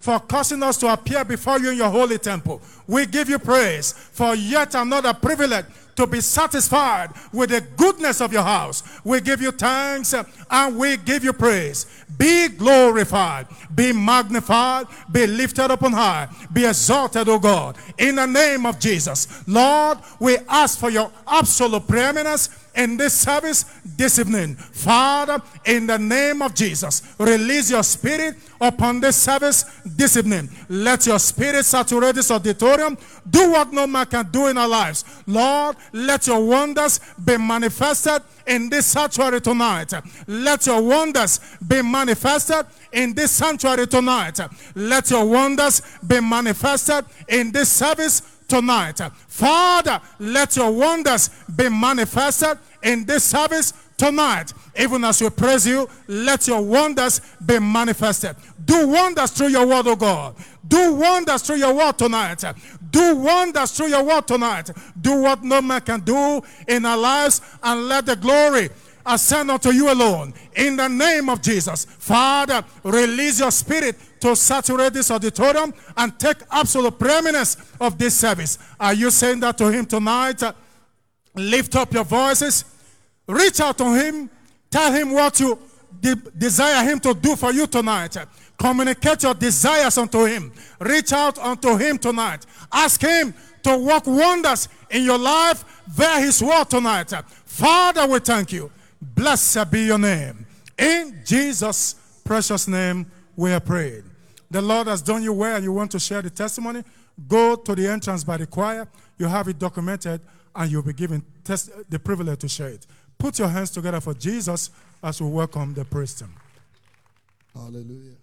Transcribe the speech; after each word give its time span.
for 0.00 0.18
causing 0.18 0.62
us 0.62 0.76
to 0.78 0.92
appear 0.92 1.24
before 1.24 1.60
you 1.60 1.70
in 1.70 1.76
your 1.76 1.90
holy 1.90 2.18
temple. 2.18 2.60
We 2.86 3.06
give 3.06 3.28
you 3.28 3.38
praise 3.38 3.92
for 3.92 4.34
yet 4.34 4.74
another 4.74 5.12
privilege 5.12 5.66
to 5.96 6.06
be 6.06 6.20
satisfied 6.20 7.10
with 7.32 7.50
the 7.50 7.60
goodness 7.76 8.22
of 8.22 8.32
your 8.32 8.42
house. 8.42 8.82
We 9.04 9.20
give 9.20 9.42
you 9.42 9.50
thanks 9.50 10.14
and 10.14 10.78
we 10.78 10.96
give 10.96 11.22
you 11.22 11.34
praise. 11.34 11.86
Be 12.16 12.48
glorified, 12.48 13.46
be 13.74 13.92
magnified, 13.92 14.86
be 15.12 15.26
lifted 15.26 15.70
up 15.70 15.82
on 15.82 15.92
high, 15.92 16.28
be 16.52 16.64
exalted, 16.64 17.28
O 17.28 17.38
God, 17.38 17.76
in 17.98 18.16
the 18.16 18.26
name 18.26 18.64
of 18.64 18.78
Jesus. 18.78 19.46
Lord, 19.46 19.98
we 20.18 20.38
ask 20.48 20.78
for 20.78 20.90
your 20.90 21.10
absolute 21.26 21.86
preeminence 21.86 22.48
in 22.80 22.96
this 22.96 23.12
service 23.12 23.64
this 23.84 24.18
evening. 24.18 24.54
Father, 24.56 25.42
in 25.66 25.86
the 25.86 25.98
name 25.98 26.40
of 26.40 26.54
Jesus, 26.54 27.02
release 27.18 27.70
your 27.70 27.82
spirit 27.82 28.36
upon 28.60 29.00
this 29.00 29.16
service 29.16 29.64
this 29.84 30.16
evening. 30.16 30.48
Let 30.68 31.06
your 31.06 31.18
spirit 31.18 31.64
saturate 31.64 32.14
this 32.14 32.30
auditorium. 32.30 32.96
Do 33.28 33.52
what 33.52 33.72
no 33.72 33.86
man 33.86 34.06
can 34.06 34.30
do 34.30 34.46
in 34.46 34.56
our 34.56 34.68
lives. 34.68 35.04
Lord, 35.26 35.76
let 35.92 36.26
your 36.26 36.44
wonders 36.44 37.00
be 37.22 37.36
manifested 37.36 38.22
in 38.46 38.70
this 38.70 38.86
sanctuary 38.86 39.40
tonight. 39.40 39.92
Let 40.26 40.66
your 40.66 40.82
wonders 40.82 41.40
be 41.66 41.82
manifested 41.82 42.66
in 42.92 43.14
this 43.14 43.30
sanctuary 43.30 43.86
tonight. 43.86 44.40
Let 44.74 45.10
your 45.10 45.26
wonders 45.26 45.82
be 46.06 46.20
manifested 46.20 47.04
in 47.28 47.52
this 47.52 47.70
service 47.70 48.29
tonight. 48.50 49.00
Father, 49.28 50.00
let 50.18 50.56
your 50.56 50.70
wonders 50.70 51.30
be 51.56 51.68
manifested 51.68 52.58
in 52.82 53.06
this 53.06 53.24
service 53.24 53.72
tonight. 53.96 54.52
Even 54.78 55.04
as 55.04 55.20
we 55.20 55.30
praise 55.30 55.66
you, 55.66 55.88
let 56.06 56.46
your 56.46 56.62
wonders 56.62 57.20
be 57.44 57.58
manifested. 57.58 58.36
Do 58.64 58.88
wonders 58.88 59.30
through 59.30 59.48
your 59.48 59.66
word, 59.66 59.86
O 59.86 59.96
God. 59.96 60.36
Do 60.66 60.94
wonders 60.94 61.42
through 61.42 61.56
your 61.56 61.74
word 61.74 61.98
tonight. 61.98 62.44
Do 62.90 63.16
wonders 63.16 63.72
through 63.72 63.88
your 63.88 64.04
word 64.04 64.26
tonight. 64.26 64.70
Do 65.00 65.22
what 65.22 65.42
no 65.42 65.62
man 65.62 65.80
can 65.80 66.00
do 66.00 66.42
in 66.68 66.84
our 66.84 66.96
lives 66.96 67.40
and 67.62 67.88
let 67.88 68.06
the 68.06 68.16
glory 68.16 68.70
ascend 69.04 69.50
unto 69.50 69.70
you 69.70 69.92
alone. 69.92 70.32
In 70.54 70.76
the 70.76 70.88
name 70.88 71.28
of 71.28 71.42
Jesus. 71.42 71.84
Father, 71.84 72.64
release 72.84 73.40
your 73.40 73.50
spirit 73.50 73.96
to 74.20 74.36
saturate 74.36 74.92
this 74.92 75.10
auditorium 75.10 75.72
and 75.96 76.18
take 76.18 76.38
absolute 76.50 76.98
preeminence 76.98 77.56
of 77.80 77.98
this 77.98 78.16
service. 78.16 78.58
Are 78.78 78.94
you 78.94 79.10
saying 79.10 79.40
that 79.40 79.58
to 79.58 79.70
him 79.70 79.86
tonight? 79.86 80.42
Lift 81.34 81.76
up 81.76 81.92
your 81.92 82.04
voices. 82.04 82.64
Reach 83.26 83.60
out 83.60 83.78
to 83.78 83.94
him. 83.94 84.30
Tell 84.70 84.92
him 84.92 85.12
what 85.12 85.38
you 85.40 85.58
de 86.00 86.14
desire 86.14 86.84
him 86.84 87.00
to 87.00 87.14
do 87.14 87.36
for 87.36 87.52
you 87.52 87.66
tonight. 87.66 88.16
Communicate 88.58 89.22
your 89.22 89.34
desires 89.34 89.96
unto 89.98 90.24
him. 90.26 90.52
Reach 90.78 91.12
out 91.12 91.38
unto 91.38 91.76
him 91.76 91.98
tonight. 91.98 92.44
Ask 92.70 93.00
him 93.00 93.34
to 93.62 93.78
work 93.78 94.06
wonders 94.06 94.68
in 94.90 95.04
your 95.04 95.18
life 95.18 95.64
via 95.88 96.20
his 96.20 96.42
word 96.42 96.68
tonight. 96.68 97.12
Father, 97.44 98.06
we 98.06 98.18
thank 98.18 98.52
you. 98.52 98.70
Blessed 99.00 99.70
be 99.70 99.86
your 99.86 99.98
name. 99.98 100.46
In 100.78 101.20
Jesus' 101.24 101.94
precious 102.24 102.68
name, 102.68 103.10
we 103.36 103.52
are 103.52 103.60
prayed. 103.60 104.04
The 104.50 104.60
Lord 104.60 104.88
has 104.88 105.00
done 105.00 105.22
you 105.22 105.32
well 105.32 105.54
and 105.56 105.64
you 105.64 105.72
want 105.72 105.92
to 105.92 106.00
share 106.00 106.22
the 106.22 106.30
testimony, 106.30 106.82
go 107.28 107.54
to 107.54 107.74
the 107.74 107.86
entrance 107.86 108.24
by 108.24 108.36
the 108.36 108.46
choir. 108.46 108.88
You 109.16 109.26
have 109.26 109.46
it 109.48 109.58
documented 109.58 110.20
and 110.54 110.70
you'll 110.70 110.82
be 110.82 110.92
given 110.92 111.22
the 111.44 112.00
privilege 112.02 112.40
to 112.40 112.48
share 112.48 112.68
it. 112.68 112.86
Put 113.16 113.38
your 113.38 113.48
hands 113.48 113.70
together 113.70 114.00
for 114.00 114.14
Jesus 114.14 114.70
as 115.02 115.20
we 115.20 115.28
welcome 115.28 115.74
the 115.74 115.84
priest. 115.84 116.24
Hallelujah. 117.54 118.16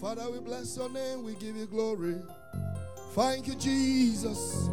Father, 0.00 0.30
we 0.30 0.38
bless 0.38 0.76
your 0.76 0.88
name. 0.88 1.24
We 1.24 1.34
give 1.34 1.56
you 1.56 1.66
glory. 1.66 2.16
Thank 3.12 3.48
you, 3.48 3.54
Jesus. 3.56 4.68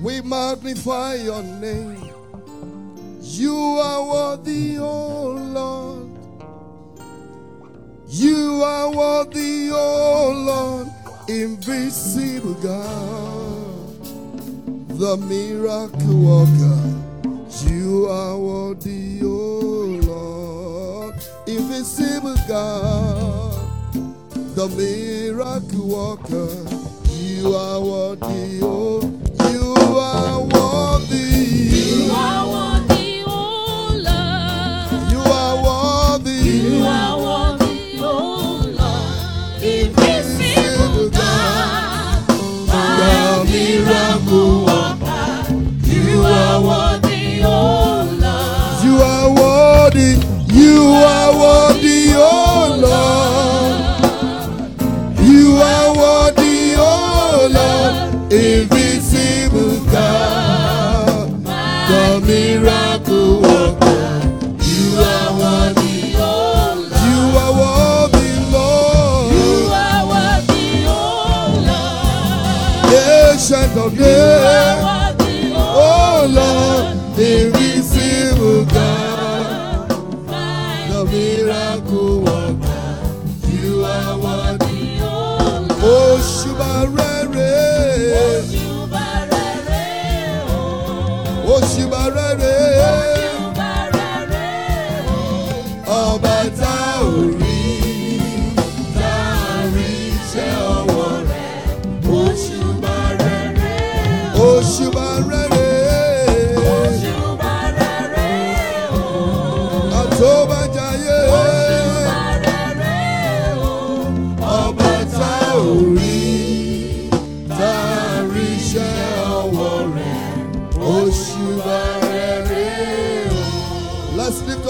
We 0.00 0.20
magnify 0.20 1.14
your 1.16 1.42
name. 1.42 2.10
You 3.20 3.56
are 3.56 4.36
worthy, 4.36 4.78
oh 4.78 5.32
Lord. 5.32 6.21
You 8.14 8.62
are 8.62 8.90
worthy, 8.94 9.70
oh 9.72 10.32
Lord, 10.36 10.88
invisible 11.28 12.52
God, 12.54 14.04
the 14.98 15.16
miracle 15.16 16.20
worker. 16.20 16.78
You 17.66 18.08
are 18.10 18.36
worthy, 18.36 19.20
oh 19.22 19.98
Lord, 20.04 21.14
invisible 21.46 22.36
God, 22.46 23.54
the 24.56 24.68
miracle 24.76 25.88
worker. 25.88 26.52
You 27.14 27.54
are 27.56 27.80
worthy, 27.80 28.60
oh, 28.62 29.00
you 29.50 29.74
are 29.96 30.38
worthy. 30.38 31.16
You 31.80 32.12
are 32.12 32.46
worthy, 32.46 33.22
oh 33.26 33.96
Lord. 33.96 35.10
You 35.10 35.20
are 35.32 35.56
worthy. 35.64 36.42
You 36.42 36.84
are 36.84 37.16
worthy, 37.16 37.31
You 51.22 51.71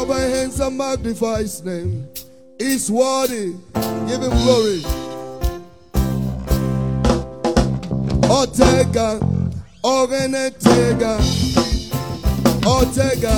up 0.03 0.11
our 0.11 0.19
hands 0.19 0.59
and 0.59 0.77
magnify 0.77 1.39
his 1.39 1.63
name. 1.63 2.09
He's 2.59 2.91
worthy. 2.91 3.53
Give 4.09 4.23
him 4.23 4.31
glory. 4.31 4.81
Otega, 8.39 9.21
Ogenetega, 9.85 11.19
Otega, 12.63 13.37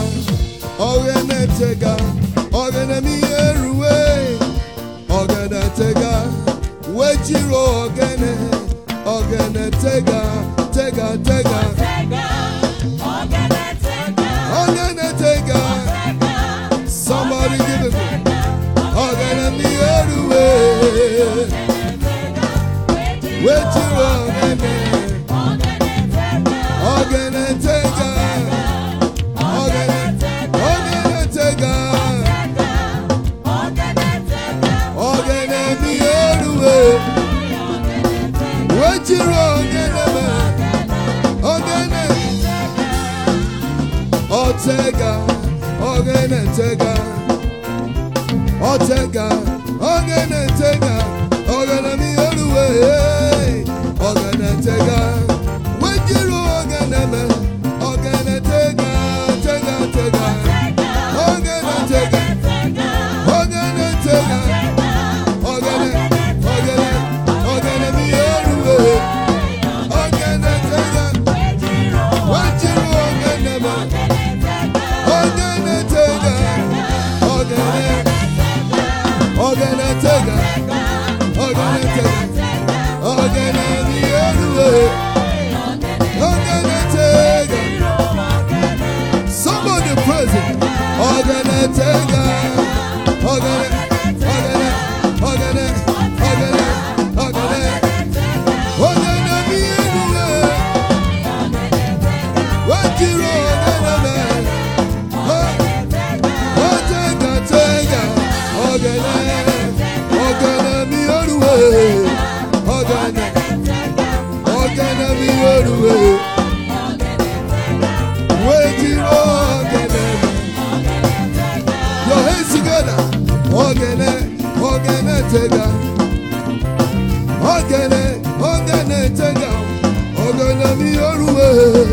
Ogenetega, 0.79 1.97
Ogenemi 2.51 3.21
Eruwe, 3.45 4.39
Ogenetega, 5.09 6.15
Wechiro 6.95 7.65
Ogene, 7.85 8.33
Ogenetega, 9.05 10.73
Tega, 10.73 11.19
Tega, 11.25 11.59
Ogenetega, 11.75 12.74
Otega, 44.65 45.21
Otega, 45.81 46.95
Otega 48.61 49.54
gonna 50.07 50.47
take 50.59 50.83
her. 50.83 51.29
Oh, 51.49 51.67
gonna 51.67 51.97
be 51.97 52.17
all 52.17 52.35
the 52.35 52.49
way. 52.55 53.64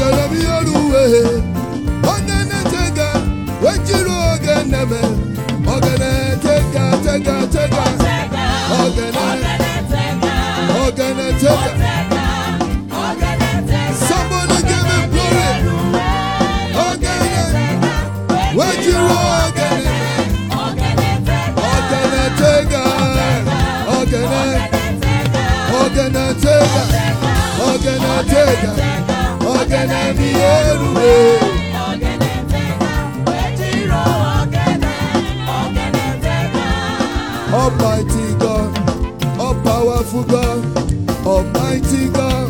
gara 0.00 0.24
m 0.30 0.34
ihe 0.38 0.50
ọrụ 0.58 0.74
uwe 0.84 1.02
onye 2.12 2.38
na-eche 2.50 2.84
ga 2.96 3.08
wejiri 3.62 4.14
oge 4.30 4.56
neme 4.72 5.00
ogenete 5.72 6.54
ga 6.74 6.84
tega. 7.04 7.34
Tega 7.52 7.84
ogenete 10.84 11.52
somebody 14.08 14.58
give 14.68 14.84
me 14.88 15.00
ọ̀gẹ̀dẹ̀ 29.54 30.08
ni 30.18 30.28
èrúwe. 30.56 31.12
ọ̀gẹ̀dẹ̀ 31.88 32.36
fẹ́ta 32.50 32.92
ẹ̀jìrò 33.44 34.02
ọ̀gẹ̀dẹ̀ 34.38 34.98
ọ̀gẹ̀dẹ̀ 35.60 36.12
fẹ́ta. 36.22 36.66
Almighty 37.60 38.26
God, 38.42 38.70
all 39.44 39.54
powerful 39.66 40.24
God, 40.34 40.60
Almighty 41.32 42.02
God, 42.18 42.48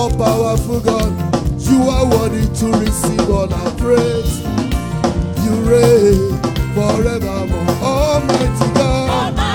all 0.00 0.10
powerful 0.22 0.80
God, 0.80 1.12
you 1.68 1.78
are 1.96 2.06
worthy 2.14 2.44
to 2.60 2.66
receive 2.84 3.28
all 3.30 3.52
our 3.60 3.70
praise. 3.82 4.34
You 5.44 5.52
reign 5.70 6.20
forevermore, 6.74 7.72
Almighty 7.82 8.68
God. 8.78 9.08
Almighty 9.10 9.45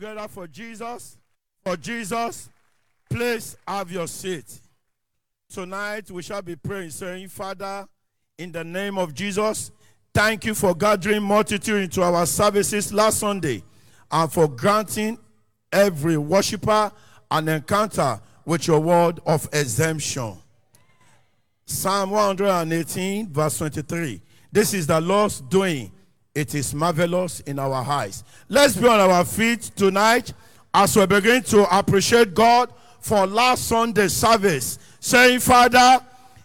together 0.00 0.28
for 0.28 0.46
Jesus. 0.46 1.18
For 1.62 1.76
Jesus. 1.76 2.48
Please 3.10 3.56
have 3.68 3.92
your 3.92 4.08
seat. 4.08 4.60
Tonight 5.52 6.10
we 6.10 6.22
shall 6.22 6.40
be 6.40 6.56
praying, 6.56 6.90
saying, 6.90 7.28
Father, 7.28 7.86
in 8.38 8.50
the 8.50 8.64
name 8.64 8.96
of 8.96 9.12
Jesus, 9.12 9.70
thank 10.14 10.46
you 10.46 10.54
for 10.54 10.74
gathering 10.74 11.22
multitude 11.22 11.82
into 11.82 12.02
our 12.02 12.24
services 12.24 12.94
last 12.94 13.18
Sunday 13.18 13.62
and 14.10 14.32
for 14.32 14.48
granting 14.48 15.18
every 15.70 16.16
worshiper 16.16 16.90
an 17.30 17.48
encounter 17.48 18.18
with 18.46 18.66
your 18.66 18.80
word 18.80 19.20
of 19.26 19.46
exemption. 19.52 20.38
Psalm 21.66 22.10
118, 22.10 23.28
verse 23.28 23.58
23. 23.58 24.22
This 24.50 24.72
is 24.72 24.86
the 24.86 25.00
Lord's 25.00 25.42
doing. 25.42 25.92
It 26.34 26.54
is 26.54 26.74
marvelous 26.74 27.40
in 27.40 27.58
our 27.58 27.74
eyes. 27.74 28.22
Let's 28.48 28.76
be 28.76 28.86
on 28.86 29.00
our 29.00 29.24
feet 29.24 29.62
tonight 29.74 30.32
as 30.72 30.96
we 30.96 31.04
begin 31.06 31.42
to 31.44 31.76
appreciate 31.76 32.34
God 32.34 32.72
for 33.00 33.26
last 33.26 33.66
Sunday's 33.66 34.12
service. 34.12 34.78
Saying, 35.00 35.40
Father, 35.40 36.04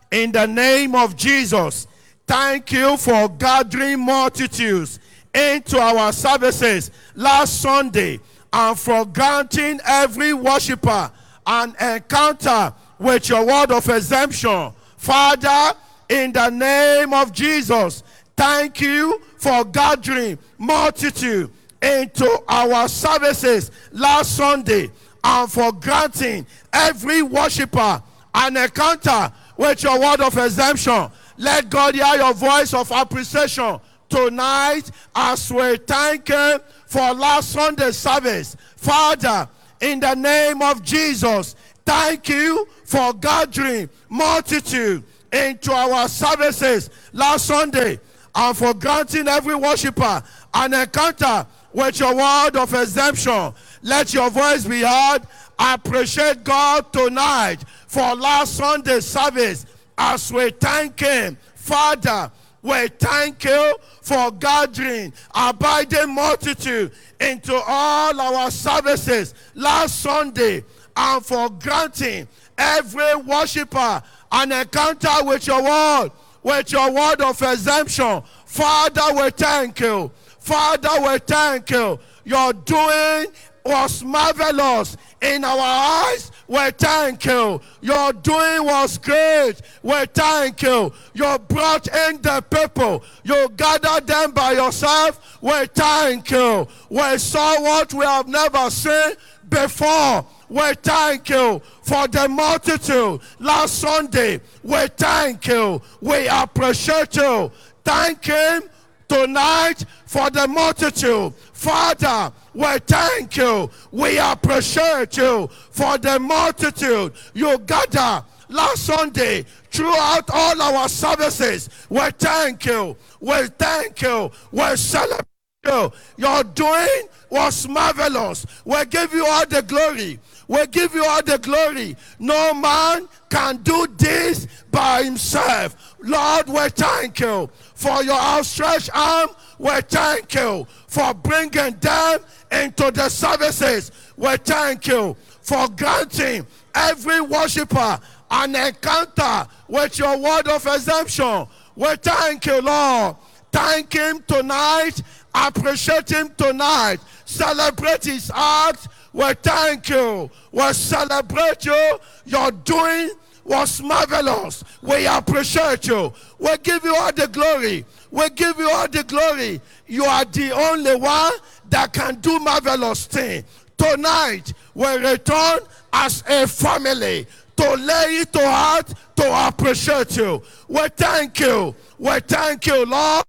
in 0.10 0.32
the 0.32 0.48
name 0.48 0.96
of 0.96 1.16
Jesus, 1.16 1.86
thank 2.26 2.72
you 2.72 2.98
for 2.98 3.30
gathering 3.30 4.04
multitudes 4.04 5.00
into 5.34 5.78
our 5.80 6.12
services 6.12 6.90
last 7.14 7.62
Sunday 7.62 8.20
and 8.52 8.80
for 8.80 9.06
granting 9.06 9.80
every 9.86 10.34
worshiper 10.34 11.12
an 11.46 11.76
encounter 11.80 12.74
with 12.98 13.30
your 13.30 13.46
word 13.46 13.72
of 13.72 13.88
exemption. 13.90 14.72
Father, 14.98 15.78
in 16.10 16.32
the 16.32 16.50
name 16.50 17.14
of 17.14 17.32
Jesus, 17.32 18.02
thank 18.36 18.82
you 18.82 19.22
for 19.46 19.64
gathering 19.64 20.40
multitude 20.58 21.52
into 21.80 22.44
our 22.48 22.88
services 22.88 23.70
last 23.92 24.36
Sunday 24.36 24.90
and 25.24 25.52
for 25.52 25.72
granting 25.72 26.48
every 26.74 27.22
worshiper 27.22 28.02
an 28.34 28.58
encounter 28.58 29.32
with 29.56 29.84
your 29.84 30.00
word 30.00 30.20
of 30.22 30.36
exemption. 30.36 31.12
Let 31.38 31.70
God 31.70 31.94
hear 31.94 32.16
your 32.16 32.34
voice 32.34 32.74
of 32.74 32.90
appreciation 32.90 33.80
tonight 34.10 34.90
as 35.16 35.52
we 35.54 35.78
thank 35.78 36.28
Him 36.28 36.60
for 36.88 37.14
last 37.14 37.52
Sunday's 37.52 37.98
service. 38.00 38.58
Father, 38.78 39.48
in 39.80 40.00
the 40.00 40.16
name 40.16 40.64
of 40.64 40.82
Jesus, 40.82 41.56
thank 41.86 42.30
you 42.30 42.68
for 42.84 43.14
gathering 43.14 43.92
multitude 44.10 45.04
into 45.32 45.72
our 45.72 46.08
services 46.08 46.90
last 47.14 47.46
Sunday 47.46 48.00
and 48.36 48.58
for 48.58 48.74
granting 48.74 49.28
every 49.28 49.56
worshiper 49.56 50.22
an 50.54 50.74
encounter 50.74 51.48
with 51.74 52.00
your 52.00 52.16
word 52.16 52.56
of 52.56 52.74
exemption. 52.74 53.54
Let 53.82 54.14
your 54.14 54.30
voice 54.30 54.66
be 54.66 54.82
heard. 54.82 55.22
I 55.58 55.76
Appreciate 55.76 56.44
God 56.44 56.92
tonight 56.92 57.64
for 57.88 58.16
last 58.16 58.56
Sunday's 58.56 59.06
service 59.06 59.66
as 59.98 60.32
we 60.32 60.52
thank 60.52 61.00
Him. 61.00 61.38
Father, 61.56 62.32
we 62.62 62.88
thank 62.88 63.44
you 63.44 63.76
for 64.02 64.32
gathering 64.32 65.14
abiding 65.34 66.14
multitude 66.14 66.92
into 67.20 67.54
all 67.56 68.20
our 68.20 68.52
services 68.52 69.34
last 69.54 70.02
Sunday 70.02 70.64
and 70.98 71.26
for 71.26 71.50
granting 71.50 72.28
every 72.58 73.16
worshiper 73.16 74.02
an 74.32 74.52
encounter 74.52 75.24
with 75.24 75.48
your 75.48 75.64
word, 75.64 76.12
with 76.46 76.72
your 76.72 76.92
word 76.92 77.22
of 77.22 77.42
exemption. 77.42 78.22
Father, 78.46 79.02
we 79.16 79.32
thank 79.32 79.80
you. 79.80 80.12
Father, 80.38 81.02
we 81.02 81.18
thank 81.18 81.72
you. 81.72 82.00
Your 82.24 82.54
doing 82.54 83.26
was 83.66 84.04
marvelous 84.04 84.96
in 85.24 85.44
our 85.44 85.58
eyes. 85.60 86.32
We 86.48 86.70
thank 86.70 87.26
you. 87.26 87.60
Your 87.82 88.14
doing 88.14 88.64
was 88.64 89.00
great. 89.00 89.56
We 89.82 90.06
thank 90.14 90.62
you. 90.62 90.94
You 91.16 91.40
brought 91.48 91.88
in 91.88 92.22
the 92.22 92.46
people. 92.48 93.04
You 93.24 93.50
gathered 93.58 94.06
them 94.06 94.32
by 94.32 94.52
yourself. 94.52 95.40
We 95.42 95.66
thank 95.66 96.30
you. 96.30 96.68
We 96.90 97.18
saw 97.18 97.60
what 97.60 97.92
we 97.92 98.06
have 98.06 98.28
never 98.28 98.70
seen 98.70 99.14
before. 99.50 100.28
We 100.56 100.74
thank 100.76 101.28
you 101.28 101.62
for 101.82 102.08
the 102.08 102.30
multitude 102.30 103.20
last 103.40 103.78
Sunday. 103.78 104.40
We 104.64 104.88
thank 104.88 105.48
you. 105.48 105.82
We 106.00 106.30
appreciate 106.30 107.14
you. 107.18 107.52
Thank 107.84 108.24
Him 108.24 108.64
tonight 109.10 109.84
for 110.06 110.30
the 110.30 110.48
multitude. 110.48 111.34
Father, 111.52 112.32
we 112.54 112.78
thank 112.88 113.36
you. 113.36 113.70
We 113.92 114.18
appreciate 114.18 115.18
you 115.18 115.50
for 115.72 115.98
the 115.98 116.20
multitude 116.22 117.12
you 117.34 117.58
gather 117.58 118.24
last 118.48 118.86
Sunday 118.86 119.44
throughout 119.70 120.30
all 120.32 120.62
our 120.62 120.88
services. 120.88 121.70
We 121.90 122.10
thank 122.12 122.66
you. 122.66 122.96
We 123.20 123.48
thank 123.60 124.02
you. 124.02 124.32
We 124.54 124.78
celebrate 124.78 125.26
you. 125.66 125.92
Your 126.16 126.44
doing 126.46 127.10
was 127.30 127.68
marvelous. 127.68 128.46
We 128.64 128.86
give 128.86 129.14
you 129.14 129.26
all 129.26 129.46
the 129.46 129.62
glory. 129.62 130.20
We 130.48 130.66
give 130.68 130.94
you 130.94 131.04
all 131.06 131.24
the 131.24 131.38
glory. 131.38 131.96
No 132.20 132.54
man 132.54 133.08
can 133.30 133.58
do 133.58 133.88
this 133.98 134.48
by 134.72 135.04
himself. 135.04 135.96
Lord, 136.00 136.48
we 136.48 136.70
thank 136.70 137.20
you 137.20 137.50
for 137.74 138.04
your 138.04 138.20
outstretched 138.20 138.90
arm. 138.94 139.30
We 139.58 139.82
thank 139.82 140.34
you 140.36 140.68
for 140.88 141.14
bringing 141.14 141.76
them 141.78 142.20
into 142.52 142.92
the 142.92 143.10
services. 143.10 143.92
We 144.16 144.38
thank 144.38 144.88
you 144.88 145.16
for 145.42 145.68
granting 145.70 146.46
every 146.74 147.22
worshiper 147.22 148.00
an 148.32 148.56
encounter 148.56 149.48
with 149.68 149.98
your 150.00 150.18
word 150.18 150.48
of 150.48 150.66
exemption. 150.66 151.48
We 151.76 151.96
thank 151.98 152.46
you, 152.46 152.62
Lord. 152.62 153.16
Thank 153.52 153.94
him 153.94 154.24
tonight. 154.28 155.02
Appreciate 155.34 156.10
him 156.10 156.34
tonight. 156.38 157.00
Celebrate 157.26 158.04
his 158.04 158.30
heart 158.30 158.88
We 159.16 159.34
thank 159.36 159.88
you. 159.88 160.30
We 160.52 160.74
celebrate 160.74 161.64
you. 161.64 162.00
Your 162.26 162.52
doing 162.52 163.12
was 163.46 163.82
marvelous. 163.82 164.62
We 164.82 165.08
appreciate 165.08 165.88
you. 165.88 166.12
We 166.38 166.58
give 166.58 166.84
you 166.84 166.94
all 166.94 167.14
the 167.14 167.28
glory. 167.28 167.86
We 168.12 168.30
give 168.32 168.60
you 168.60 168.70
all 168.70 168.90
the 168.90 169.04
glory. 169.04 169.62
You 169.88 170.04
are 170.04 170.26
the 170.26 170.52
only 170.52 170.98
one 170.98 171.32
that 171.70 171.94
can 171.94 172.16
do 172.16 172.40
marvelous 172.40 173.06
thing. 173.06 173.46
Tonight, 173.78 174.52
we 174.74 174.88
return 174.98 175.60
as 175.94 176.22
a 176.28 176.46
family 176.46 177.26
to 177.56 177.74
lay 177.76 178.18
it 178.18 178.34
to 178.34 178.46
heart 178.46 178.94
to 179.16 179.48
appreciate 179.48 180.18
you. 180.18 180.44
We 180.68 180.90
thank 180.90 181.40
you. 181.40 181.74
We 181.98 182.20
thank 182.20 182.68
you, 182.68 182.86
Lord. 182.86 183.24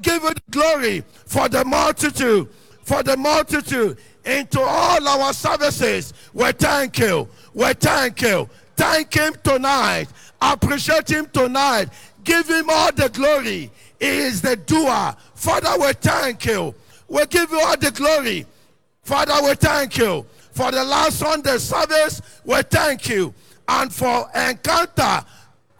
Give 0.00 0.22
the 0.22 0.36
glory 0.50 1.02
for 1.26 1.48
the 1.48 1.64
multitude, 1.64 2.48
for 2.84 3.02
the 3.02 3.16
multitude 3.16 3.98
into 4.24 4.60
all 4.60 5.08
our 5.08 5.32
services. 5.32 6.12
We 6.32 6.52
thank 6.52 6.98
you. 6.98 7.28
We 7.54 7.72
thank 7.74 8.22
you. 8.22 8.48
Thank 8.76 9.14
him 9.14 9.34
tonight. 9.42 10.06
Appreciate 10.40 11.08
him 11.08 11.26
tonight. 11.26 11.88
Give 12.24 12.48
him 12.48 12.70
all 12.70 12.92
the 12.92 13.08
glory. 13.08 13.70
He 13.98 14.06
is 14.06 14.42
the 14.42 14.56
doer. 14.56 15.14
Father, 15.34 15.80
we 15.80 15.92
thank 15.92 16.46
you. 16.46 16.74
We 17.08 17.26
give 17.26 17.50
you 17.50 17.60
all 17.60 17.76
the 17.76 17.90
glory. 17.90 18.46
Father, 19.02 19.34
we 19.46 19.54
thank 19.54 19.98
you. 19.98 20.24
For 20.52 20.70
the 20.70 20.84
last 20.84 21.18
Sunday 21.18 21.58
service, 21.58 22.22
we 22.44 22.62
thank 22.62 23.08
you. 23.08 23.34
And 23.68 23.92
for 23.92 24.28
encounter, 24.34 25.24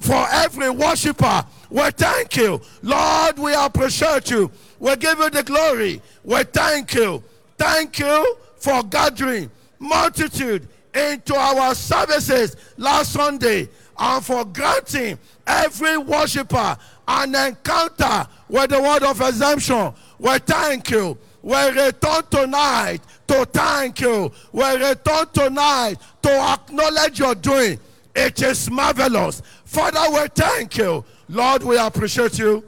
for 0.00 0.26
every 0.30 0.70
worshiper, 0.70 1.44
we 1.70 1.90
thank 1.90 2.36
you. 2.36 2.60
Lord, 2.82 3.38
we 3.38 3.54
appreciate 3.54 4.30
you. 4.30 4.50
We 4.78 4.96
give 4.96 5.18
you 5.18 5.30
the 5.30 5.42
glory. 5.42 6.02
We 6.24 6.42
thank 6.44 6.94
you. 6.94 7.22
Thank 7.62 8.00
you 8.00 8.36
for 8.56 8.82
gathering 8.82 9.48
multitude 9.78 10.66
into 10.92 11.32
our 11.36 11.76
services 11.76 12.56
last 12.76 13.12
Sunday 13.12 13.68
and 13.96 14.24
for 14.24 14.44
granting 14.44 15.16
every 15.46 15.96
worshiper 15.96 16.76
an 17.06 17.34
encounter 17.36 18.26
with 18.48 18.70
the 18.70 18.82
word 18.82 19.04
of 19.04 19.20
exemption. 19.20 19.92
We 20.18 20.38
thank 20.38 20.90
you. 20.90 21.16
We 21.40 21.68
return 21.68 22.22
tonight 22.28 22.98
to 23.28 23.44
thank 23.44 24.00
you. 24.00 24.32
We 24.50 24.64
return 24.64 25.26
tonight 25.32 25.98
to 26.22 26.30
acknowledge 26.32 27.20
your 27.20 27.36
doing. 27.36 27.78
It 28.12 28.42
is 28.42 28.68
marvelous. 28.72 29.40
Father, 29.64 30.02
we 30.12 30.26
thank 30.34 30.78
you. 30.78 31.04
Lord, 31.28 31.62
we 31.62 31.78
appreciate 31.78 32.40
you. 32.40 32.64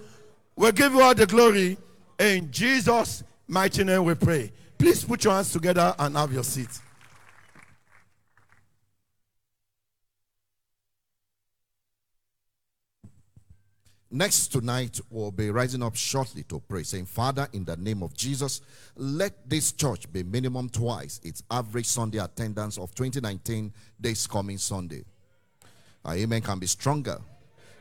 We 0.55 0.71
give 0.71 0.93
you 0.93 1.03
all 1.03 1.17
the 1.17 1.27
glory. 1.27 1.79
In 2.17 2.49
Jesus' 2.53 3.25
mighty 3.49 3.83
name 3.83 4.05
we 4.05 4.15
pray. 4.15 4.53
Please 4.85 5.03
put 5.03 5.25
your 5.25 5.33
hands 5.33 5.51
together 5.51 5.95
and 5.99 6.15
have 6.15 6.31
your 6.31 6.45
seat. 6.45 6.69
Next 14.11 14.49
tonight, 14.49 15.01
we'll 15.09 15.31
be 15.31 15.51
rising 15.51 15.83
up 15.83 15.97
shortly 15.97 16.43
to 16.51 16.61
pray, 16.61 16.83
saying, 16.83 17.07
Father, 17.07 17.49
in 17.55 17.65
the 17.65 17.79
name 17.79 18.03
of 18.03 18.13
Jesus, 18.13 18.61
let 18.95 19.49
this 19.49 19.73
church 19.73 20.13
be 20.13 20.23
minimum 20.23 20.69
twice 20.69 21.19
its 21.25 21.43
average 21.51 21.87
Sunday 21.87 22.19
attendance 22.19 22.77
of 22.77 22.95
2019 22.95 23.73
this 23.99 24.27
coming 24.27 24.59
Sunday. 24.59 25.03
Our 26.05 26.17
amen 26.17 26.43
can 26.43 26.59
be 26.59 26.67
stronger. 26.67 27.17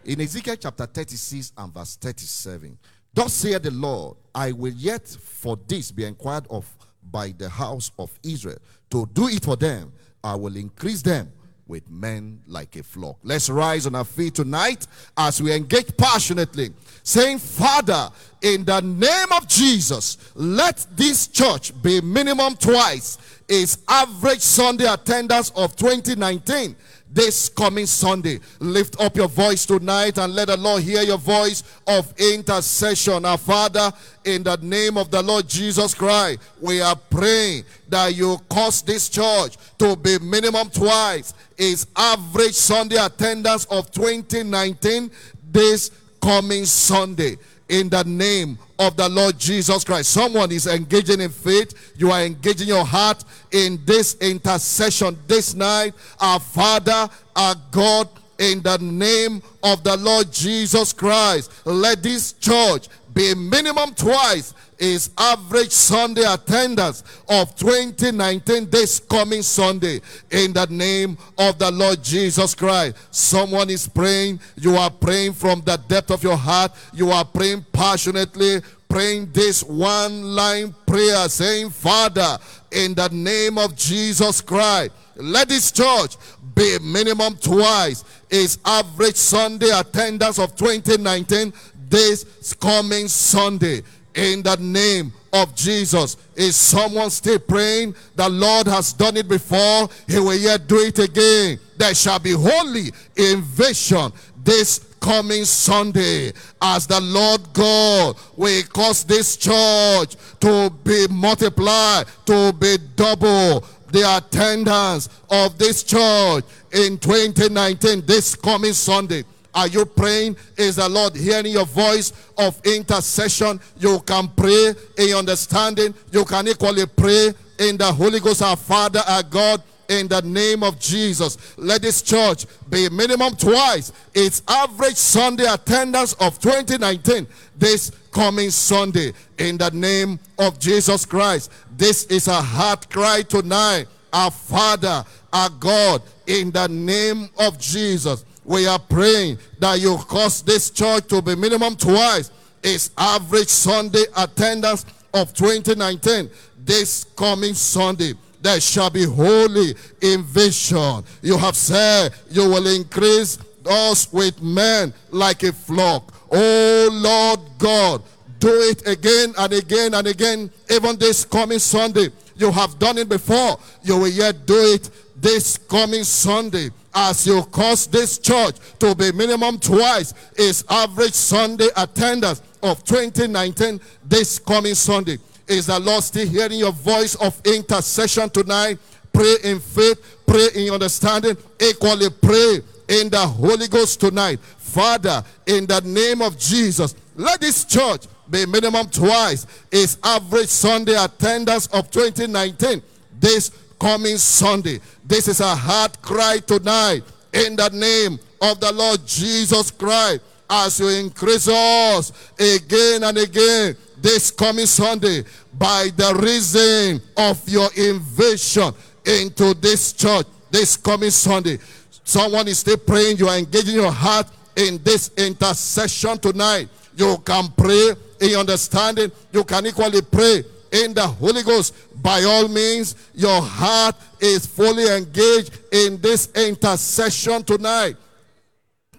In 0.06 0.22
Ezekiel 0.22 0.56
chapter 0.56 0.86
36 0.86 1.52
and 1.58 1.74
verse 1.74 1.98
37, 1.98 2.78
Thus 3.14 3.34
saith 3.34 3.62
the 3.62 3.72
Lord, 3.72 4.16
I 4.34 4.54
will 4.54 4.72
yet 4.72 5.06
for 5.06 5.58
this 5.68 5.92
be 5.92 6.06
inquired 6.06 6.48
of 6.50 6.66
by 7.14 7.34
the 7.38 7.48
house 7.48 7.92
of 7.98 8.12
Israel. 8.24 8.58
To 8.90 9.08
do 9.14 9.30
it 9.30 9.46
for 9.46 9.56
them, 9.56 9.94
I 10.22 10.36
will 10.36 10.58
increase 10.58 11.02
them 11.02 11.32
with 11.68 11.90
men 11.90 12.42
like 12.48 12.76
a 12.76 12.84
flock. 12.84 13.18
Let's 13.24 13.50
rise 13.50 13.88
on 13.88 13.96
our 13.96 14.04
feet 14.04 14.36
tonight 14.36 14.86
as 15.16 15.42
we 15.42 15.54
engage 15.54 15.96
passionately, 15.96 16.72
saying, 17.04 17.40
Father, 17.40 18.10
in 18.42 18.66
the 18.66 18.82
name 18.82 19.32
of 19.32 19.48
Jesus, 19.48 20.18
let 20.36 20.86
this 20.92 21.28
church 21.28 21.72
be 21.82 22.02
minimum 22.02 22.56
twice 22.56 23.18
its 23.48 23.78
average 23.88 24.42
Sunday 24.42 24.86
attendance 24.92 25.52
of 25.52 25.76
2019 25.76 26.76
this 27.14 27.48
coming 27.50 27.86
Sunday. 27.86 28.40
Lift 28.60 29.00
up 29.00 29.16
your 29.16 29.28
voice 29.28 29.66
tonight 29.66 30.18
and 30.18 30.34
let 30.34 30.48
the 30.48 30.58
Lord 30.58 30.84
hear 30.84 31.04
your 31.04 31.18
voice 31.18 31.64
of 31.86 32.14
intercession. 32.20 33.24
Our 33.26 33.38
Father, 33.38 33.92
in 34.26 34.44
the 34.44 34.58
name 34.58 34.98
of 34.98 35.12
the 35.12 35.22
Lord 35.22 35.48
Jesus 35.48 35.94
Christ, 35.94 36.40
we 36.60 36.82
are 36.82 36.96
praying 36.96 37.66
that 37.90 38.16
you 38.16 38.38
cause 38.50 38.82
this 38.82 39.10
church 39.10 39.58
to 39.78 39.96
be 39.96 40.18
minimum 40.20 40.70
twice 40.70 41.34
its 41.58 41.86
average 41.96 42.54
Sunday 42.54 42.98
attendance 42.98 43.66
of 43.66 43.92
2019 43.92 45.12
this 45.52 45.92
coming 46.22 46.66
Sunday 46.66 47.38
in 47.70 47.90
the 47.90 48.04
name 48.04 48.58
of 48.88 48.98
the 48.98 49.08
Lord 49.10 49.40
Jesus 49.40 49.84
Christ. 49.84 50.12
Someone 50.12 50.52
is 50.52 50.68
engaging 50.68 51.22
in 51.22 51.30
faith. 51.30 51.94
You 51.98 52.12
are 52.12 52.22
engaging 52.22 52.68
your 52.68 52.86
heart 52.86 53.24
in 53.52 53.80
this 53.86 54.16
intercession 54.16 55.18
this 55.28 55.54
night. 55.54 55.94
Our 56.20 56.40
Father, 56.40 57.10
our 57.36 57.56
God, 57.72 58.10
in 58.40 58.62
the 58.62 58.78
name 58.80 59.42
of 59.64 59.84
the 59.84 59.96
Lord 59.98 60.32
Jesus 60.32 60.92
Christ, 60.92 61.52
let 61.66 62.04
this 62.04 62.34
church 62.34 62.88
be 63.14 63.34
minimum 63.36 63.94
twice 63.94 64.54
is 64.84 65.12
average 65.18 65.72
Sunday 65.72 66.26
attendance 66.26 67.06
of 67.30 67.56
2019 67.56 68.70
this 68.70 69.00
coming 69.00 69.42
Sunday 69.42 70.02
in 70.30 70.52
the 70.52 70.68
name 70.70 71.18
of 71.38 71.58
the 71.58 71.72
Lord 71.72 72.04
Jesus 72.04 72.54
Christ. 72.54 72.98
Someone 73.10 73.70
is 73.70 73.88
praying. 73.88 74.42
You 74.58 74.76
are 74.76 74.92
praying 74.92 75.34
from 75.34 75.62
the 75.62 75.78
depth 75.78 76.12
of 76.12 76.22
your 76.22 76.36
heart. 76.36 76.74
You 76.94 77.12
are 77.12 77.24
praying 77.24 77.66
passionately, 77.72 78.62
praying 78.90 79.32
this 79.32 79.64
one 79.64 80.36
line 80.36 80.76
prayer 80.86 81.30
saying, 81.30 81.70
Father, 81.70 82.38
in 82.70 82.94
the 82.94 83.08
name 83.08 83.58
of 83.58 83.78
Jesus 83.78 84.42
Christ, 84.42 84.92
let 85.16 85.48
this 85.48 85.72
church 85.72 86.18
be 86.54 86.78
minimum 86.82 87.38
twice 87.38 88.04
its 88.30 88.58
average 88.66 89.16
Sunday 89.16 89.70
attendance 89.70 90.40
of 90.40 90.58
2019 90.58 91.54
this 91.88 92.54
coming 92.60 93.08
Sunday 93.08 93.82
in 94.16 94.44
the 94.44 94.56
name 94.58 95.12
of 95.32 95.56
Jesus. 95.56 96.18
Is 96.36 96.56
someone 96.56 97.10
still 97.10 97.40
praying? 97.40 97.96
The 98.16 98.30
Lord 98.30 98.68
has 98.68 98.94
done 98.94 99.18
it 99.18 99.28
before. 99.28 99.90
He 100.08 100.20
will 100.20 100.36
yet 100.36 100.68
do 100.68 100.78
it 100.80 101.00
again. 101.00 101.60
There 101.78 101.96
shall 101.96 102.20
be 102.20 102.32
holy 102.32 102.92
invasion 103.16 104.12
this 104.44 104.80
coming 105.00 105.44
Sunday 105.44 106.32
as 106.62 106.88
the 106.88 107.00
Lord 107.02 107.42
God 107.54 108.16
will 108.38 108.64
cause 108.64 109.04
this 109.04 109.36
church 109.36 110.16
to 110.40 110.72
be 110.84 111.08
multiplied, 111.10 112.06
to 112.26 112.54
be 112.54 112.78
double 112.96 113.66
the 113.92 114.18
attendance 114.18 115.10
of 115.30 115.58
this 115.58 115.84
church 115.84 116.46
in 116.72 116.98
2019, 116.98 118.06
this 118.06 118.36
coming 118.36 118.74
Sunday. 118.74 119.24
Are 119.54 119.68
you 119.68 119.86
praying? 119.86 120.36
Is 120.58 120.78
the 120.78 120.90
Lord 120.90 121.16
hearing 121.16 121.52
your 121.52 121.66
voice 121.66 122.12
of 122.38 122.60
intercession? 122.66 123.60
You 123.78 124.00
can 124.00 124.28
pray 124.30 124.74
in 124.98 125.16
understanding. 125.16 125.94
You 126.12 126.26
can 126.26 126.48
equally 126.48 126.86
pray 126.86 127.34
in 127.60 127.78
the 127.78 127.92
Holy 127.92 128.20
Ghost, 128.20 128.42
our 128.42 128.56
Father, 128.56 129.02
our 129.08 129.24
God, 129.24 129.62
in 129.90 130.08
the 130.08 130.22
name 130.22 130.64
of 130.64 130.80
Jesus. 130.80 131.58
Let 131.58 131.82
this 131.82 132.02
church 132.02 132.46
be 132.70 132.90
minimum 132.90 133.36
twice 133.36 133.92
its 134.14 134.42
average 134.48 134.96
Sunday 134.96 135.46
attendance 135.46 136.14
of 136.14 136.40
2019 136.40 137.28
this 137.56 137.92
coming 138.12 138.50
Sunday 138.50 139.14
in 139.38 139.58
the 139.58 139.70
name 139.72 140.20
of 140.40 140.60
Jesus 140.60 141.06
Christ. 141.06 141.52
This 141.76 142.06
is 142.06 142.28
a 142.28 142.42
heart 142.42 142.90
cry 142.90 143.22
tonight. 143.22 143.88
Our 144.12 144.32
Father, 144.32 145.04
our 145.32 145.50
God, 145.50 146.02
in 146.28 146.52
the 146.52 146.68
name 146.68 147.30
of 147.38 147.60
Jesus 147.60 148.26
we 148.46 148.68
are 148.68 148.80
praying 148.80 149.38
that 149.60 149.80
you 149.80 149.98
cause 149.98 150.42
this 150.42 150.70
church 150.70 151.08
to 151.08 151.22
be 151.22 151.36
minimum 151.36 151.76
twice 151.76 152.32
its 152.62 152.92
average 152.98 153.50
Sunday 153.50 154.04
attendance 154.16 154.86
of 155.14 155.34
2019 155.34 156.30
this 156.66 157.04
coming 157.16 157.54
Sunday. 157.54 158.14
There 158.42 158.60
shall 158.60 158.90
be 158.90 159.06
holy 159.06 159.74
invasion. 160.02 161.04
You 161.22 161.38
have 161.38 161.56
said 161.56 162.14
you 162.30 162.42
will 162.50 162.68
increase 162.68 163.38
us 163.66 164.12
with 164.12 164.42
men 164.42 164.94
like 165.12 165.44
a 165.44 165.54
flock. 165.54 166.14
Oh 166.32 166.90
Lord 166.92 167.40
God, 167.58 168.04
do 168.40 168.50
it 168.50 168.86
again 168.88 169.34
and 169.38 169.54
again 169.54 169.94
and 169.94 170.08
again, 170.08 170.52
even 170.70 170.98
this 170.98 171.24
coming 171.24 171.60
Sunday. 171.60 172.10
You 172.36 172.52
have 172.52 172.80
done 172.80 172.98
it 172.98 173.08
before. 173.08 173.58
You 173.84 173.98
will 173.98 174.08
yet 174.08 174.46
do 174.46 174.56
it 174.58 174.90
this 175.24 175.58
coming 175.58 176.04
Sunday 176.04 176.70
as 176.94 177.26
you 177.26 177.42
cause 177.44 177.88
this 177.88 178.20
church 178.20 178.58
to 178.78 178.94
be 178.94 179.12
minimum 179.14 179.58
twice 179.58 180.14
its 180.36 180.66
average 180.70 181.14
Sunday 181.14 181.70
attendance 181.78 182.42
of 182.62 182.84
2019 182.84 183.80
this 184.04 184.38
coming 184.38 184.76
Sunday. 184.76 185.18
Is 185.48 185.68
the 185.68 185.80
Lord 185.80 186.04
still 186.04 186.28
hearing 186.28 186.60
your 186.60 186.74
voice 186.74 187.16
of 187.16 187.40
intercession 187.46 188.30
tonight? 188.30 188.78
pray 189.14 189.36
in 189.44 189.60
faith, 189.60 190.24
pray 190.26 190.48
in 190.56 190.74
understanding, 190.74 191.38
equally 191.62 192.10
pray 192.22 192.60
in 192.88 193.10
the 193.10 193.20
Holy 193.20 193.68
Ghost 193.68 194.00
tonight. 194.00 194.40
Father, 194.40 195.24
in 195.46 195.68
the 195.68 195.80
name 195.82 196.22
of 196.24 196.38
Jesus, 196.38 196.96
let 197.16 197.40
this 197.40 197.64
church 197.64 198.08
be 198.30 198.46
minimum 198.48 198.90
twice 198.90 199.46
its 199.72 200.00
average 200.04 200.48
Sunday 200.48 200.96
attendance 200.96 201.68
of 201.68 201.92
2019 201.92 202.82
this 203.24 203.52
coming 203.84 204.18
Sunday. 204.18 204.80
This 205.04 205.28
is 205.28 205.42
a 205.42 205.54
heart 205.54 206.02
cry 206.02 206.38
tonight 206.48 207.02
in 207.34 207.58
the 207.58 207.70
name 207.74 208.18
of 208.42 208.58
the 208.62 208.72
Lord 208.72 209.06
Jesus 209.06 209.72
Christ 209.72 210.22
as 210.50 210.80
you 210.80 210.88
increase 210.88 211.50
us 211.50 212.14
again 212.40 213.04
and 213.04 213.18
again 213.18 213.76
this 213.98 214.32
coming 214.32 214.68
Sunday 214.68 215.26
by 215.56 215.90
the 215.98 216.16
reason 216.16 217.02
of 217.18 217.38
your 217.50 217.68
invasion 217.76 218.72
into 219.06 219.54
this 219.56 219.92
church 219.92 220.28
this 220.50 220.78
coming 220.78 221.10
Sunday. 221.10 221.58
Someone 222.06 222.48
is 222.48 222.60
still 222.60 222.78
praying, 222.78 223.18
you 223.18 223.28
are 223.28 223.38
engaging 223.38 223.76
your 223.76 223.92
heart 223.92 224.28
in 224.56 224.82
this 224.82 225.12
intercession 225.18 226.18
tonight. 226.20 226.70
You 226.96 227.18
can 227.26 227.50
pray 227.58 227.96
in 228.22 228.38
understanding, 228.38 229.12
you 229.34 229.44
can 229.44 229.66
equally 229.66 230.02
pray 230.04 230.46
in 230.74 230.94
the 230.94 231.08
Holy 231.08 231.44
Ghost. 231.44 231.74
By 232.02 232.24
all 232.24 232.50
means, 232.50 232.96
your 233.14 233.42
heart 233.42 233.96
is 234.20 234.46
fully 234.46 234.88
engaged 234.88 235.58
in 235.72 236.02
this 236.02 236.30
intercession 236.34 237.44
tonight. 237.44 237.96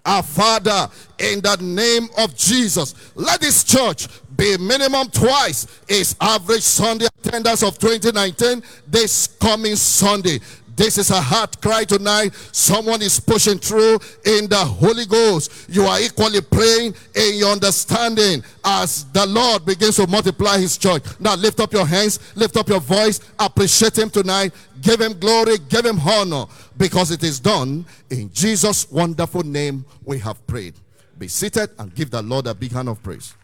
Our 0.07 0.23
Father, 0.23 0.89
in 1.19 1.41
the 1.41 1.57
name 1.61 2.09
of 2.19 2.37
Jesus, 2.37 2.95
let 3.15 3.41
this 3.41 3.65
church 3.65 4.07
be 4.37 4.57
minimum 4.59 5.09
twice 5.09 5.67
its 5.89 6.15
average 6.21 6.63
Sunday 6.63 7.07
attendance 7.07 7.63
of 7.63 7.79
2019 7.79 8.63
this 8.87 9.27
coming 9.41 9.77
Sunday. 9.77 10.41
This 10.77 10.99
is 10.99 11.11
a 11.11 11.21
heart 11.21 11.61
cry 11.61 11.85
tonight. 11.85 12.35
Someone 12.53 13.03
is 13.03 13.21
pushing 13.21 13.59
through 13.59 13.99
in 14.25 14.49
the 14.49 14.57
Holy 14.57 15.07
Ghost. 15.07 15.67
You 15.69 15.85
are 15.85 16.01
equally 16.01 16.41
praying 16.41 16.95
in 17.15 17.37
your 17.37 17.53
understanding 17.53 18.43
as 18.65 19.05
the 19.13 19.27
Lord 19.27 19.65
begins 19.65 19.97
to 19.97 20.07
multiply 20.07 20.59
his 20.59 20.77
church. 20.77 21.05
Now 21.21 21.37
lift 21.37 21.61
up 21.61 21.73
your 21.73 21.87
hands, 21.87 22.19
lift 22.37 22.57
up 22.57 22.69
your 22.69 22.81
voice, 22.81 23.21
appreciate 23.39 23.97
him 23.99 24.11
tonight, 24.11 24.53
give 24.81 25.01
him 25.01 25.19
glory, 25.19 25.59
give 25.69 25.87
him 25.87 25.99
honor, 26.01 26.47
because 26.77 27.11
it 27.11 27.23
is 27.23 27.39
done 27.39 27.87
in 28.11 28.33
Jesus' 28.33 28.91
wonderful 28.91 29.43
name 29.43 29.85
we 30.05 30.19
have 30.19 30.45
prayed. 30.47 30.75
Be 31.19 31.29
seated 31.29 31.71
and 31.79 31.95
give 31.95 32.11
the 32.11 32.23
Lord 32.23 32.47
a 32.47 32.55
big 32.55 32.73
hand 32.73 32.89
of 32.89 33.03
praise. 33.03 33.35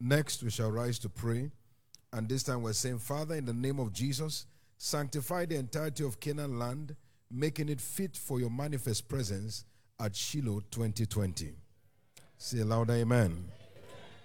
Next, 0.00 0.42
we 0.42 0.50
shall 0.50 0.70
rise 0.70 0.98
to 1.00 1.08
pray. 1.08 1.50
And 2.12 2.28
this 2.28 2.42
time 2.42 2.62
we're 2.62 2.72
saying, 2.72 2.98
Father, 2.98 3.34
in 3.34 3.46
the 3.46 3.52
name 3.52 3.78
of 3.78 3.92
Jesus, 3.92 4.46
sanctify 4.78 5.46
the 5.46 5.56
entirety 5.56 6.04
of 6.04 6.20
Canaan 6.20 6.58
land, 6.58 6.96
making 7.30 7.68
it 7.68 7.80
fit 7.80 8.16
for 8.16 8.38
your 8.38 8.50
manifest 8.50 9.08
presence 9.08 9.64
at 9.98 10.14
Shiloh 10.14 10.62
2020. 10.70 11.54
Say 12.38 12.62
louder, 12.62 12.94
amen. 12.94 13.48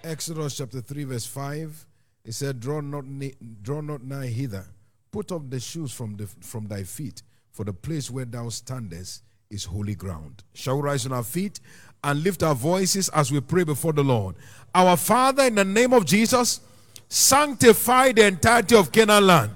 Exodus 0.03 0.57
chapter 0.57 0.81
3, 0.81 1.05
verse 1.05 1.25
5. 1.25 1.86
It 2.25 2.34
said, 2.34 2.60
Draw 2.60 2.81
not, 2.81 3.05
ni- 3.05 3.36
draw 3.62 3.81
not 3.81 4.03
nigh 4.03 4.27
hither, 4.27 4.65
put 5.12 5.31
off 5.31 5.43
the 5.49 5.60
shoes 5.60 5.91
from, 5.91 6.17
the, 6.17 6.27
from 6.27 6.67
thy 6.67 6.84
feet, 6.84 7.23
for 7.51 7.63
the 7.63 7.73
place 7.73 8.12
where 8.12 8.25
thou 8.25 8.49
standest 8.49 9.23
is 9.49 9.65
holy 9.65 9.95
ground. 9.95 10.43
Shall 10.53 10.77
we 10.77 10.84
rise 10.84 11.05
on 11.05 11.12
our 11.12 11.23
feet 11.23 11.60
and 12.03 12.23
lift 12.23 12.41
our 12.43 12.55
voices 12.55 13.10
as 13.10 13.31
we 13.31 13.41
pray 13.41 13.63
before 13.63 13.93
the 13.93 14.03
Lord? 14.03 14.36
Our 14.73 14.95
Father, 14.95 15.43
in 15.43 15.55
the 15.55 15.65
name 15.65 15.93
of 15.93 16.05
Jesus, 16.05 16.62
sanctify 17.10 18.13
the 18.13 18.25
entirety 18.25 18.75
of 18.75 18.91
Canaan 18.91 19.27
land, 19.27 19.51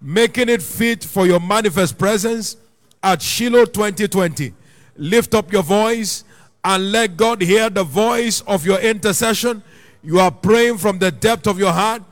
making 0.00 0.48
it 0.48 0.62
fit 0.62 1.02
for 1.02 1.26
your 1.26 1.40
manifest 1.40 1.98
presence 1.98 2.56
at 3.02 3.22
Shiloh 3.22 3.64
2020. 3.64 4.52
Lift 4.96 5.34
up 5.34 5.52
your 5.52 5.62
voice 5.62 6.24
and 6.64 6.92
let 6.92 7.16
God 7.16 7.40
hear 7.40 7.70
the 7.70 7.84
voice 7.84 8.42
of 8.42 8.66
your 8.66 8.78
intercession. 8.80 9.62
You 10.02 10.18
are 10.20 10.30
praying 10.30 10.78
from 10.78 10.98
the 10.98 11.10
depth 11.10 11.46
of 11.46 11.58
your 11.58 11.72
heart. 11.72 12.02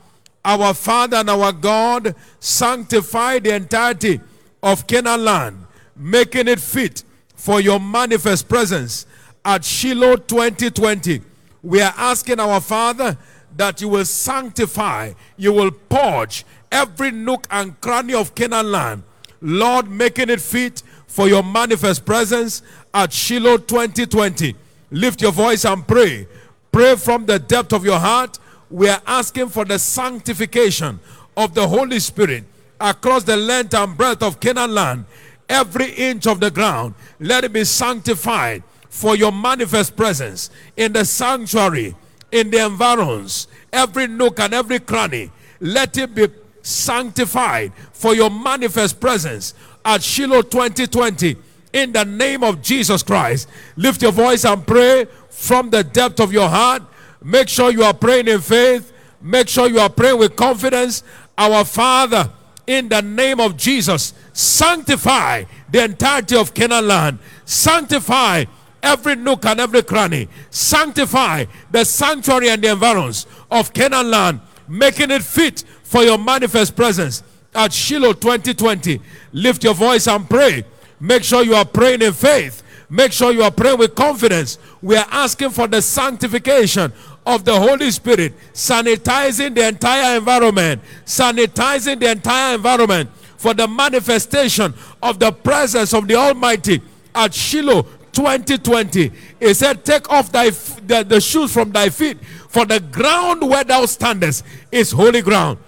Our 0.43 0.73
Father 0.73 1.17
and 1.17 1.29
our 1.29 1.51
God, 1.51 2.15
sanctify 2.39 3.39
the 3.39 3.53
entirety 3.53 4.21
of 4.63 4.87
Canaan 4.87 5.23
land, 5.23 5.65
making 5.95 6.47
it 6.47 6.59
fit 6.59 7.03
for 7.35 7.61
your 7.61 7.79
manifest 7.79 8.47
presence 8.47 9.05
at 9.45 9.63
Shiloh 9.63 10.15
2020. 10.15 11.21
We 11.67 11.81
are 11.81 11.93
asking 11.97 12.39
our 12.39 12.61
Father 12.61 13.17
that 13.57 13.81
you 13.81 13.89
will 13.89 14.05
sanctify, 14.05 15.11
you 15.35 15.51
will 15.51 15.71
purge 15.71 16.45
every 16.71 17.11
nook 17.11 17.45
and 17.51 17.79
cranny 17.81 18.13
of 18.13 18.33
Canaan 18.33 18.71
land. 18.71 19.03
Lord, 19.41 19.91
making 19.91 20.29
it 20.29 20.39
fit 20.39 20.81
for 21.07 21.27
your 21.27 21.43
manifest 21.43 22.05
presence 22.05 22.61
at 22.93 23.11
Shiloh 23.11 23.57
2020. 23.57 24.55
Lift 24.91 25.21
your 25.21 25.33
voice 25.33 25.65
and 25.65 25.85
pray. 25.85 26.25
Pray 26.71 26.95
from 26.95 27.25
the 27.25 27.37
depth 27.37 27.73
of 27.73 27.83
your 27.83 27.99
heart. 27.99 28.39
We 28.69 28.87
are 28.87 29.01
asking 29.05 29.49
for 29.49 29.65
the 29.65 29.77
sanctification 29.77 31.01
of 31.35 31.53
the 31.53 31.67
Holy 31.67 31.99
Spirit 31.99 32.45
across 32.79 33.23
the 33.25 33.35
length 33.35 33.73
and 33.73 33.97
breadth 33.97 34.23
of 34.23 34.39
Canaan 34.39 34.73
land. 34.73 35.05
Every 35.49 35.91
inch 35.91 36.27
of 36.27 36.39
the 36.39 36.49
ground, 36.49 36.93
let 37.19 37.43
it 37.43 37.51
be 37.51 37.65
sanctified 37.65 38.63
for 38.89 39.15
your 39.15 39.31
manifest 39.31 39.95
presence 39.95 40.49
in 40.75 40.93
the 40.93 41.05
sanctuary, 41.05 41.95
in 42.31 42.49
the 42.49 42.65
environs, 42.65 43.47
every 43.71 44.07
nook 44.07 44.39
and 44.39 44.53
every 44.53 44.79
cranny. 44.79 45.31
Let 45.59 45.97
it 45.97 46.13
be 46.13 46.27
sanctified 46.61 47.73
for 47.93 48.13
your 48.13 48.29
manifest 48.29 48.99
presence 48.99 49.53
at 49.85 50.03
Shiloh 50.03 50.41
2020 50.41 51.35
in 51.73 51.91
the 51.91 52.03
name 52.05 52.43
of 52.43 52.61
Jesus 52.61 53.03
Christ. 53.03 53.47
Lift 53.75 54.01
your 54.01 54.11
voice 54.11 54.45
and 54.45 54.65
pray 54.65 55.05
from 55.29 55.69
the 55.69 55.83
depth 55.83 56.19
of 56.19 56.33
your 56.33 56.49
heart. 56.49 56.83
Make 57.23 57.49
sure 57.49 57.71
you 57.71 57.83
are 57.83 57.93
praying 57.93 58.27
in 58.27 58.41
faith. 58.41 58.93
Make 59.21 59.47
sure 59.49 59.67
you 59.67 59.79
are 59.79 59.89
praying 59.89 60.19
with 60.19 60.35
confidence. 60.35 61.03
Our 61.37 61.63
Father, 61.65 62.29
in 62.65 62.89
the 62.89 63.01
name 63.01 63.39
of 63.39 63.57
Jesus, 63.57 64.13
sanctify 64.33 65.45
the 65.69 65.83
entirety 65.83 66.35
of 66.35 66.53
Canaan 66.53 66.87
land. 66.87 67.19
Sanctify 67.45 68.45
every 68.83 69.15
nook 69.15 69.45
and 69.45 69.59
every 69.59 69.83
cranny. 69.83 70.27
Sanctify 70.49 71.45
the 71.71 71.83
sanctuary 71.83 72.49
and 72.49 72.61
the 72.63 72.71
environs 72.71 73.27
of 73.51 73.73
Canaan 73.73 74.09
land, 74.11 74.39
making 74.67 75.11
it 75.11 75.23
fit 75.23 75.63
for 75.83 76.03
your 76.03 76.17
manifest 76.17 76.75
presence 76.75 77.23
at 77.55 77.73
Shiloh 77.73 78.13
2020. 78.13 79.01
Lift 79.33 79.63
your 79.63 79.73
voice 79.73 80.07
and 80.07 80.29
pray. 80.29 80.65
Make 80.99 81.23
sure 81.23 81.43
you 81.43 81.55
are 81.55 81.65
praying 81.65 82.01
in 82.01 82.13
faith. 82.13 82.63
Make 82.89 83.11
sure 83.11 83.31
you 83.33 83.43
are 83.43 83.51
praying 83.51 83.79
with 83.79 83.95
confidence. 83.95 84.57
We 84.81 84.95
are 84.95 85.07
asking 85.11 85.49
for 85.49 85.67
the 85.67 85.81
sanctification 85.81 86.93
of 87.25 87.43
the 87.43 87.59
Holy 87.59 87.91
Spirit, 87.91 88.33
sanitizing 88.53 89.53
the 89.53 89.67
entire 89.67 90.17
environment, 90.17 90.81
sanitizing 91.05 91.99
the 91.99 92.11
entire 92.11 92.55
environment 92.55 93.09
for 93.37 93.53
the 93.53 93.67
manifestation 93.67 94.73
of 95.03 95.19
the 95.19 95.31
presence 95.31 95.93
of 95.93 96.07
the 96.07 96.15
Almighty 96.15 96.81
at 97.13 97.33
Shiloh 97.33 97.83
2020. 98.17 99.11
He 99.39 99.53
said, 99.53 99.85
Take 99.85 100.09
off 100.09 100.31
thy 100.31 100.49
the, 100.49 101.05
the 101.07 101.21
shoes 101.21 101.53
from 101.53 101.71
thy 101.71 101.89
feet, 101.89 102.17
for 102.49 102.65
the 102.65 102.79
ground 102.79 103.47
where 103.47 103.63
thou 103.63 103.85
standest 103.85 104.43
is 104.71 104.91
holy 104.91 105.21
ground. 105.21 105.59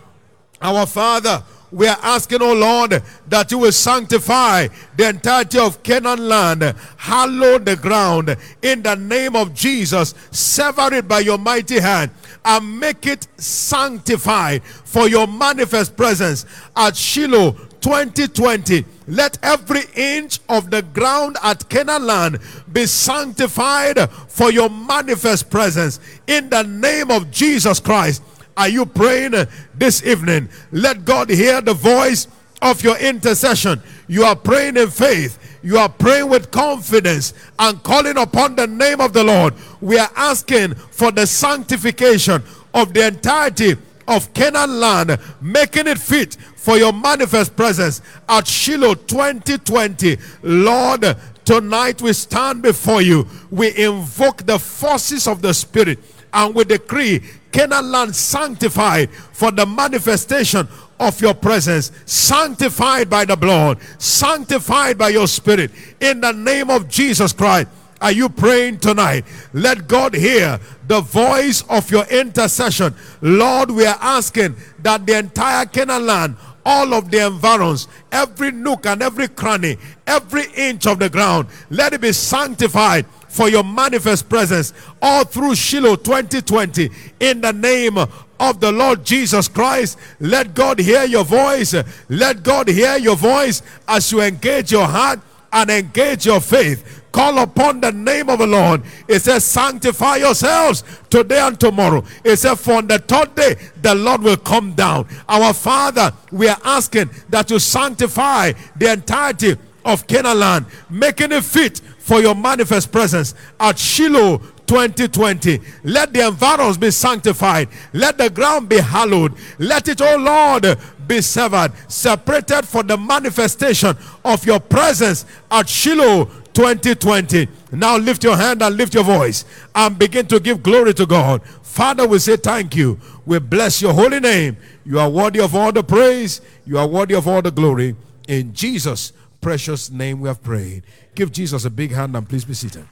Our 0.60 0.88
Father, 0.88 1.44
we 1.72 1.88
are 1.88 1.98
asking, 2.02 2.42
oh 2.42 2.54
Lord, 2.54 3.04
that 3.28 3.52
you 3.52 3.60
will 3.60 3.72
sanctify 3.72 4.68
the 4.98 5.10
entirety 5.10 5.60
of 5.60 5.84
Canaan 5.84 6.28
land, 6.28 6.76
hallow 6.98 7.60
the 7.60 7.76
ground 7.76 8.36
in 8.62 8.82
the 8.82 8.96
name 8.96 9.36
of 9.36 9.54
Jesus, 9.54 10.16
sever 10.32 10.94
it 10.94 11.08
by 11.08 11.20
your 11.20 11.38
mighty 11.38 11.80
hand, 11.80 12.12
and 12.44 12.80
make 12.80 13.06
it 13.06 13.28
sanctified 13.38 14.64
for 14.64 15.08
your 15.08 15.28
manifest 15.28 15.96
presence 15.96 16.46
at 16.76 16.96
Shiloh 16.96 17.52
2020. 17.82 18.86
Let 19.08 19.38
every 19.44 19.82
inch 19.96 20.40
of 20.50 20.70
the 20.70 20.82
ground 20.82 21.38
at 21.44 21.70
Canaan 21.70 22.06
land 22.06 22.40
be 22.72 22.86
sanctified 22.86 24.10
for 24.28 24.52
your 24.52 24.70
manifest 24.70 25.50
presence 25.50 26.00
in 26.28 26.50
the 26.50 26.64
name 26.64 27.12
of 27.12 27.32
Jesus 27.32 27.80
Christ. 27.80 28.24
Are 28.60 28.68
you 28.68 28.86
praying 28.86 29.36
this 29.74 30.06
evening? 30.06 30.50
Let 30.74 31.06
God 31.06 31.30
hear 31.30 31.62
the 31.62 31.74
voice 31.74 32.28
of 32.62 32.84
your 32.84 32.98
intercession. 32.98 33.82
You 34.10 34.26
are 34.26 34.36
praying 34.36 34.76
in 34.76 34.90
faith. 34.90 35.40
You 35.64 35.78
are 35.78 35.88
praying 35.88 36.30
with 36.30 36.52
confidence 36.52 37.34
and 37.58 37.82
calling 37.84 38.18
upon 38.18 38.58
the 38.58 38.68
name 38.68 39.00
of 39.00 39.14
the 39.14 39.24
Lord. 39.24 39.54
We 39.80 39.98
are 39.98 40.12
asking 40.14 40.76
for 40.76 41.10
the 41.10 41.26
sanctification 41.26 42.44
of 42.74 42.94
the 42.94 43.08
entirety 43.08 43.78
of 44.10 44.34
Canaan 44.34 44.82
land, 44.82 45.18
making 45.40 45.88
it 45.88 45.98
fit 45.98 46.36
for 46.58 46.76
your 46.76 46.92
manifest 46.92 47.56
presence 47.56 48.02
at 48.28 48.46
Shiloh 48.46 48.96
2020. 48.96 50.18
Lord, 50.44 51.16
tonight 51.46 52.02
we 52.02 52.12
stand 52.12 52.62
before 52.62 53.02
you. 53.02 53.26
We 53.52 53.74
invoke 53.78 54.46
the 54.46 54.60
forces 54.60 55.30
of 55.30 55.42
the 55.42 55.54
Spirit 55.54 56.00
and 56.34 56.54
we 56.54 56.64
decree 56.64 57.24
Canaan 57.52 57.92
land 57.92 58.16
sanctified 58.16 59.10
for 59.12 59.52
the 59.52 59.66
manifestation 59.66 60.68
of 61.00 61.22
your 61.22 61.34
presence, 61.34 61.92
sanctified 62.06 63.10
by 63.10 63.26
the 63.26 63.36
blood, 63.36 63.80
sanctified 63.98 64.98
by 64.98 65.10
your 65.10 65.28
spirit. 65.28 65.72
In 66.00 66.22
the 66.22 66.32
name 66.32 66.70
of 66.70 66.90
Jesus 66.90 67.34
Christ. 67.34 67.70
Are 68.02 68.14
you 68.14 68.30
praying 68.30 68.80
tonight? 68.80 69.26
Let 69.52 69.88
God 69.88 70.14
hear 70.14 70.60
the 70.88 71.02
voice 71.02 71.64
of 71.70 71.92
your 71.92 72.06
intercession. 72.06 72.96
Lord, 73.22 73.72
we 73.72 73.86
are 73.86 73.98
asking 74.00 74.56
that 74.80 75.06
the 75.06 75.18
entire 75.18 75.66
Canaan 75.66 76.06
land, 76.06 76.38
all 76.66 76.94
of 76.94 77.12
the 77.12 77.28
environs, 77.28 77.90
every 78.12 78.52
nook 78.52 78.86
and 78.86 79.02
every 79.02 79.28
cranny, 79.28 79.78
every 80.08 80.46
inch 80.56 80.88
of 80.88 81.00
the 81.00 81.10
ground, 81.10 81.48
let 81.70 81.92
it 81.92 82.00
be 82.00 82.14
sanctified 82.14 83.06
for 83.30 83.50
your 83.50 83.64
manifest 83.64 84.28
presence 84.28 84.74
all 85.02 85.24
through 85.24 85.56
Shiloh 85.56 85.96
2020 85.96 86.90
in 87.20 87.42
the 87.42 87.54
name 87.54 87.98
of 87.98 88.60
the 88.60 88.72
Lord 88.72 89.06
Jesus 89.06 89.48
Christ. 89.48 89.98
Let 90.20 90.54
God 90.54 90.80
hear 90.80 91.04
your 91.04 91.24
voice. 91.24 91.76
Let 92.10 92.44
God 92.44 92.68
hear 92.68 92.98
your 92.98 93.16
voice 93.16 93.62
as 93.88 94.12
you 94.12 94.22
engage 94.22 94.72
your 94.72 94.88
heart 94.88 95.20
and 95.52 95.70
engage 95.70 96.26
your 96.26 96.42
faith. 96.42 97.04
Call 97.12 97.40
upon 97.40 97.82
the 97.82 97.92
name 97.92 98.30
of 98.30 98.40
the 98.40 98.48
Lord. 98.48 98.84
It 99.08 99.20
says, 99.20 99.44
Sanctify 99.44 100.18
yourselves 100.18 100.84
today 101.10 101.40
and 101.40 101.60
tomorrow. 101.60 102.04
It 102.24 102.38
says, 102.38 102.62
For 102.64 102.74
on 102.74 102.88
the 102.88 103.00
third 103.00 103.34
day, 103.34 103.56
the 103.82 103.96
Lord 103.96 104.22
will 104.22 104.38
come 104.38 104.74
down. 104.74 105.08
Our 105.28 105.54
Father, 105.54 106.14
we 106.32 106.48
are 106.48 106.60
asking 106.64 107.10
that 107.30 107.50
you 107.50 107.58
sanctify 107.58 108.54
the 108.76 108.92
entirety 108.92 109.58
of 109.86 110.06
Canaan 110.06 110.66
making 110.90 111.32
it 111.32 111.44
fit 111.44 111.82
for 112.10 112.22
your 112.22 112.34
manifest 112.34 112.92
presence 112.92 113.36
at 113.60 113.78
Shiloh 113.78 114.40
2020. 114.66 115.60
Let 115.84 116.12
the 116.12 116.26
environs 116.26 116.76
be 116.76 116.90
sanctified. 116.90 117.70
Let 117.94 118.18
the 118.18 118.32
ground 118.32 118.68
be 118.68 118.80
hallowed. 118.80 119.36
Let 119.60 119.88
it, 119.88 120.02
oh 120.02 120.18
Lord, 120.18 120.80
be 121.08 121.22
severed, 121.22 121.72
separated 121.88 122.68
for 122.68 122.82
the 122.82 122.98
manifestation 122.98 123.96
of 124.26 124.44
your 124.44 124.60
presence 124.60 125.28
at 125.52 125.70
Shiloh 125.70 126.26
2020. 126.54 127.48
Now 127.74 127.98
lift 127.98 128.24
your 128.24 128.36
hand 128.36 128.64
and 128.64 128.76
lift 128.76 128.96
your 128.96 129.04
voice 129.04 129.46
and 129.76 130.00
begin 130.00 130.26
to 130.30 130.40
give 130.40 130.64
glory 130.64 130.96
to 130.96 131.06
God. 131.06 131.44
Father, 131.62 132.08
we 132.08 132.18
say 132.18 132.38
thank 132.38 132.76
you. 132.76 133.00
We 133.24 133.38
bless 133.38 133.84
your 133.84 133.94
holy 133.94 134.20
name. 134.20 134.58
You 134.84 135.00
are 135.00 135.10
worthy 135.12 135.42
of 135.42 135.54
all 135.54 135.72
the 135.72 135.84
praise. 135.84 136.42
You 136.66 136.80
are 136.80 136.88
worthy 136.88 137.14
of 137.14 137.28
all 137.28 137.44
the 137.44 137.52
glory. 137.52 137.96
In 138.28 138.52
Jesus' 138.52 139.14
precious 139.42 139.90
name 139.90 140.20
we 140.20 140.28
have 140.28 140.44
prayed. 140.44 140.84
Give 141.16 141.32
Jesus 141.32 141.66
a 141.66 141.70
big 141.70 141.92
hand 141.92 142.16
and 142.16 142.28
please 142.28 142.46
be 142.46 142.54
seated. 142.54 142.88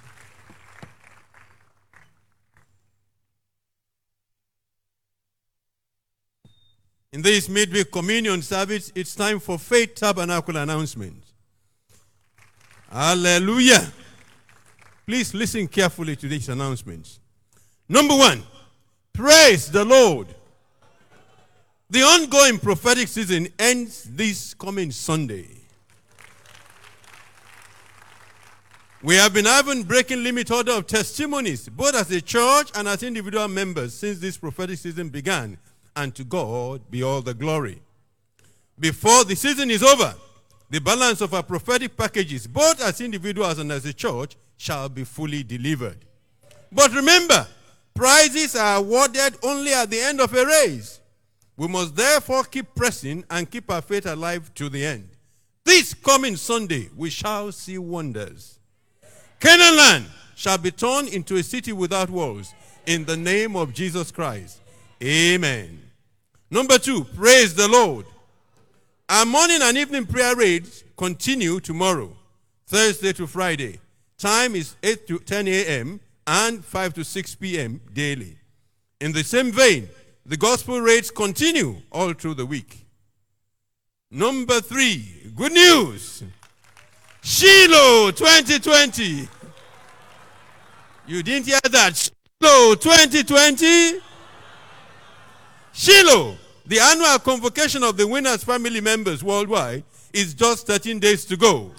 In 7.13 7.21
this 7.21 7.49
midweek 7.49 7.91
communion 7.91 8.41
service, 8.41 8.91
it's 8.93 9.15
time 9.15 9.39
for 9.39 9.57
Faith 9.57 9.95
Tabernacle 9.95 10.57
announcement. 10.57 11.23
Hallelujah. 12.91 13.91
Please 15.05 15.33
listen 15.33 15.67
carefully 15.67 16.15
to 16.15 16.27
these 16.27 16.49
announcements. 16.49 17.19
Number 17.89 18.15
one, 18.15 18.43
praise 19.13 19.71
the 19.71 19.85
Lord. 19.85 20.27
The 21.89 22.01
ongoing 22.01 22.59
prophetic 22.59 23.07
season 23.07 23.47
ends 23.57 24.03
this 24.03 24.53
coming 24.53 24.91
Sunday. 24.91 25.56
We 29.03 29.13
have 29.15 29.31
been 29.31 29.45
having 29.45 29.83
breaking 29.83 30.23
limit 30.23 30.49
order 30.49 30.71
of 30.71 30.87
testimonies, 30.87 31.69
both 31.69 31.93
as 31.93 32.09
a 32.09 32.19
church 32.19 32.71
and 32.73 32.87
as 32.87 33.03
individual 33.03 33.47
members, 33.47 33.93
since 33.93 34.17
this 34.17 34.37
prophetic 34.37 34.79
season 34.79 35.09
began. 35.09 35.59
And 35.95 36.15
to 36.15 36.23
God 36.23 36.81
be 36.89 37.03
all 37.03 37.21
the 37.21 37.35
glory. 37.35 37.79
Before 38.79 39.23
the 39.23 39.35
season 39.35 39.69
is 39.69 39.83
over, 39.83 40.15
the 40.71 40.81
balance 40.81 41.21
of 41.21 41.33
our 41.35 41.43
prophetic 41.43 41.95
packages, 41.95 42.47
both 42.47 42.81
as 42.81 42.99
individuals 42.99 43.59
and 43.59 43.71
as 43.71 43.85
a 43.85 43.93
church, 43.93 44.35
shall 44.57 44.89
be 44.89 45.03
fully 45.03 45.43
delivered. 45.43 45.97
But 46.71 46.91
remember, 46.93 47.45
prizes 47.93 48.55
are 48.55 48.77
awarded 48.77 49.35
only 49.43 49.73
at 49.73 49.91
the 49.91 49.99
end 50.01 50.19
of 50.19 50.33
a 50.33 50.43
race. 50.43 50.99
We 51.55 51.67
must 51.67 51.95
therefore 51.95 52.45
keep 52.45 52.73
pressing 52.73 53.25
and 53.29 53.49
keep 53.49 53.71
our 53.71 53.81
faith 53.81 54.07
alive 54.07 54.51
to 54.55 54.69
the 54.69 54.83
end. 54.83 55.09
This 55.63 55.93
coming 55.93 56.35
Sunday, 56.35 56.89
we 56.95 57.11
shall 57.11 57.51
see 57.51 57.77
wonders. 57.77 58.56
Canaan 59.39 59.77
land 59.77 60.05
shall 60.35 60.57
be 60.57 60.71
turned 60.71 61.09
into 61.09 61.35
a 61.35 61.43
city 61.43 61.71
without 61.71 62.09
walls 62.09 62.53
in 62.85 63.05
the 63.05 63.17
name 63.17 63.55
of 63.55 63.73
Jesus 63.73 64.11
Christ. 64.11 64.61
Amen. 65.03 65.79
Number 66.49 66.77
two, 66.77 67.03
praise 67.03 67.53
the 67.53 67.67
Lord. 67.67 68.05
Our 69.09 69.25
morning 69.25 69.59
and 69.61 69.77
evening 69.77 70.05
prayer 70.05 70.35
raids 70.35 70.83
continue 70.97 71.59
tomorrow, 71.59 72.15
Thursday 72.65 73.13
to 73.13 73.27
Friday. 73.27 73.79
Time 74.17 74.55
is 74.55 74.75
8 74.81 75.07
to 75.07 75.19
10 75.19 75.47
a.m. 75.47 75.99
and 76.25 76.65
5 76.65 76.93
to 76.95 77.03
6 77.03 77.35
p.m. 77.35 77.79
daily. 77.93 78.37
In 78.99 79.11
the 79.11 79.23
same 79.23 79.51
vein, 79.51 79.87
the 80.25 80.37
gospel 80.37 80.81
raids 80.81 81.11
continue 81.11 81.77
all 81.91 82.13
through 82.13 82.33
the 82.33 82.45
week. 82.45 82.85
Number 84.09 84.59
three, 84.61 85.31
good 85.35 85.51
news. 85.51 86.23
Shiloh 87.29 88.11
2020. 88.11 89.27
You 91.07 91.21
didn't 91.21 91.45
hear 91.45 91.59
that? 91.71 92.09
Shiloh 92.41 92.75
2020. 92.75 93.99
Shiloh, 95.73 96.37
the 96.65 96.79
annual 96.79 97.19
convocation 97.19 97.83
of 97.83 97.97
the 97.97 98.07
winners' 98.07 98.45
family 98.45 98.79
members 98.79 99.25
worldwide, 99.25 99.83
is 100.13 100.33
just 100.33 100.67
13 100.67 100.99
days 100.99 101.25
to 101.25 101.35
go. 101.35 101.69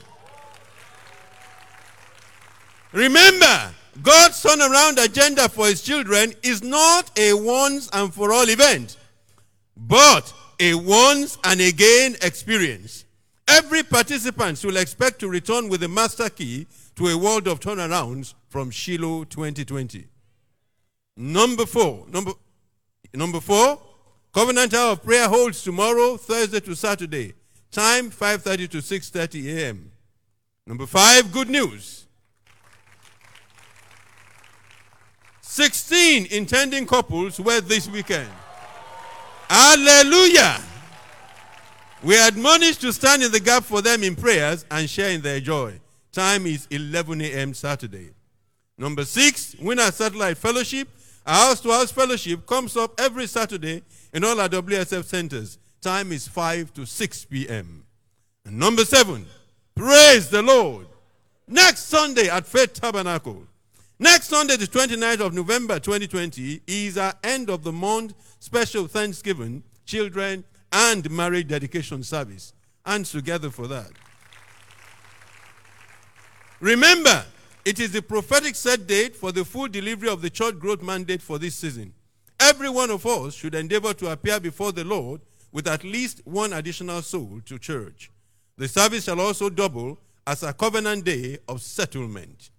Remember, 2.92 3.74
God's 4.02 4.42
turnaround 4.42 5.02
agenda 5.02 5.48
for 5.48 5.68
his 5.68 5.80
children 5.80 6.34
is 6.42 6.62
not 6.62 7.18
a 7.18 7.32
once 7.32 7.88
and 7.94 8.12
for 8.12 8.34
all 8.34 8.50
event, 8.50 8.98
but 9.78 10.30
a 10.60 10.74
once 10.74 11.38
and 11.42 11.62
again 11.62 12.16
experience. 12.20 13.06
Every 13.48 13.82
participant 13.82 14.62
will 14.62 14.76
expect 14.76 15.20
to 15.20 15.28
return 15.28 15.68
with 15.68 15.80
the 15.80 15.88
master 15.88 16.28
key 16.28 16.66
to 16.96 17.08
a 17.08 17.16
world 17.16 17.48
of 17.48 17.60
turnarounds 17.60 18.34
from 18.48 18.70
Shiloh 18.70 19.24
2020. 19.24 20.06
Number 21.16 21.64
four, 21.64 22.06
number, 22.08 22.32
number 23.14 23.40
four, 23.40 23.80
Covenant 24.34 24.74
Hour 24.74 24.92
of 24.92 25.02
Prayer 25.02 25.28
holds 25.28 25.62
tomorrow, 25.62 26.16
Thursday 26.16 26.60
to 26.60 26.76
Saturday. 26.76 27.34
Time 27.70 28.10
5:30 28.10 28.68
to 28.68 28.78
6:30 28.78 29.56
a.m. 29.56 29.92
Number 30.66 30.86
five, 30.86 31.32
good 31.32 31.48
news. 31.48 32.06
16 35.40 36.26
intending 36.30 36.86
couples 36.86 37.40
were 37.40 37.60
this 37.60 37.88
weekend. 37.88 38.30
Hallelujah. 39.48 40.60
We 42.02 42.16
admonish 42.16 42.76
to 42.78 42.92
stand 42.92 43.24
in 43.24 43.32
the 43.32 43.40
gap 43.40 43.64
for 43.64 43.82
them 43.82 44.04
in 44.04 44.14
prayers 44.14 44.64
and 44.70 44.88
share 44.88 45.10
in 45.10 45.20
their 45.20 45.40
joy. 45.40 45.80
Time 46.12 46.46
is 46.46 46.68
11 46.70 47.20
a.m. 47.22 47.54
Saturday. 47.54 48.10
Number 48.76 49.04
six, 49.04 49.56
Winner 49.60 49.90
Satellite 49.90 50.38
Fellowship. 50.38 50.88
Our 51.26 51.48
house 51.48 51.60
to 51.60 51.70
house 51.70 51.90
fellowship 51.90 52.46
comes 52.46 52.76
up 52.76 52.98
every 53.00 53.26
Saturday 53.26 53.82
in 54.14 54.24
all 54.24 54.40
our 54.40 54.48
WSF 54.48 55.04
centers. 55.04 55.58
Time 55.80 56.12
is 56.12 56.28
5 56.28 56.72
to 56.74 56.86
6 56.86 57.24
p.m. 57.26 57.84
And 58.46 58.58
number 58.58 58.84
seven, 58.84 59.26
praise 59.74 60.30
the 60.30 60.40
Lord. 60.40 60.86
Next 61.48 61.84
Sunday 61.84 62.28
at 62.28 62.46
Faith 62.46 62.74
Tabernacle. 62.74 63.42
Next 63.98 64.28
Sunday, 64.28 64.56
the 64.56 64.66
29th 64.66 65.20
of 65.20 65.34
November 65.34 65.80
2020, 65.80 66.62
is 66.66 66.96
our 66.96 67.14
end 67.24 67.50
of 67.50 67.64
the 67.64 67.72
month 67.72 68.14
special 68.38 68.86
Thanksgiving, 68.86 69.64
children, 69.84 70.44
and 70.72 71.10
marriage 71.10 71.48
dedication 71.48 72.02
service. 72.02 72.52
And 72.84 73.04
together 73.04 73.50
for 73.50 73.66
that. 73.68 73.90
Remember, 76.60 77.24
it 77.64 77.78
is 77.78 77.92
the 77.92 78.02
prophetic 78.02 78.54
set 78.54 78.86
date 78.86 79.14
for 79.14 79.30
the 79.30 79.44
full 79.44 79.68
delivery 79.68 80.08
of 80.08 80.22
the 80.22 80.30
church 80.30 80.58
growth 80.58 80.82
mandate 80.82 81.20
for 81.20 81.38
this 81.38 81.54
season. 81.54 81.92
Every 82.40 82.70
one 82.70 82.90
of 82.90 83.04
us 83.04 83.34
should 83.34 83.54
endeavor 83.54 83.92
to 83.94 84.10
appear 84.10 84.40
before 84.40 84.72
the 84.72 84.84
Lord 84.84 85.20
with 85.52 85.66
at 85.66 85.84
least 85.84 86.22
one 86.24 86.52
additional 86.52 87.02
soul 87.02 87.40
to 87.46 87.58
church. 87.58 88.10
The 88.56 88.68
service 88.68 89.04
shall 89.04 89.20
also 89.20 89.50
double 89.50 89.98
as 90.26 90.42
a 90.42 90.52
covenant 90.52 91.04
day 91.04 91.38
of 91.48 91.62
settlement. 91.62 92.50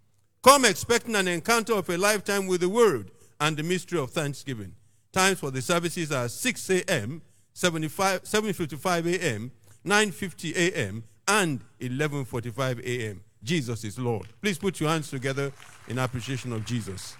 Come 0.41 0.65
expecting 0.65 1.15
an 1.15 1.27
encounter 1.27 1.73
of 1.73 1.89
a 1.89 1.97
lifetime 1.97 2.47
with 2.47 2.61
the 2.61 2.69
word 2.69 3.11
and 3.41 3.57
the 3.57 3.63
mystery 3.63 3.99
of 3.99 4.11
thanksgiving. 4.11 4.75
Times 5.11 5.39
for 5.39 5.51
the 5.51 5.61
services 5.61 6.11
are 6.11 6.29
6 6.29 6.69
a.m., 6.69 7.21
7.55 7.55 9.15
a.m., 9.15 9.51
9.50 9.85 10.55
a.m., 10.55 11.03
and 11.27 11.61
11.45 11.79 12.83
a.m. 12.85 13.21
Jesus 13.43 13.83
is 13.83 13.99
Lord. 13.99 14.27
Please 14.41 14.57
put 14.57 14.79
your 14.79 14.89
hands 14.89 15.09
together 15.09 15.51
in 15.87 15.99
appreciation 15.99 16.51
of 16.51 16.65
Jesus. 16.65 17.15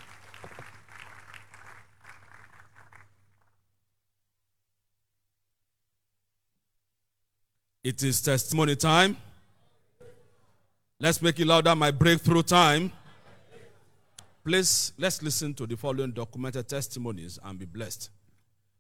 It 7.83 8.03
is 8.03 8.21
testimony 8.21 8.75
time. 8.75 9.15
Let's 10.99 11.21
make 11.21 11.39
it 11.39 11.47
louder, 11.47 11.75
my 11.75 11.91
breakthrough 11.91 12.43
time. 12.43 12.91
Please, 14.43 14.91
let's 14.97 15.21
listen 15.23 15.53
to 15.53 15.65
the 15.65 15.77
following 15.77 16.11
documented 16.11 16.67
testimonies 16.67 17.39
and 17.43 17.57
be 17.57 17.65
blessed. 17.65 18.09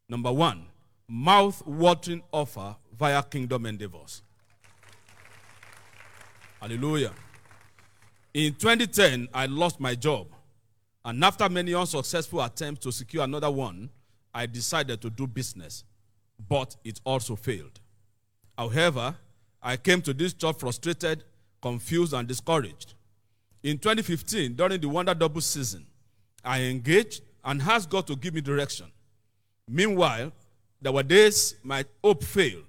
Number 0.09 0.31
one, 0.31 0.65
mouth 1.09 1.65
watering 1.65 2.21
offer 2.31 2.75
via 2.97 3.23
kingdom 3.23 3.65
endeavors. 3.65 4.21
Hallelujah. 6.61 7.13
In 8.33 8.53
2010, 8.53 9.27
I 9.33 9.47
lost 9.47 9.79
my 9.79 9.95
job. 9.95 10.27
And 11.03 11.23
after 11.23 11.49
many 11.49 11.73
unsuccessful 11.73 12.41
attempts 12.41 12.81
to 12.83 12.91
secure 12.91 13.23
another 13.23 13.49
one, 13.49 13.89
I 14.33 14.45
decided 14.45 15.01
to 15.01 15.09
do 15.09 15.25
business. 15.25 15.83
But 16.47 16.75
it 16.83 17.01
also 17.03 17.35
failed. 17.35 17.79
However, 18.57 19.15
I 19.63 19.77
came 19.77 20.01
to 20.03 20.13
this 20.13 20.33
job 20.33 20.59
frustrated, 20.59 21.23
confused, 21.61 22.13
and 22.13 22.27
discouraged. 22.27 22.93
In 23.63 23.77
2015, 23.77 24.53
during 24.53 24.79
the 24.79 24.87
Wonder 24.87 25.13
Double 25.13 25.41
season, 25.41 25.85
I 26.43 26.61
engaged 26.61 27.21
and 27.43 27.61
asked 27.61 27.89
God 27.89 28.05
to 28.07 28.15
give 28.15 28.33
me 28.33 28.41
direction. 28.41 28.87
Meanwhile, 29.67 30.31
there 30.81 30.91
were 30.91 31.03
days 31.03 31.55
my 31.63 31.85
hope 32.03 32.23
failed, 32.23 32.63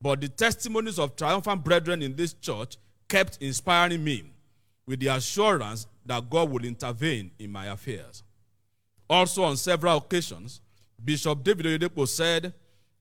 but 0.00 0.20
the 0.20 0.28
testimonies 0.28 0.98
of 0.98 1.16
triumphant 1.16 1.64
brethren 1.64 2.02
in 2.02 2.16
this 2.16 2.32
church 2.34 2.76
kept 3.08 3.38
inspiring 3.40 4.02
me 4.02 4.24
with 4.86 5.00
the 5.00 5.08
assurance 5.08 5.86
that 6.04 6.28
God 6.28 6.50
will 6.50 6.64
intervene 6.64 7.30
in 7.38 7.50
my 7.50 7.66
affairs. 7.66 8.22
Also, 9.08 9.44
on 9.44 9.56
several 9.56 9.98
occasions, 9.98 10.60
Bishop 11.02 11.42
David 11.42 11.66
Oyedepo 11.66 12.06
said, 12.08 12.52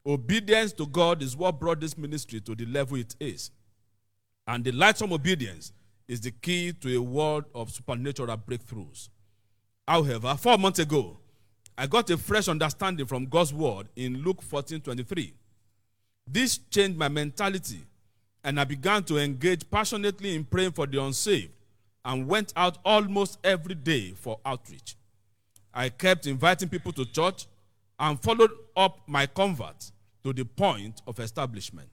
Obedience 0.05 0.71
to 0.73 0.85
God 0.85 1.23
is 1.23 1.35
what 1.35 1.59
brought 1.59 1.79
this 1.79 1.97
ministry 1.97 2.39
to 2.41 2.53
the 2.53 2.65
level 2.67 2.97
it 2.97 3.15
is. 3.19 3.49
And 4.45 4.63
the 4.63 4.71
lightsome 4.71 5.13
obedience 5.13 5.73
is 6.07 6.21
the 6.21 6.29
key 6.29 6.73
to 6.73 6.95
a 6.95 7.01
world 7.01 7.45
of 7.55 7.71
supernatural 7.71 8.37
breakthroughs. 8.37 9.09
However, 9.87 10.35
four 10.35 10.59
months 10.59 10.77
ago, 10.77 11.17
I 11.77 11.87
got 11.87 12.09
a 12.09 12.17
fresh 12.17 12.47
understanding 12.47 13.05
from 13.05 13.25
God's 13.25 13.53
word 13.53 13.87
in 13.95 14.23
Luke 14.23 14.41
14 14.41 14.79
23. 14.81 15.33
This 16.27 16.57
changed 16.69 16.97
my 16.97 17.09
mentality, 17.09 17.85
and 18.43 18.59
I 18.59 18.63
began 18.63 19.03
to 19.03 19.17
engage 19.17 19.69
passionately 19.69 20.35
in 20.35 20.45
praying 20.45 20.71
for 20.71 20.87
the 20.87 21.03
unsaved 21.03 21.51
and 22.05 22.27
went 22.27 22.53
out 22.55 22.77
almost 22.85 23.39
every 23.43 23.75
day 23.75 24.11
for 24.11 24.39
outreach. 24.45 24.95
I 25.73 25.89
kept 25.89 26.27
inviting 26.27 26.69
people 26.69 26.93
to 26.93 27.05
church 27.05 27.45
and 27.99 28.21
followed 28.21 28.51
up 28.77 28.99
my 29.07 29.25
convert 29.25 29.91
to 30.23 30.31
the 30.31 30.45
point 30.45 31.01
of 31.05 31.19
establishment. 31.19 31.89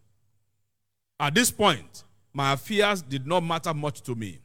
At 1.18 1.34
this 1.34 1.50
point, 1.50 2.04
my 2.32 2.52
affairs 2.52 3.02
did 3.02 3.26
not 3.26 3.40
matter 3.42 3.74
much 3.74 4.00
to 4.02 4.14
me. 4.14 4.38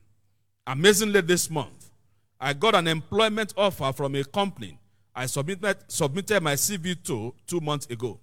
Amazingly, 0.65 1.21
this 1.21 1.49
month, 1.49 1.91
I 2.39 2.53
got 2.53 2.75
an 2.75 2.87
employment 2.87 3.53
offer 3.55 3.93
from 3.93 4.15
a 4.15 4.23
company 4.23 4.79
I 5.17 5.25
submitted, 5.25 5.77
submitted 5.87 6.43
my 6.43 6.53
CV 6.53 7.03
to 7.05 7.33
two 7.47 7.59
months 7.59 7.87
ago. 7.87 8.19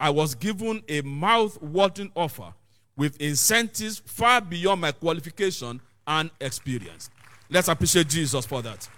I 0.00 0.08
was 0.08 0.34
given 0.34 0.82
a 0.88 1.02
mouth 1.02 1.60
watering 1.60 2.10
offer 2.14 2.54
with 2.96 3.20
incentives 3.20 3.98
far 3.98 4.40
beyond 4.40 4.80
my 4.80 4.92
qualification 4.92 5.78
and 6.06 6.30
experience. 6.40 7.10
Let's 7.50 7.68
appreciate 7.68 8.08
Jesus 8.08 8.46
for 8.46 8.62
that. 8.62 8.88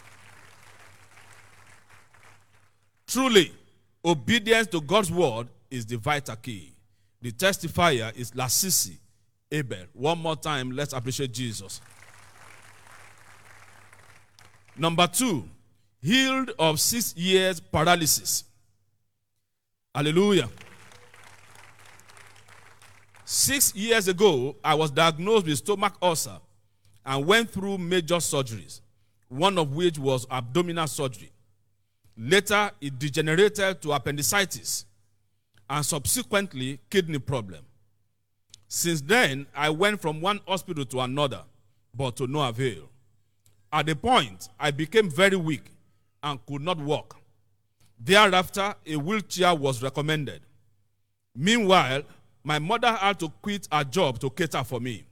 Truly, 3.09 3.53
obedience 4.05 4.69
to 4.69 4.81
God's 4.81 5.11
word 5.11 5.49
is 5.73 5.85
the 5.87 5.97
vital 5.97 6.37
key. 6.37 6.73
The 7.21 7.33
testifier 7.33 8.17
is 8.17 8.31
Lasisi 8.31 8.97
Abel. 9.51 9.87
One 9.93 10.19
more 10.19 10.37
time, 10.37 10.71
let's 10.71 10.93
appreciate 10.93 11.33
Jesus. 11.33 11.81
Number 14.77 15.09
two, 15.09 15.49
healed 16.01 16.53
of 16.59 16.81
six 16.81 17.17
years 17.17 17.61
paralysis. 17.61 18.45
Hallelujah. 19.95 20.49
Six 23.25 23.75
years 23.75 24.09
ago, 24.09 24.57
I 24.65 24.75
was 24.75 24.91
diagnosed 24.91 25.47
with 25.47 25.59
stomach 25.59 25.95
ulcer 26.01 26.39
and 27.05 27.27
went 27.27 27.51
through 27.51 27.79
major 27.79 28.17
surgeries, 28.17 28.81
one 29.29 29.59
of 29.59 29.75
which 29.75 29.99
was 29.99 30.27
abdominal 30.31 30.87
surgery. 30.87 31.31
Later, 32.17 32.71
it 32.81 32.99
degenerated 32.99 33.83
to 33.83 33.93
appendicitis 33.93 34.87
and 35.69 35.85
subsequently 35.85 36.81
kidney 36.91 37.19
problem. 37.19 37.65
Since 38.67 39.03
then, 39.03 39.47
I 39.55 39.71
went 39.71 40.01
from 40.01 40.21
one 40.21 40.41
hospital 40.47 40.85
to 40.87 41.01
another, 41.01 41.43
but 41.95 42.17
to 42.17 42.27
no 42.27 42.47
avail. 42.47 42.89
At 43.73 43.87
the 43.87 43.97
point, 43.97 44.49
I 44.59 44.71
became 44.71 45.11
very 45.11 45.37
weak 45.37 45.71
and 46.23 46.45
could 46.47 46.63
not 46.63 46.79
walk. 46.79 47.17
Thereafter, 47.99 48.75
a 48.87 48.97
wheelchair 48.97 49.55
was 49.55 49.83
recommended. 49.83 50.43
Meanwhile, 51.35 52.03
my 52.45 52.59
mother 52.59 52.93
had 52.93 53.19
to 53.21 53.29
quit 53.43 53.69
her 53.73 53.85
job 53.85 54.19
to 54.21 54.31
cater 54.31 54.65
for 54.65 54.81
me 54.81 55.05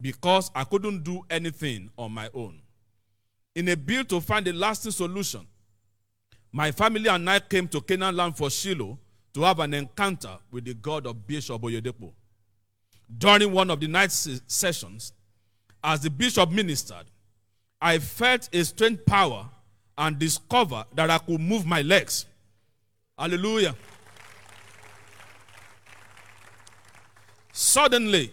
because 0.00 0.50
I 0.54 0.64
couldn't 0.64 1.02
do 1.02 1.22
anything 1.30 1.90
on 1.96 2.12
my 2.12 2.28
own. 2.34 2.60
In 3.54 3.68
a 3.68 3.76
bid 3.76 4.08
to 4.10 4.20
find 4.20 4.46
a 4.48 4.52
lasting 4.52 4.92
solution, 4.92 5.46
my 6.52 6.70
family 6.72 7.08
and 7.08 7.28
I 7.28 7.40
came 7.40 7.68
to 7.68 7.80
Canaan 7.80 8.16
land 8.16 8.36
for 8.36 8.50
Shiloh 8.50 8.98
to 9.34 9.42
have 9.42 9.58
an 9.60 9.74
encounter 9.74 10.38
with 10.50 10.64
the 10.64 10.74
God 10.74 11.06
of 11.06 11.26
Bishop 11.26 11.60
Oyedepo. 11.60 12.12
During 13.18 13.52
one 13.52 13.70
of 13.70 13.80
the 13.80 13.86
night 13.86 14.10
sessions, 14.12 15.12
as 15.82 16.00
the 16.00 16.10
bishop 16.10 16.50
ministered, 16.50 17.06
I 17.80 17.98
felt 17.98 18.48
a 18.52 18.64
strange 18.64 19.04
power 19.06 19.48
and 19.98 20.18
discover 20.18 20.84
that 20.94 21.10
I 21.10 21.18
could 21.18 21.40
move 21.40 21.66
my 21.66 21.82
legs. 21.82 22.26
Hallelujah. 23.18 23.74
Suddenly, 27.52 28.32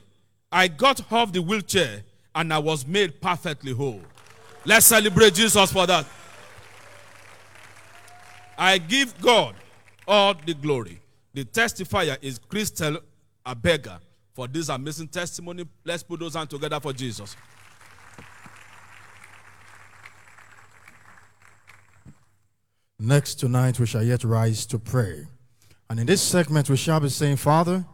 I 0.51 0.67
got 0.67 1.11
off 1.11 1.31
the 1.31 1.41
wheelchair 1.41 2.03
and 2.35 2.53
I 2.53 2.59
was 2.59 2.85
made 2.85 3.21
perfectly 3.21 3.73
whole. 3.73 4.01
Let's 4.65 4.85
celebrate 4.87 5.33
Jesus 5.33 5.71
for 5.71 5.87
that. 5.87 6.05
I 8.57 8.77
give 8.77 9.19
God 9.21 9.55
all 10.07 10.33
the 10.45 10.53
glory. 10.53 10.99
The 11.33 11.45
testifier 11.45 12.17
is 12.21 12.39
Christel 12.39 12.99
Abega 13.45 13.99
for 14.33 14.47
this 14.47 14.69
amazing 14.69 15.07
testimony. 15.07 15.65
Let's 15.83 16.03
put 16.03 16.19
those 16.19 16.35
hands 16.35 16.49
together 16.49 16.79
for 16.79 16.93
Jesus. 16.93 17.35
Next 22.99 23.35
tonight, 23.35 23.79
we 23.79 23.85
shall 23.85 24.03
yet 24.03 24.23
rise 24.23 24.65
to 24.67 24.79
pray. 24.79 25.27
And 25.89 25.99
in 25.99 26.05
this 26.05 26.21
segment, 26.21 26.69
we 26.69 26.77
shall 26.77 26.99
be 26.99 27.09
saying, 27.09 27.37
Father, 27.37 27.85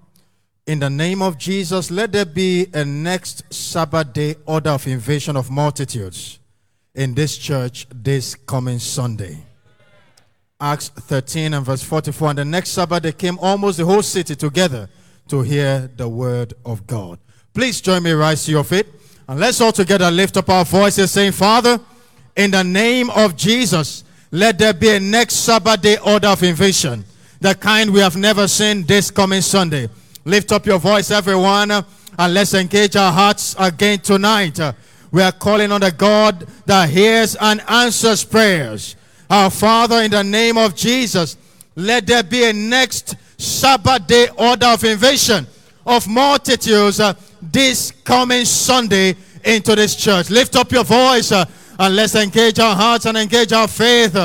in 0.68 0.80
the 0.80 0.90
name 0.90 1.22
of 1.22 1.38
Jesus, 1.38 1.90
let 1.90 2.12
there 2.12 2.26
be 2.26 2.68
a 2.74 2.86
next 2.86 3.52
Sabbath 3.52 4.14
day 4.14 4.36
order 4.46 4.70
of 4.70 4.86
invasion 4.88 5.36
of 5.36 5.50
multitudes 5.50 6.40
in 6.94 7.16
this 7.16 7.38
church 7.38 7.88
this 7.94 8.36
coming 8.36 8.78
Sunday. 8.78 9.38
Acts 10.62 10.90
13 10.90 11.54
and 11.54 11.66
verse 11.66 11.82
44. 11.82 12.30
And 12.30 12.40
the 12.40 12.46
next 12.46 12.70
Sabbath, 12.70 13.04
they 13.04 13.14
came 13.14 13.40
almost 13.40 13.78
the 13.78 13.86
whole 13.86 14.04
city 14.04 14.36
together 14.36 14.90
to 15.30 15.42
hear 15.42 15.90
the 15.96 16.08
word 16.08 16.54
of 16.66 16.86
God. 16.86 17.18
Please 17.54 17.82
join 17.82 18.04
me, 18.04 18.12
rise 18.12 18.46
to 18.46 18.52
your 18.52 18.64
feet, 18.64 18.86
and 19.28 19.40
let's 19.40 19.62
all 19.62 19.72
together 19.72 20.12
lift 20.12 20.38
up 20.38 20.50
our 20.50 20.66
voices, 20.66 21.12
saying, 21.12 21.32
Father, 21.32 21.80
in 22.36 22.52
the 22.52 22.64
name 22.64 23.10
of 23.12 23.36
Jesus, 23.36 24.04
let 24.32 24.60
there 24.60 24.74
be 24.74 24.90
a 24.90 25.00
next 25.00 25.36
Sabbath 25.38 25.82
day 25.82 25.98
order 25.98 26.28
of 26.28 26.44
invasion, 26.44 27.04
the 27.42 27.56
kind 27.56 27.92
we 27.92 28.00
have 28.00 28.16
never 28.16 28.48
seen 28.48 28.86
this 28.86 29.10
coming 29.10 29.42
Sunday. 29.42 29.90
Lift 30.26 30.52
up 30.52 30.66
your 30.66 30.80
voice, 30.80 31.10
everyone, 31.12 31.72
and 31.72 32.34
let's 32.34 32.54
engage 32.54 32.96
our 32.96 33.12
hearts 33.12 33.56
again 33.58 34.00
tonight. 34.00 34.60
We 35.12 35.24
are 35.24 35.32
calling 35.32 35.72
on 35.72 35.82
the 35.82 35.92
God 35.92 36.48
that 36.66 36.90
hears 36.90 37.36
and 37.36 37.62
answers 37.68 38.24
prayers. 38.24 38.96
Our 39.30 39.50
Father, 39.50 40.02
in 40.02 40.12
the 40.12 40.24
name 40.24 40.58
of 40.58 40.76
Jesus, 40.76 41.38
let 41.76 42.06
there 42.06 42.24
be 42.24 42.44
a 42.44 42.54
next 42.54 43.16
Sabbath 43.38 44.06
day 44.06 44.28
order 44.38 44.68
of 44.68 44.84
invasion 44.84 45.48
of 45.86 46.08
multitudes 46.08 47.00
uh, 47.00 47.14
this 47.42 47.92
coming 48.04 48.46
Sunday 48.46 49.16
into 49.44 49.76
this 49.76 49.96
church. 49.96 50.30
Lift 50.30 50.56
up 50.56 50.72
your 50.72 50.84
voice 50.84 51.32
uh, 51.32 51.46
and 51.80 51.96
let's 51.96 52.14
engage 52.16 52.60
our 52.60 52.76
hearts 52.76 53.06
and 53.06 53.18
engage 53.18 53.54
our 53.54 53.68
faith 53.68 54.16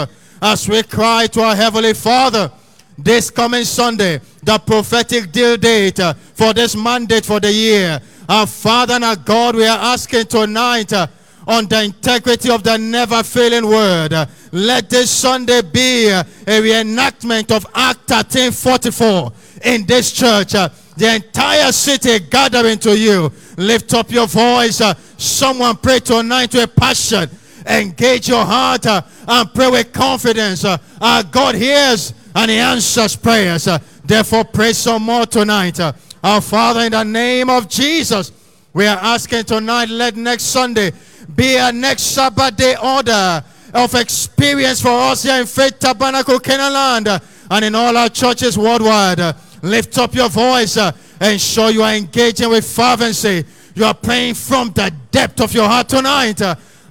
as 0.43 0.69
we 0.69 0.83
cry 0.83 1.29
to 1.29 1.41
our 1.41 1.55
Heavenly 1.55 1.95
Father 1.95 2.51
this 2.99 3.31
coming 3.31 3.65
Sunday, 3.65 4.21
the 4.43 4.59
prophetic 4.59 5.33
due 5.33 5.57
date 5.57 6.01
for 6.35 6.53
this 6.53 6.77
mandate 6.77 7.25
for 7.25 7.41
the 7.41 7.53
year. 7.53 8.01
Our 8.29 8.47
Father 8.47 8.95
and 8.95 9.05
our 9.05 9.17
God, 9.17 9.57
we 9.57 9.67
are 9.67 9.79
asking 9.79 10.27
tonight 10.27 10.93
uh, 10.93 11.07
on 11.47 11.67
the 11.67 11.85
integrity 11.85 12.51
of 12.51 12.63
the 12.63 12.77
never 12.77 13.23
failing 13.23 13.67
word. 13.67 14.13
Let 14.53 14.91
this 14.91 15.11
Sunday 15.11 15.63
be 15.63 16.09
a 16.09 16.25
reenactment 16.47 17.51
of 17.51 17.67
Act 17.75 18.09
1344 18.11 19.33
in 19.65 19.85
this 19.87 20.13
church. 20.13 20.55
Uh, 20.55 20.69
the 20.97 21.17
entire 21.17 21.73
city 21.73 22.21
gathering 22.21 22.79
to 22.79 22.97
you. 22.97 23.31
Lift 23.57 23.95
up 23.95 24.11
your 24.11 24.29
voice. 24.29 24.81
uh, 24.81 24.95
someone 25.17 25.77
pray 25.77 25.99
tonight 25.99 26.55
with 26.55 26.75
passion. 26.77 27.29
Engage 27.67 28.29
your 28.29 28.45
heart 28.45 28.87
uh, 28.87 29.03
and 29.27 29.53
pray 29.55 29.71
with 29.71 29.93
confidence. 29.93 30.65
Uh, 30.65 31.23
God 31.31 31.55
hears 31.55 32.13
and 32.35 32.51
He 32.51 32.59
answers 32.59 33.17
prayers. 33.17 33.67
Uh, 33.67 33.79
therefore, 34.05 34.45
pray 34.45 34.73
some 34.73 35.03
more 35.03 35.27
tonight. 35.27 35.81
Our 36.23 36.41
Father, 36.41 36.81
in 36.81 36.93
the 36.93 37.05
name 37.05 37.49
of 37.49 37.69
Jesus, 37.69 38.33
we 38.73 38.87
are 38.87 38.99
asking 38.99 39.45
tonight, 39.45 39.89
let 39.89 40.17
next 40.17 40.45
Sunday 40.45 40.93
be 41.35 41.57
a 41.57 41.73
next 41.73 42.03
Sabbath 42.03 42.57
day 42.57 42.77
order 42.83 43.43
of 43.73 43.95
experience 43.95 44.81
for 44.81 44.91
us 44.91 45.23
here 45.23 45.41
in 45.41 45.47
Faith 45.47 45.79
Tabernacle, 45.79 46.39
Canaan 46.41 47.07
uh, 47.09 47.19
and 47.51 47.65
in 47.65 47.75
all 47.75 47.97
our 47.97 48.09
churches 48.09 48.59
worldwide. 48.59 49.21
Lift 49.63 49.97
up 49.99 50.15
your 50.15 50.29
voice 50.29 50.77
and 50.77 51.41
show 51.41 51.69
you 51.69 51.83
are 51.83 51.95
engaging 51.95 52.51
with 52.51 52.65
fervency. 52.67 53.45
You 53.75 53.87
are 53.87 53.95
praying 53.95 54.35
from 54.35 54.71
the 54.73 54.93
depth 55.11 55.41
of 55.41 55.55
your 55.55 55.67
heart 55.67 55.89
tonight. 55.89 56.41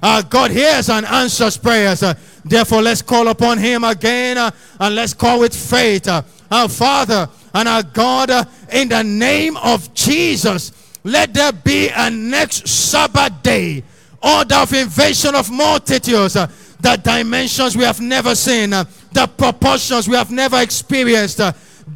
Uh, 0.04 0.20
God 0.20 0.50
hears 0.50 0.90
and 0.90 1.06
answers 1.06 1.56
prayers. 1.56 2.02
Uh, 2.02 2.12
therefore, 2.44 2.82
let's 2.82 3.00
call 3.00 3.26
upon 3.28 3.56
Him 3.56 3.84
again 3.84 4.36
uh, 4.36 4.50
and 4.78 4.94
let's 4.94 5.14
call 5.14 5.40
with 5.40 5.56
faith. 5.56 6.06
Uh, 6.06 6.20
our 6.50 6.68
Father 6.68 7.26
and 7.54 7.66
our 7.66 7.82
God, 7.82 8.28
uh, 8.28 8.44
in 8.70 8.90
the 8.90 9.02
name 9.02 9.56
of 9.56 9.94
Jesus, 9.94 10.98
let 11.04 11.32
there 11.32 11.52
be 11.52 11.88
a 11.88 12.10
next 12.10 12.68
Sabbath 12.68 13.42
day 13.42 13.82
order 14.22 14.56
of 14.56 14.74
invasion 14.74 15.34
of 15.34 15.50
multitudes, 15.50 16.36
uh, 16.36 16.48
the 16.80 16.96
dimensions 17.02 17.74
we 17.74 17.84
have 17.84 18.02
never 18.02 18.34
seen, 18.34 18.70
the 18.70 19.32
proportions 19.38 20.06
we 20.06 20.16
have 20.16 20.30
never 20.30 20.60
experienced. 20.60 21.40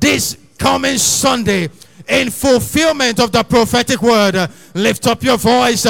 this 0.00 0.38
coming 0.56 0.96
Sunday, 0.96 1.68
in 2.08 2.30
fulfillment 2.30 3.20
of 3.20 3.32
the 3.32 3.42
prophetic 3.44 4.00
word, 4.00 4.50
lift 4.74 5.06
up 5.06 5.22
your 5.22 5.36
voice 5.36 5.86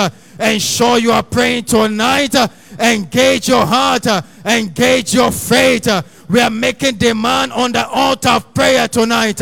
show 0.58 0.96
you 0.96 1.12
are 1.12 1.22
praying 1.22 1.64
tonight. 1.64 2.34
uh, 2.34 2.48
engage 2.78 3.48
your 3.48 3.66
heart, 3.66 4.06
uh, 4.06 4.22
engage 4.44 5.14
your 5.14 5.32
faith. 5.32 5.88
uh, 5.88 6.02
we 6.28 6.40
are 6.40 6.50
making 6.50 6.96
demand 6.96 7.52
on 7.52 7.72
the 7.72 7.86
altar 7.88 8.28
of 8.30 8.54
prayer 8.54 8.86
tonight 8.88 9.40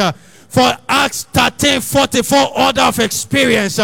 for 0.49 0.73
Acts 0.89 1.25
13 1.25 1.81
44 1.81 2.59
order 2.59 2.83
of 2.83 2.99
experience. 2.99 3.79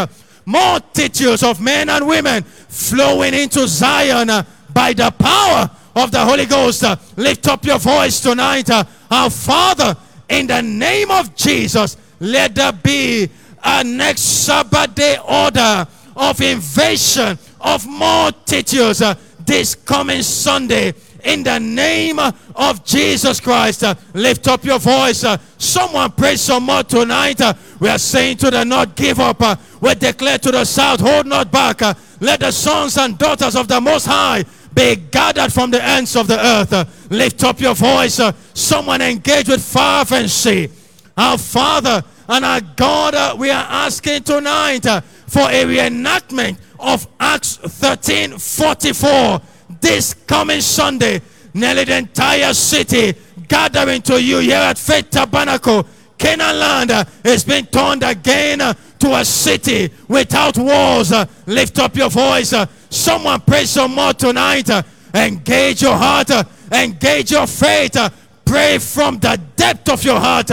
multitudes 0.47 1.43
of 1.43 1.61
men 1.61 1.89
and 1.89 2.07
women 2.07 2.43
flowing 2.43 3.35
into 3.35 3.67
Zion 3.69 4.29
by 4.73 4.93
the 4.93 5.11
power 5.19 5.71
of 5.95 6.11
the 6.11 6.19
Holy 6.25 6.47
Ghost. 6.47 6.85
Lift 7.17 7.47
up 7.49 7.65
your 7.65 7.79
voice 7.79 8.21
tonight. 8.21 8.71
our 9.11 9.31
Father, 9.31 9.97
in 10.29 10.47
the 10.47 10.63
name 10.63 11.11
of 11.11 11.35
Jesus, 11.37 11.97
let 12.21 12.55
there 12.55 12.73
be 12.73 13.29
a 13.63 13.85
next 13.85 14.23
Sabbath 14.23 14.95
day 14.95 15.17
order 15.29 15.87
of 16.17 16.41
invasion 16.41 17.39
of 17.61 17.87
multitudes 17.87 19.03
uh, 19.03 19.15
this 19.45 19.75
coming 19.75 20.23
Sunday. 20.23 20.95
In 21.25 21.45
the 21.45 21.59
name 21.61 22.19
of 22.19 22.85
Jesus 22.85 23.39
Christ, 23.39 23.85
uh, 23.85 23.95
lift 24.13 24.49
up 24.49 24.65
your 24.65 24.81
voice. 24.81 25.23
uh, 25.23 25.37
someone 25.57 26.11
pray 26.11 26.35
some 26.35 26.65
more 26.65 26.83
tonight. 26.83 27.41
uh, 27.41 27.55
we 27.79 27.89
are 27.89 27.99
saying 27.99 28.39
to 28.39 28.51
the 28.51 28.65
north, 28.65 28.95
give 28.97 29.21
up. 29.21 29.41
uh, 29.41 29.55
we 29.81 29.95
declare 29.95 30.39
to 30.39 30.51
the 30.51 30.65
south, 30.65 31.01
hold 31.01 31.27
not 31.27 31.53
back. 31.53 31.81
uh, 31.83 31.95
let 32.21 32.41
the 32.41 32.51
sons 32.51 32.99
and 32.99 33.19
daughters 33.19 33.55
of 33.55 33.69
the 33.69 33.81
Most 33.81 34.07
High 34.07 34.45
be 34.75 34.97
gathered 34.97 35.53
from 35.53 35.71
the 35.71 35.83
ends 35.83 36.17
of 36.17 36.27
the 36.27 36.45
earth. 36.45 37.11
Lift 37.11 37.45
up 37.45 37.61
your 37.61 37.75
voice. 37.75 38.21
someone 38.55 39.01
engage 39.01 39.49
with 39.49 39.63
fervency. 39.63 40.71
Our 41.17 41.37
Father 41.37 42.03
and 42.29 42.45
our 42.45 42.61
God, 42.61 43.39
we 43.39 43.51
are 43.51 43.67
asking 43.69 44.23
tonight 44.23 44.87
for 45.33 45.49
a 45.49 45.65
reenactment 45.65 46.59
of 46.79 47.09
Acts 47.19 47.57
13 47.57 48.37
44 48.37 49.41
this 49.81 50.13
coming 50.13 50.61
Sunday. 50.61 51.23
Nearly 51.55 51.85
the 51.85 51.97
entire 51.97 52.53
city 52.53 53.15
gathering 53.49 54.03
to 54.03 54.23
you 54.23 54.41
here 54.41 54.57
at 54.57 54.77
Faith 54.77 55.09
Tabernacle. 55.09 55.87
Canaan 56.19 56.59
land 56.59 56.91
uh, 56.91 57.05
has 57.25 57.45
been 57.45 57.65
turned 57.65 58.03
again 58.03 58.61
uh, 58.61 58.75
to 58.99 59.15
a 59.15 59.25
city 59.25 59.91
without 60.07 60.59
walls. 60.59 61.13
Uh, 61.13 61.25
lift 61.47 61.79
up 61.79 61.97
your 61.97 62.11
voice. 62.11 62.53
Someone 62.91 63.41
pray 63.41 63.65
some 63.65 63.95
more 63.95 64.13
tonight. 64.13 64.69
Engage 65.15 65.81
your 65.81 65.97
heart. 65.97 66.31
Engage 66.71 67.31
your 67.31 67.47
faith. 67.47 67.97
Pray 68.45 68.77
from 68.77 69.19
the 69.19 69.41
depth 69.57 69.89
of 69.89 70.05
your 70.05 70.21
heart. 70.21 70.51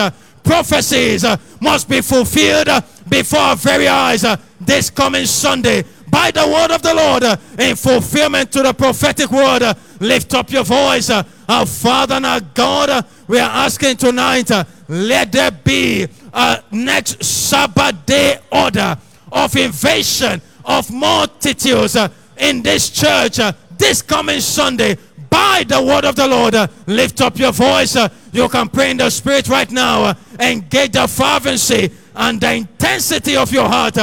Prophecies 0.49 1.23
uh, 1.23 1.37
must 1.61 1.87
be 1.87 2.01
fulfilled 2.01 2.69
uh, 2.69 2.81
before 3.07 3.39
our 3.39 3.55
very 3.55 3.87
eyes 3.87 4.23
uh, 4.23 4.35
this 4.59 4.89
coming 4.89 5.27
Sunday 5.27 5.83
by 6.09 6.31
the 6.31 6.41
word 6.43 6.71
of 6.71 6.81
the 6.81 6.91
Lord 6.91 7.23
uh, 7.23 7.37
in 7.59 7.75
fulfillment 7.75 8.51
to 8.53 8.63
the 8.63 8.73
prophetic 8.73 9.29
word. 9.29 9.61
Uh, 9.61 9.75
lift 9.99 10.33
up 10.33 10.49
your 10.49 10.63
voice. 10.63 11.11
Uh, 11.11 11.21
our 11.47 11.67
Father 11.67 12.15
and 12.15 12.25
our 12.25 12.39
God, 12.41 13.05
we 13.27 13.37
are 13.37 13.47
asking 13.63 13.97
tonight, 13.97 14.49
let 14.87 15.31
there 15.31 15.51
be 15.51 16.07
a 16.33 16.63
next 16.71 17.23
Sabbath 17.23 18.03
day 18.07 18.39
order 18.51 18.97
of 19.31 19.55
invasion 19.55 20.41
of 20.65 20.89
multitudes 20.91 21.95
in 22.37 22.63
this 22.63 22.89
church 22.89 23.37
this 23.79 24.01
coming 24.01 24.41
Sunday 24.41 24.97
by 25.29 25.63
the 25.67 25.81
word 25.81 26.05
of 26.05 26.15
the 26.15 26.27
Lord. 26.27 26.55
Uh, 26.55 26.67
lift 26.87 27.21
up 27.21 27.37
your 27.37 27.51
voice. 27.51 27.95
Uh, 27.95 28.09
you 28.31 28.47
can 28.49 28.69
pray 28.69 28.91
in 28.91 28.97
the 28.97 29.09
spirit 29.09 29.47
right 29.47 29.69
now. 29.71 30.03
Uh, 30.03 30.13
engage 30.39 30.91
the 30.91 31.07
fervency 31.07 31.91
and 32.15 32.39
the 32.41 32.53
intensity 32.53 33.35
of 33.35 33.51
your 33.51 33.67
heart. 33.67 33.97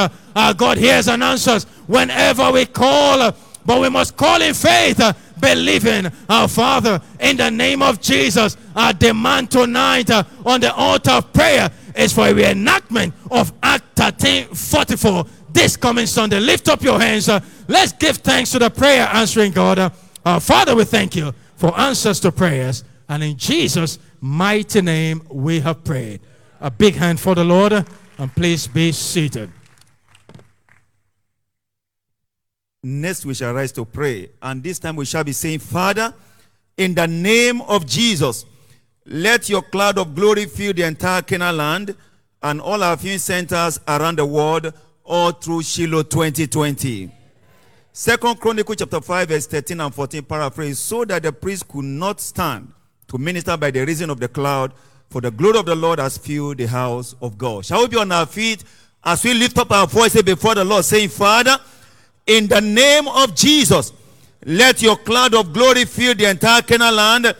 God 0.57 0.77
hears 0.77 1.07
and 1.07 1.23
answers 1.23 1.65
whenever 1.87 2.51
we 2.51 2.65
call. 2.65 3.33
but 3.65 3.81
we 3.81 3.89
must 3.89 4.15
call 4.15 4.41
in 4.41 4.53
faith, 4.53 5.01
believing 5.39 6.09
our 6.29 6.47
Father 6.47 7.01
in 7.19 7.37
the 7.37 7.49
name 7.51 7.81
of 7.81 7.99
Jesus. 7.99 8.55
Our 8.75 8.93
demand 8.93 9.51
tonight 9.51 10.09
uh, 10.09 10.23
on 10.45 10.61
the 10.61 10.73
altar 10.73 11.11
of 11.11 11.33
prayer 11.33 11.69
is 11.95 12.13
for 12.13 12.27
a 12.27 12.33
reenactment 12.33 13.13
of 13.29 13.51
Act 13.61 13.83
13 13.95 14.47
44 14.53 15.25
this 15.51 15.75
coming 15.75 16.05
Sunday. 16.05 16.39
Lift 16.39 16.69
up 16.69 16.81
your 16.83 16.99
hands. 16.99 17.27
uh, 17.29 17.39
let's 17.67 17.91
give 17.93 18.17
thanks 18.17 18.51
to 18.51 18.59
the 18.59 18.69
prayer 18.69 19.07
answering 19.11 19.51
God. 19.51 19.79
Uh, 19.79 19.89
our 20.27 20.41
Father, 20.41 20.75
we 20.75 20.83
thank 20.83 21.15
you 21.15 21.33
for 21.55 21.77
answers 21.79 22.19
to 22.19 22.33
prayers. 22.33 22.83
And 23.07 23.23
in 23.23 23.37
Jesus' 23.37 23.97
mighty 24.19 24.81
name, 24.81 25.21
we 25.29 25.61
have 25.61 25.85
prayed. 25.85 26.19
A 26.59 26.69
big 26.69 26.95
hand 26.95 27.17
for 27.17 27.33
the 27.33 27.45
Lord, 27.45 27.71
uh, 27.71 27.83
and 28.17 28.33
please 28.35 28.67
be 28.67 28.91
seated. 28.91 29.49
Next, 32.83 33.25
we 33.25 33.35
shall 33.35 33.53
rise 33.53 33.71
to 33.73 33.85
pray. 33.85 34.29
And 34.41 34.61
this 34.61 34.79
time 34.79 34.97
we 34.97 35.05
shall 35.05 35.23
be 35.23 35.31
saying, 35.31 35.59
Father, 35.59 36.13
in 36.75 36.93
the 36.93 37.07
name 37.07 37.61
of 37.61 37.85
Jesus, 37.85 38.45
let 39.05 39.47
your 39.47 39.61
cloud 39.61 39.97
of 39.97 40.13
glory 40.13 40.45
fill 40.45 40.73
the 40.73 40.83
entire 40.83 41.21
Canaan 41.21 41.55
land 41.55 41.95
and 42.43 42.59
all 42.59 42.83
our 42.83 42.97
viewing 42.97 43.19
centers 43.19 43.79
around 43.87 44.17
the 44.17 44.25
world, 44.25 44.73
all 45.05 45.31
through 45.31 45.63
Shiloh 45.63 46.03
2020. 46.03 47.16
Second 47.99 48.39
Chronicle 48.39 48.75
chapter 48.75 49.01
5, 49.01 49.27
verse 49.27 49.47
13 49.47 49.81
and 49.81 49.91
14, 49.91 50.21
paraphrase, 50.21 50.77
so 50.77 51.03
that 51.03 51.23
the 51.23 51.31
priest 51.31 51.67
could 51.67 51.83
not 51.83 52.21
stand 52.21 52.71
to 53.07 53.17
minister 53.17 53.57
by 53.57 53.71
the 53.71 53.83
reason 53.83 54.11
of 54.11 54.19
the 54.19 54.27
cloud, 54.27 54.71
for 55.09 55.19
the 55.19 55.31
glory 55.31 55.57
of 55.57 55.65
the 55.65 55.73
Lord 55.73 55.97
has 55.97 56.15
filled 56.15 56.59
the 56.59 56.67
house 56.67 57.15
of 57.23 57.39
God. 57.39 57.65
Shall 57.65 57.81
we 57.81 57.87
be 57.87 57.97
on 57.97 58.11
our 58.11 58.27
feet 58.27 58.63
as 59.03 59.23
we 59.23 59.33
lift 59.33 59.57
up 59.57 59.71
our 59.71 59.87
voices 59.87 60.21
before 60.21 60.53
the 60.53 60.63
Lord, 60.63 60.85
saying, 60.85 61.09
Father, 61.09 61.57
in 62.27 62.45
the 62.45 62.61
name 62.61 63.07
of 63.07 63.33
Jesus, 63.33 63.91
let 64.45 64.79
your 64.83 64.97
cloud 64.97 65.33
of 65.33 65.51
glory 65.51 65.85
fill 65.85 66.13
the 66.13 66.29
entire 66.29 66.61
Canaan 66.61 66.95
land 66.95 67.35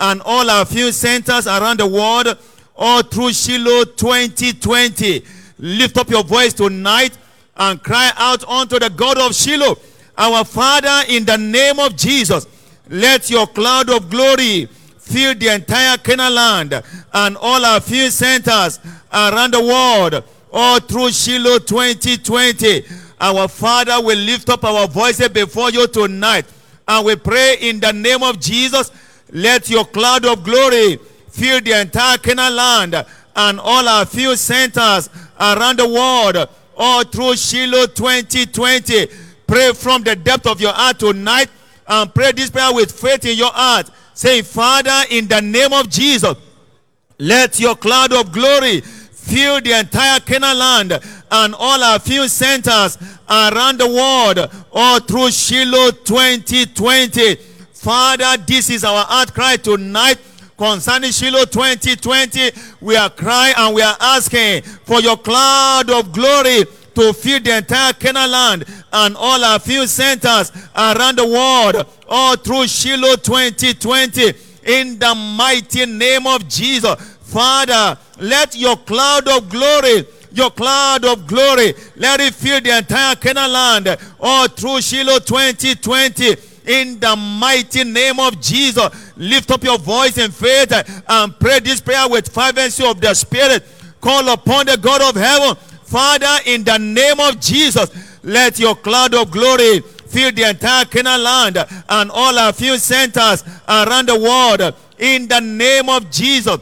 and 0.00 0.22
all 0.22 0.50
our 0.50 0.64
few 0.64 0.90
centers 0.90 1.46
around 1.46 1.78
the 1.78 1.86
world, 1.86 2.36
all 2.74 3.04
through 3.04 3.32
Shiloh 3.32 3.84
2020. 3.84 5.24
Lift 5.58 5.98
up 5.98 6.10
your 6.10 6.24
voice 6.24 6.52
tonight 6.52 7.16
and 7.56 7.80
cry 7.80 8.10
out 8.16 8.42
unto 8.48 8.80
the 8.80 8.90
God 8.90 9.16
of 9.16 9.36
Shiloh. 9.36 9.78
Our 10.20 10.44
Father, 10.44 11.04
in 11.08 11.24
the 11.24 11.38
name 11.38 11.78
of 11.78 11.96
Jesus, 11.96 12.46
let 12.90 13.30
your 13.30 13.46
cloud 13.46 13.88
of 13.88 14.10
glory 14.10 14.68
fill 14.98 15.34
the 15.34 15.48
entire 15.54 15.96
Canaan 15.96 16.34
land 16.34 16.82
and 17.14 17.38
all 17.38 17.64
our 17.64 17.80
few 17.80 18.10
centers 18.10 18.80
around 19.10 19.54
the 19.54 19.62
world, 19.62 20.22
all 20.52 20.78
through 20.78 21.12
Shiloh 21.12 21.60
2020. 21.60 22.84
Our 23.18 23.48
Father 23.48 23.94
will 24.04 24.18
lift 24.18 24.50
up 24.50 24.62
our 24.62 24.86
voices 24.86 25.30
before 25.30 25.70
you 25.70 25.86
tonight 25.86 26.44
and 26.86 27.06
we 27.06 27.16
pray 27.16 27.56
in 27.58 27.80
the 27.80 27.94
name 27.94 28.22
of 28.22 28.38
Jesus. 28.38 28.92
Let 29.32 29.70
your 29.70 29.86
cloud 29.86 30.26
of 30.26 30.44
glory 30.44 30.98
fill 31.30 31.62
the 31.62 31.80
entire 31.80 32.18
Canaan 32.18 32.56
land 32.56 33.06
and 33.36 33.58
all 33.58 33.88
our 33.88 34.04
few 34.04 34.36
centers 34.36 35.08
around 35.40 35.78
the 35.78 35.88
world, 35.88 36.46
all 36.76 37.04
through 37.04 37.36
Shiloh 37.36 37.86
2020. 37.86 39.29
Pray 39.50 39.72
from 39.72 40.04
the 40.04 40.14
depth 40.14 40.46
of 40.46 40.60
your 40.60 40.72
heart 40.72 41.00
tonight 41.00 41.48
and 41.88 42.14
pray 42.14 42.30
this 42.30 42.50
prayer 42.50 42.72
with 42.72 42.92
faith 42.92 43.24
in 43.24 43.36
your 43.36 43.50
heart. 43.50 43.90
Say, 44.14 44.42
Father, 44.42 45.02
in 45.10 45.26
the 45.26 45.40
name 45.40 45.72
of 45.72 45.88
Jesus, 45.88 46.36
let 47.18 47.58
your 47.58 47.74
cloud 47.74 48.12
of 48.12 48.30
glory 48.30 48.80
fill 48.80 49.60
the 49.60 49.76
entire 49.76 50.20
Canaan 50.20 50.56
land 50.56 51.00
and 51.32 51.54
all 51.56 51.82
our 51.82 51.98
few 51.98 52.28
centers 52.28 52.96
around 53.28 53.78
the 53.78 53.88
world, 53.88 54.48
all 54.70 55.00
through 55.00 55.32
Shiloh 55.32 55.90
2020. 55.90 57.34
Father, 57.72 58.40
this 58.46 58.70
is 58.70 58.84
our 58.84 59.04
heart 59.04 59.34
cry 59.34 59.56
tonight 59.56 60.18
concerning 60.56 61.10
Shiloh 61.10 61.46
2020. 61.46 62.52
We 62.80 62.94
are 62.94 63.10
crying 63.10 63.54
and 63.56 63.74
we 63.74 63.82
are 63.82 63.96
asking 63.98 64.62
for 64.62 65.00
your 65.00 65.16
cloud 65.16 65.90
of 65.90 66.12
glory 66.12 66.66
to 66.94 67.12
fill 67.12 67.40
the 67.40 67.56
entire 67.58 67.92
Canaan 67.94 68.30
land 68.30 68.64
and 68.92 69.16
all 69.16 69.44
our 69.44 69.58
few 69.58 69.86
centers 69.86 70.52
around 70.76 71.16
the 71.16 71.26
world, 71.26 71.86
all 72.08 72.36
through 72.36 72.66
Shiloh 72.66 73.16
2020. 73.16 74.32
In 74.64 74.98
the 74.98 75.14
mighty 75.14 75.86
name 75.86 76.26
of 76.26 76.48
Jesus, 76.48 76.94
Father, 77.22 77.98
let 78.18 78.56
your 78.56 78.76
cloud 78.76 79.26
of 79.28 79.48
glory 79.48 80.04
your 80.32 80.50
cloud 80.50 81.04
of 81.04 81.26
glory. 81.26 81.74
Let 81.96 82.20
it 82.20 82.34
fill 82.34 82.60
the 82.60 82.78
entire 82.78 83.16
Canaan 83.16 83.52
land 83.52 83.98
all 84.20 84.48
through 84.48 84.80
Shiloh 84.80 85.18
2020. 85.18 86.36
In 86.66 87.00
the 87.00 87.16
mighty 87.16 87.84
name 87.84 88.20
of 88.20 88.40
Jesus, 88.40 88.88
lift 89.16 89.50
up 89.50 89.64
your 89.64 89.78
voice 89.78 90.18
in 90.18 90.30
faith 90.30 90.72
and 91.08 91.38
pray 91.40 91.58
this 91.60 91.80
prayer 91.80 92.08
with 92.08 92.32
fervency 92.32 92.86
of 92.86 93.00
the 93.00 93.14
Spirit. 93.14 93.64
Call 94.00 94.28
upon 94.28 94.66
the 94.66 94.76
God 94.76 95.02
of 95.02 95.20
heaven. 95.20 95.56
Father, 95.90 96.38
in 96.46 96.62
the 96.62 96.78
name 96.78 97.18
of 97.18 97.40
Jesus, 97.40 97.90
let 98.22 98.60
your 98.60 98.76
cloud 98.76 99.12
of 99.12 99.28
glory 99.32 99.80
fill 99.80 100.30
the 100.30 100.48
entire 100.48 100.84
Canaan 100.84 101.20
land 101.20 101.58
and 101.88 102.10
all 102.12 102.38
our 102.38 102.52
few 102.52 102.78
centers 102.78 103.42
around 103.68 104.06
the 104.06 104.16
world. 104.16 104.72
In 105.00 105.26
the 105.26 105.40
name 105.40 105.88
of 105.88 106.08
Jesus, 106.08 106.58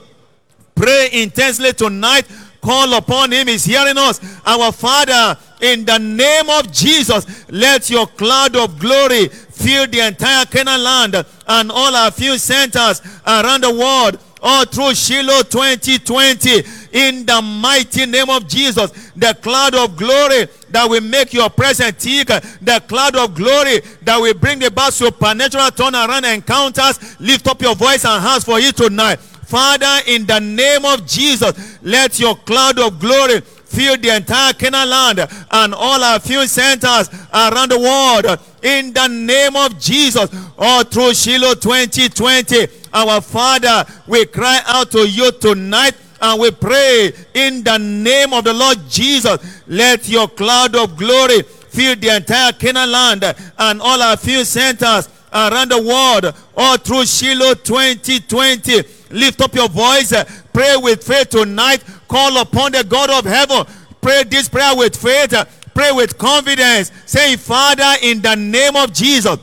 pray 0.74 1.11
intensely 1.12 1.74
tonight. 1.74 2.26
Call 2.62 2.95
upon 2.95 3.31
him. 3.33 3.49
He's 3.49 3.66
hearing 3.66 3.99
us. 3.99 4.18
Our 4.47 4.72
father 4.72 5.37
in 5.61 5.85
the 5.85 5.99
name 5.99 6.49
of 6.51 6.70
jesus 6.72 7.45
let 7.51 7.91
your 7.91 8.07
cloud 8.07 8.55
of 8.57 8.79
glory 8.79 9.29
fill 9.29 9.87
the 9.89 10.07
entire 10.07 10.45
canaan 10.47 10.83
land 10.83 11.26
and 11.49 11.72
all 11.72 11.95
our 11.95 12.11
few 12.11 12.39
centers 12.39 13.03
around 13.26 13.62
the 13.64 13.74
world 13.74 14.18
all 14.41 14.64
through 14.64 14.95
shiloh 14.95 15.43
2020 15.43 16.62
in 16.93 17.26
the 17.26 17.43
mighty 17.43 18.07
name 18.07 18.30
of 18.30 18.47
jesus 18.49 19.11
the 19.16 19.36
cloud 19.43 19.74
of 19.74 19.97
glory 19.97 20.47
that 20.70 20.89
will 20.89 21.01
make 21.01 21.32
your 21.32 21.51
present 21.51 21.97
thick 21.97 22.28
the 22.28 22.82
cloud 22.86 23.16
of 23.16 23.34
glory 23.34 23.80
that 24.03 24.16
will 24.18 24.34
bring 24.34 24.62
about 24.64 24.93
supernatural 24.93 25.66
turnaround 25.70 26.32
encounters 26.32 27.18
lift 27.20 27.47
up 27.47 27.61
your 27.61 27.74
voice 27.74 28.05
and 28.05 28.22
hands 28.22 28.45
for 28.45 28.61
you 28.61 28.72
tonight 28.72 29.18
Father, 29.49 30.03
in 30.07 30.26
the 30.26 30.41
name 30.41 30.84
of 30.84 31.07
Jesus, 31.07 31.78
let 31.82 32.20
your 32.20 32.36
cloud 32.36 32.78
of 32.78 33.01
glory 33.01 33.41
fill 33.41 33.97
the 33.97 34.14
entire 34.14 34.53
Canaan 34.53 34.91
land 34.91 35.20
and 35.51 35.74
all 35.74 36.05
our 36.05 36.20
few 36.20 36.47
centers 36.47 37.09
around 37.32 37.70
the 37.70 37.78
world. 37.78 38.39
In 38.62 38.93
the 38.93 39.09
name 39.09 39.57
of 39.57 39.80
Jesus, 39.80 40.28
all 40.59 40.84
through 40.84 41.14
Shiloh 41.14 41.55
2020, 41.55 42.66
our 42.93 43.20
Father, 43.20 43.84
we 44.07 44.26
cry 44.26 44.61
out 44.66 44.91
to 44.93 45.09
you 45.09 45.30
tonight 45.32 45.95
and 46.20 46.41
we 46.41 46.51
pray 46.51 47.12
in 47.34 47.62
the 47.62 47.78
name 47.78 48.32
of 48.32 48.45
the 48.45 48.53
Lord 48.53 48.78
Jesus. 48.89 49.62
Let 49.66 50.09
your 50.09 50.28
cloud 50.28 50.74
of 50.74 50.97
glory 50.97 51.43
fill 51.43 51.97
the 51.97 52.16
entire 52.16 52.53
Canaan 52.53 52.91
land 52.91 53.24
and 53.59 53.80
all 53.80 54.03
our 54.03 54.16
few 54.16 54.45
centers 54.45 55.09
around 55.32 55.70
the 55.70 55.82
world, 55.82 56.34
all 56.57 56.76
through 56.78 57.07
Shiloh 57.07 57.55
2020. 57.55 58.82
Lift 59.11 59.41
up 59.41 59.55
your 59.55 59.68
voice, 59.68 60.12
pray 60.53 60.76
with 60.76 61.03
faith 61.05 61.30
tonight, 61.30 61.82
call 62.09 62.39
upon 62.39 62.72
the 62.72 62.84
God 62.84 63.11
of 63.11 63.24
heaven. 63.24 63.64
Pray 64.01 64.24
this 64.24 64.49
prayer 64.49 64.76
with 64.76 64.97
faith, 64.97 65.34
pray 65.74 65.93
with 65.93 66.18
confidence, 66.18 66.93
saying, 67.07 67.39
Father, 67.39 67.95
in 68.03 68.20
the 68.20 68.34
name 68.34 68.76
of 68.76 68.93
Jesus, 68.93 69.39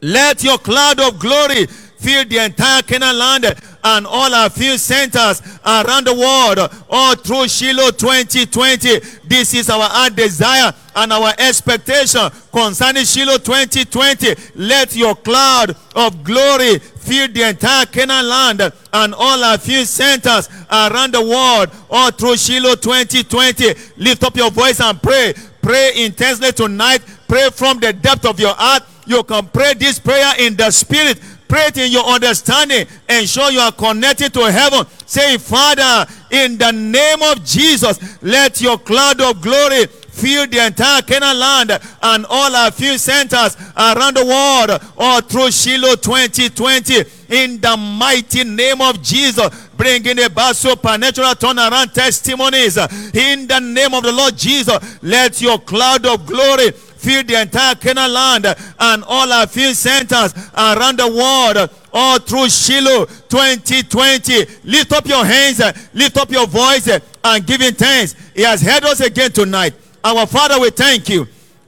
let 0.00 0.44
your 0.44 0.58
cloud 0.58 1.00
of 1.00 1.18
glory 1.18 1.66
fill 2.04 2.24
the 2.26 2.44
entire 2.44 2.82
Canaan 2.82 3.18
land 3.18 3.46
and 3.82 4.06
all 4.06 4.34
our 4.34 4.50
few 4.50 4.76
centers 4.76 5.40
around 5.64 6.06
the 6.06 6.14
world, 6.14 6.70
all 6.90 7.14
through 7.16 7.48
Shiloh 7.48 7.90
2020. 7.92 9.00
This 9.24 9.54
is 9.54 9.70
our 9.70 10.10
desire 10.10 10.72
and 10.94 11.12
our 11.12 11.32
expectation 11.38 12.28
concerning 12.52 13.04
Shiloh 13.04 13.38
2020. 13.38 14.34
Let 14.56 14.94
your 14.94 15.14
cloud 15.14 15.76
of 15.96 16.22
glory 16.22 16.78
fill 16.78 17.28
the 17.28 17.48
entire 17.48 17.86
Canaan 17.86 18.28
land 18.28 18.72
and 18.92 19.14
all 19.14 19.42
our 19.42 19.56
few 19.58 19.84
centers 19.86 20.48
around 20.70 21.14
the 21.14 21.22
world, 21.22 21.70
all 21.90 22.10
through 22.10 22.36
Shiloh 22.36 22.76
2020. 22.76 23.74
Lift 23.96 24.24
up 24.24 24.36
your 24.36 24.50
voice 24.50 24.80
and 24.80 25.02
pray. 25.02 25.32
Pray 25.62 26.04
intensely 26.04 26.52
tonight. 26.52 27.00
Pray 27.26 27.48
from 27.50 27.80
the 27.80 27.92
depth 27.94 28.26
of 28.26 28.38
your 28.38 28.54
heart. 28.54 28.82
You 29.06 29.22
can 29.22 29.46
pray 29.48 29.74
this 29.74 29.98
prayer 29.98 30.32
in 30.38 30.56
the 30.56 30.70
spirit. 30.70 31.20
Pray 31.54 31.66
it 31.66 31.76
in 31.78 31.92
your 31.92 32.04
understanding. 32.06 32.84
Ensure 33.08 33.48
you 33.52 33.60
are 33.60 33.70
connected 33.70 34.34
to 34.34 34.50
heaven. 34.50 34.84
Say, 35.06 35.38
Father, 35.38 36.04
in 36.32 36.58
the 36.58 36.72
name 36.72 37.22
of 37.22 37.44
Jesus, 37.44 38.20
let 38.20 38.60
your 38.60 38.76
cloud 38.76 39.20
of 39.20 39.40
glory 39.40 39.86
fill 39.86 40.48
the 40.48 40.66
entire 40.66 41.00
Canaan 41.02 41.38
land 41.38 41.70
and 42.02 42.26
all 42.28 42.56
our 42.56 42.72
few 42.72 42.98
centers 42.98 43.56
around 43.76 44.16
the 44.16 44.24
world, 44.24 44.82
or 44.96 45.20
through 45.20 45.52
Shiloh 45.52 45.94
2020. 45.94 47.04
In 47.28 47.60
the 47.60 47.76
mighty 47.76 48.42
name 48.42 48.80
of 48.80 49.00
Jesus, 49.00 49.68
bringing 49.76 50.24
about 50.24 50.56
supernatural 50.56 51.34
turnaround 51.34 51.92
testimonies. 51.92 52.76
In 53.14 53.46
the 53.46 53.60
name 53.60 53.94
of 53.94 54.02
the 54.02 54.12
Lord 54.12 54.36
Jesus, 54.36 55.02
let 55.02 55.40
your 55.40 55.58
cloud 55.58 56.04
of 56.04 56.26
glory 56.26 56.72
fill 57.04 57.22
the 57.24 57.40
entire 57.40 57.74
Canaan 57.74 58.12
land 58.12 58.46
and 58.46 59.04
all 59.04 59.30
our 59.30 59.46
field 59.46 59.76
centers 59.76 60.32
around 60.56 60.98
the 60.98 61.08
world, 61.08 61.70
all 61.92 62.18
through 62.18 62.48
Shiloh 62.48 63.04
2020. 63.04 64.46
Lift 64.64 64.92
up 64.92 65.06
your 65.06 65.24
hands, 65.24 65.60
lift 65.92 66.16
up 66.16 66.30
your 66.30 66.46
voice, 66.46 66.88
and 66.88 67.46
give 67.46 67.60
him 67.60 67.74
thanks. 67.74 68.14
He 68.34 68.42
has 68.42 68.62
heard 68.62 68.84
us 68.84 69.00
again 69.00 69.32
tonight. 69.32 69.74
Our 70.02 70.26
Father, 70.26 70.58
we 70.60 70.70
thank 70.70 71.08
you. 71.08 71.26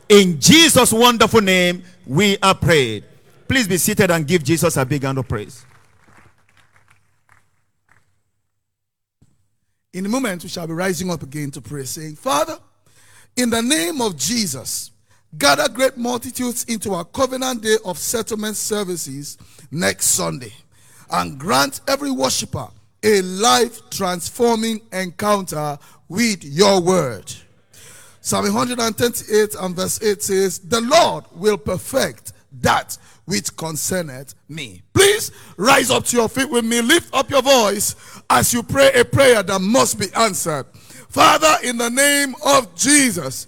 In 0.09 0.41
Jesus' 0.41 0.93
wonderful 0.93 1.41
name, 1.41 1.82
we 2.07 2.39
are 2.43 2.55
prayed. 2.55 3.05
Please 3.49 3.68
be 3.68 3.76
seated 3.76 4.11
and 4.11 4.26
give 4.26 4.43
Jesus 4.43 4.76
a 4.76 4.84
big 4.84 5.03
hand 5.03 5.18
of 5.18 5.28
praise. 5.28 5.64
In 9.93 10.05
a 10.05 10.09
moment, 10.09 10.43
we 10.43 10.49
shall 10.49 10.66
be 10.66 10.74
rising 10.74 11.11
up 11.11 11.22
again 11.22 11.51
to 11.53 11.61
pray, 11.61 11.84
saying, 11.84 12.16
Father, 12.16 12.59
in 13.37 13.51
the 13.51 13.62
name 13.62 14.01
of 14.01 14.16
Jesus, 14.16 14.91
gather 15.38 15.68
great 15.68 15.96
multitudes 15.96 16.64
into 16.64 16.94
our 16.94 17.04
covenant 17.04 17.62
day 17.62 17.76
of 17.84 17.98
settlement 17.98 18.56
services 18.56 19.38
next 19.70 20.06
Sunday 20.06 20.52
and 21.10 21.38
grant 21.38 21.80
every 21.88 22.10
worshiper 22.10 22.68
a 23.02 23.22
life 23.22 23.88
transforming 23.90 24.80
encounter 24.92 25.78
with 26.08 26.42
your 26.44 26.80
word. 26.80 27.32
Psalm 28.20 28.52
128 28.52 29.54
and 29.54 29.76
verse 29.76 30.02
8 30.02 30.22
says, 30.22 30.58
The 30.58 30.80
Lord 30.80 31.24
will 31.32 31.56
perfect 31.56 32.32
that 32.60 32.98
which 33.26 33.56
concerneth 33.56 34.34
me. 34.48 34.82
Please 34.92 35.30
rise 35.56 35.90
up 35.90 36.04
to 36.06 36.16
your 36.16 36.28
feet 36.28 36.50
with 36.50 36.64
me. 36.64 36.80
Lift 36.80 37.14
up 37.14 37.30
your 37.30 37.42
voice 37.42 37.94
as 38.28 38.52
you 38.52 38.64
pray 38.64 38.90
a 38.94 39.04
prayer 39.04 39.42
that 39.44 39.60
must 39.60 39.98
be 40.00 40.06
answered. 40.16 40.66
Father, 41.08 41.56
in 41.62 41.76
the 41.78 41.90
name 41.90 42.34
of 42.44 42.74
Jesus, 42.74 43.46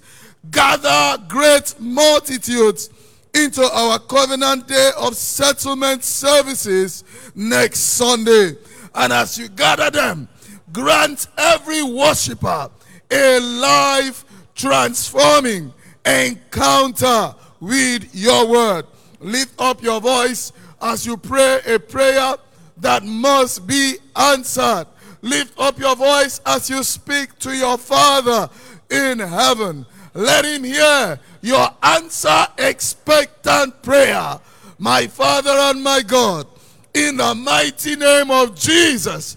gather 0.50 1.22
great 1.28 1.74
multitudes 1.78 2.90
into 3.34 3.62
our 3.62 3.98
covenant 3.98 4.66
day 4.66 4.90
of 4.96 5.14
settlement 5.16 6.02
services 6.04 7.04
next 7.34 7.80
Sunday. 7.80 8.56
And 8.94 9.12
as 9.12 9.38
you 9.38 9.48
gather 9.48 9.90
them, 9.90 10.28
grant 10.72 11.28
every 11.36 11.82
worshiper 11.82 12.70
a 13.10 13.40
life 13.40 14.24
transforming 14.54 15.72
encounter 16.04 17.34
with 17.60 18.14
your 18.14 18.48
word. 18.48 18.86
Lift 19.20 19.54
up 19.60 19.82
your 19.82 20.00
voice 20.00 20.52
as 20.80 21.06
you 21.06 21.16
pray 21.16 21.60
a 21.66 21.78
prayer 21.78 22.34
that 22.78 23.04
must 23.04 23.66
be 23.66 23.96
answered. 24.14 24.86
Lift 25.22 25.58
up 25.58 25.78
your 25.78 25.96
voice 25.96 26.40
as 26.46 26.70
you 26.70 26.82
speak 26.82 27.38
to 27.40 27.56
your 27.56 27.76
Father 27.76 28.48
in 28.90 29.18
heaven. 29.18 29.84
Let 30.18 30.44
him 30.44 30.64
hear 30.64 31.20
your 31.42 31.68
answer 31.80 32.48
expectant 32.58 33.80
prayer. 33.84 34.40
My 34.76 35.06
Father 35.06 35.52
and 35.52 35.80
my 35.80 36.02
God, 36.02 36.48
in 36.92 37.18
the 37.18 37.36
mighty 37.36 37.94
name 37.94 38.28
of 38.28 38.56
Jesus, 38.56 39.36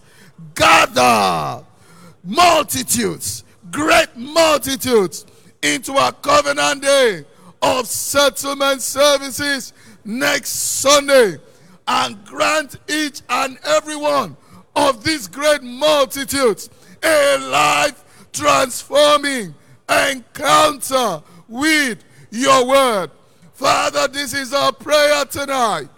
gather 0.55 1.63
multitudes, 2.23 3.43
great 3.69 4.07
multitudes, 4.15 5.27
into 5.61 5.93
our 5.97 6.13
covenant 6.13 6.81
day 6.81 7.25
of 7.61 7.85
settlement 7.85 8.81
services 8.81 9.73
next 10.03 10.49
Sunday 10.49 11.37
and 11.87 12.25
grant 12.25 12.77
each 12.89 13.21
and 13.29 13.59
every 13.65 13.95
one 13.97 14.35
of 14.75 15.03
these 15.03 15.27
great 15.27 15.61
multitudes 15.61 16.71
a 17.03 17.37
life 17.37 18.03
transforming 18.33 19.53
encounter 19.91 21.21
with 21.47 22.03
your 22.31 22.67
word. 22.67 23.11
Father, 23.53 24.07
this 24.07 24.33
is 24.33 24.53
our 24.53 24.71
prayer 24.71 25.25
tonight. 25.25 25.89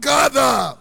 Gather 0.00 0.76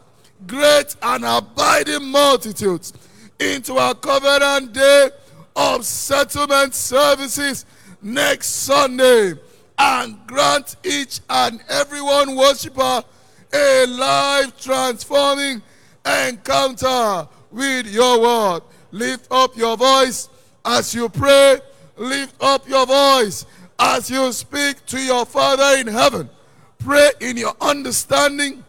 great 0.48 0.96
and 1.02 1.26
abiding 1.26 2.06
multitudes 2.06 2.94
into 3.40 3.76
our 3.78 3.94
covenant 3.94 4.74
day 4.74 5.10
of 5.56 5.86
settlement 5.86 6.74
services 6.74 7.66
next 8.02 8.48
Sunday 8.48 9.34
and 9.78 10.18
grant 10.28 10.78
each 10.84 11.20
and 11.30 11.62
every 11.70 12.02
one 12.02 12.36
worshiper 12.36 13.04
a 13.54 13.86
life 13.88 14.60
transforming 14.60 15.62
encounter 16.06 17.28
with 17.52 17.88
your 17.88 18.22
word. 18.22 18.62
Lift 18.92 19.28
up 19.32 19.56
your 19.58 19.76
voice 19.76 20.30
as 20.66 20.94
you 20.94 21.10
pray. 21.10 21.60
Lift 22.00 22.42
up 22.42 22.68
your 22.68 22.86
voice 22.86 23.46
as 23.78 24.10
you 24.10 24.32
speak 24.32 24.86
to 24.86 24.98
your 24.98 25.26
Father 25.26 25.78
in 25.80 25.88
heaven. 25.88 26.30
Pray 26.78 27.12
in 27.20 27.36
your 27.36 27.54
understanding. 27.60 28.64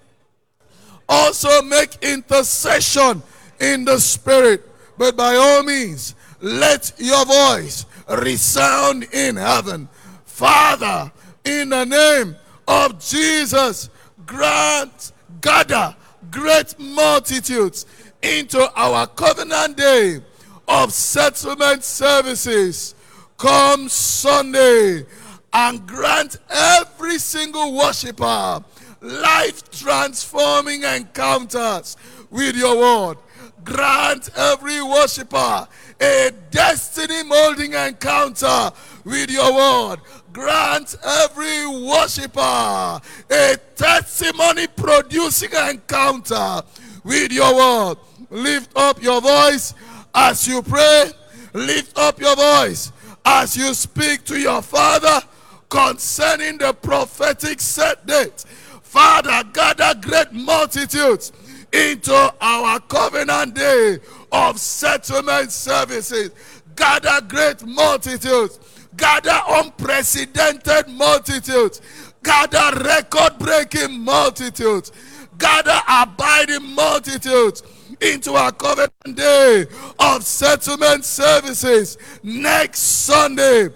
Also 1.09 1.63
make 1.63 1.97
intercession 2.03 3.23
in 3.61 3.85
the 3.85 4.01
spirit. 4.01 4.69
But 4.99 5.17
by 5.17 5.37
all 5.37 5.63
means, 5.63 6.17
let 6.41 6.93
your 6.99 7.25
voice 7.25 7.87
resound 8.09 9.05
in 9.13 9.37
heaven. 9.37 9.89
Father, 10.25 11.13
in 11.45 11.69
the 11.69 11.85
name 11.85 12.37
of 12.67 12.99
Jesus, 12.99 13.91
grant, 14.27 15.13
gather 15.41 15.95
great 16.33 16.79
multitudes 16.81 17.87
into 18.23 18.69
our 18.75 19.07
covenant 19.07 19.77
day 19.77 20.21
of 20.67 20.93
settlement 20.93 21.85
services. 21.85 22.97
Come 23.41 23.89
Sunday 23.89 25.07
and 25.51 25.87
grant 25.87 26.37
every 26.51 27.17
single 27.19 27.73
worshiper 27.75 28.63
life 29.01 29.71
transforming 29.71 30.83
encounters 30.83 31.97
with 32.29 32.55
your 32.55 32.77
word. 32.77 33.17
Grant 33.65 34.29
every 34.37 34.83
worshiper 34.83 35.67
a 36.03 36.31
destiny 36.51 37.23
molding 37.23 37.73
encounter 37.73 38.73
with 39.05 39.31
your 39.31 39.55
word. 39.55 40.01
Grant 40.35 40.97
every 41.03 41.67
worshiper 41.67 43.01
a 43.31 43.57
testimony 43.75 44.67
producing 44.67 45.53
encounter 45.53 46.61
with 47.05 47.33
your 47.33 47.57
word. 47.57 47.97
Lift 48.29 48.77
up 48.77 49.03
your 49.03 49.23
voice 49.23 49.73
as 50.15 50.47
you 50.47 50.61
pray. 50.61 51.11
Lift 51.55 51.97
up 51.97 52.21
your 52.21 52.37
voice 52.37 52.93
as 53.25 53.57
you 53.57 53.75
speak 53.75 54.25
to 54.25 54.39
your 54.39 54.63
father 54.63 55.21
concerning 55.69 56.59
the 56.59 56.73
prophetic 56.73 57.61
set 57.61 58.07
date. 58.07 58.45
Father, 58.83 59.49
gather 59.53 59.95
great 60.01 60.33
multitudes 60.33 61.33
into 61.73 62.35
our 62.41 62.81
covenant 62.81 63.55
day 63.55 63.99
of 64.33 64.59
settlement 64.59 65.53
services. 65.53 66.31
Gather 66.75 67.21
great 67.27 67.65
multitudes. 67.65 68.59
Gather 68.97 69.41
unprecedented 69.49 70.89
multitudes. 70.89 71.81
Gather 72.23 72.83
record 72.83 73.39
breaking 73.39 74.01
multitudes. 74.01 74.91
Gather 75.39 75.81
abiding 75.89 76.75
multitudes 76.75 77.63
into 78.01 78.35
our 78.35 78.53
covenant 78.53 79.17
day 79.17 79.67
of 79.99 80.25
settlement 80.25 81.05
services 81.05 81.99
next 82.23 82.81
Sunday. 82.81 83.69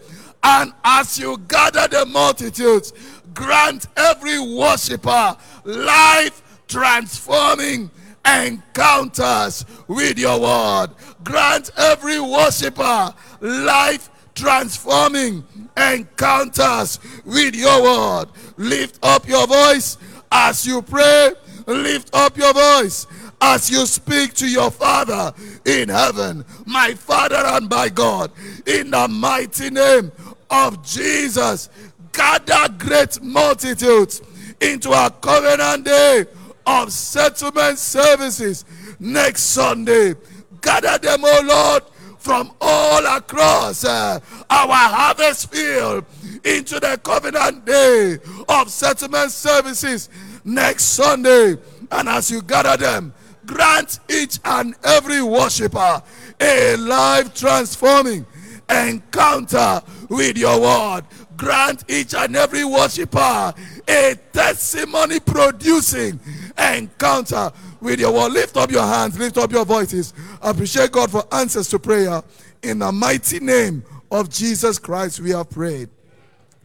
And 0.42 0.72
as 0.84 1.18
you 1.18 1.38
gather 1.48 1.88
the 1.88 2.06
multitudes, 2.06 2.92
grant 3.32 3.86
every 3.96 4.38
worshiper 4.38 5.36
life 5.64 6.42
transforming 6.68 7.90
encounters 8.26 9.64
with 9.88 10.18
your 10.18 10.40
word. 10.40 10.88
Grant 11.22 11.70
every 11.76 12.20
worshiper 12.20 13.14
life 13.40 14.10
transforming 14.34 15.44
encounters 15.76 16.98
with 17.24 17.54
your 17.54 17.82
word. 17.82 18.26
Lift 18.56 18.98
up 19.02 19.28
your 19.28 19.46
voice 19.46 19.96
as 20.30 20.66
you 20.66 20.82
pray. 20.82 21.32
Lift 21.66 22.10
up 22.14 22.36
your 22.36 22.52
voice 22.52 23.06
as 23.44 23.70
you 23.70 23.84
speak 23.84 24.32
to 24.32 24.48
your 24.48 24.70
Father 24.70 25.34
in 25.66 25.90
heaven, 25.90 26.42
my 26.64 26.94
Father 26.94 27.36
and 27.36 27.68
my 27.68 27.90
God, 27.90 28.30
in 28.66 28.90
the 28.90 29.06
mighty 29.06 29.68
name 29.68 30.10
of 30.50 30.82
Jesus. 30.82 31.68
Gather 32.12 32.72
great 32.78 33.20
multitudes 33.22 34.22
into 34.62 34.92
our 34.92 35.10
covenant 35.10 35.84
day 35.84 36.24
of 36.66 36.90
settlement 36.90 37.78
services 37.78 38.64
next 38.98 39.42
Sunday. 39.42 40.14
Gather 40.62 40.96
them, 40.96 41.20
oh 41.22 41.42
Lord, 41.44 41.82
from 42.18 42.50
all 42.62 43.04
across 43.14 43.84
uh, 43.84 44.20
our 44.48 44.74
harvest 44.74 45.52
field 45.52 46.06
into 46.44 46.80
the 46.80 46.98
covenant 47.04 47.66
day 47.66 48.16
of 48.48 48.70
settlement 48.70 49.32
services 49.32 50.08
next 50.46 50.84
Sunday. 50.84 51.58
And 51.92 52.08
as 52.08 52.30
you 52.30 52.40
gather 52.40 52.78
them, 52.78 53.12
grant 53.46 54.00
each 54.08 54.38
and 54.44 54.74
every 54.84 55.22
worshiper 55.22 56.02
a 56.40 56.76
life 56.76 57.34
transforming 57.34 58.26
encounter 58.68 59.82
with 60.08 60.36
your 60.36 60.60
word. 60.60 61.02
Grant 61.36 61.84
each 61.88 62.14
and 62.14 62.36
every 62.36 62.64
worshiper 62.64 63.54
a 63.88 64.16
testimony 64.32 65.20
producing 65.20 66.18
encounter 66.58 67.50
with 67.80 68.00
your 68.00 68.12
word. 68.12 68.32
Lift 68.32 68.56
up 68.56 68.70
your 68.70 68.82
hands, 68.82 69.18
lift 69.18 69.36
up 69.38 69.52
your 69.52 69.64
voices. 69.64 70.14
Appreciate 70.40 70.92
God 70.92 71.10
for 71.10 71.24
answers 71.32 71.68
to 71.68 71.78
prayer. 71.78 72.22
In 72.62 72.78
the 72.78 72.90
mighty 72.90 73.40
name 73.40 73.84
of 74.10 74.30
Jesus 74.30 74.78
Christ, 74.78 75.20
we 75.20 75.30
have 75.30 75.50
prayed. 75.50 75.90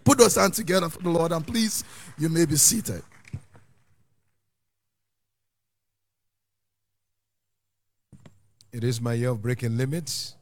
Put 0.03 0.17
those 0.17 0.36
hands 0.36 0.55
together 0.55 0.89
for 0.89 1.01
the 1.01 1.09
Lord, 1.09 1.32
and 1.32 1.45
please, 1.45 1.84
you 2.17 2.30
may 2.30 2.45
be 2.45 2.55
seated. 2.55 3.03
It 8.72 8.84
is 8.84 9.01
my 9.01 9.13
year 9.13 9.30
of 9.30 9.41
breaking 9.41 9.78
limits. 9.78 10.36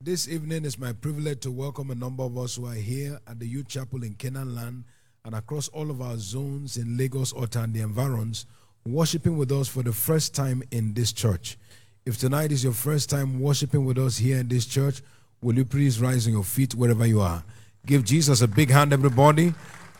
This 0.00 0.26
evening 0.26 0.64
is 0.64 0.80
my 0.80 0.92
privilege 0.92 1.40
to 1.40 1.52
welcome 1.52 1.92
a 1.92 1.94
number 1.94 2.24
of 2.24 2.36
us 2.36 2.56
who 2.56 2.66
are 2.66 2.74
here 2.74 3.20
at 3.28 3.38
the 3.38 3.46
Youth 3.46 3.68
Chapel 3.68 4.02
in 4.02 4.14
Canaan 4.14 4.56
Land 4.56 4.82
and 5.24 5.36
across 5.36 5.68
all 5.68 5.92
of 5.92 6.02
our 6.02 6.16
zones 6.16 6.76
in 6.76 6.96
Lagos, 6.96 7.32
Ota, 7.36 7.62
and 7.62 7.72
the 7.72 7.82
environs, 7.82 8.46
worshiping 8.84 9.38
with 9.38 9.52
us 9.52 9.68
for 9.68 9.84
the 9.84 9.92
first 9.92 10.34
time 10.34 10.60
in 10.72 10.92
this 10.92 11.12
church. 11.12 11.56
If 12.04 12.18
tonight 12.18 12.50
is 12.50 12.64
your 12.64 12.72
first 12.72 13.10
time 13.10 13.38
worshiping 13.38 13.84
with 13.84 13.96
us 13.96 14.18
here 14.18 14.38
in 14.38 14.48
this 14.48 14.66
church, 14.66 15.02
will 15.40 15.54
you 15.54 15.64
please 15.64 16.00
rise 16.00 16.26
on 16.26 16.32
your 16.32 16.44
feet 16.44 16.74
wherever 16.74 17.06
you 17.06 17.20
are? 17.20 17.44
Give 17.86 18.04
Jesus 18.04 18.40
a 18.40 18.48
big 18.48 18.70
hand, 18.70 18.92
everybody, 18.92 19.54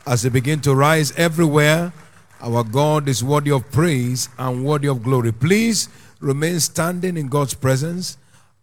as 0.05 0.23
they 0.23 0.31
begin 0.31 0.61
to 0.63 0.75
rise 0.75 1.13
everywhere. 1.17 1.93
Our 2.41 2.65
God 2.65 3.09
is 3.09 3.23
worthy 3.23 3.53
of 3.53 3.71
praise 3.71 4.29
and 4.37 4.65
worthy 4.65 4.89
of 4.89 5.05
glory. 5.05 5.31
Please 5.31 5.89
remain 6.27 6.59
standing 6.59 7.17
in 7.17 7.29
God's 7.29 7.55
presence. 7.55 8.19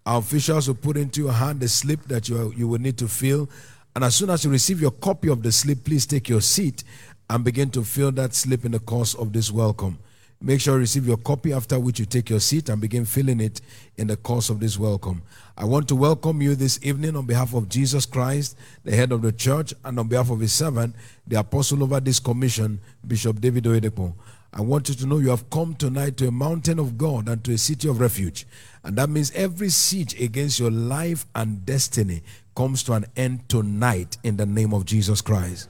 Our 0.05 0.19
officials 0.19 0.67
will 0.67 0.75
put 0.75 0.97
into 0.97 1.21
your 1.21 1.31
hand 1.31 1.61
the 1.61 1.69
slip 1.69 2.03
that 2.07 2.27
you, 2.27 2.53
you 2.57 2.67
will 2.67 2.79
need 2.79 2.97
to 2.97 3.07
fill. 3.07 3.49
And 3.95 4.03
as 4.03 4.15
soon 4.15 4.29
as 4.29 4.43
you 4.43 4.51
receive 4.51 4.81
your 4.81 4.91
copy 4.91 5.29
of 5.29 5.41
the 5.41 5.51
slip, 5.51 5.85
please 5.85 6.05
take 6.05 6.27
your 6.27 6.41
seat 6.41 6.83
and 7.29 7.43
begin 7.43 7.69
to 7.71 7.83
fill 7.83 8.11
that 8.13 8.33
slip 8.33 8.65
in 8.65 8.73
the 8.73 8.79
course 8.79 9.13
of 9.13 9.31
this 9.31 9.49
welcome. 9.49 9.97
Make 10.41 10.59
sure 10.59 10.73
you 10.73 10.81
receive 10.81 11.07
your 11.07 11.15
copy, 11.15 11.53
after 11.53 11.79
which 11.79 12.01
you 12.01 12.05
take 12.05 12.29
your 12.29 12.41
seat 12.41 12.67
and 12.67 12.81
begin 12.81 13.05
filling 13.05 13.39
it 13.39 13.61
in 13.95 14.07
the 14.07 14.17
course 14.17 14.49
of 14.49 14.59
this 14.59 14.77
welcome. 14.77 15.21
I 15.57 15.63
want 15.63 15.87
to 15.87 15.95
welcome 15.95 16.41
you 16.41 16.55
this 16.55 16.79
evening 16.83 17.15
on 17.15 17.25
behalf 17.25 17.53
of 17.53 17.69
Jesus 17.69 18.05
Christ, 18.05 18.57
the 18.83 18.93
head 18.93 19.13
of 19.13 19.21
the 19.21 19.31
church, 19.31 19.73
and 19.85 19.97
on 19.97 20.09
behalf 20.09 20.29
of 20.29 20.41
his 20.41 20.51
servant, 20.51 20.95
the 21.25 21.39
apostle 21.39 21.81
over 21.81 22.01
this 22.01 22.19
commission, 22.19 22.81
Bishop 23.07 23.39
David 23.39 23.63
Oyedepo. 23.63 24.13
I 24.55 24.61
want 24.61 24.87
you 24.87 24.93
to 24.93 25.07
know 25.07 25.17
you 25.17 25.31
have 25.31 25.49
come 25.49 25.73
tonight 25.73 26.15
to 26.17 26.27
a 26.27 26.31
mountain 26.31 26.77
of 26.77 26.95
God 26.95 27.27
and 27.27 27.43
to 27.43 27.53
a 27.53 27.57
city 27.57 27.89
of 27.89 27.99
refuge. 27.99 28.45
And 28.83 28.95
that 28.97 29.09
means 29.09 29.31
every 29.31 29.69
siege 29.69 30.19
against 30.21 30.59
your 30.59 30.69
life 30.69 31.25
and 31.33 31.65
destiny 31.65 32.21
comes 32.55 32.83
to 32.83 32.93
an 32.93 33.07
end 33.15 33.49
tonight 33.49 34.17
in 34.23 34.37
the 34.37 34.45
name 34.45 34.71
of 34.71 34.85
Jesus 34.85 35.21
Christ. 35.21 35.69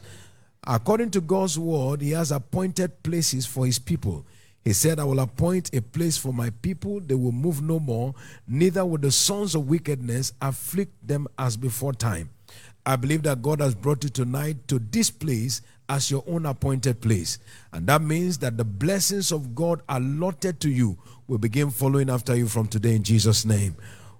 According 0.67 1.11
to 1.11 1.21
God's 1.21 1.57
word, 1.57 2.01
He 2.01 2.11
has 2.11 2.34
appointed 2.34 3.03
places 3.03 3.45
for 3.45 3.65
His 3.65 3.79
people. 3.79 4.25
He 4.65 4.73
said, 4.73 4.99
I 4.99 5.05
will 5.05 5.21
appoint 5.21 5.73
a 5.73 5.81
place 5.81 6.17
for 6.17 6.34
my 6.34 6.49
people, 6.49 6.99
they 6.99 7.15
will 7.15 7.31
move 7.31 7.61
no 7.61 7.79
more, 7.79 8.13
neither 8.47 8.86
will 8.86 8.97
the 8.97 9.11
sons 9.11 9.55
of 9.55 9.69
wickedness 9.69 10.34
afflict 10.41 11.07
them 11.07 11.27
as 11.39 11.55
before 11.55 11.93
time. 11.93 12.29
I 12.86 12.97
believe 12.97 13.23
that 13.23 13.41
God 13.41 13.61
has 13.61 13.75
brought 13.75 14.03
you 14.03 14.09
tonight 14.09 14.67
to 14.67 14.77
this 14.77 15.09
place 15.09 15.61
as 15.89 16.09
your 16.09 16.23
own 16.27 16.45
appointed 16.45 17.01
place. 17.01 17.39
And 17.71 17.88
that 17.88 18.01
means 18.01 18.38
that 18.39 18.57
the 18.57 18.63
blessings 18.63 19.31
of 19.31 19.53
God 19.55 19.81
allotted 19.89 20.59
to 20.61 20.69
you 20.69 20.97
will 21.27 21.38
begin 21.38 21.69
following 21.69 22.09
after 22.09 22.36
you 22.36 22.47
from 22.47 22.67
today 22.67 22.95
in 22.95 23.03
Jesus' 23.03 23.45
name. 23.45 23.75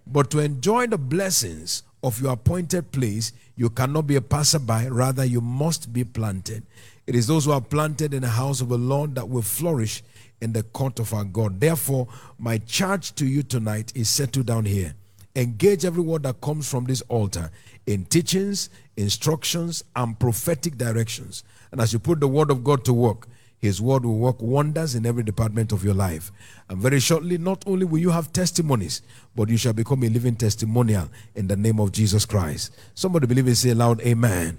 But 0.06 0.30
to 0.32 0.40
enjoy 0.40 0.88
the 0.88 0.98
blessings 0.98 1.84
of 2.04 2.22
your 2.22 2.34
appointed 2.34 2.92
place, 2.92 3.32
you 3.56 3.70
cannot 3.70 4.08
be 4.08 4.16
a 4.16 4.22
passerby, 4.22 4.90
rather, 4.90 5.24
you 5.24 5.42
must 5.42 5.94
be 5.94 6.04
planted. 6.04 6.64
It 7.08 7.16
is 7.16 7.28
those 7.28 7.46
who 7.46 7.52
are 7.52 7.62
planted 7.62 8.14
in 8.14 8.22
the 8.22 8.30
house 8.30 8.62
of 8.62 8.70
the 8.70 8.78
Lord 8.78 9.16
that 9.16 9.30
will 9.30 9.42
flourish 9.42 10.04
in 10.42 10.54
the 10.54 10.64
court 10.64 11.00
of 11.00 11.14
our 11.14 11.24
God. 11.24 11.60
Therefore, 11.60 12.08
my 12.38 12.58
charge 12.58 13.16
to 13.16 13.26
you 13.26 13.44
tonight 13.44 13.94
is 13.96 14.10
settle 14.10 14.44
down 14.44 14.66
here. 14.66 14.94
Engage 15.36 15.86
every 15.86 16.04
word 16.04 16.24
that 16.24 16.42
comes 16.42 16.70
from 16.70 16.86
this 16.86 17.02
altar 17.04 17.50
in 17.88 18.06
teachings, 18.06 18.70
instructions, 18.98 19.84
and 19.96 20.20
prophetic 20.20 20.78
directions. 20.78 21.44
And 21.72 21.82
as 21.82 21.94
you 21.94 22.00
put 22.00 22.20
the 22.20 22.28
word 22.28 22.52
of 22.52 22.64
God 22.64 22.86
to 22.86 22.94
work, 22.94 23.28
his 23.58 23.82
word 23.82 24.04
will 24.04 24.18
work 24.18 24.42
wonders 24.42 24.94
in 24.94 25.06
every 25.06 25.24
department 25.24 25.72
of 25.72 25.86
your 25.86 25.94
life. 25.94 26.32
And 26.68 26.80
very 26.80 27.00
shortly, 27.00 27.38
not 27.38 27.64
only 27.66 27.86
will 27.86 28.00
you 28.00 28.10
have 28.10 28.34
testimonies, 28.34 29.02
but 29.36 29.48
you 29.48 29.56
shall 29.56 29.72
become 29.72 30.04
a 30.04 30.10
living 30.10 30.36
testimonial 30.36 31.08
in 31.34 31.48
the 31.48 31.56
name 31.56 31.80
of 31.80 31.94
Jesus 31.94 32.26
Christ. 32.26 32.76
Somebody 32.94 33.26
believe 33.26 33.48
it, 33.48 33.56
say 33.56 33.74
loud, 33.74 34.02
Amen. 34.02 34.58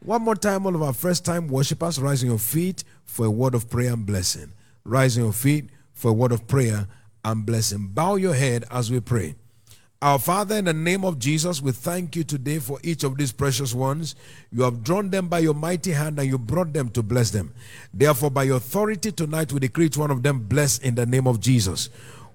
One 0.00 0.22
more 0.22 0.34
time, 0.34 0.66
all 0.66 0.74
of 0.74 0.82
our 0.82 0.92
first 0.92 1.24
time 1.24 1.46
worshipers, 1.46 2.00
rise 2.00 2.22
on 2.24 2.30
your 2.30 2.38
feet 2.38 2.82
for 3.04 3.26
a 3.26 3.30
word 3.30 3.54
of 3.54 3.70
prayer 3.70 3.92
and 3.92 4.04
blessing. 4.04 4.52
Rise 4.84 5.16
on 5.16 5.24
your 5.24 5.32
feet 5.32 5.70
for 5.92 6.10
a 6.10 6.12
word 6.12 6.32
of 6.32 6.46
prayer 6.48 6.88
and 7.24 7.46
blessing. 7.46 7.86
Bow 7.86 8.16
your 8.16 8.34
head 8.34 8.64
as 8.70 8.90
we 8.90 9.00
pray. 9.00 9.36
Our 10.04 10.18
Father, 10.18 10.56
in 10.56 10.66
the 10.66 10.74
name 10.74 11.02
of 11.02 11.18
Jesus, 11.18 11.62
we 11.62 11.72
thank 11.72 12.14
you 12.14 12.24
today 12.24 12.58
for 12.58 12.78
each 12.82 13.04
of 13.04 13.16
these 13.16 13.32
precious 13.32 13.72
ones. 13.72 14.16
You 14.52 14.62
have 14.64 14.84
drawn 14.84 15.08
them 15.08 15.28
by 15.28 15.38
your 15.38 15.54
mighty 15.54 15.92
hand 15.92 16.18
and 16.18 16.28
you 16.28 16.36
brought 16.36 16.74
them 16.74 16.90
to 16.90 17.02
bless 17.02 17.30
them. 17.30 17.54
Therefore, 17.94 18.30
by 18.30 18.42
your 18.42 18.58
authority 18.58 19.12
tonight, 19.12 19.50
we 19.50 19.60
decree 19.60 19.86
each 19.86 19.96
one 19.96 20.10
of 20.10 20.22
them 20.22 20.40
blessed 20.40 20.82
in 20.82 20.94
the 20.94 21.06
name 21.06 21.26
of 21.26 21.40
Jesus. 21.40 21.88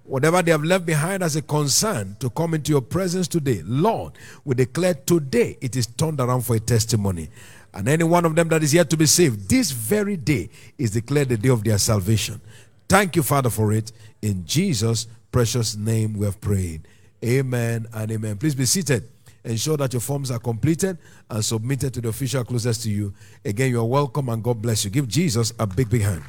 Whatever 0.04 0.42
they 0.42 0.50
have 0.50 0.64
left 0.64 0.88
behind 0.88 1.22
as 1.22 1.36
a 1.36 1.44
concern 1.44 2.18
to 2.22 2.32
come 2.32 2.56
into 2.56 2.72
your 2.72 2.82
presence 2.82 3.28
today, 3.28 3.62
Lord, 3.64 4.14
we 4.46 4.56
declare 4.56 4.96
today 4.96 5.56
it 5.62 5.76
is 5.76 5.86
turned 5.86 6.20
around 6.20 6.42
for 6.42 6.56
a 6.56 6.60
testimony. 6.60 7.30
And 7.76 7.88
any 7.88 8.04
one 8.04 8.26
of 8.26 8.34
them 8.34 8.48
that 8.48 8.64
is 8.64 8.74
yet 8.74 8.90
to 8.90 8.98
be 8.98 9.06
saved, 9.06 9.48
this 9.48 9.70
very 9.70 10.18
day 10.18 10.50
is 10.80 10.90
declared 10.90 11.30
the 11.30 11.38
day 11.38 11.50
of 11.50 11.64
their 11.64 11.78
salvation. 11.78 12.42
Thank 12.88 13.16
you, 13.16 13.22
Father, 13.22 13.52
for 13.52 13.72
it. 13.72 13.92
In 14.24 14.44
Jesus' 14.44 15.06
precious 15.32 15.76
name 15.76 16.14
we 16.14 16.26
have 16.26 16.42
prayed. 16.42 16.88
Amen 17.24 17.86
and 17.94 18.12
amen. 18.12 18.38
Please 18.38 18.56
be 18.56 18.66
seated. 18.66 19.10
Ensure 19.44 19.78
that 19.78 19.94
your 19.94 20.02
forms 20.02 20.32
are 20.32 20.40
completed 20.40 20.98
and 21.30 21.44
submitted 21.44 21.94
to 21.94 22.02
the 22.02 22.10
official 22.10 22.44
closest 22.44 22.84
to 22.84 22.90
you. 22.90 23.14
Again, 23.44 23.70
you 23.72 23.80
are 23.80 23.86
welcome 23.86 24.30
and 24.30 24.44
God 24.44 24.62
bless 24.62 24.86
you. 24.86 24.92
Give 24.92 25.08
Jesus 25.08 25.54
a 25.60 25.68
big, 25.68 25.90
big 25.90 26.02
hand. 26.02 26.24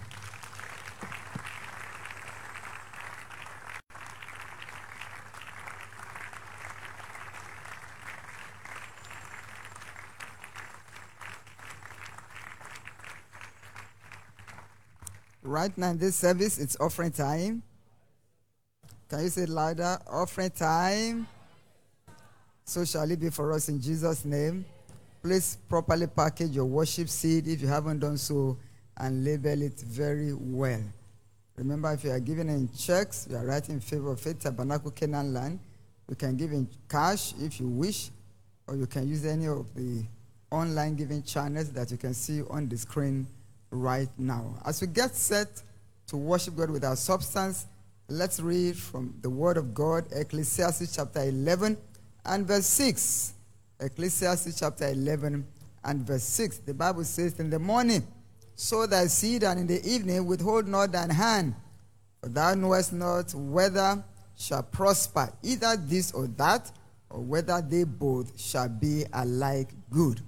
Right 15.43 15.77
now 15.77 15.93
this 15.95 16.17
service, 16.17 16.59
it's 16.59 16.77
offering 16.81 17.11
time. 17.11 17.63
Can 19.11 19.25
you 19.25 19.29
say 19.29 19.43
it 19.43 19.49
louder? 19.49 19.99
Offering 20.09 20.51
time. 20.51 21.27
So 22.65 22.85
shall 22.85 23.11
it 23.11 23.19
be 23.19 23.29
for 23.29 23.53
us 23.53 23.69
in 23.69 23.81
Jesus' 23.81 24.25
name. 24.25 24.65
Please 25.21 25.59
properly 25.69 26.07
package 26.07 26.53
your 26.53 26.67
worship 26.67 27.09
seed 27.09 27.49
if 27.49 27.61
you 27.61 27.67
haven't 27.67 27.99
done 27.99 28.17
so 28.17 28.57
and 28.97 29.25
label 29.25 29.63
it 29.63 29.81
very 29.81 30.33
well. 30.33 30.81
Remember, 31.57 31.93
if 31.93 32.05
you 32.05 32.13
are 32.13 32.21
giving 32.21 32.49
in 32.49 32.71
checks, 32.73 33.27
you 33.29 33.37
are 33.37 33.45
writing 33.45 33.75
in 33.75 33.81
favor 33.81 34.13
of 34.13 34.21
Faith 34.21 34.39
Tabernacle 34.39 34.93
Canaan 34.93 35.35
Land. 35.35 35.59
You 36.09 36.15
can 36.15 36.37
give 36.37 36.53
in 36.53 36.69
cash 36.89 37.35
if 37.41 37.59
you 37.59 37.67
wish, 37.67 38.11
or 38.69 38.77
you 38.77 38.87
can 38.87 39.09
use 39.09 39.27
any 39.27 39.49
of 39.49 39.67
the 39.75 40.05
online 40.53 40.95
giving 40.95 41.25
channels 41.25 41.73
that 41.73 41.91
you 41.91 41.97
can 41.97 42.15
see 42.15 42.43
on 42.49 42.69
the 42.69 42.79
screen 42.79 43.27
right 43.73 44.09
now. 44.17 44.55
As 44.65 44.81
we 44.81 44.87
get 44.87 45.17
set 45.17 45.49
to 46.07 46.17
worship 46.17 46.57
God 46.57 46.71
with 46.71 46.85
our 46.85 46.97
substance, 46.97 47.67
let's 48.11 48.41
read 48.41 48.77
from 48.77 49.15
the 49.23 49.31
Word 49.31 49.57
of 49.57 49.73
God, 49.73 50.05
Ecclesiastes 50.11 50.95
chapter 50.95 51.23
11 51.23 51.79
and 52.25 52.47
verse 52.47 52.67
6. 52.67 53.35
Ecclesiastes 53.79 54.59
chapter 54.59 54.89
11 54.89 55.47
and 55.85 56.07
verse 56.07 56.25
6. 56.25 56.59
The 56.59 56.75
Bible 56.75 57.05
says, 57.05 57.39
In 57.39 57.51
the 57.51 57.61
morning, 57.61 58.07
sow 58.57 58.87
thy 58.87 59.07
seed, 59.07 59.45
and 59.45 59.61
in 59.61 59.67
the 59.69 59.81
evening, 59.89 60.27
withhold 60.27 60.67
not 60.67 60.91
thine 60.91 61.11
hand. 61.11 61.55
For 62.21 62.29
thou 62.29 62.55
knowest 62.55 62.93
not 62.93 63.33
whether 63.33 64.03
shall 64.37 64.65
prosper, 64.65 65.33
either 65.43 65.77
this 65.77 66.11
or 66.11 66.27
that, 66.37 66.71
or 67.11 67.21
whether 67.21 67.63
they 67.63 67.85
both 67.85 68.39
shall 68.41 68.69
be 68.69 69.05
alike 69.13 69.71
good. 69.89 70.21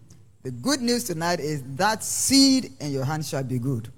The 0.45 0.53
good 0.53 0.81
news 0.81 1.05
tonight 1.05 1.41
is 1.41 1.63
that 1.77 2.05
seed 2.05 2.73
in 2.81 2.93
your 2.93 3.05
hand 3.05 3.27
shall 3.27 3.45
be 3.45 3.59
good. 3.59 3.91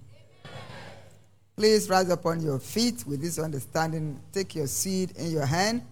Please 1.56 1.88
rise 1.88 2.10
upon 2.10 2.40
your 2.40 2.58
feet 2.58 3.04
with 3.06 3.20
this 3.20 3.38
understanding. 3.38 4.20
Take 4.32 4.56
your 4.56 4.66
seed 4.66 5.12
in 5.16 5.30
your 5.30 5.46
hand. 5.46 5.82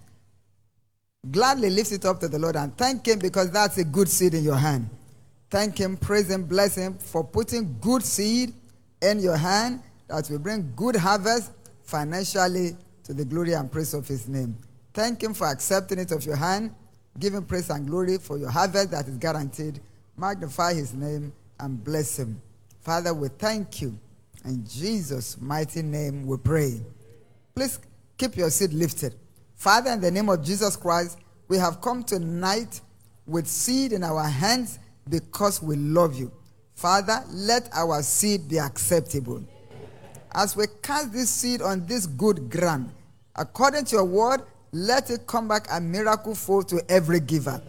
Gladly 1.30 1.70
lift 1.70 1.92
it 1.92 2.04
up 2.04 2.18
to 2.20 2.28
the 2.28 2.38
Lord 2.38 2.56
and 2.56 2.76
thank 2.76 3.06
Him 3.06 3.20
because 3.20 3.50
that's 3.50 3.78
a 3.78 3.84
good 3.84 4.08
seed 4.08 4.34
in 4.34 4.42
your 4.42 4.56
hand. 4.56 4.90
Thank 5.50 5.78
Him, 5.78 5.96
praise 5.96 6.28
Him, 6.28 6.44
bless 6.44 6.74
Him 6.74 6.94
for 6.94 7.22
putting 7.22 7.76
good 7.80 8.02
seed 8.02 8.52
in 9.00 9.20
your 9.20 9.36
hand 9.36 9.82
that 10.08 10.28
will 10.28 10.40
bring 10.40 10.72
good 10.74 10.96
harvest 10.96 11.52
financially 11.84 12.76
to 13.04 13.14
the 13.14 13.24
glory 13.24 13.52
and 13.52 13.70
praise 13.70 13.94
of 13.94 14.08
His 14.08 14.26
name. 14.26 14.56
Thank 14.92 15.22
Him 15.22 15.32
for 15.32 15.46
accepting 15.46 16.00
it 16.00 16.10
of 16.10 16.24
your 16.26 16.36
hand. 16.36 16.74
Give 17.20 17.34
Him 17.34 17.44
praise 17.44 17.70
and 17.70 17.86
glory 17.86 18.18
for 18.18 18.36
your 18.36 18.50
harvest 18.50 18.90
that 18.90 19.06
is 19.06 19.16
guaranteed. 19.18 19.78
Magnify 20.16 20.74
His 20.74 20.92
name 20.92 21.32
and 21.60 21.82
bless 21.84 22.18
Him. 22.18 22.40
Father, 22.80 23.14
we 23.14 23.28
thank 23.28 23.80
you. 23.80 23.96
In 24.44 24.66
Jesus' 24.66 25.40
mighty 25.40 25.82
name 25.82 26.26
we 26.26 26.36
pray. 26.36 26.80
Please 27.54 27.78
keep 28.18 28.36
your 28.36 28.50
seed 28.50 28.72
lifted. 28.72 29.14
Father, 29.54 29.92
in 29.92 30.00
the 30.00 30.10
name 30.10 30.28
of 30.28 30.44
Jesus 30.44 30.76
Christ, 30.76 31.18
we 31.48 31.58
have 31.58 31.80
come 31.80 32.02
tonight 32.02 32.80
with 33.26 33.46
seed 33.46 33.92
in 33.92 34.02
our 34.02 34.24
hands 34.24 34.78
because 35.08 35.62
we 35.62 35.76
love 35.76 36.18
you. 36.18 36.32
Father, 36.74 37.22
let 37.30 37.68
our 37.72 38.02
seed 38.02 38.48
be 38.48 38.58
acceptable. 38.58 39.44
As 40.34 40.56
we 40.56 40.64
cast 40.82 41.12
this 41.12 41.30
seed 41.30 41.62
on 41.62 41.86
this 41.86 42.06
good 42.06 42.50
ground, 42.50 42.90
according 43.36 43.84
to 43.86 43.96
your 43.96 44.04
word, 44.04 44.42
let 44.72 45.10
it 45.10 45.26
come 45.26 45.46
back 45.46 45.66
a 45.70 45.80
miracle 45.80 46.34
full 46.34 46.62
to 46.64 46.82
every 46.88 47.20
giver. 47.20 47.62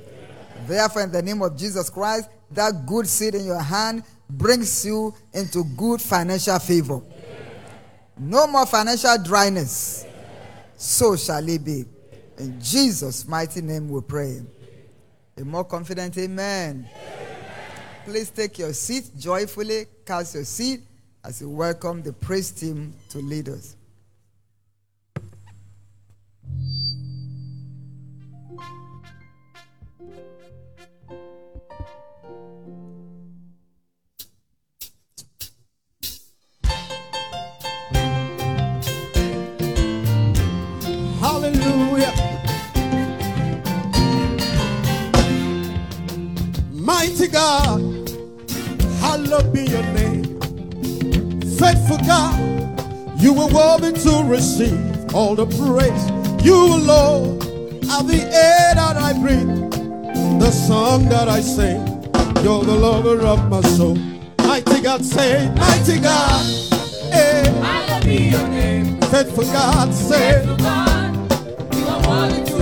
Therefore, 0.65 1.03
in 1.03 1.11
the 1.11 1.21
name 1.21 1.41
of 1.41 1.57
Jesus 1.57 1.89
Christ, 1.89 2.29
that 2.51 2.85
good 2.85 3.07
seed 3.07 3.35
in 3.35 3.45
your 3.45 3.61
hand 3.61 4.03
brings 4.37 4.85
you 4.85 5.13
into 5.33 5.63
good 5.63 6.01
financial 6.01 6.59
favor. 6.59 7.01
No 8.17 8.47
more 8.47 8.65
financial 8.65 9.17
dryness. 9.23 10.05
So 10.75 11.15
shall 11.15 11.47
it 11.47 11.63
be. 11.63 11.85
In 12.37 12.59
Jesus' 12.59 13.27
mighty 13.27 13.61
name 13.61 13.89
we 13.89 14.01
pray. 14.01 14.41
A 15.37 15.43
more 15.43 15.63
confident 15.63 16.17
amen. 16.17 16.87
Please 18.05 18.29
take 18.29 18.59
your 18.59 18.73
seat 18.73 19.11
joyfully, 19.17 19.85
cast 20.05 20.35
your 20.35 20.43
seat 20.43 20.81
as 21.23 21.41
you 21.41 21.49
welcome 21.49 22.01
the 22.01 22.11
praise 22.11 22.51
team 22.51 22.93
to 23.09 23.19
lead 23.19 23.49
us. 23.49 23.75
God, 47.33 47.81
hallowed 49.01 49.51
be 49.51 49.63
your 49.63 49.81
name. 49.93 50.39
Faithful 51.57 51.97
God, 52.05 52.39
you 53.19 53.33
are 53.41 53.51
worthy 53.51 53.91
to 54.01 54.23
receive 54.25 55.15
all 55.15 55.33
the 55.33 55.47
praise. 55.47 56.45
You 56.45 56.55
alone 56.55 57.41
are 57.89 58.03
the 58.03 58.21
air 58.21 58.75
that 58.75 58.97
I 58.97 59.13
breathe, 59.13 59.71
the 60.39 60.51
song 60.51 61.09
that 61.09 61.27
I 61.27 61.41
sing. 61.41 61.81
You're 62.43 62.63
the 62.65 62.75
lover 62.77 63.19
of 63.25 63.49
my 63.49 63.61
soul. 63.61 63.95
Mighty 64.45 64.81
God, 64.81 65.03
say, 65.03 65.51
Mighty 65.55 65.99
God, 65.99 66.45
eh. 67.11 67.49
Hallowed 67.63 68.05
be 68.05 68.29
your 68.29 68.47
name. 68.49 69.01
Faithful 69.09 69.45
God, 69.45 69.91
say, 69.91 70.33
Faithful 70.33 70.57
God, 70.57 71.15
you 71.73 71.85
are 71.87 72.07
worthy 72.07 72.52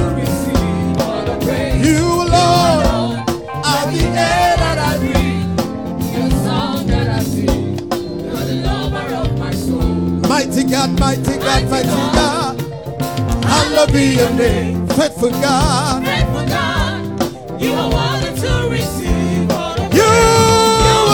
God, 10.72 10.98
mighty 11.02 11.38
God, 11.38 11.70
mighty 11.70 11.88
God. 12.16 12.62
Hallowed 13.44 13.92
be 13.92 14.16
your 14.16 14.30
name, 14.32 14.88
faithful 14.88 15.30
God. 15.30 16.06
Faithful 16.06 16.46
God, 16.48 17.62
you 17.62 17.74
are 17.74 17.92
worthy 17.92 18.40
to 18.40 18.70
receive 18.70 19.52
all 19.52 19.76
the 19.76 19.84
You 19.94 20.08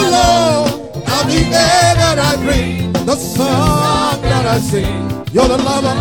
alone 0.05 0.69
are 1.09 1.25
the 1.25 1.41
air 1.49 1.95
that 1.97 2.19
I 2.19 2.35
breathe, 2.45 2.93
the 3.07 3.15
song 3.15 4.21
that 4.21 4.45
I 4.45 4.59
sing. 4.59 5.09
You're 5.33 5.47
the 5.47 5.57
lover. 5.57 5.95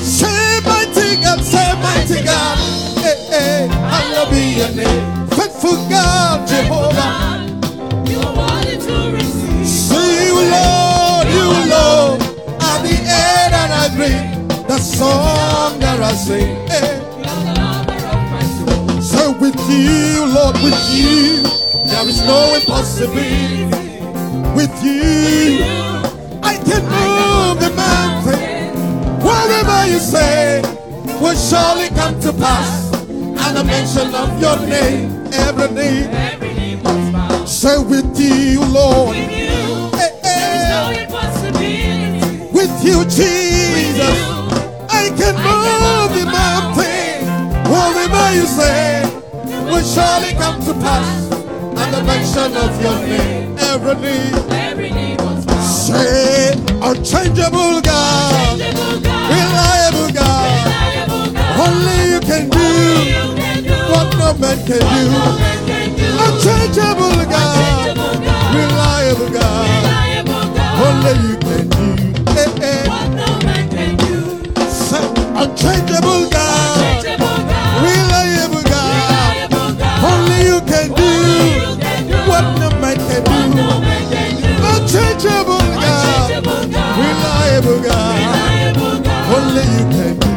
Say 0.00 0.60
mighty 0.64 1.20
God, 1.20 1.40
say 1.42 1.74
mighty 1.82 2.22
God. 2.24 2.58
Hey, 3.02 3.26
hey, 3.28 3.66
hallowed 3.66 4.30
be 4.30 4.58
your 4.58 4.70
name, 4.70 5.26
faithful 5.30 5.74
God, 5.90 6.46
Jehovah. 6.46 7.42
You 8.08 8.20
are 8.20 8.36
worthy 8.36 8.76
to 8.86 9.16
receive. 9.16 9.66
Say 9.66 10.26
you 10.28 10.34
alone, 10.38 11.26
you 11.26 11.72
alone 11.72 12.21
the 12.82 12.94
air 12.94 13.50
that 13.50 13.70
I 13.70 13.88
breathe, 13.96 14.68
the 14.68 14.78
song 14.78 15.78
that 15.80 16.00
I 16.00 16.12
sing. 16.12 16.56
So 19.02 19.32
with 19.32 19.58
you, 19.68 20.26
Lord, 20.26 20.56
with 20.62 20.80
you, 20.94 21.42
there 21.86 22.08
is 22.08 22.20
no 22.22 22.54
impossibility. 22.54 23.64
With 24.54 24.74
you, 24.82 25.64
I 26.42 26.56
can 26.64 26.82
move 26.84 27.60
the 27.60 27.70
mountain. 27.74 28.72
Whatever 29.20 29.86
you 29.92 29.98
say 29.98 30.62
will 31.20 31.36
surely 31.36 31.88
come 31.90 32.18
to 32.20 32.32
pass. 32.32 32.92
And 33.08 33.56
the 33.56 33.64
mention 33.64 34.14
of 34.14 34.40
your 34.40 34.58
name 34.66 35.26
every 35.32 35.68
day. 35.74 36.08
So 37.46 37.82
with 37.82 38.18
you, 38.18 38.64
Lord, 38.64 39.16
you, 42.92 43.04
Jesus, 43.04 44.16
I 44.90 45.08
can 45.18 45.34
move 45.46 46.10
the 46.18 46.24
mountain. 46.28 47.24
Whatever 47.72 48.24
you 48.36 48.44
say 48.46 49.02
will 49.70 49.82
surely 49.82 50.32
come 50.34 50.60
to 50.66 50.74
pass. 50.74 51.30
And 51.80 51.88
the 51.94 52.02
mention 52.04 52.52
of 52.56 52.70
your 52.82 52.98
name. 53.06 53.56
Every 53.58 53.94
knee. 53.96 55.16
Say, 55.62 56.52
unchangeable 56.80 57.80
God, 57.82 58.58
reliable 58.60 59.00
God, 60.12 60.46
reliable 60.62 61.32
God, 61.32 61.58
only 61.64 61.98
you 62.12 62.20
can 62.20 62.48
do 62.48 62.68
you 63.02 63.34
can 63.34 63.62
do 63.64 63.74
what 63.90 64.08
no 64.16 64.28
man 64.38 64.58
can 64.66 64.78
do. 64.78 65.02
what 65.10 65.38
man 65.40 65.58
can 65.66 65.88
do. 65.96 66.06
Unchangeable 66.24 67.18
God, 67.26 67.96
Changeable 67.96 68.16
God, 68.24 68.54
reliable 68.54 69.30
God, 69.30 69.66
reliable 69.82 70.46
God, 70.54 70.74
only 70.86 71.14
you 71.28 71.31
unchangeable 75.42 76.30
God, 76.30 77.04
reliable 77.82 78.62
God, 78.62 79.52
only 80.10 80.38
you 80.46 80.60
can 80.70 80.88
do 80.94 81.12
what 82.30 82.44
no 82.60 82.70
man 82.80 82.96
can 82.96 83.24
do. 83.24 83.62
Unchangeable 84.72 85.58
God, 85.82 86.46
reliable 86.96 87.80
God, 87.82 88.76
only 89.34 89.64
you 89.74 89.84
can 89.96 90.14
do. 90.20 90.32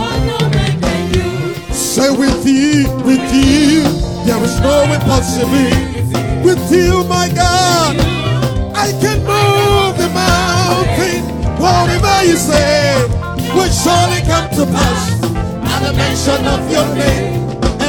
what 0.00 0.16
no 0.24 0.48
man 0.48 0.80
can 0.80 1.12
do. 1.12 1.74
Say 1.74 2.10
with 2.10 2.46
you, 2.46 2.88
with 3.04 3.20
you, 3.34 3.82
there 4.24 4.42
is 4.42 4.60
no 4.60 4.82
impossibility. 4.94 6.00
With 6.42 6.72
you, 6.72 7.04
my 7.04 7.28
God, 7.28 7.96
I 8.74 8.92
can 9.02 9.18
move 9.18 9.98
the 9.98 10.08
mountain. 10.14 11.22
Whatever 11.60 12.24
you 12.24 12.36
say 12.38 13.19
will 13.60 13.70
surely 13.70 14.20
come 14.24 14.48
to 14.56 14.64
pass. 14.72 15.20
At 15.72 15.80
the 15.84 15.92
mention 15.92 16.46
of 16.54 16.60
your 16.70 16.86
name, 16.94 17.32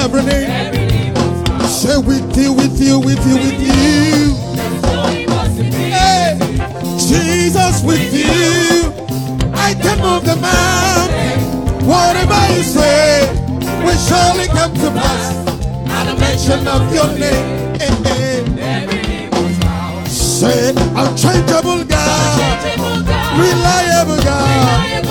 every 0.02 0.24
name. 0.24 0.50
Every 0.50 0.86
knee 0.92 1.12
must 1.12 1.46
bow. 1.46 1.66
Say 1.68 1.98
with 1.98 2.36
you, 2.38 2.54
with 2.54 2.80
you, 2.80 3.00
with 3.00 3.24
you, 3.28 3.36
with 3.36 3.60
you. 3.60 4.36
Hey, 5.92 6.38
Jesus, 6.98 7.84
with 7.84 8.14
you, 8.14 8.92
I 9.56 9.74
can 9.82 9.98
move 10.02 10.24
the 10.26 10.36
mountain. 10.36 11.40
Whatever 11.88 12.40
you 12.54 12.64
say 12.64 13.28
will 13.84 13.98
surely 14.10 14.48
come 14.48 14.74
to 14.76 14.90
pass. 15.00 15.24
At 15.96 16.04
the 16.10 16.16
mention 16.20 16.68
of 16.68 16.94
your 16.94 17.08
name, 17.18 17.82
eh, 17.82 18.10
eh. 18.12 18.44
Every 18.60 19.02
knee 19.02 20.10
say, 20.10 20.70
unchangeable 20.96 21.84
God, 21.86 22.40
Changeable 22.40 23.04
God, 23.04 23.40
reliable 23.40 24.24
God. 24.24 25.11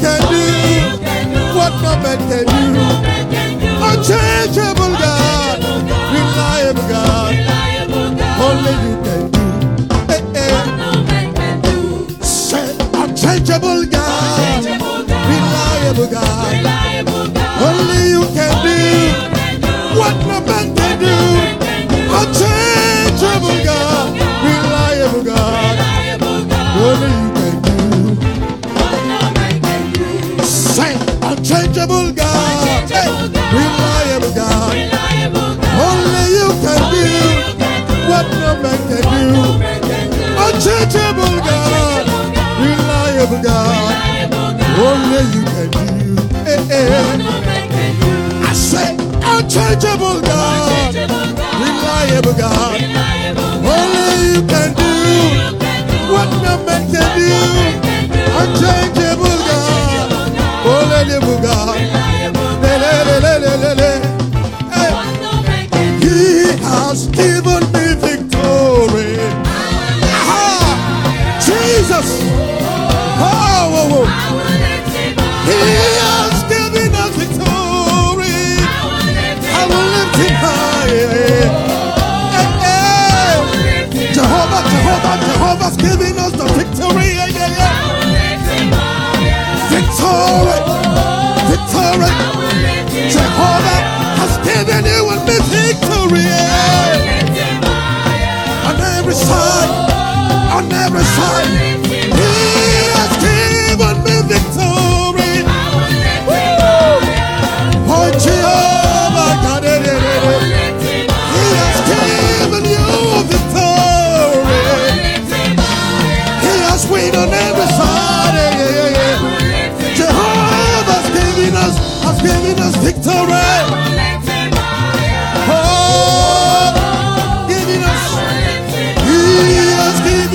Can 0.00 0.20
do 0.30 0.44
what 1.56 1.72
no 1.82 1.92
man 2.02 2.18
can 2.28 2.46
do. 2.46 2.84
Unchangeable 3.90 4.94
God, 4.98 5.63
do. 40.64 40.70
Unchangeable 40.70 41.40
God, 41.40 42.06
reliable 42.60 43.42
God. 43.42 43.94
Only 44.78 45.22
you 45.34 45.44
can 45.44 45.70
do. 45.70 46.16
Eh, 46.46 46.68
eh. 46.70 46.88
I 48.42 48.52
say, 48.52 48.96
unchangeable 49.24 50.20
God. 50.20 50.94
reliable 50.94 52.34
God, 52.34 52.80
Only 53.74 54.34
you 54.34 54.42
can 54.46 54.70
do 54.74 54.92
what 56.12 56.28
no 56.42 56.52
man 56.64 56.82
can 56.92 57.08
do. 57.18 57.32
Unchangeable 58.40 58.83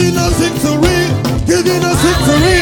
given 0.09 0.23
us 0.23 0.39
victory, 0.39 1.45
giving 1.45 1.83
us 1.83 2.01
victory. 2.01 2.58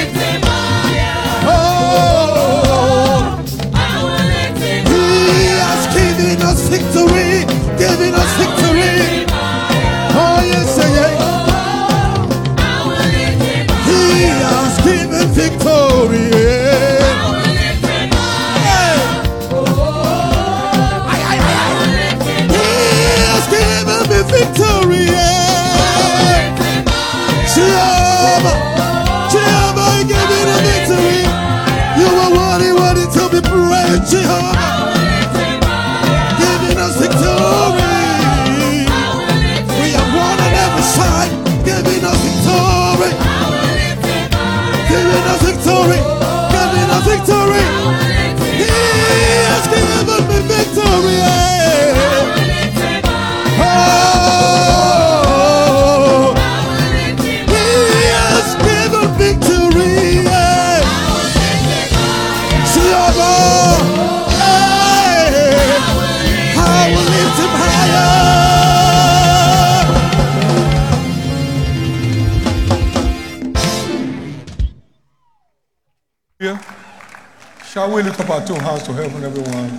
Heaven, 79.10 79.24
everyone, 79.24 79.70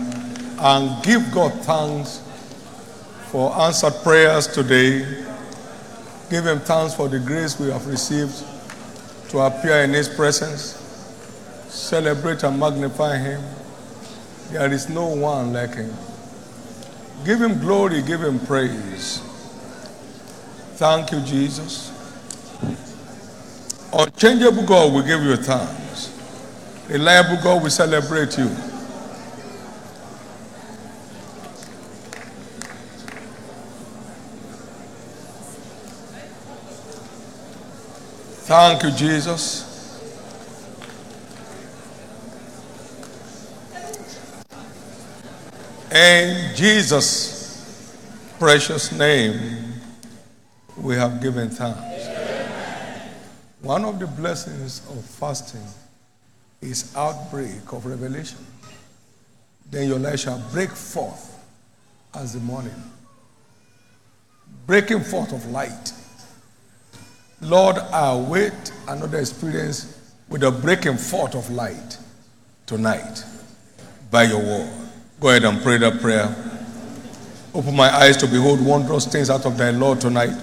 and 0.59 1.05
give 1.05 1.31
God 1.33 1.53
thanks 1.65 2.23
for 3.31 3.55
answered 3.61 3.93
prayers 4.03 4.47
today? 4.47 5.01
Give 6.31 6.47
Him 6.47 6.61
thanks 6.61 6.95
for 6.95 7.09
the 7.09 7.19
grace 7.19 7.59
we 7.59 7.71
have 7.71 7.87
received 7.87 8.43
to 9.31 9.41
appear 9.41 9.83
in 9.83 9.93
His 9.93 10.09
presence. 10.09 10.77
Celebrate 11.69 12.43
and 12.43 12.59
magnify 12.59 13.19
Him. 13.19 13.43
There 14.51 14.73
is 14.73 14.89
no 14.89 15.07
one 15.09 15.53
like 15.53 15.75
Him. 15.75 15.93
Give 17.25 17.41
Him 17.41 17.59
glory, 17.61 18.03
give 18.03 18.23
Him 18.23 18.39
praise. 18.41 19.21
Thank 20.77 21.13
you, 21.13 21.21
Jesus. 21.21 21.93
Unchangeable 23.93 24.65
God, 24.65 24.95
we 24.95 25.03
give 25.03 25.23
you 25.23 25.37
thanks. 25.37 26.15
Reliable 26.89 27.43
God, 27.43 27.63
we 27.63 27.71
celebrate 27.71 28.39
you. 28.39 28.51
Thank 38.49 38.83
you, 38.83 38.91
Jesus. 38.93 40.01
In 45.93 46.57
Jesus' 46.57 47.95
precious 48.39 48.91
name, 48.93 49.75
we 50.79 50.95
have 50.95 51.21
given 51.21 51.51
thanks. 51.51 52.07
One 53.61 53.85
of 53.85 53.99
the 53.99 54.07
blessings 54.07 54.81
of 54.89 55.05
fasting 55.05 55.67
is 56.63 56.97
outbreak 56.97 57.71
of 57.71 57.85
revelation. 57.85 58.39
Then 59.71 59.89
your 59.91 59.99
life 59.99 60.21
shall 60.21 60.43
break 60.53 60.71
forth 60.71 61.39
as 62.15 62.33
the 62.33 62.41
morning. 62.41 62.83
Breaking 64.67 65.01
forth 65.01 65.35
of 65.35 65.45
light. 65.51 65.93
Lord, 67.41 67.79
I 67.79 68.13
await 68.13 68.73
another 68.89 69.19
experience 69.19 70.13
with 70.29 70.41
the 70.41 70.51
breaking 70.51 70.97
forth 70.97 71.35
of 71.35 71.51
light 71.51 71.99
tonight 72.67 73.25
by 74.11 74.25
your 74.25 74.41
word. 74.41 74.71
Go 75.21 75.29
ahead 75.31 75.45
and 75.45 75.63
pray 75.63 75.79
that 75.79 76.01
prayer. 76.01 76.35
Open 77.55 77.77
my 77.77 77.95
eyes 77.95 78.17
to 78.19 78.27
behold 78.27 78.65
wondrous 78.65 79.07
things 79.07 79.31
out 79.31 79.47
of 79.47 79.57
thy 79.57 79.71
Lord 79.71 80.01
tonight. 80.01 80.37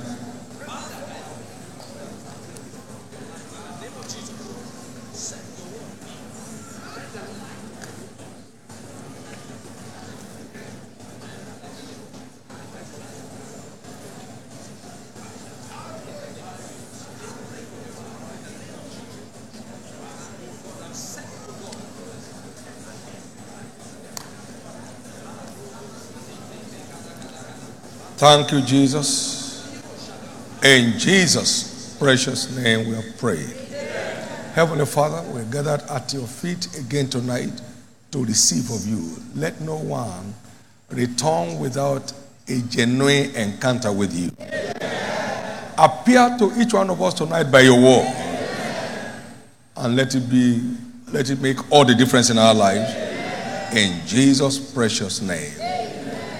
Thank 28.25 28.53
you, 28.53 28.61
Jesus. 28.61 29.83
In 30.63 30.97
Jesus' 30.97 31.95
precious 31.99 32.57
name 32.57 32.89
we 32.89 32.95
have 32.95 33.17
prayed. 33.19 33.53
Heavenly 34.55 34.87
Father, 34.87 35.21
we're 35.31 35.45
gathered 35.45 35.83
at 35.91 36.11
your 36.11 36.25
feet 36.25 36.75
again 36.75 37.07
tonight 37.07 37.51
to 38.09 38.25
receive 38.25 38.71
of 38.71 38.83
you. 38.87 39.17
Let 39.35 39.61
no 39.61 39.77
one 39.77 40.33
return 40.89 41.59
without 41.59 42.11
a 42.47 42.61
genuine 42.61 43.29
encounter 43.35 43.91
with 43.91 44.11
you. 44.11 44.31
Appear 45.77 46.35
to 46.39 46.51
each 46.59 46.73
one 46.73 46.89
of 46.89 46.99
us 47.03 47.13
tonight 47.13 47.51
by 47.51 47.59
your 47.59 47.79
word. 47.79 48.11
And 49.77 49.95
let 49.95 50.15
it 50.15 50.27
be, 50.27 50.63
let 51.11 51.29
it 51.29 51.41
make 51.41 51.71
all 51.71 51.85
the 51.85 51.93
difference 51.93 52.31
in 52.31 52.39
our 52.39 52.55
lives. 52.55 52.91
In 53.75 54.01
Jesus' 54.07 54.57
precious 54.73 55.21
name. 55.21 55.53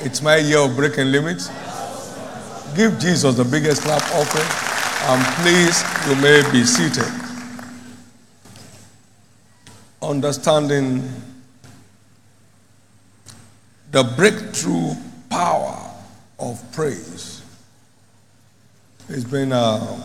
It's 0.01 0.23
my 0.23 0.37
year 0.37 0.59
of 0.59 0.75
breaking 0.75 1.11
limits. 1.11 1.51
Give 2.75 2.99
Jesus 2.99 3.35
the 3.35 3.45
biggest 3.45 3.83
clap 3.83 4.01
offering. 4.15 4.45
And 5.07 5.23
please, 5.37 5.81
you 6.09 6.15
may 6.21 6.43
be 6.51 6.65
seated. 6.65 7.09
Understanding 10.01 11.09
the 13.91 14.03
breakthrough 14.03 14.93
power 15.29 15.89
of 16.37 16.61
praise. 16.73 17.43
It's 19.07 19.23
been 19.23 19.53
a 19.53 20.03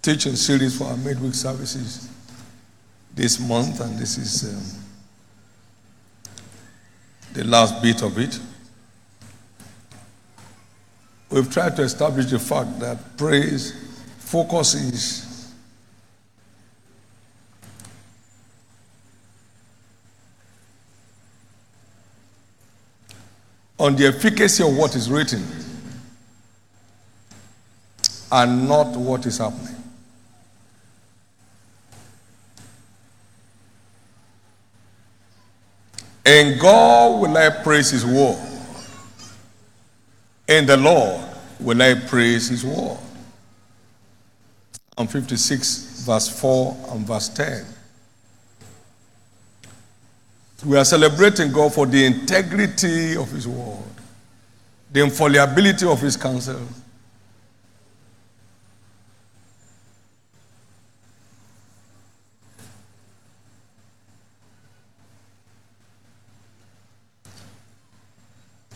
teaching 0.00 0.36
series 0.36 0.78
for 0.78 0.84
our 0.84 0.96
midweek 0.96 1.34
services 1.34 2.08
this 3.14 3.38
month, 3.40 3.80
and 3.80 3.98
this 3.98 4.16
is 4.16 4.54
um, 4.54 4.62
the 7.34 7.44
last 7.44 7.82
bit 7.82 8.02
of 8.02 8.16
it. 8.18 8.38
We've 11.30 11.50
tried 11.50 11.76
to 11.76 11.82
establish 11.82 12.26
the 12.26 12.40
fact 12.40 12.80
that 12.80 13.16
praise 13.16 13.72
focuses 14.18 15.52
on 23.78 23.96
the 23.96 24.06
efficacy 24.08 24.62
of 24.62 24.76
what 24.76 24.96
is 24.96 25.10
written 25.10 25.42
and 28.32 28.68
not 28.68 28.96
what 28.96 29.24
is 29.24 29.38
happening. 29.38 29.76
In 36.26 36.58
God 36.58 37.20
will 37.20 37.36
I 37.36 37.50
praise 37.50 37.90
His 37.90 38.04
word. 38.04 38.49
In 40.50 40.66
the 40.66 40.76
Lord 40.76 41.24
will 41.60 41.80
I 41.80 41.94
praise 41.94 42.48
His 42.48 42.64
word. 42.64 42.98
Psalm 44.98 45.06
56, 45.06 46.02
verse 46.04 46.28
4 46.40 46.76
and 46.90 47.06
verse 47.06 47.28
10. 47.28 47.64
We 50.66 50.76
are 50.76 50.84
celebrating 50.84 51.52
God 51.52 51.72
for 51.72 51.86
the 51.86 52.04
integrity 52.04 53.16
of 53.16 53.30
His 53.30 53.46
word, 53.46 53.78
the 54.90 55.04
infallibility 55.04 55.86
of 55.86 56.00
His 56.00 56.16
counsel. 56.16 56.60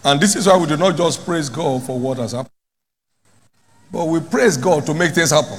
And 0.05 0.21
this 0.21 0.37
is 0.37 0.47
why 0.47 0.57
we 0.59 0.67
do 0.67 0.77
not 0.77 0.97
just 0.97 1.25
praise 1.25 1.49
God 1.49 1.83
for 1.83 1.99
what 1.99 2.19
has 2.19 2.33
happened, 2.33 2.51
but 3.91 4.05
we 4.05 4.21
praise 4.21 4.57
God 4.57 4.85
to 4.87 4.93
make 4.93 5.15
things 5.15 5.31
happen. 5.31 5.59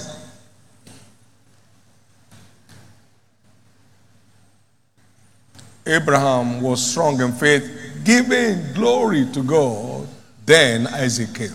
Abraham 5.88 6.62
was 6.62 6.92
strong 6.92 7.20
in 7.22 7.32
faith, 7.32 8.02
giving 8.04 8.74
glory 8.74 9.28
to 9.34 9.44
God. 9.44 10.08
Then 10.46 10.88
Isaac 10.88 11.34
came. 11.34 11.50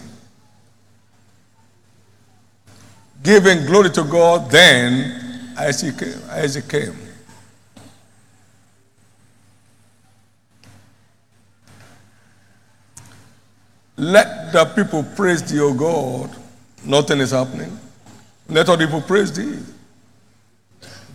Giving 3.22 3.66
glory 3.66 3.90
to 3.90 4.04
God, 4.04 4.50
then 4.50 5.54
Isaac 5.56 5.98
came. 5.98 6.92
Came. 6.92 7.09
Let 14.00 14.50
the 14.50 14.64
people 14.64 15.04
praise 15.14 15.42
thee, 15.42 15.60
O 15.60 15.74
God. 15.74 16.34
Nothing 16.82 17.20
is 17.20 17.32
happening. 17.32 17.78
Let 18.48 18.66
all 18.70 18.78
the 18.78 18.86
people 18.86 19.02
praise 19.02 19.30
thee. 19.30 19.58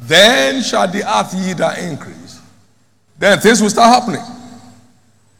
Then 0.02 0.62
shall 0.62 0.88
the 0.88 1.04
earth 1.04 1.34
yield 1.34 1.60
her 1.62 1.76
increase. 1.80 2.40
Then 3.18 3.40
things 3.40 3.60
will 3.60 3.72
start 3.72 3.92
happening. 3.92 4.22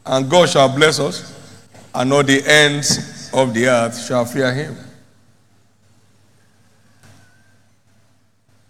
And 0.04 0.28
God 0.28 0.48
shall 0.48 0.68
bless 0.74 0.98
us, 0.98 1.32
and 1.94 2.12
all 2.12 2.24
the 2.24 2.42
ends 2.44 3.30
of 3.32 3.54
the 3.54 3.68
earth 3.68 4.04
shall 4.04 4.24
fear 4.24 4.52
him. 4.52 4.76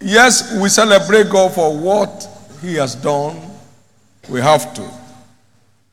Yes, 0.03 0.55
we 0.61 0.69
celebrate 0.69 1.31
God 1.31 1.55
for 1.55 1.75
what 1.75 2.29
he 2.61 2.75
has 2.75 2.95
done. 2.95 3.41
We 4.29 4.43
have 4.43 4.75
to. 4.75 4.91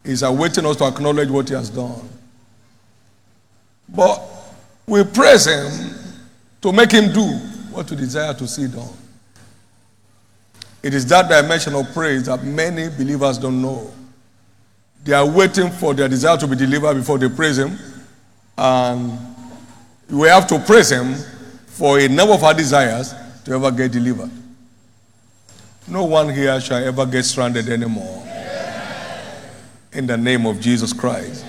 He's 0.03 0.21
awaiting 0.21 0.65
us 0.65 0.75
to 0.77 0.86
acknowledge 0.86 1.29
what 1.29 1.47
he 1.47 1.55
has 1.55 1.69
done. 1.69 2.09
But 3.89 4.21
we 4.88 5.03
praise 5.03 5.45
him 5.45 5.71
to 6.61 6.71
make 6.71 6.91
him 6.91 7.13
do 7.13 7.23
what 7.71 7.89
we 7.89 7.97
desire 7.97 8.34
to 8.34 8.47
see 8.47 8.67
done. 8.67 8.89
It 10.81 10.93
is 10.93 11.05
that 11.07 11.29
dimension 11.29 11.75
of 11.75 11.93
praise 11.93 12.25
that 12.25 12.43
many 12.43 12.89
believers 12.89 13.38
don't 13.38 13.61
know. 13.61 13.91
They 15.03 15.13
are 15.13 15.25
waiting 15.25 15.69
for 15.69 15.93
their 15.93 16.07
desire 16.07 16.38
to 16.38 16.47
be 16.47 16.55
delivered 16.55 16.95
before 16.95 17.17
they 17.17 17.29
praise 17.29 17.57
him. 17.57 17.77
And 18.57 19.17
we 20.09 20.27
have 20.27 20.47
to 20.47 20.59
praise 20.59 20.91
him 20.91 21.15
for 21.67 21.99
a 21.99 22.07
number 22.07 22.34
of 22.34 22.43
our 22.43 22.53
desires 22.53 23.13
to 23.45 23.53
ever 23.53 23.71
get 23.71 23.91
delivered. 23.91 24.29
No 25.88 26.05
one 26.05 26.29
here 26.29 26.59
shall 26.61 26.84
ever 26.84 27.05
get 27.05 27.23
stranded 27.23 27.67
anymore. 27.67 28.25
In 29.91 30.07
the 30.07 30.17
name 30.17 30.45
of 30.45 30.59
Jesus 30.59 30.93
Christ. 30.93 31.45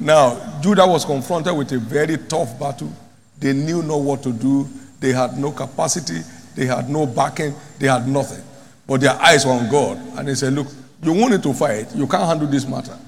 Now, 0.00 0.60
Judah 0.62 0.86
was 0.86 1.04
confronted 1.04 1.54
with 1.54 1.70
a 1.72 1.78
very 1.78 2.16
tough 2.16 2.58
battle. 2.58 2.92
They 3.38 3.52
knew 3.52 3.82
not 3.82 4.00
what 4.00 4.22
to 4.22 4.32
do. 4.32 4.66
They 4.98 5.12
had 5.12 5.36
no 5.36 5.52
capacity. 5.52 6.20
They 6.54 6.66
had 6.66 6.88
no 6.88 7.06
backing. 7.06 7.54
They 7.78 7.86
had 7.86 8.08
nothing. 8.08 8.42
But 8.86 9.02
their 9.02 9.12
eyes 9.20 9.44
were 9.44 9.52
on 9.52 9.70
God. 9.70 9.98
And 10.18 10.26
they 10.26 10.34
said, 10.34 10.54
Look, 10.54 10.68
you 11.02 11.12
wanted 11.12 11.42
to 11.42 11.52
fight. 11.52 11.94
You 11.94 12.06
can't 12.06 12.24
handle 12.24 12.48
this 12.48 12.66
matter. 12.66 12.98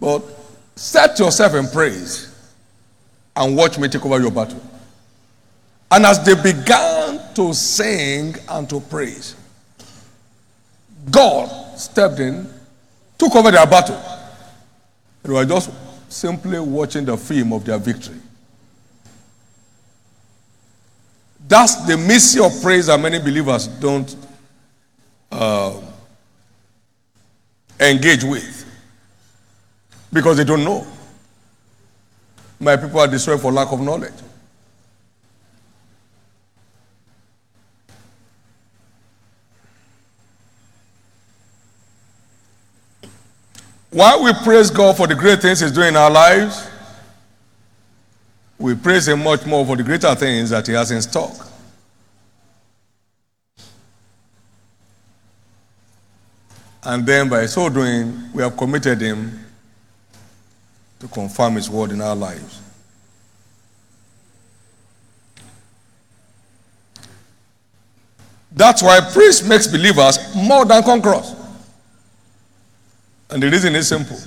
But 0.00 0.22
set 0.74 1.18
yourself 1.18 1.54
in 1.54 1.68
praise 1.68 2.34
and 3.34 3.56
watch 3.56 3.78
me 3.78 3.88
take 3.88 4.04
over 4.04 4.20
your 4.20 4.30
battle. 4.30 4.62
And 5.90 6.04
as 6.04 6.24
they 6.24 6.34
began 6.34 7.34
to 7.34 7.52
sing 7.54 8.34
and 8.48 8.68
to 8.70 8.80
praise, 8.80 9.36
God 11.10 11.78
stepped 11.78 12.18
in, 12.18 12.48
took 13.18 13.34
over 13.36 13.50
their 13.50 13.66
battle. 13.66 14.02
They 15.26 15.32
were 15.32 15.44
just 15.44 15.70
simply 16.08 16.60
watching 16.60 17.04
the 17.04 17.16
film 17.16 17.52
of 17.52 17.64
their 17.64 17.78
victory. 17.78 18.20
That's 21.48 21.84
the 21.84 21.96
mystery 21.96 22.44
of 22.44 22.62
praise 22.62 22.86
that 22.86 23.00
many 23.00 23.18
believers 23.18 23.66
don't 23.66 24.14
uh, 25.32 25.80
engage 27.80 28.22
with 28.22 28.64
because 30.12 30.36
they 30.36 30.44
don't 30.44 30.62
know. 30.64 30.86
My 32.60 32.76
people 32.76 33.00
are 33.00 33.08
destroyed 33.08 33.40
for 33.40 33.50
lack 33.50 33.72
of 33.72 33.80
knowledge. 33.80 34.14
While 43.96 44.24
we 44.24 44.32
praise 44.44 44.70
God 44.70 44.94
for 44.94 45.06
the 45.06 45.14
great 45.14 45.40
things 45.40 45.60
He's 45.60 45.72
doing 45.72 45.88
in 45.88 45.96
our 45.96 46.10
lives, 46.10 46.68
we 48.58 48.74
praise 48.74 49.08
Him 49.08 49.22
much 49.22 49.46
more 49.46 49.64
for 49.64 49.74
the 49.74 49.82
greater 49.82 50.14
things 50.14 50.50
that 50.50 50.66
He 50.66 50.74
has 50.74 50.90
in 50.90 51.00
stock. 51.00 51.48
And 56.82 57.06
then 57.06 57.30
by 57.30 57.46
so 57.46 57.70
doing, 57.70 58.30
we 58.34 58.42
have 58.42 58.54
committed 58.54 59.00
Him 59.00 59.46
to 61.00 61.08
confirm 61.08 61.54
His 61.54 61.70
word 61.70 61.90
in 61.90 62.02
our 62.02 62.14
lives. 62.14 62.60
That's 68.52 68.82
why 68.82 69.00
praise 69.10 69.48
makes 69.48 69.66
believers 69.66 70.18
more 70.34 70.66
than 70.66 70.82
conquerors. 70.82 71.35
And 73.30 73.42
the 73.42 73.50
reason 73.50 73.74
is 73.74 73.88
simple. 73.88 74.18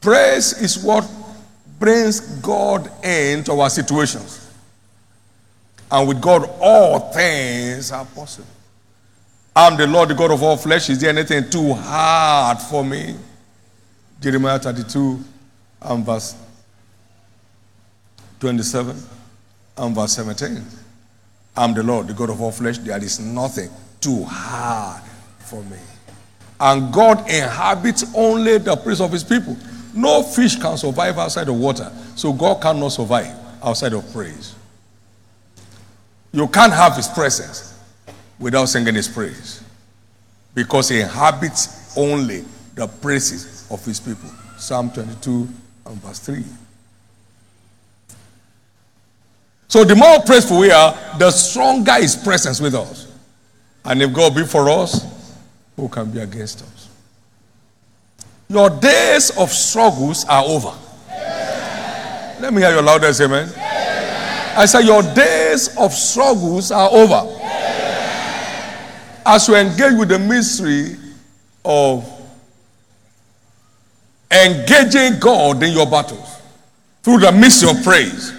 Praise 0.00 0.62
is 0.62 0.78
what 0.78 1.04
brings 1.80 2.20
God 2.20 2.88
into 3.04 3.52
our 3.52 3.68
situations. 3.68 4.48
And 5.90 6.06
with 6.06 6.20
God, 6.20 6.48
all 6.60 7.12
things 7.12 7.90
are 7.90 8.04
possible. 8.04 8.46
I'm 9.54 9.76
the 9.76 9.86
Lord, 9.86 10.10
the 10.10 10.14
God 10.14 10.30
of 10.30 10.42
all 10.42 10.56
flesh. 10.56 10.90
Is 10.90 11.00
there 11.00 11.10
anything 11.10 11.50
too 11.50 11.72
hard 11.72 12.58
for 12.58 12.84
me? 12.84 13.16
Jeremiah 14.20 14.58
32 14.58 15.18
and 15.82 16.04
verse 16.04 16.36
27 18.38 18.96
and 19.78 19.94
verse 19.94 20.12
17. 20.12 20.62
I'm 21.56 21.74
the 21.74 21.82
Lord, 21.82 22.08
the 22.08 22.14
God 22.14 22.30
of 22.30 22.40
all 22.40 22.52
flesh. 22.52 22.78
There 22.78 23.02
is 23.02 23.18
nothing 23.18 23.70
too 24.00 24.24
hard 24.24 25.02
for 25.38 25.62
me. 25.64 25.78
And 26.60 26.92
God 26.92 27.20
inhabits 27.30 28.04
only 28.14 28.58
the 28.58 28.76
praise 28.76 29.00
of 29.00 29.12
his 29.12 29.24
people. 29.24 29.56
No 29.94 30.22
fish 30.22 30.56
can 30.56 30.76
survive 30.76 31.18
outside 31.18 31.48
of 31.48 31.56
water. 31.58 31.90
So 32.14 32.32
God 32.32 32.60
cannot 32.60 32.90
survive 32.90 33.34
outside 33.62 33.92
of 33.92 34.10
praise. 34.12 34.54
You 36.32 36.46
can't 36.48 36.72
have 36.72 36.96
his 36.96 37.08
presence 37.08 37.78
without 38.38 38.66
singing 38.66 38.94
his 38.94 39.08
praise. 39.08 39.62
Because 40.54 40.88
he 40.88 41.00
inhabits 41.00 41.96
only 41.96 42.44
the 42.74 42.86
praises 42.86 43.66
of 43.70 43.84
his 43.84 44.00
people. 44.00 44.30
Psalm 44.58 44.90
22 44.90 45.48
and 45.86 45.96
verse 46.02 46.18
3. 46.20 46.44
So 49.68 49.84
the 49.84 49.96
more 49.96 50.20
praiseful 50.20 50.58
we 50.58 50.70
are, 50.70 50.96
the 51.18 51.30
stronger 51.30 51.94
his 51.94 52.16
presence 52.16 52.60
with 52.60 52.74
us. 52.74 53.12
And 53.84 54.02
if 54.02 54.12
God 54.12 54.34
be 54.34 54.44
for 54.44 54.68
us, 54.68 55.04
who 55.76 55.88
can 55.88 56.10
be 56.10 56.20
against 56.20 56.62
us? 56.62 56.88
Your 58.48 58.70
days 58.70 59.36
of 59.36 59.50
struggles 59.50 60.24
are 60.24 60.44
over. 60.44 60.72
Let 62.40 62.52
me 62.52 62.60
hear 62.62 62.70
your 62.70 62.82
loudest 62.82 63.20
amen. 63.20 63.52
I 64.58 64.66
say 64.66 64.82
your 64.82 65.02
days 65.02 65.76
of 65.76 65.92
struggles 65.92 66.70
are 66.70 66.88
over. 66.90 67.32
As 69.24 69.48
you 69.48 69.56
engage 69.56 69.98
with 69.98 70.08
the 70.08 70.18
mystery 70.18 70.96
of 71.64 72.04
engaging 74.30 75.18
God 75.18 75.62
in 75.62 75.72
your 75.72 75.86
battles 75.86 76.40
through 77.02 77.18
the 77.18 77.32
mystery 77.32 77.70
of 77.70 77.82
praise. 77.82 78.35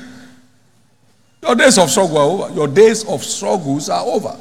Your 1.47 1.55
days 1.55 1.77
of 1.77 1.89
struggle 1.89 2.17
are 2.17 2.29
over. 2.29 2.53
Your 2.53 2.67
days 2.67 3.05
of 3.05 3.23
struggles 3.23 3.87
are 3.87 4.03
over. 4.03 4.37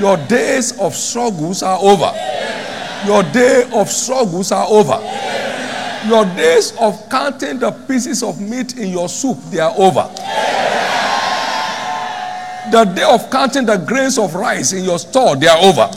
Your 0.00 0.16
days 0.16 0.72
of 0.80 0.94
struggles 0.94 1.62
are 1.62 1.78
over. 1.78 2.12
Your 3.06 3.22
day 3.24 3.68
of 3.74 3.90
struggles 3.90 4.50
are 4.50 4.66
over. 4.66 4.98
Your 6.08 6.24
days 6.34 6.72
of 6.80 6.98
counting 7.10 7.58
the 7.58 7.72
pieces 7.86 8.22
of 8.22 8.40
meat 8.40 8.78
in 8.78 8.88
your 8.88 9.10
soup, 9.10 9.36
they 9.50 9.58
are 9.60 9.74
over. 9.76 10.08
The 12.70 12.84
day 12.84 13.04
of 13.04 13.30
counting 13.30 13.66
the 13.66 13.76
grains 13.76 14.18
of 14.18 14.34
rice 14.34 14.72
in 14.72 14.82
your 14.82 14.98
store, 14.98 15.36
they 15.36 15.46
are 15.46 15.58
over. 15.58 15.90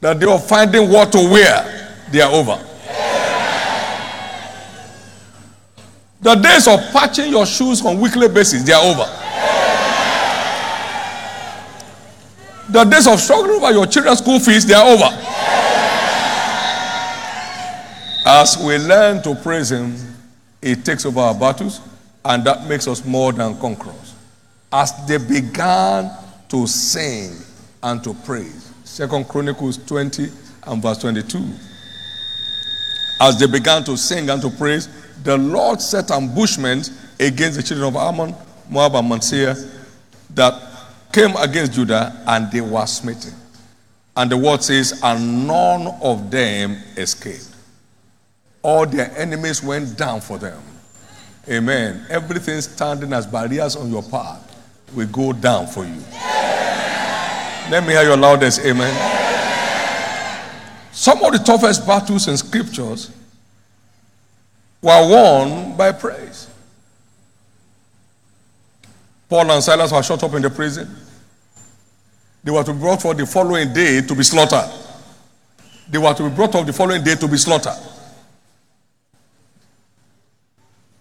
The 0.00 0.14
day 0.14 0.26
of 0.26 0.44
finding 0.44 0.90
what 0.90 1.12
to 1.12 1.18
wear, 1.18 2.02
they 2.10 2.20
are 2.20 2.32
over. 2.32 2.73
The 6.24 6.36
days 6.36 6.66
of 6.66 6.80
patching 6.90 7.30
your 7.30 7.44
shoes 7.44 7.84
on 7.84 8.00
weekly 8.00 8.28
basis, 8.28 8.62
they 8.62 8.72
are 8.72 8.82
over. 8.82 9.04
The 12.70 12.84
days 12.84 13.06
of 13.06 13.20
struggling 13.20 13.56
over 13.56 13.70
your 13.70 13.86
children's 13.86 14.20
school 14.20 14.40
fees, 14.40 14.64
they 14.64 14.72
are 14.72 14.86
over. 14.86 15.04
As 18.24 18.56
we 18.56 18.78
learn 18.78 19.22
to 19.24 19.34
praise 19.34 19.70
Him, 19.70 19.94
it 20.62 20.82
takes 20.82 21.04
over 21.04 21.20
our 21.20 21.34
battles, 21.34 21.82
and 22.24 22.42
that 22.44 22.66
makes 22.66 22.88
us 22.88 23.04
more 23.04 23.30
than 23.34 23.58
conquerors. 23.58 24.14
As 24.72 24.92
they 25.06 25.18
began 25.18 26.10
to 26.48 26.66
sing 26.66 27.36
and 27.82 28.02
to 28.02 28.14
praise. 28.14 28.72
Second 28.84 29.28
Chronicles 29.28 29.76
20 29.76 30.28
and 30.68 30.82
verse 30.82 30.96
22. 30.96 31.38
As 33.20 33.38
they 33.38 33.46
began 33.46 33.84
to 33.84 33.94
sing 33.98 34.30
and 34.30 34.40
to 34.40 34.48
praise, 34.48 34.88
the 35.24 35.36
Lord 35.38 35.80
set 35.80 36.10
ambushment 36.10 36.90
against 37.18 37.56
the 37.56 37.62
children 37.62 37.88
of 37.88 37.96
Ammon 37.96 38.34
Moab, 38.70 38.94
and 38.94 39.24
Seir 39.24 39.56
that 40.34 40.62
came 41.12 41.34
against 41.36 41.72
Judah, 41.72 42.22
and 42.26 42.50
they 42.52 42.60
were 42.60 42.86
smitten. 42.86 43.32
And 44.16 44.30
the 44.30 44.36
word 44.36 44.62
says, 44.62 45.00
and 45.02 45.46
none 45.46 45.86
of 46.02 46.30
them 46.30 46.76
escaped. 46.96 47.48
All 48.62 48.86
their 48.86 49.10
enemies 49.16 49.62
went 49.62 49.96
down 49.96 50.20
for 50.20 50.38
them. 50.38 50.60
Amen. 51.48 52.06
Everything 52.08 52.60
standing 52.60 53.12
as 53.12 53.26
barriers 53.26 53.76
on 53.76 53.90
your 53.90 54.02
path 54.02 54.40
will 54.94 55.08
go 55.08 55.32
down 55.32 55.66
for 55.66 55.84
you. 55.84 56.00
Let 57.70 57.84
me 57.86 57.92
hear 57.92 58.04
your 58.04 58.16
loudest 58.16 58.64
amen. 58.64 58.92
Some 60.92 61.24
of 61.24 61.32
the 61.32 61.38
toughest 61.38 61.86
battles 61.86 62.28
in 62.28 62.36
scriptures 62.36 63.10
were 64.84 65.08
won 65.08 65.76
by 65.78 65.92
praise. 65.92 66.50
Paul 69.30 69.50
and 69.50 69.64
Silas 69.64 69.90
were 69.90 70.02
shut 70.02 70.22
up 70.22 70.34
in 70.34 70.42
the 70.42 70.50
prison. 70.50 70.94
They 72.44 72.50
were 72.50 72.62
to 72.62 72.74
be 72.74 72.78
brought 72.78 73.00
for 73.00 73.14
the 73.14 73.24
following 73.24 73.72
day 73.72 74.02
to 74.02 74.14
be 74.14 74.22
slaughtered. 74.22 74.70
They 75.88 75.96
were 75.96 76.12
to 76.12 76.28
be 76.28 76.34
brought 76.34 76.54
up 76.54 76.66
the 76.66 76.72
following 76.74 77.02
day 77.02 77.14
to 77.14 77.26
be 77.26 77.38
slaughtered. 77.38 77.72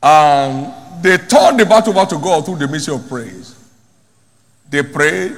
And 0.02 1.04
they 1.04 1.18
turned 1.18 1.60
the 1.60 1.66
battle 1.66 1.98
over 1.98 2.10
to 2.10 2.18
God 2.18 2.46
through 2.46 2.58
the 2.58 2.68
mission 2.70 2.94
of 2.94 3.08
praise. 3.10 3.54
They 4.70 4.84
prayed 4.84 5.36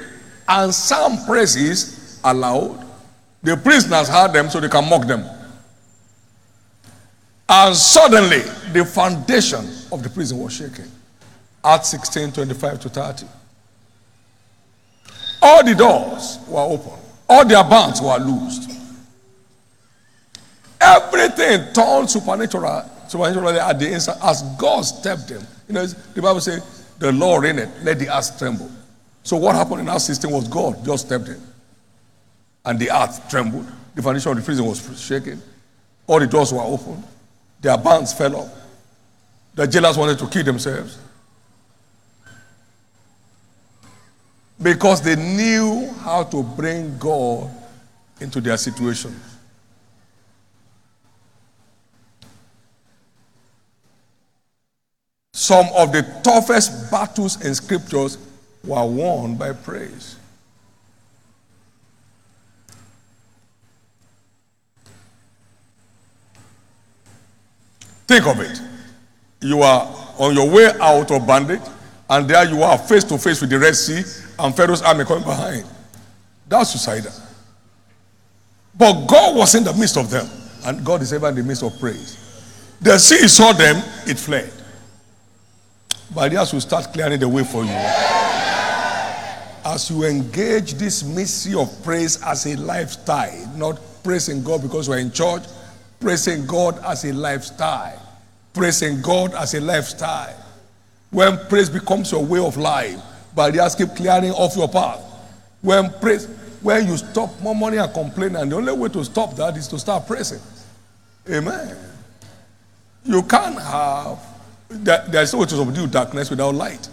and 0.48 0.72
sang 0.74 1.26
praises 1.26 2.20
aloud. 2.24 2.86
The 3.42 3.58
prisoners 3.58 4.08
heard 4.08 4.34
them 4.34 4.52
so 4.52 4.60
they 4.60 4.70
can 4.70 4.88
mock 4.88 5.08
them. 5.08 5.26
And 7.48 7.76
suddenly 7.76 8.40
the 8.74 8.86
foundation 8.86 9.66
of 9.92 10.02
the 10.02 10.10
prison 10.10 10.40
was 10.40 10.54
shaken. 10.54 10.90
Acts 11.64 11.90
16 11.90 12.32
25 12.32 12.80
to 12.82 12.90
30. 12.90 13.26
All 15.42 15.64
the 15.64 15.76
doors 15.76 16.40
were 16.48 16.62
open, 16.62 16.94
all 17.30 17.46
their 17.46 17.64
bands 17.64 18.02
were 18.02 18.18
loosed. 18.18 18.72
Everything 20.82 21.74
turned 21.74 22.10
supernatural, 22.10 22.90
supernaturally 23.08 23.60
at 23.60 23.80
the 23.80 23.92
instant 23.92 24.18
as 24.24 24.42
God 24.58 24.82
stepped 24.82 25.28
them. 25.28 25.46
You 25.68 25.74
know, 25.74 25.86
the 25.86 26.22
Bible 26.22 26.42
says, 26.42 26.86
The 27.00 27.12
Lord 27.12 27.46
in 27.46 27.60
it, 27.60 27.70
let 27.84 27.98
the 28.00 28.16
earth 28.16 28.38
tremble. 28.38 28.70
So 29.24 29.38
what 29.38 29.56
happened 29.56 29.82
in 29.82 29.90
our 29.90 30.00
system 30.00 30.32
was 30.32 30.48
God 30.48 30.84
just 30.86 31.08
stepped 31.08 31.28
in. 31.28 31.42
And 32.66 32.78
the 32.78 32.92
earth 32.92 33.28
trembled. 33.30 33.68
The 33.96 34.02
foundation 34.02 34.32
of 34.32 34.38
the 34.38 34.44
prison 34.44 34.66
was 34.66 35.02
shaken. 35.02 35.42
All 36.06 36.20
the 36.20 36.28
doors 36.28 36.54
were 36.54 36.62
open. 36.62 37.04
Their 37.62 37.78
bands 37.78 38.14
fell 38.14 38.36
off. 38.36 38.52
The 39.56 39.66
jailers 39.68 39.98
wanted 39.98 40.20
to 40.20 40.28
kill 40.28 40.44
themselves. 40.44 40.98
Because 44.62 45.02
they 45.02 45.16
knew 45.16 45.90
how 46.02 46.24
to 46.24 46.44
bring 46.44 46.98
God 46.98 47.50
into 48.20 48.42
their 48.42 48.58
situation. 48.58 49.16
Some 55.34 55.68
of 55.76 55.92
the 55.92 56.02
toughest 56.24 56.90
battles 56.90 57.46
in 57.46 57.54
scriptures 57.54 58.18
were 58.64 58.86
won 58.86 59.36
by 59.36 59.54
praise. 59.54 60.18
Think 68.08 68.28
of 68.28 68.40
it. 68.40 68.62
You 69.42 69.62
are 69.62 69.88
on 70.18 70.36
your 70.36 70.50
way 70.50 70.72
out 70.80 71.12
of 71.12 71.28
bondage, 71.28 71.62
and 72.10 72.28
there 72.28 72.46
you 72.46 72.64
are 72.64 72.78
face 72.78 73.04
to 73.06 73.18
face 73.18 73.42
with 73.42 73.50
the 73.50 73.60
Red 73.60 73.76
Sea, 73.76 74.04
and 74.40 74.56
Pharaoh's 74.56 74.82
army 74.82 75.06
coming 75.06 75.24
behind. 75.24 75.66
That's 76.48 76.72
suicidal. 76.72 77.12
But 78.78 79.08
God 79.08 79.36
was 79.36 79.56
in 79.56 79.64
the 79.64 79.74
midst 79.74 79.98
of 79.98 80.10
them, 80.10 80.28
and 80.66 80.86
God 80.86 81.02
is 81.02 81.14
ever 81.14 81.30
in 81.30 81.36
the 81.36 81.44
midst 81.44 81.64
of 81.64 81.80
praise. 81.80 82.22
The 82.82 82.98
sea 82.98 83.28
saw 83.28 83.54
them, 83.54 83.78
it 84.06 84.20
fled. 84.20 84.52
But 86.14 86.32
yes, 86.32 86.54
will 86.54 86.62
start 86.62 86.94
clearing 86.94 87.20
the 87.20 87.28
way 87.28 87.44
for 87.44 87.64
you. 87.64 87.72
As 89.68 89.90
you 89.90 90.04
engage 90.04 90.74
this 90.74 91.04
mystery 91.04 91.60
of 91.60 91.84
praise 91.84 92.22
as 92.22 92.46
a 92.46 92.56
lifestyle, 92.58 93.48
not 93.58 93.80
praising 94.04 94.44
God 94.44 94.62
because 94.62 94.88
we're 94.88 95.00
in 95.00 95.12
church, 95.12 95.44
praising 96.00 96.46
God 96.46 96.84
as 96.86 97.04
a 97.06 97.14
lifestyle. 97.14 98.02
Praising 98.54 99.02
God 99.02 99.34
as 99.34 99.54
a 99.54 99.60
lifestyle. 99.60 100.36
When 101.12 101.38
praise 101.48 101.70
becomes 101.70 102.12
your 102.12 102.26
way 102.26 102.40
of 102.40 102.58
life, 102.58 103.00
but 103.36 103.52
barriers 103.54 103.76
keep 103.76 103.96
clearing 103.96 104.32
off 104.32 104.56
your 104.56 104.68
path. 104.70 105.02
When 105.62 105.92
praise, 106.00 106.28
when 106.62 106.88
you 106.88 106.98
stop 106.98 107.30
murmuring 107.42 107.80
and 107.80 107.94
complaining, 107.94 108.38
and 108.38 108.52
the 108.52 108.56
only 108.56 108.74
way 108.74 108.90
to 108.90 109.04
stop 109.04 109.36
that 109.36 109.58
is 109.58 109.68
to 109.70 109.80
start 109.80 110.08
praising. 110.08 110.40
Amen. 111.30 111.78
You 113.04 113.24
can't 113.24 113.60
have 113.60 114.20
there- 114.70 115.06
there's 115.08 115.32
no 115.34 115.40
way 115.40 115.46
to 115.46 115.56
subdue 115.56 115.88
darkness 115.88 116.30
without 116.30 116.56
light. 116.56 116.90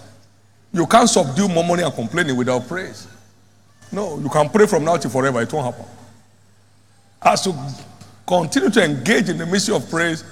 You 0.72 0.86
can't 0.86 1.08
subdue 1.08 1.48
murmuring 1.48 1.84
and 1.84 1.94
complaining 1.94 2.36
without 2.36 2.68
praise. 2.68 3.06
No, 3.90 4.18
you 4.18 4.28
can 4.28 4.48
pray 4.48 4.66
from 4.66 4.84
now 4.84 4.96
to 4.96 5.08
forever, 5.08 5.40
it 5.42 5.52
won't 5.52 5.66
happen. 5.66 5.86
As 7.20 7.46
you 7.46 7.54
continue 8.26 8.70
to 8.70 8.84
engage 8.84 9.28
in 9.28 9.38
the 9.38 9.46
mystery 9.46 9.74
of 9.74 9.88
praise, 9.90 10.24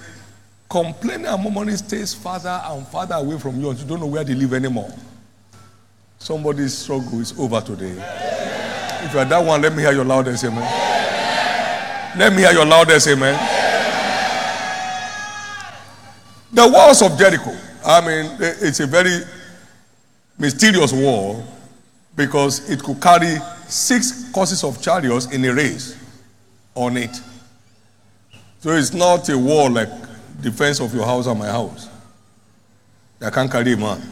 complaining 0.68 1.26
and 1.26 1.42
murmuring 1.42 1.76
stays 1.76 2.14
farther 2.14 2.60
and 2.64 2.86
farther 2.88 3.16
away 3.16 3.38
from 3.38 3.60
you 3.60 3.70
until 3.70 3.84
you 3.84 3.88
don't 3.88 4.00
know 4.00 4.06
where 4.06 4.24
they 4.24 4.34
live 4.34 4.54
anymore. 4.54 4.92
Somebody's 6.18 6.76
struggle 6.76 7.20
is 7.20 7.38
over 7.38 7.60
today. 7.60 7.94
If 9.02 9.12
you 9.14 9.18
are 9.18 9.24
that 9.24 9.44
one, 9.44 9.62
let 9.62 9.74
me 9.74 9.82
hear 9.82 9.92
your 9.92 10.04
loudest 10.04 10.44
amen. 10.44 10.60
Let 12.18 12.32
me 12.32 12.42
hear 12.42 12.52
your 12.52 12.66
loudest 12.66 13.08
amen. 13.08 13.34
The 16.52 16.68
walls 16.68 17.00
of 17.02 17.18
Jericho. 17.18 17.56
I 17.84 18.00
mean, 18.00 18.36
it's 18.40 18.80
a 18.80 18.86
very 18.86 19.20
mysterious 20.38 20.92
wall 20.92 21.42
because 22.16 22.68
it 22.68 22.82
could 22.82 23.00
carry 23.00 23.36
six 23.66 24.30
courses 24.30 24.62
of 24.64 24.82
chariots 24.82 25.32
in 25.32 25.44
a 25.44 25.54
race 25.54 25.96
on 26.74 26.96
it. 26.96 27.18
So 28.60 28.70
it's 28.72 28.92
not 28.92 29.28
a 29.30 29.38
war 29.38 29.70
like 29.70 29.88
defense 30.40 30.80
of 30.80 30.94
your 30.94 31.04
house 31.06 31.26
and 31.26 31.38
my 31.38 31.48
house. 31.48 31.88
That 33.18 33.32
can 33.32 33.48
carry 33.48 33.72
a 33.72 33.76
man. 33.76 34.02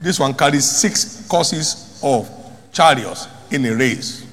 This 0.00 0.20
one 0.20 0.34
carries 0.34 0.64
six 0.64 1.26
courses 1.26 2.00
of 2.02 2.28
chariots 2.72 3.26
in 3.50 3.64
a 3.64 3.74
race. 3.74 4.26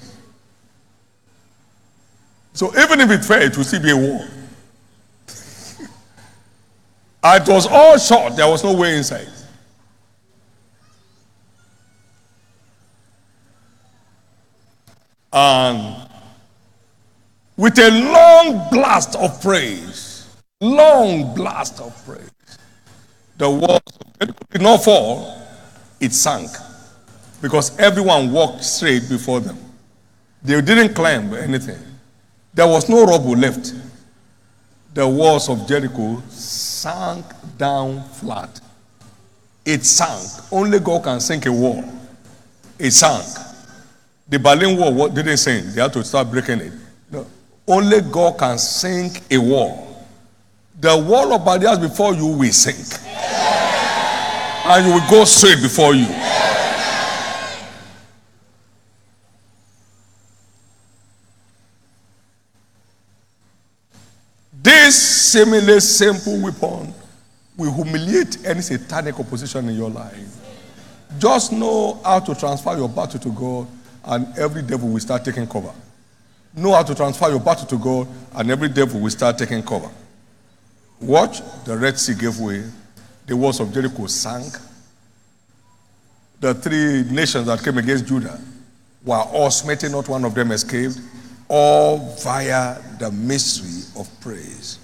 So 2.54 2.68
even 2.78 3.00
if 3.00 3.10
it 3.10 3.24
fell, 3.24 3.42
it 3.42 3.56
will 3.56 3.64
still 3.64 3.82
be 3.82 3.92
a 3.92 3.96
war. 3.96 4.28
it 7.24 7.48
was 7.48 7.68
all 7.68 7.98
short, 7.98 8.36
there 8.36 8.48
was 8.48 8.64
no 8.64 8.74
way 8.76 8.98
inside. 8.98 9.30
And 15.32 16.01
with 17.62 17.78
a 17.78 17.92
long 17.92 18.68
blast 18.72 19.16
of 19.18 19.40
praise, 19.40 20.28
long 20.62 21.32
blast 21.36 21.80
of 21.80 21.94
praise, 22.08 22.58
the 23.38 23.48
walls 23.48 23.82
of 23.86 24.20
Jericho 24.20 24.46
did 24.50 24.62
not 24.64 24.84
fall, 24.84 25.40
it 26.00 26.12
sank 26.12 26.50
because 27.40 27.78
everyone 27.78 28.32
walked 28.32 28.64
straight 28.64 29.08
before 29.08 29.42
them. 29.42 29.60
They 30.42 30.60
didn't 30.60 30.96
climb 30.96 31.32
anything. 31.36 31.78
There 32.52 32.66
was 32.66 32.90
no 32.90 33.06
rubble 33.06 33.38
left. 33.38 33.76
The 34.96 35.08
walls 35.08 35.48
of 35.48 35.68
Jericho 35.68 36.20
sank 36.30 37.24
down 37.60 38.02
flat. 38.06 38.60
It 39.64 39.86
sank. 39.86 40.52
Only 40.52 40.80
God 40.80 41.04
can 41.04 41.20
sink 41.20 41.46
a 41.46 41.52
wall. 41.52 41.84
It 42.80 42.90
sank. 42.90 43.24
The 44.28 44.40
Berlin 44.40 44.80
Wall 44.80 45.10
didn't 45.10 45.38
sink. 45.38 45.76
They 45.76 45.82
had 45.84 45.94
to 45.94 46.04
start 46.04 46.32
breaking 46.32 46.62
it. 46.62 46.74
Only 47.68 48.02
God 48.02 48.38
can 48.38 48.58
sink 48.58 49.22
a 49.32 49.38
wall. 49.38 50.06
The 50.80 50.98
wall 50.98 51.34
of 51.34 51.46
barriers 51.46 51.78
before 51.80 52.14
you 52.14 52.28
will 52.28 52.52
sink. 52.52 53.00
And 54.66 54.88
you 54.88 54.94
will 54.94 55.10
go 55.10 55.26
straight 55.26 55.62
before 55.62 55.94
you. 55.94 56.08
This 64.64 65.32
seemingly 65.32 65.80
simple 65.80 66.42
weapon 66.42 66.94
will 67.58 67.74
humiliate 67.74 68.46
any 68.46 68.62
satanic 68.62 69.20
opposition 69.20 69.70
in 69.70 69.76
your 69.76 69.90
life. 69.90 70.38
Just 71.18 71.52
know 71.52 72.00
how 72.04 72.20
to 72.20 72.36
transfer 72.36 72.76
your 72.76 72.90
battle 72.90 73.20
to 73.20 73.32
God, 73.32 73.68
and 74.06 74.38
every 74.38 74.62
devil 74.62 74.90
will 74.90 75.00
start 75.00 75.26
taking 75.26 75.48
cover. 75.48 75.74
Know 76.56 76.74
how 76.74 76.84
to 76.84 76.94
transfer 76.94 77.30
your 77.30 77.40
battle 77.40 77.66
to 77.68 77.78
God, 77.78 78.08
and 78.36 78.52
every 78.52 78.70
devil 78.70 79.00
will 79.00 79.10
start 79.10 79.38
taking 79.38 79.64
cover. 79.64 79.90
Watch, 81.00 81.42
the 81.66 81.78
Red 81.78 81.98
Sea 81.98 82.14
gave 82.14 82.40
way, 82.40 82.64
the 83.26 83.36
walls 83.36 83.60
of 83.60 83.74
Jericho 83.74 84.06
sank, 84.08 84.54
the 86.40 86.54
three 86.56 87.04
nations 87.04 87.46
that 87.46 87.64
came 87.64 87.78
against 87.78 88.06
Judah 88.06 88.40
were 89.04 89.16
all 89.16 89.50
smitten, 89.50 89.94
not 89.94 90.08
one 90.10 90.26
of 90.26 90.34
them 90.34 90.52
escaped, 90.52 91.00
all 91.48 92.16
via 92.22 92.82
the 93.00 93.12
mystery 93.12 94.02
of 94.02 94.10
praise. 94.20 94.80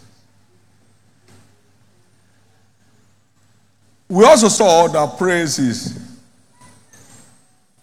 We 4.10 4.24
also 4.24 4.48
saw 4.48 4.88
that 4.88 5.18
praise 5.18 5.60
is 5.60 6.00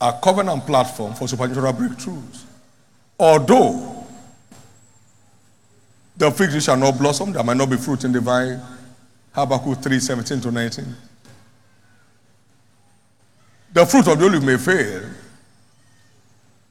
a 0.01 0.19
covenant 0.23 0.67
platform 0.67 1.15
for 1.15 1.29
supernatural 1.29 1.73
breakthroughs. 1.73 2.45
Although 3.19 4.07
the 6.17 6.31
fig 6.31 6.51
tree 6.51 6.61
shall 6.61 6.77
not 6.77 6.99
blossom, 6.99 7.33
there 7.33 7.43
might 7.43 7.57
not 7.57 7.71
be 7.71 7.77
fruit 7.77 8.05
in 8.05 8.13
the 8.13 8.21
vine. 8.21 8.61
Habakkuk 9.33 9.83
3 9.83 9.99
17 9.99 10.41
to 10.41 10.51
19. 10.51 10.97
The 13.73 13.85
fruit 13.87 14.07
of 14.07 14.19
the 14.19 14.25
olive 14.25 14.45
may 14.45 14.57
fail, 14.57 15.03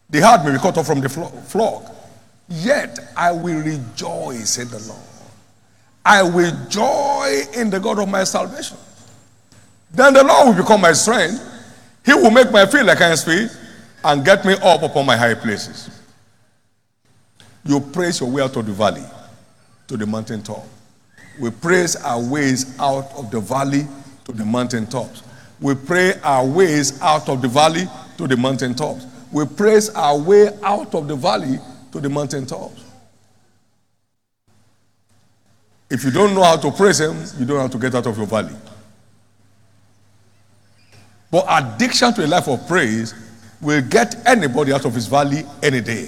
the 0.09 0.21
heart 0.21 0.45
may 0.45 0.53
be 0.53 0.57
cut 0.57 0.77
off 0.77 0.87
from 0.87 1.01
the 1.01 1.09
flock. 1.09 1.83
Yet 2.47 2.99
I 3.15 3.31
will 3.31 3.61
rejoice 3.61 4.57
in 4.57 4.69
the 4.69 4.79
Lord. 4.79 4.99
I 6.05 6.23
will 6.23 6.51
joy 6.67 7.43
in 7.55 7.69
the 7.69 7.79
God 7.79 7.99
of 7.99 8.09
my 8.09 8.23
salvation. 8.23 8.77
Then 9.91 10.13
the 10.13 10.23
Lord 10.23 10.47
will 10.55 10.63
become 10.63 10.81
my 10.81 10.91
strength. 10.93 11.41
He 12.05 12.13
will 12.13 12.31
make 12.31 12.51
my 12.51 12.65
feet 12.65 12.83
like 12.83 12.97
hinds 12.97 13.23
feet 13.23 13.49
and 14.03 14.25
get 14.25 14.43
me 14.45 14.53
up 14.61 14.83
upon 14.83 15.05
my 15.05 15.15
high 15.15 15.35
places. 15.35 16.02
You 17.65 17.79
praise 17.79 18.19
your 18.19 18.29
way 18.29 18.43
out 18.43 18.55
of 18.57 18.65
the 18.65 18.73
valley 18.73 19.03
to 19.87 19.97
the 19.97 20.05
mountain 20.05 20.43
top. 20.43 20.65
We 21.39 21.49
praise 21.49 21.95
our 21.95 22.21
ways 22.21 22.77
out 22.79 23.11
of 23.15 23.31
the 23.31 23.39
valley 23.39 23.87
to 24.25 24.31
the 24.31 24.45
mountain 24.45 24.85
tops. 24.85 25.23
We 25.59 25.75
pray 25.75 26.13
our 26.23 26.45
ways 26.45 27.01
out 27.01 27.29
of 27.29 27.41
the 27.41 27.47
valley 27.47 27.85
to 28.17 28.27
the 28.27 28.37
mountain 28.37 28.75
tops. 28.75 29.05
We 29.31 29.45
praise 29.45 29.89
our 29.89 30.17
way 30.17 30.49
out 30.61 30.93
of 30.93 31.07
the 31.07 31.15
valley 31.15 31.57
to 31.91 31.99
the 31.99 32.09
mountain 32.09 32.45
tops. 32.45 32.83
If 35.89 36.03
you 36.03 36.11
don't 36.11 36.33
know 36.35 36.43
how 36.43 36.57
to 36.57 36.71
praise 36.71 36.99
Him, 36.99 37.15
you 37.39 37.45
don't 37.45 37.57
know 37.57 37.61
how 37.61 37.67
to 37.67 37.77
get 37.77 37.95
out 37.95 38.05
of 38.05 38.17
your 38.17 38.27
valley. 38.27 38.55
But 41.31 41.45
addiction 41.49 42.13
to 42.13 42.25
a 42.25 42.27
life 42.27 42.47
of 42.47 42.67
praise 42.67 43.15
will 43.59 43.81
get 43.81 44.15
anybody 44.27 44.71
out 44.71 44.85
of 44.85 44.93
his 44.93 45.07
valley 45.07 45.43
any 45.63 45.81
day. 45.81 46.07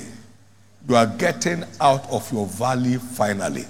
You 0.87 0.95
are 0.95 1.07
getting 1.07 1.63
out 1.81 2.07
of 2.11 2.31
your 2.31 2.45
valley 2.45 2.97
finally. 2.97 3.65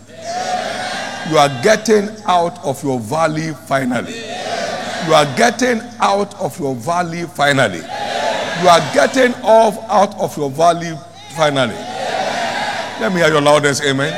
You 1.29 1.37
are 1.37 1.49
getting 1.63 2.09
out 2.27 2.59
of 2.65 2.83
your 2.83 2.99
valley 2.99 3.53
finally. 3.67 4.13
You 5.07 5.13
are 5.13 5.25
getting 5.37 5.79
out 6.01 6.35
of 6.35 6.59
your 6.59 6.75
valley 6.75 7.23
finally. 7.23 7.77
You 7.77 8.67
are 8.67 8.93
getting 8.93 9.33
off 9.43 9.77
out 9.89 10.13
of 10.15 10.35
your 10.35 10.49
valley 10.49 10.93
finally. 11.35 11.75
Let 12.99 13.13
me 13.13 13.21
hear 13.21 13.29
your 13.29 13.41
loudest 13.41 13.83
amen. 13.83 14.11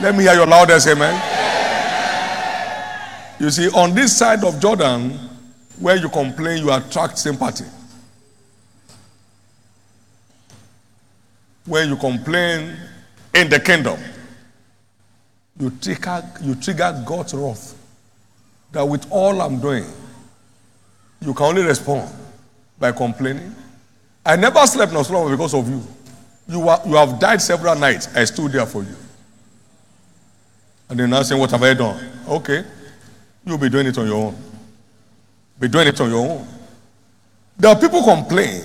Let 0.00 0.14
me 0.14 0.24
hear 0.24 0.34
your 0.34 0.46
loudest 0.46 0.86
amen. 0.86 1.14
You 3.40 3.50
see, 3.50 3.68
on 3.70 3.94
this 3.94 4.16
side 4.16 4.44
of 4.44 4.60
Jordan, 4.60 5.18
where 5.80 5.96
you 5.96 6.08
complain, 6.08 6.64
you 6.64 6.72
attract 6.72 7.18
sympathy. 7.18 7.64
Where 11.68 11.84
you 11.84 11.96
complain 11.96 12.76
in 13.34 13.48
the 13.50 13.60
kingdom, 13.60 14.00
you 15.58 15.70
trigger, 15.70 16.24
you 16.42 16.54
trigger 16.54 17.02
God's 17.06 17.34
wrath. 17.34 17.74
That 18.72 18.82
with 18.86 19.06
all 19.10 19.40
I'm 19.40 19.60
doing, 19.60 19.84
you 21.20 21.34
can 21.34 21.46
only 21.46 21.62
respond 21.62 22.10
by 22.78 22.92
complaining. 22.92 23.54
I 24.24 24.36
never 24.36 24.66
slept 24.66 24.92
nor 24.92 25.04
slumber 25.04 25.30
because 25.36 25.54
of 25.54 25.68
you. 25.68 25.82
You, 26.48 26.60
you 26.86 26.94
have 26.96 27.18
died 27.18 27.42
several 27.42 27.74
nights. 27.76 28.14
I 28.16 28.24
stood 28.24 28.52
there 28.52 28.66
for 28.66 28.82
you. 28.82 28.96
And 30.88 30.98
then 30.98 31.10
now 31.10 31.22
saying, 31.22 31.40
What 31.40 31.50
have 31.50 31.62
I 31.62 31.74
done? 31.74 32.02
Okay. 32.26 32.64
You'll 33.44 33.58
be 33.58 33.68
doing 33.68 33.86
it 33.86 33.98
on 33.98 34.06
your 34.06 34.16
own. 34.16 34.36
Be 35.60 35.68
doing 35.68 35.88
it 35.88 36.00
on 36.00 36.10
your 36.10 36.26
own. 36.26 36.46
There 37.58 37.70
are 37.70 37.78
people 37.78 38.02
complain. 38.02 38.62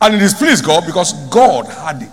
And 0.00 0.14
it 0.14 0.18
displeased 0.18 0.64
God 0.64 0.84
because 0.86 1.12
God 1.28 1.66
had 1.66 2.02
it. 2.02 2.10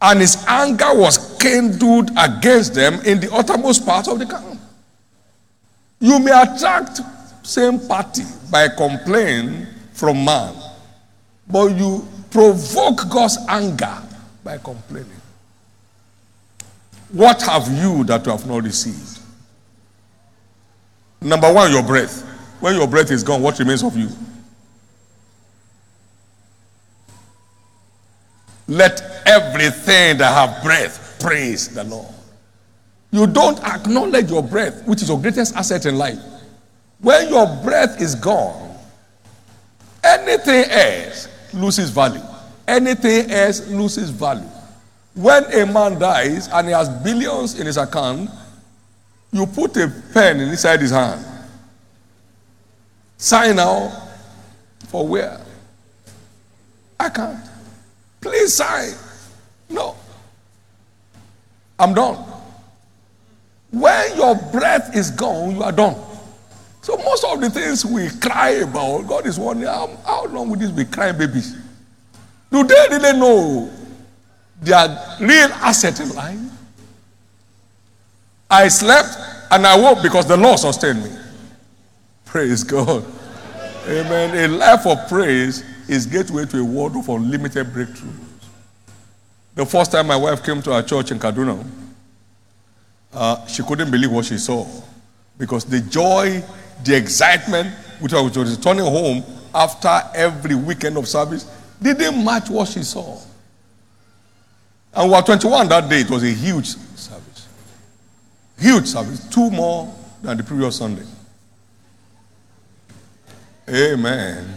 And 0.00 0.20
his 0.20 0.44
anger 0.46 0.92
was 0.92 1.38
kindled 1.38 2.10
against 2.18 2.74
them 2.74 3.00
in 3.06 3.20
the 3.20 3.32
uttermost 3.32 3.86
part 3.86 4.06
of 4.08 4.18
the 4.18 4.26
camp. 4.26 4.60
You 6.00 6.18
may 6.18 6.32
attract 6.32 7.00
same 7.42 7.78
party 7.88 8.24
by 8.50 8.68
complaint 8.68 9.68
from 9.94 10.24
man, 10.24 10.54
but 11.48 11.68
you 11.76 12.06
provoke 12.30 13.08
God's 13.08 13.38
anger 13.48 13.96
by 14.42 14.58
complaining. 14.58 15.10
What 17.10 17.40
have 17.42 17.68
you 17.68 18.04
that 18.04 18.26
you 18.26 18.32
have 18.32 18.46
not 18.46 18.64
received? 18.64 19.20
Number 21.20 21.50
one, 21.52 21.70
your 21.72 21.82
breath. 21.82 22.22
When 22.60 22.74
your 22.74 22.88
breath 22.88 23.10
is 23.10 23.22
gone, 23.22 23.40
what 23.40 23.58
remains 23.58 23.82
of 23.82 23.96
you? 23.96 24.08
Let 28.66 29.00
everything 29.26 30.18
that 30.18 30.32
have 30.32 30.62
breath 30.62 31.16
praise 31.20 31.68
the 31.68 31.84
Lord. 31.84 32.14
You 33.10 33.26
don't 33.26 33.62
acknowledge 33.62 34.30
your 34.30 34.42
breath, 34.42 34.86
which 34.86 35.02
is 35.02 35.08
your 35.08 35.20
greatest 35.20 35.54
asset 35.54 35.86
in 35.86 35.96
life. 35.96 36.18
When 37.00 37.28
your 37.28 37.46
breath 37.62 38.00
is 38.00 38.14
gone, 38.14 38.76
anything 40.02 40.64
else 40.70 41.28
loses 41.52 41.90
value. 41.90 42.22
Anything 42.66 43.30
else 43.30 43.68
loses 43.68 44.10
value. 44.10 44.48
When 45.14 45.44
a 45.52 45.66
man 45.66 45.98
dies 45.98 46.48
and 46.48 46.66
he 46.66 46.72
has 46.72 46.88
billions 46.88 47.60
in 47.60 47.66
his 47.66 47.76
account, 47.76 48.30
you 49.30 49.46
put 49.46 49.76
a 49.76 49.92
pen 50.12 50.40
inside 50.40 50.80
his 50.80 50.90
hand. 50.90 51.24
Sign 53.16 53.58
out 53.58 53.92
for 54.88 55.06
where? 55.06 55.40
I 56.98 57.08
can't. 57.10 57.38
Please 58.24 58.54
sign. 58.54 58.94
No. 59.68 59.94
I'm 61.78 61.92
done. 61.92 62.16
When 63.70 64.16
your 64.16 64.34
breath 64.50 64.96
is 64.96 65.10
gone, 65.10 65.56
you 65.56 65.62
are 65.62 65.72
done. 65.72 65.94
So 66.80 66.96
most 66.96 67.22
of 67.24 67.38
the 67.42 67.50
things 67.50 67.84
we 67.84 68.08
cry 68.08 68.50
about, 68.62 69.02
God 69.06 69.26
is 69.26 69.38
wondering, 69.38 69.70
how, 69.70 69.94
how 70.06 70.24
long 70.28 70.48
will 70.48 70.56
this 70.56 70.70
be 70.70 70.86
crying 70.86 71.18
babies? 71.18 71.54
Do 72.50 72.64
they 72.64 72.86
really 72.88 73.18
know 73.18 73.70
their 74.62 75.16
real 75.20 75.52
asset 75.60 76.00
in 76.00 76.08
life? 76.14 76.38
I 78.48 78.68
slept 78.68 79.18
and 79.50 79.66
I 79.66 79.78
woke 79.78 80.02
because 80.02 80.26
the 80.26 80.38
Lord 80.38 80.58
sustained 80.58 81.04
me. 81.04 81.10
Praise 82.24 82.64
God. 82.64 83.04
Amen. 83.86 84.50
A 84.50 84.56
life 84.56 84.86
of 84.86 85.08
praise 85.10 85.62
is 85.88 86.06
gateway 86.06 86.46
to 86.46 86.58
a 86.60 86.64
world 86.64 86.96
of 86.96 87.08
unlimited 87.08 87.66
breakthroughs. 87.68 88.34
The 89.54 89.64
first 89.66 89.92
time 89.92 90.08
my 90.08 90.16
wife 90.16 90.42
came 90.42 90.60
to 90.62 90.72
our 90.72 90.82
church 90.82 91.10
in 91.10 91.18
Kaduna, 91.18 91.64
uh, 93.12 93.46
she 93.46 93.62
couldn't 93.62 93.90
believe 93.90 94.10
what 94.10 94.24
she 94.24 94.38
saw 94.38 94.66
because 95.38 95.64
the 95.64 95.80
joy, 95.80 96.42
the 96.84 96.96
excitement, 96.96 97.72
which 98.00 98.12
I 98.12 98.20
was 98.20 98.36
returning 98.36 98.84
home 98.84 99.22
after 99.54 100.00
every 100.14 100.54
weekend 100.56 100.96
of 100.96 101.06
service, 101.06 101.44
didn't 101.80 102.24
match 102.24 102.50
what 102.50 102.68
she 102.68 102.82
saw. 102.82 103.20
And 104.92 105.10
we 105.10 105.16
were 105.16 105.22
21 105.22 105.68
that 105.68 105.88
day. 105.88 106.00
It 106.00 106.10
was 106.10 106.22
a 106.22 106.30
huge 106.30 106.66
service. 106.96 107.48
Huge 108.58 108.86
service. 108.86 109.28
Two 109.28 109.50
more 109.50 109.92
than 110.22 110.36
the 110.36 110.44
previous 110.44 110.76
Sunday. 110.76 111.04
Amen. 113.68 114.56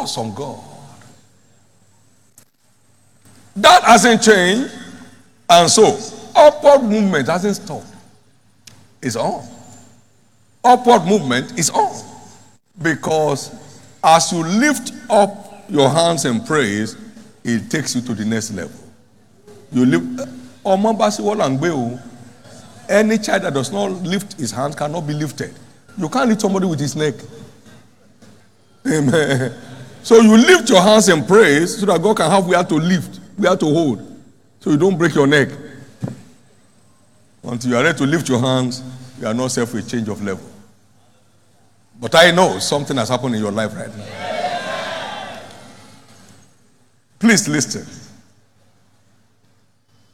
Awesome 0.00 0.32
God. 0.32 0.58
That 3.54 3.82
hasn't 3.82 4.22
changed. 4.22 4.72
And 5.46 5.68
so, 5.68 5.98
upward 6.34 6.84
movement 6.84 7.28
hasn't 7.28 7.56
stopped. 7.56 7.86
It's 9.02 9.14
on. 9.14 9.46
Upward 10.64 11.04
movement 11.04 11.58
is 11.58 11.68
on. 11.68 12.02
Because 12.80 13.54
as 14.02 14.32
you 14.32 14.42
lift 14.42 14.92
up 15.10 15.66
your 15.68 15.90
hands 15.90 16.24
in 16.24 16.42
praise, 16.46 16.96
it 17.44 17.70
takes 17.70 17.94
you 17.94 18.00
to 18.00 18.14
the 18.14 18.24
next 18.24 18.52
level. 18.52 18.80
You 19.70 19.84
lift. 19.84 20.28
Any 22.88 23.18
child 23.18 23.42
that 23.42 23.52
does 23.52 23.70
not 23.70 23.90
lift 24.02 24.40
his 24.40 24.50
hands 24.50 24.76
cannot 24.76 25.06
be 25.06 25.12
lifted. 25.12 25.54
You 25.98 26.08
can't 26.08 26.30
lift 26.30 26.40
somebody 26.40 26.64
with 26.64 26.80
his 26.80 26.96
neck. 26.96 27.16
Amen. 28.86 29.52
So 30.02 30.20
you 30.20 30.36
lift 30.36 30.68
your 30.70 30.80
hands 30.80 31.08
in 31.08 31.24
praise 31.24 31.78
so 31.78 31.86
that 31.86 32.02
God 32.02 32.16
can 32.16 32.30
have 32.30 32.46
where 32.46 32.64
to 32.64 32.74
lift, 32.74 33.20
where 33.36 33.56
to 33.56 33.66
hold. 33.66 34.06
So 34.60 34.70
you 34.70 34.76
don't 34.76 34.96
break 34.96 35.14
your 35.14 35.26
neck. 35.26 35.48
Until 37.42 37.70
you 37.70 37.76
are 37.76 37.84
ready 37.84 37.98
to 37.98 38.06
lift 38.06 38.28
your 38.28 38.40
hands, 38.40 38.82
You 39.20 39.26
are 39.26 39.34
not 39.34 39.48
safe 39.48 39.72
with 39.74 39.88
change 39.88 40.08
of 40.08 40.22
level. 40.22 40.46
But 42.00 42.14
I 42.14 42.30
know 42.30 42.58
something 42.58 42.96
has 42.96 43.10
happened 43.10 43.34
in 43.34 43.42
your 43.42 43.52
life 43.52 43.74
right 43.76 43.94
now. 43.94 45.40
Please 47.18 47.46
listen. 47.46 47.86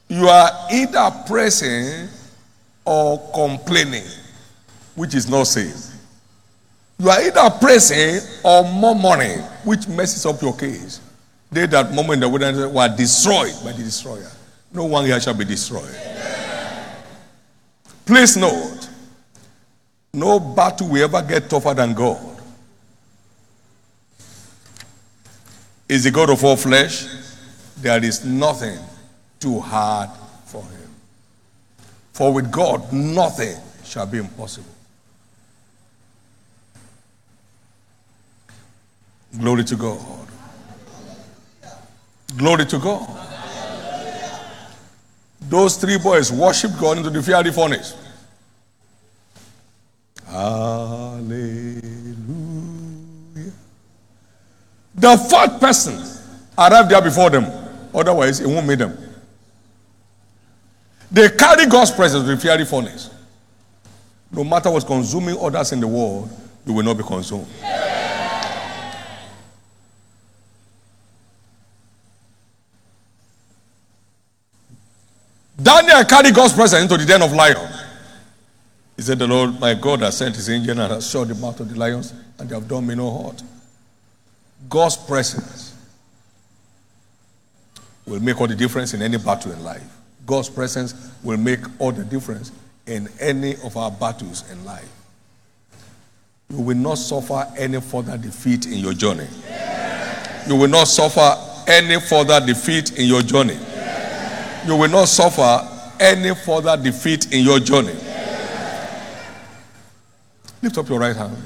You 0.08 0.26
are 0.28 0.50
either 0.72 1.08
pressing 1.26 2.08
or 2.84 3.30
complaining, 3.32 4.06
which 4.96 5.14
is 5.14 5.28
not 5.30 5.44
safe. 5.44 5.95
You 6.98 7.10
are 7.10 7.20
either 7.20 7.50
praising 7.60 8.26
or 8.42 8.64
murmuring, 8.64 9.40
which 9.64 9.86
messes 9.88 10.24
up 10.24 10.40
your 10.40 10.56
case. 10.56 11.00
They 11.50 11.66
that 11.66 11.92
moment 11.92 12.14
in 12.14 12.20
the 12.20 12.28
wilderness 12.28 12.72
were 12.72 12.96
destroyed 12.96 13.52
by 13.62 13.72
the 13.72 13.82
destroyer. 13.82 14.30
No 14.72 14.84
one 14.84 15.04
here 15.04 15.20
shall 15.20 15.34
be 15.34 15.44
destroyed. 15.44 15.94
Please 18.04 18.36
note, 18.36 18.88
no 20.12 20.38
battle 20.40 20.88
will 20.88 21.04
ever 21.04 21.26
get 21.26 21.50
tougher 21.50 21.74
than 21.74 21.92
God. 21.92 22.40
Is 25.88 26.04
the 26.04 26.10
God 26.10 26.30
of 26.30 26.42
all 26.44 26.56
flesh? 26.56 27.06
There 27.78 28.02
is 28.02 28.24
nothing 28.24 28.78
too 29.38 29.60
hard 29.60 30.10
for 30.46 30.62
him. 30.62 30.90
For 32.12 32.32
with 32.32 32.50
God, 32.50 32.92
nothing 32.92 33.56
shall 33.84 34.06
be 34.06 34.18
impossible. 34.18 34.75
Glory 39.38 39.64
to 39.64 39.76
God. 39.76 40.28
Glory 42.36 42.66
to 42.66 42.78
God. 42.78 43.08
Those 45.40 45.76
three 45.76 45.98
boys 45.98 46.32
worshiped 46.32 46.78
God 46.78 46.98
into 46.98 47.10
the 47.10 47.22
fiery 47.22 47.52
furnace. 47.52 47.94
Hallelujah. 50.26 51.82
The 54.94 55.16
fourth 55.16 55.60
person 55.60 56.02
arrived 56.58 56.90
there 56.90 57.02
before 57.02 57.30
them. 57.30 57.46
Otherwise, 57.94 58.40
it 58.40 58.46
won't 58.46 58.66
meet 58.66 58.78
them. 58.78 58.98
They 61.10 61.28
carry 61.30 61.66
God's 61.66 61.92
presence 61.92 62.24
to 62.24 62.34
the 62.34 62.40
fiery 62.40 62.64
furnace. 62.64 63.10
No 64.32 64.42
matter 64.42 64.70
what's 64.70 64.84
consuming 64.84 65.38
others 65.40 65.72
in 65.72 65.80
the 65.80 65.86
world, 65.86 66.28
you 66.66 66.72
will 66.72 66.82
not 66.82 66.96
be 66.96 67.04
consumed. 67.04 67.46
Daniel 75.60 76.04
carried 76.04 76.34
God's 76.34 76.52
presence 76.52 76.82
into 76.82 76.96
the 76.96 77.06
den 77.06 77.22
of 77.22 77.32
lions. 77.32 77.82
He 78.96 79.02
said, 79.02 79.18
The 79.18 79.26
Lord 79.26 79.58
my 79.58 79.74
God 79.74 80.00
has 80.00 80.18
sent 80.18 80.36
his 80.36 80.50
angel 80.50 80.78
and 80.78 80.92
has 80.92 81.10
shut 81.10 81.28
the 81.28 81.34
mouth 81.34 81.58
of 81.60 81.68
the 81.68 81.78
lions, 81.78 82.12
and 82.38 82.48
they 82.48 82.54
have 82.54 82.68
done 82.68 82.86
me 82.86 82.94
no 82.94 83.24
hurt. 83.24 83.42
God's 84.68 84.96
presence 84.96 85.74
will 88.06 88.20
make 88.20 88.40
all 88.40 88.46
the 88.46 88.54
difference 88.54 88.94
in 88.94 89.02
any 89.02 89.18
battle 89.18 89.52
in 89.52 89.62
life. 89.64 89.82
God's 90.26 90.48
presence 90.48 90.94
will 91.22 91.38
make 91.38 91.60
all 91.78 91.92
the 91.92 92.04
difference 92.04 92.52
in 92.86 93.08
any 93.20 93.54
of 93.64 93.76
our 93.76 93.90
battles 93.90 94.50
in 94.50 94.64
life. 94.64 94.90
You 96.50 96.60
will 96.60 96.76
not 96.76 96.94
suffer 96.98 97.46
any 97.56 97.80
further 97.80 98.16
defeat 98.16 98.66
in 98.66 98.74
your 98.74 98.92
journey. 98.92 99.26
You 100.46 100.56
will 100.56 100.68
not 100.68 100.84
suffer 100.84 101.36
any 101.66 102.00
further 102.00 102.44
defeat 102.44 102.96
in 102.98 103.06
your 103.06 103.22
journey. 103.22 103.58
You 104.66 104.76
will 104.76 104.90
not 104.90 105.06
suffer 105.06 105.68
any 106.00 106.34
further 106.34 106.76
defeat 106.76 107.32
in 107.32 107.44
your 107.44 107.60
journey. 107.60 107.94
Lift 110.62 110.78
up 110.78 110.88
your 110.88 110.98
right 110.98 111.14
hand 111.16 111.36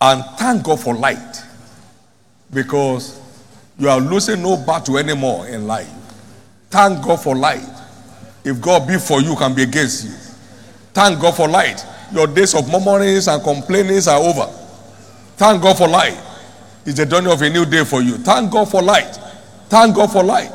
and 0.00 0.22
thank 0.36 0.62
God 0.62 0.80
for 0.80 0.94
light 0.94 1.42
because 2.52 3.20
you 3.78 3.88
are 3.88 4.00
losing 4.00 4.42
no 4.42 4.56
battle 4.56 4.98
anymore 4.98 5.48
in 5.48 5.66
life. 5.66 5.90
Thank 6.68 7.02
God 7.02 7.16
for 7.16 7.34
light. 7.34 7.66
If 8.44 8.60
God 8.60 8.86
be 8.86 8.98
for 8.98 9.22
you, 9.22 9.34
can 9.34 9.54
be 9.54 9.62
against 9.62 10.04
you. 10.04 10.10
Thank 10.92 11.20
God 11.20 11.34
for 11.34 11.48
light. 11.48 11.84
Your 12.12 12.26
days 12.26 12.54
of 12.54 12.70
murmurings 12.70 13.28
and 13.28 13.42
complainings 13.42 14.06
are 14.06 14.20
over. 14.20 14.46
Thank 15.36 15.62
God 15.62 15.78
for 15.78 15.88
light. 15.88 16.20
It's 16.84 16.98
the 16.98 17.06
dawning 17.06 17.32
of 17.32 17.40
a 17.40 17.48
new 17.48 17.64
day 17.64 17.84
for 17.84 18.02
you. 18.02 18.18
Thank 18.18 18.52
God 18.52 18.70
for 18.70 18.82
light. 18.82 19.18
Thank 19.68 19.96
God 19.96 20.12
for 20.12 20.22
light. 20.22 20.52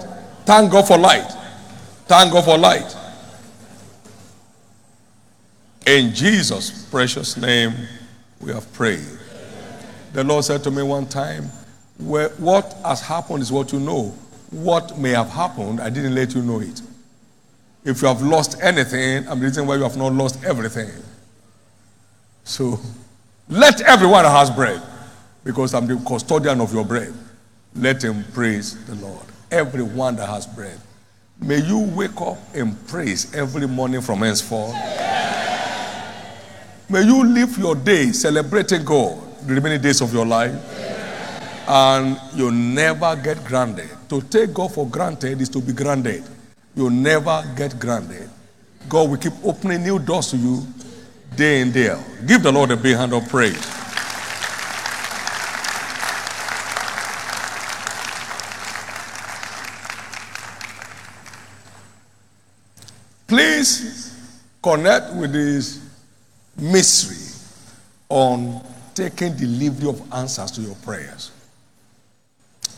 Thank 0.50 0.72
God 0.72 0.88
for 0.88 0.98
light. 0.98 1.32
Thank 2.08 2.34
God 2.34 2.44
for 2.44 2.58
light. 2.58 2.96
In 5.86 6.12
Jesus' 6.12 6.72
precious 6.90 7.38
name, 7.38 7.76
we 8.42 8.52
have 8.52 8.74
prayed. 8.74 9.06
The 10.14 10.24
Lord 10.24 10.44
said 10.44 10.64
to 10.64 10.72
me 10.72 10.82
one 10.82 11.06
time, 11.06 11.52
"Where- 12.00 12.30
What 12.40 12.76
has 12.84 13.00
happened 13.02 13.44
is 13.44 13.52
what 13.52 13.72
you 13.72 13.80
know. 13.80 14.16
What 14.50 14.98
may 14.98 15.12
have 15.12 15.30
happened, 15.30 15.80
I 15.80 15.92
didn't 15.92 16.16
let 16.16 16.34
you 16.34 16.42
know 16.42 16.62
it. 16.62 16.82
If 17.84 18.02
you 18.02 18.08
have 18.08 18.24
lost 18.24 18.56
anything, 18.60 19.28
I'm 19.30 19.40
the 19.40 19.46
reason 19.46 19.68
why 19.68 19.76
you 19.76 19.84
have 19.84 19.98
not 19.98 20.14
lost 20.14 20.44
everything. 20.44 20.90
So 22.44 22.80
let 23.48 23.82
everyone 23.82 24.24
that 24.24 24.32
has 24.32 24.50
bread, 24.50 24.82
because 25.44 25.76
I'm 25.76 25.86
the 25.86 25.98
custodian 25.98 26.60
of 26.60 26.74
your 26.74 26.86
bread, 26.86 27.14
let 27.76 28.04
him 28.04 28.26
praise 28.34 28.76
the 28.88 28.96
Lord. 28.96 29.28
Everyone 29.52 30.16
that 30.18 30.30
has 30.30 30.46
bread. 30.46 30.80
May 31.42 31.60
you 31.60 31.80
wake 31.96 32.20
up 32.22 32.38
and 32.54 32.76
praise 32.88 33.34
every 33.34 33.68
morning 33.68 34.02
from 34.02 34.20
henceforth. 34.20 34.76
May 36.90 37.04
you 37.04 37.24
live 37.24 37.58
your 37.58 37.76
day 37.76 38.12
celebrating 38.12 38.84
God 38.84 39.18
the 39.48 39.54
remaining 39.54 39.82
days 39.82 40.02
of 40.02 40.14
your 40.14 40.26
life. 40.26 40.54
And 41.68 42.20
you 42.34 42.52
never 42.52 43.16
get 43.16 43.44
granted. 43.46 43.90
To 44.10 44.22
take 44.22 44.54
God 44.54 44.74
for 44.74 44.88
granted 44.88 45.40
is 45.40 45.50
to 45.50 45.62
be 45.62 45.72
granted. 45.72 46.24
You 46.76 46.90
never 46.90 47.44
get 47.56 47.80
granted. 47.80 48.30
God 48.88 49.10
will 49.10 49.18
keep 49.18 49.34
opening 49.44 49.84
new 49.84 50.00
doors 50.00 50.32
to 50.32 50.38
you 50.38 50.66
day 51.36 51.62
in, 51.62 51.72
day 51.72 51.90
out. 51.90 52.04
Give 52.26 52.42
the 52.42 52.52
Lord 52.52 52.72
a 52.72 52.78
big 52.78 52.96
hand 52.98 53.14
of 53.14 53.28
praise. 53.30 53.79
Please 63.60 64.16
connect 64.64 65.14
with 65.16 65.34
this 65.34 65.86
mystery 66.58 67.18
on 68.08 68.66
taking 68.96 69.36
delivery 69.36 69.90
of 69.90 70.14
answers 70.14 70.50
to 70.52 70.62
your 70.62 70.76
prayers. 70.76 71.30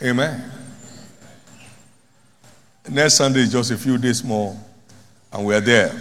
Amen. 0.01 0.43
Next 2.89 3.13
Sunday 3.13 3.41
is 3.41 3.51
just 3.51 3.69
a 3.69 3.77
few 3.77 3.99
days 3.99 4.23
more, 4.23 4.57
and 5.31 5.45
we're 5.45 5.61
there. 5.61 5.93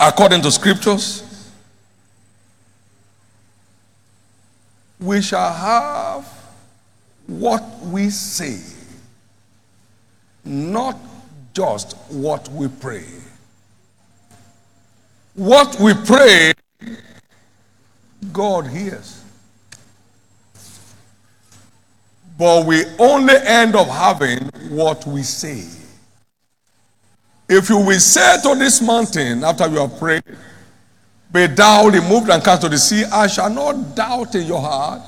According 0.00 0.40
to 0.40 0.50
scriptures, 0.50 1.22
we 4.98 5.20
shall 5.20 5.52
have 5.52 6.24
what 7.26 7.62
we 7.80 8.08
say, 8.08 8.58
not 10.46 10.96
just 11.56 11.96
what 12.10 12.46
we 12.50 12.68
pray. 12.68 13.06
What 15.34 15.80
we 15.80 15.94
pray, 15.94 16.52
God 18.30 18.66
hears. 18.66 19.24
But 22.38 22.66
we 22.66 22.84
only 22.98 23.36
end 23.42 23.74
up 23.74 23.88
having 23.88 24.50
what 24.68 25.06
we 25.06 25.22
say. 25.22 25.64
If 27.48 27.70
you 27.70 27.78
will 27.78 28.00
say 28.00 28.36
to 28.42 28.54
this 28.56 28.82
mountain 28.82 29.42
after 29.42 29.66
you 29.68 29.78
have 29.78 29.98
prayed, 29.98 30.24
Be 31.32 31.46
thou 31.46 31.88
removed 31.88 32.28
and 32.28 32.44
cast 32.44 32.60
to 32.62 32.68
the 32.68 32.76
sea, 32.76 33.04
I 33.04 33.28
shall 33.28 33.48
not 33.48 33.96
doubt 33.96 34.34
in 34.34 34.46
your 34.46 34.60
heart, 34.60 35.00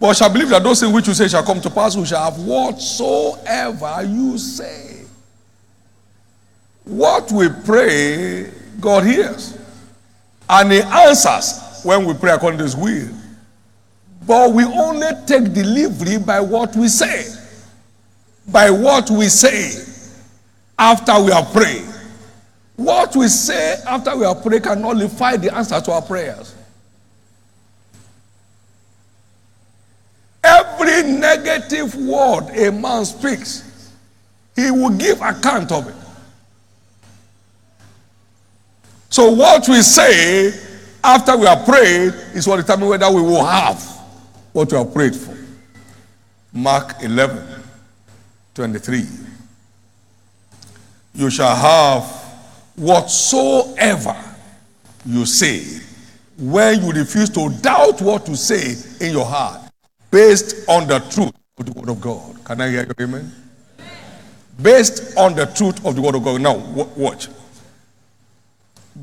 but 0.00 0.16
shall 0.16 0.32
believe 0.32 0.48
that 0.48 0.64
those 0.64 0.80
things 0.80 0.92
which 0.92 1.06
you 1.06 1.14
say 1.14 1.28
shall 1.28 1.44
come 1.44 1.60
to 1.60 1.70
pass, 1.70 1.96
we 1.96 2.04
shall 2.04 2.32
have 2.32 2.42
whatsoever 2.42 4.02
you 4.04 4.36
say. 4.38 4.87
What 6.88 7.30
we 7.30 7.48
pray, 7.66 8.50
God 8.80 9.04
hears. 9.04 9.56
And 10.48 10.72
He 10.72 10.80
answers 10.80 11.82
when 11.84 12.06
we 12.06 12.14
pray 12.14 12.32
according 12.32 12.58
to 12.58 12.64
His 12.64 12.76
will. 12.76 13.08
But 14.26 14.52
we 14.52 14.64
only 14.64 15.08
take 15.26 15.52
delivery 15.52 16.18
by 16.18 16.40
what 16.40 16.74
we 16.74 16.88
say. 16.88 17.26
By 18.50 18.70
what 18.70 19.10
we 19.10 19.28
say 19.28 19.84
after 20.78 21.22
we 21.22 21.30
have 21.30 21.52
prayed. 21.52 21.84
What 22.76 23.14
we 23.16 23.28
say 23.28 23.76
after 23.86 24.16
we 24.16 24.24
have 24.24 24.42
prayed 24.42 24.62
can 24.62 24.80
nullify 24.80 25.36
the 25.36 25.54
answer 25.54 25.80
to 25.80 25.92
our 25.92 26.02
prayers. 26.02 26.54
Every 30.42 31.02
negative 31.02 31.94
word 31.96 32.48
a 32.56 32.72
man 32.72 33.04
speaks, 33.04 33.92
he 34.56 34.70
will 34.70 34.96
give 34.96 35.20
account 35.20 35.70
of 35.72 35.88
it. 35.88 35.94
So 39.10 39.30
what 39.30 39.68
we 39.68 39.82
say 39.82 40.52
after 41.02 41.36
we 41.36 41.46
have 41.46 41.64
prayed 41.64 42.12
is 42.34 42.46
what 42.46 42.56
determines 42.56 42.90
whether 42.90 43.10
we 43.10 43.22
will 43.22 43.44
have 43.44 43.82
what 44.52 44.70
we 44.70 44.78
have 44.78 44.92
prayed 44.92 45.14
for. 45.14 45.36
Mark 46.52 46.94
11, 47.02 47.62
23. 48.54 49.04
You 51.14 51.30
shall 51.30 51.54
have 51.54 52.04
whatsoever 52.76 54.16
you 55.04 55.26
say 55.26 55.64
when 56.38 56.82
you 56.84 56.92
refuse 56.92 57.28
to 57.30 57.48
doubt 57.60 58.00
what 58.00 58.28
you 58.28 58.36
say 58.36 58.74
in 59.04 59.12
your 59.12 59.24
heart 59.24 59.60
based 60.10 60.68
on 60.68 60.86
the 60.86 60.98
truth 61.10 61.32
of 61.58 61.66
the 61.66 61.72
word 61.72 61.88
of 61.88 62.00
God. 62.00 62.44
Can 62.44 62.60
I 62.60 62.70
hear 62.70 62.84
your 62.84 62.94
amen? 63.00 63.32
Based 64.60 65.16
on 65.16 65.34
the 65.34 65.46
truth 65.46 65.84
of 65.84 65.94
the 65.96 66.02
word 66.02 66.14
of 66.14 66.24
God. 66.24 66.40
Now, 66.40 66.56
wa- 66.56 66.86
watch. 66.96 67.28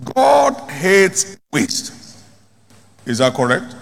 God 0.04 0.70
hates 0.70 1.38
waste. 1.52 1.94
Is 3.06 3.20
that 3.20 3.34
correct? 3.34 3.76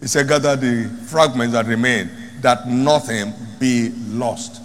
He 0.00 0.06
said, 0.06 0.28
Gather 0.28 0.56
the 0.56 0.88
fragments 1.06 1.52
that 1.52 1.66
remain, 1.66 2.10
that 2.40 2.68
nothing 2.68 3.32
be 3.58 3.90
lost. 4.08 4.62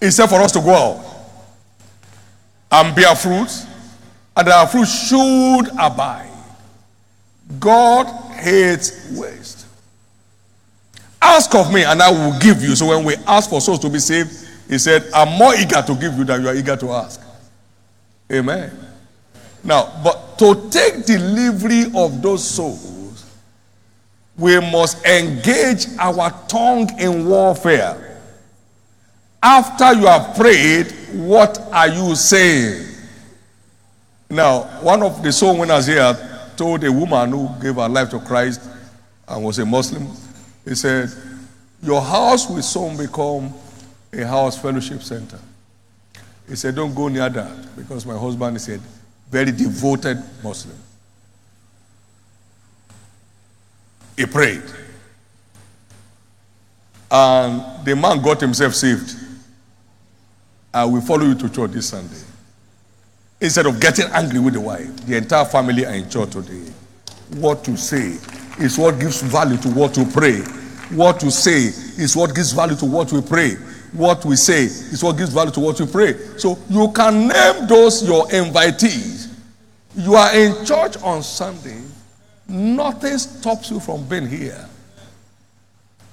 He 0.00 0.10
said 0.10 0.26
for 0.26 0.40
us 0.40 0.52
to 0.52 0.60
go 0.60 0.72
out 0.72 1.04
and 2.70 2.94
bear 2.94 3.14
fruit, 3.14 3.50
and 4.36 4.48
our 4.48 4.66
fruit 4.66 4.86
should 4.86 5.68
abide. 5.78 6.30
God 7.58 8.06
hates 8.34 9.10
waste. 9.12 9.66
Ask 11.20 11.54
of 11.54 11.72
me, 11.72 11.82
and 11.84 12.00
I 12.00 12.10
will 12.10 12.38
give 12.38 12.62
you. 12.62 12.76
So 12.76 12.88
when 12.88 13.04
we 13.04 13.16
ask 13.26 13.50
for 13.50 13.60
souls 13.60 13.80
to 13.80 13.88
be 13.88 13.98
saved, 13.98 14.46
he 14.68 14.78
said, 14.78 15.04
I'm 15.14 15.36
more 15.38 15.54
eager 15.54 15.82
to 15.82 15.94
give 15.94 16.16
you 16.16 16.24
than 16.24 16.42
you 16.42 16.48
are 16.48 16.54
eager 16.54 16.76
to 16.76 16.90
ask. 16.92 17.20
Amen. 18.32 18.70
Now, 19.64 20.00
but 20.04 20.38
to 20.38 20.68
take 20.70 21.04
delivery 21.06 21.86
of 21.94 22.22
those 22.22 22.48
souls, 22.48 23.24
we 24.36 24.60
must 24.60 25.04
engage 25.04 25.86
our 25.98 26.30
tongue 26.46 26.88
in 27.00 27.26
warfare. 27.26 28.20
After 29.42 29.94
you 29.94 30.06
have 30.06 30.36
prayed, 30.36 30.92
what 31.12 31.58
are 31.72 31.88
you 31.88 32.14
saying? 32.14 32.86
Now, 34.30 34.62
one 34.82 35.02
of 35.02 35.22
the 35.22 35.32
soul 35.32 35.58
winners 35.58 35.86
here 35.86 36.16
told 36.56 36.84
a 36.84 36.92
woman 36.92 37.30
who 37.30 37.48
gave 37.60 37.76
her 37.76 37.88
life 37.88 38.10
to 38.10 38.20
Christ 38.20 38.60
and 39.26 39.44
was 39.44 39.58
a 39.58 39.66
Muslim, 39.66 40.06
he 40.64 40.74
said, 40.74 41.10
Your 41.82 42.00
house 42.02 42.48
will 42.48 42.62
soon 42.62 42.96
become 42.96 43.52
a 44.12 44.26
house 44.26 44.60
fellowship 44.60 45.02
center. 45.02 45.38
He 46.48 46.56
said, 46.56 46.74
Don't 46.74 46.94
go 46.94 47.08
near 47.08 47.28
that 47.28 47.76
because 47.76 48.06
my 48.06 48.16
husband 48.16 48.56
is 48.56 48.68
a 48.68 48.80
very 49.30 49.52
devoted 49.52 50.22
Muslim. 50.42 50.76
He 54.16 54.26
prayed. 54.26 54.62
And 57.10 57.84
the 57.86 57.94
man 57.94 58.20
got 58.22 58.40
himself 58.40 58.74
saved. 58.74 59.14
I 60.72 60.84
will 60.84 61.00
follow 61.00 61.24
you 61.24 61.34
to 61.36 61.48
church 61.48 61.70
this 61.70 61.88
Sunday. 61.88 62.16
Instead 63.40 63.66
of 63.66 63.80
getting 63.80 64.06
angry 64.12 64.40
with 64.40 64.54
the 64.54 64.60
wife, 64.60 64.94
the 65.06 65.16
entire 65.16 65.44
family 65.44 65.86
are 65.86 65.94
in 65.94 66.08
church 66.10 66.30
today. 66.30 66.70
What 67.36 67.62
to 67.64 67.76
say 67.76 68.16
is 68.58 68.76
what 68.76 68.98
gives 68.98 69.22
value 69.22 69.56
to 69.58 69.68
what 69.68 69.96
we 69.96 70.04
pray. 70.06 70.40
What 70.90 71.20
to 71.20 71.30
say 71.30 71.66
is 72.02 72.16
what 72.16 72.34
gives 72.34 72.52
value 72.52 72.74
to 72.76 72.86
what 72.86 73.12
we 73.12 73.20
pray. 73.22 73.56
What 73.92 74.24
we 74.24 74.36
say 74.36 74.64
is 74.64 75.02
what 75.02 75.16
gives 75.16 75.32
value 75.32 75.50
to 75.52 75.60
what 75.60 75.80
we 75.80 75.86
pray. 75.86 76.14
So 76.36 76.58
you 76.68 76.90
can 76.92 77.28
name 77.28 77.66
those 77.66 78.06
your 78.06 78.26
invitees. 78.28 79.32
You 79.96 80.14
are 80.14 80.34
in 80.34 80.64
church 80.64 80.96
on 81.02 81.22
Sunday. 81.22 81.80
Nothing 82.46 83.18
stops 83.18 83.70
you 83.70 83.80
from 83.80 84.06
being 84.08 84.26
here. 84.26 84.68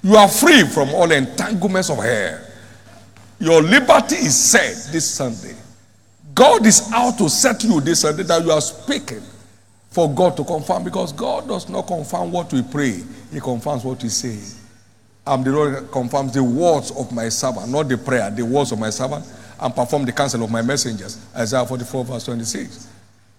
You 0.02 0.16
are 0.16 0.28
free 0.28 0.62
from 0.62 0.90
all 0.90 1.10
entanglements 1.10 1.90
of 1.90 1.98
hair. 1.98 2.46
Your 3.38 3.62
liberty 3.62 4.16
is 4.16 4.36
set 4.38 4.92
this 4.92 5.08
Sunday. 5.10 5.54
God 6.34 6.66
is 6.66 6.90
out 6.92 7.18
to 7.18 7.28
set 7.28 7.64
you 7.64 7.80
this 7.80 8.00
Sunday 8.00 8.22
that 8.24 8.44
you 8.44 8.50
are 8.50 8.60
speaking 8.60 9.22
for 9.90 10.12
God 10.12 10.36
to 10.36 10.44
confirm 10.44 10.84
because 10.84 11.12
God 11.12 11.48
does 11.48 11.68
not 11.68 11.86
confirm 11.86 12.30
what 12.30 12.52
we 12.52 12.62
pray, 12.62 13.02
He 13.32 13.40
confirms 13.40 13.84
what 13.84 14.02
we 14.02 14.08
say. 14.10 14.38
I'm 15.26 15.42
the 15.42 15.50
Lord 15.50 15.90
confirms 15.90 16.32
the 16.32 16.44
words 16.44 16.92
of 16.92 17.10
my 17.12 17.28
servant, 17.28 17.68
not 17.68 17.88
the 17.88 17.98
prayer, 17.98 18.30
the 18.30 18.44
words 18.44 18.70
of 18.70 18.78
my 18.78 18.90
servant, 18.90 19.26
and 19.60 19.74
perform 19.74 20.04
the 20.04 20.12
counsel 20.12 20.44
of 20.44 20.50
my 20.50 20.62
messengers. 20.62 21.18
Isaiah 21.34 21.66
44, 21.66 22.04
verse 22.04 22.24
26. 22.26 22.88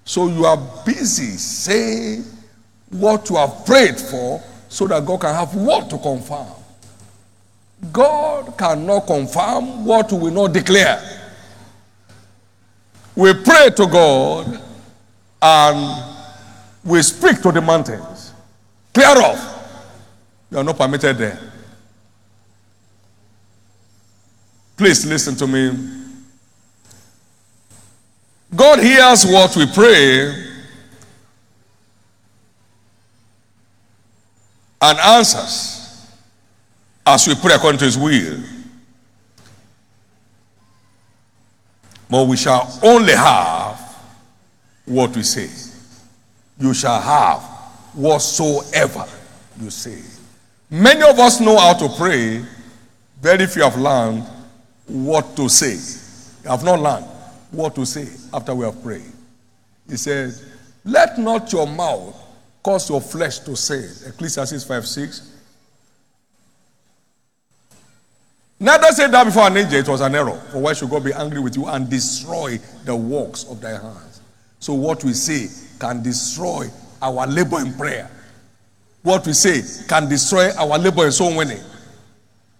So 0.03 0.27
you 0.27 0.45
are 0.45 0.57
busy 0.85 1.37
saying 1.37 2.25
what 2.89 3.29
you 3.29 3.37
have 3.37 3.65
prayed 3.65 3.97
for 3.97 4.41
so 4.67 4.87
that 4.87 5.05
God 5.05 5.21
can 5.21 5.33
have 5.33 5.55
what 5.55 5.89
to 5.89 5.97
confirm. 5.97 6.47
God 7.91 8.57
cannot 8.57 9.07
confirm 9.07 9.85
what 9.85 10.11
we 10.11 10.17
will 10.17 10.31
not 10.31 10.53
declare. 10.53 11.01
We 13.15 13.33
pray 13.33 13.69
to 13.75 13.87
God 13.87 14.61
and 15.41 16.05
we 16.83 17.01
speak 17.01 17.41
to 17.41 17.51
the 17.51 17.61
mountains. 17.61 18.33
Clear 18.93 19.07
off. 19.07 19.53
You 20.51 20.57
are 20.57 20.63
not 20.63 20.77
permitted 20.77 21.17
there. 21.17 21.39
Please 24.77 25.05
listen 25.07 25.35
to 25.35 25.47
me. 25.47 25.75
God 28.55 28.79
hears 28.79 29.25
what 29.25 29.55
we 29.57 29.65
pray 29.65 30.29
and 34.79 34.99
answers 34.99 36.07
as 37.05 37.27
we 37.27 37.33
pray 37.35 37.55
according 37.55 37.79
to 37.79 37.85
his 37.85 37.97
will. 37.97 38.37
But 42.09 42.27
we 42.27 42.37
shall 42.37 42.79
only 42.83 43.13
have 43.13 43.79
what 44.85 45.15
we 45.15 45.23
say. 45.23 45.49
You 46.59 46.73
shall 46.75 47.01
have 47.01 47.41
whatsoever 47.93 49.05
you 49.59 49.71
say. 49.71 50.01
Many 50.69 51.01
of 51.01 51.17
us 51.19 51.39
know 51.39 51.57
how 51.57 51.73
to 51.73 51.89
pray, 51.97 52.45
very 53.19 53.47
few 53.47 53.63
have 53.63 53.77
learned 53.77 54.23
what 54.87 55.35
to 55.35 55.49
say. 55.49 55.77
Have 56.49 56.63
not 56.63 56.79
learned 56.79 57.05
what 57.51 57.75
to 57.75 57.85
say 57.85 58.07
after 58.33 58.55
we 58.55 58.65
have 58.65 58.81
prayed. 58.81 59.11
He 59.89 59.97
says, 59.97 60.45
Let 60.83 61.17
not 61.17 61.51
your 61.51 61.67
mouth 61.67 62.15
cause 62.63 62.89
your 62.89 63.01
flesh 63.01 63.39
to 63.39 63.55
say, 63.55 63.87
Ecclesiastes 64.09 64.63
5 64.63 64.85
6. 64.87 65.33
Neither 68.59 68.87
say 68.87 69.07
that 69.07 69.23
before 69.23 69.47
an 69.47 69.57
angel, 69.57 69.79
it 69.79 69.87
was 69.87 70.01
an 70.01 70.15
error. 70.15 70.41
For 70.51 70.59
why 70.59 70.73
should 70.73 70.89
God 70.89 71.03
be 71.03 71.13
angry 71.13 71.39
with 71.39 71.55
you 71.55 71.67
and 71.67 71.87
destroy 71.89 72.59
the 72.85 72.95
works 72.95 73.43
of 73.43 73.61
thy 73.61 73.71
hands? 73.71 74.21
So, 74.59 74.73
what 74.73 75.03
we 75.03 75.13
say 75.13 75.47
can 75.79 76.01
destroy 76.01 76.67
our 77.01 77.27
labor 77.27 77.59
in 77.59 77.73
prayer. 77.73 78.09
What 79.03 79.25
we 79.27 79.33
say 79.33 79.61
can 79.87 80.09
destroy 80.09 80.51
our 80.55 80.77
labor 80.79 81.05
in 81.05 81.11
soul 81.11 81.35
winning. 81.37 81.61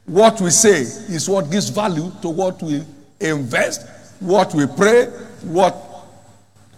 What 0.08 0.40
we 0.40 0.52
say 0.52 0.80
is 0.80 1.30
what 1.30 1.52
gives 1.52 1.68
value 1.68 2.10
to 2.22 2.30
what 2.30 2.64
we 2.64 2.82
invest, 3.20 3.86
what 4.22 4.54
we 4.54 4.66
pray, 4.66 5.08
what 5.44 5.76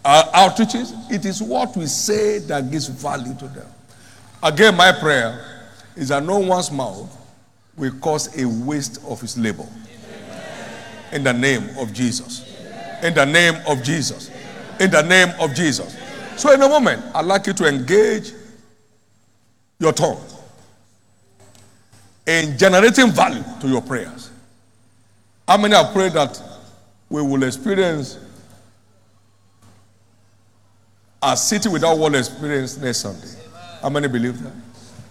our 0.04 0.24
outreaches. 0.32 1.12
It 1.12 1.26
is 1.26 1.42
what 1.42 1.78
we 1.78 1.86
say 1.86 2.40
that 2.40 2.72
gives 2.72 2.88
value 2.88 3.36
to 3.36 3.48
them. 3.48 3.68
Again, 4.42 4.76
my 4.76 4.92
prayer 4.92 5.68
is 5.96 6.08
that 6.08 6.24
no 6.24 6.40
one's 6.40 6.72
mouth 6.72 7.16
will 7.78 7.92
cause 8.00 8.36
a 8.42 8.48
waste 8.48 9.00
of 9.06 9.22
his 9.22 9.38
labor. 9.38 9.68
In 11.12 11.24
the 11.24 11.34
name 11.34 11.70
of 11.78 11.94
Jesus. 11.94 12.48
In 13.04 13.14
the 13.14 13.26
name 13.26 13.62
of 13.68 13.84
Jesus. 13.84 14.32
In 14.80 14.90
the 14.90 15.04
name 15.04 15.30
of 15.40 15.54
Jesus. 15.54 15.96
So, 16.36 16.52
in 16.52 16.62
a 16.64 16.68
moment, 16.68 17.04
I'd 17.14 17.26
like 17.26 17.46
you 17.46 17.54
to 17.54 17.68
engage 17.68 18.32
your 19.78 19.94
tongue 19.94 20.20
in 22.30 22.56
generating 22.60 23.10
value 23.10 23.44
to 23.60 23.68
your 23.68 23.82
prayers. 23.82 24.30
How 25.48 25.58
many 25.58 25.74
have 25.74 25.92
prayed 25.94 26.14
that 26.14 26.40
we 27.10 27.24
will 27.24 27.42
experience 27.42 28.20
a 31.24 31.36
city 31.36 31.70
without 31.70 31.98
wall 31.98 32.14
experience 32.14 32.78
next 32.78 33.00
Sunday? 33.00 33.36
How 33.82 33.90
many 33.90 34.08
believe 34.08 34.44
that? 34.44 34.54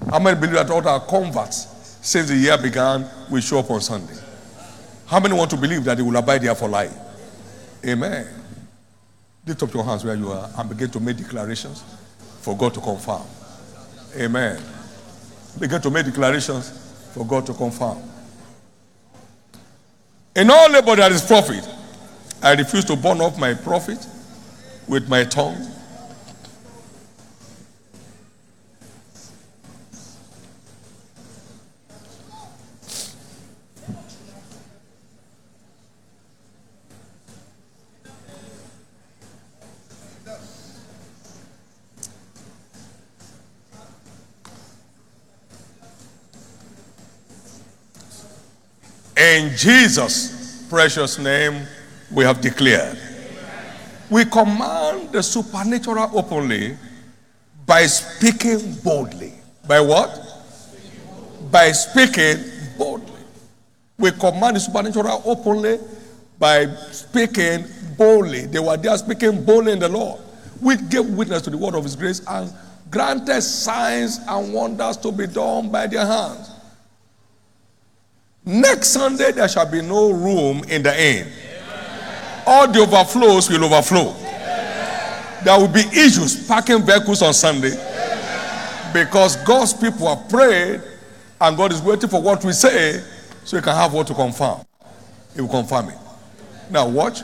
How 0.08 0.20
many 0.20 0.38
believe 0.38 0.54
that 0.54 0.70
all 0.70 0.86
our 0.86 1.00
converts 1.00 1.98
since 2.02 2.28
the 2.28 2.36
year 2.36 2.56
began 2.56 3.04
will 3.28 3.40
show 3.40 3.58
up 3.58 3.70
on 3.72 3.80
Sunday? 3.80 4.14
How 5.08 5.18
many 5.18 5.34
want 5.34 5.50
to 5.50 5.56
believe 5.56 5.82
that 5.84 5.96
they 5.96 6.04
will 6.04 6.16
abide 6.16 6.42
there 6.42 6.54
for 6.54 6.68
life? 6.68 6.96
Amen. 7.84 8.28
Lift 9.44 9.60
up 9.64 9.74
your 9.74 9.82
hands 9.82 10.04
where 10.04 10.14
you 10.14 10.30
are 10.30 10.48
and 10.56 10.68
begin 10.68 10.88
to 10.90 11.00
make 11.00 11.16
declarations 11.16 11.82
for 12.42 12.56
God 12.56 12.74
to 12.74 12.80
confirm. 12.80 13.22
Amen. 14.16 14.62
Begin 15.58 15.80
to 15.80 15.90
make 15.90 16.06
declarations 16.06 16.88
for 17.18 17.26
God 17.26 17.44
to 17.46 17.52
confirm. 17.52 17.98
In 20.36 20.48
all 20.50 20.70
labor 20.70 20.94
there 20.94 21.10
is 21.12 21.24
profit, 21.26 21.68
I 22.40 22.52
refuse 22.52 22.84
to 22.84 22.94
burn 22.94 23.20
off 23.20 23.36
my 23.40 23.54
prophet 23.54 24.06
with 24.86 25.08
my 25.08 25.24
tongue. 25.24 25.56
In 49.18 49.56
Jesus' 49.56 50.64
precious 50.70 51.18
name, 51.18 51.66
we 52.12 52.22
have 52.22 52.40
declared. 52.40 52.96
We 54.08 54.24
command 54.24 55.10
the 55.10 55.24
supernatural 55.24 56.16
openly 56.16 56.76
by 57.66 57.86
speaking 57.86 58.74
boldly. 58.84 59.34
By 59.66 59.80
what? 59.80 60.08
By 61.50 61.72
speaking 61.72 62.44
boldly. 62.78 63.20
We 63.98 64.12
command 64.12 64.54
the 64.54 64.60
supernatural 64.60 65.20
openly 65.24 65.80
by 66.38 66.66
speaking 66.92 67.64
boldly. 67.96 68.46
They 68.46 68.60
were 68.60 68.76
there 68.76 68.96
speaking 68.96 69.44
boldly 69.44 69.72
in 69.72 69.80
the 69.80 69.88
Lord. 69.88 70.20
We 70.62 70.76
gave 70.76 71.06
witness 71.06 71.42
to 71.42 71.50
the 71.50 71.58
word 71.58 71.74
of 71.74 71.82
His 71.82 71.96
grace 71.96 72.22
and 72.28 72.52
granted 72.88 73.42
signs 73.42 74.20
and 74.28 74.54
wonders 74.54 74.96
to 74.98 75.10
be 75.10 75.26
done 75.26 75.70
by 75.72 75.88
their 75.88 76.06
hands. 76.06 76.52
Next 78.48 78.88
Sunday, 78.88 79.30
there 79.32 79.46
shall 79.46 79.70
be 79.70 79.82
no 79.82 80.10
room 80.10 80.64
in 80.70 80.82
the 80.82 80.98
inn. 80.98 81.28
All 82.46 82.66
the 82.66 82.80
overflows 82.80 83.50
will 83.50 83.62
overflow. 83.62 84.14
There 85.44 85.60
will 85.60 85.68
be 85.68 85.80
issues 85.80 86.48
parking 86.48 86.80
vehicles 86.80 87.20
on 87.20 87.34
Sunday 87.34 87.76
because 88.94 89.36
God's 89.44 89.74
people 89.74 90.08
have 90.08 90.30
prayed 90.30 90.80
and 91.38 91.56
God 91.58 91.72
is 91.72 91.82
waiting 91.82 92.08
for 92.08 92.22
what 92.22 92.42
we 92.42 92.52
say 92.52 93.04
so 93.44 93.58
He 93.58 93.62
can 93.62 93.74
have 93.74 93.92
what 93.92 94.06
to 94.06 94.14
confirm. 94.14 94.62
He 95.34 95.42
will 95.42 95.50
confirm 95.50 95.90
it. 95.90 95.98
Now, 96.70 96.88
watch. 96.88 97.20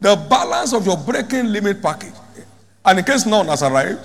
The 0.00 0.16
balance 0.30 0.72
of 0.72 0.86
your 0.86 0.96
breaking 0.96 1.52
limit 1.52 1.82
package, 1.82 2.14
and 2.86 2.98
in 2.98 3.04
case 3.04 3.26
none 3.26 3.48
has 3.48 3.62
arrived, 3.62 4.00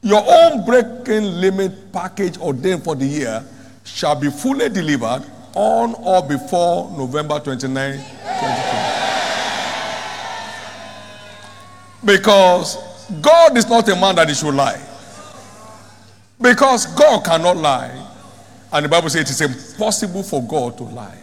your 0.00 0.22
own 0.24 0.64
breaking 0.64 1.24
limit 1.40 1.92
package 1.92 2.38
ordained 2.38 2.84
for 2.84 2.94
the 2.94 3.04
year 3.04 3.44
shall 3.84 4.14
be 4.18 4.30
fully 4.30 4.68
delivered 4.68 5.24
on 5.54 5.94
or 5.94 6.22
before 6.26 6.90
November 6.96 7.38
29, 7.38 7.92
2020. 7.92 8.84
Because 12.04 12.76
God 13.22 13.56
is 13.56 13.68
not 13.68 13.88
a 13.88 13.96
man 13.96 14.16
that 14.16 14.28
he 14.28 14.34
should 14.34 14.54
lie. 14.54 14.80
Because 16.40 16.86
God 16.86 17.24
cannot 17.24 17.56
lie. 17.56 18.10
And 18.72 18.84
the 18.84 18.88
Bible 18.88 19.08
says 19.08 19.22
it 19.22 19.30
is 19.30 19.40
impossible 19.40 20.22
for 20.22 20.42
God 20.42 20.76
to 20.78 20.84
lie. 20.84 21.18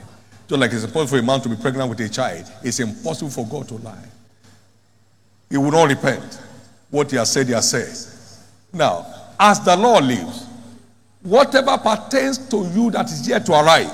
Just 0.48 0.60
like 0.60 0.72
it's 0.72 0.84
impossible 0.84 1.08
for 1.08 1.20
a 1.20 1.24
man 1.24 1.42
to 1.42 1.50
be 1.50 1.56
pregnant 1.56 1.90
with 1.90 2.00
a 2.00 2.10
child, 2.10 2.50
it's 2.64 2.80
impossible 2.80 3.30
for 3.30 3.46
God 3.46 3.68
to 3.68 3.76
lie. 3.76 4.06
He 5.50 5.58
will 5.58 5.72
not 5.72 5.90
repent. 5.90 6.42
What 6.90 7.12
he 7.12 7.18
has 7.18 7.32
said, 7.32 7.48
he 7.48 7.54
has 7.54 7.70
said. 7.70 7.94
Now, 8.74 9.06
as 9.40 9.60
the 9.60 9.76
law 9.76 10.00
lives, 10.00 10.46
whatever 11.24 11.78
pertains 11.78 12.38
to 12.50 12.66
you 12.74 12.92
that 12.92 13.06
is 13.12 13.28
yet 13.28 13.46
to 13.46 13.54
arrive 13.54 13.92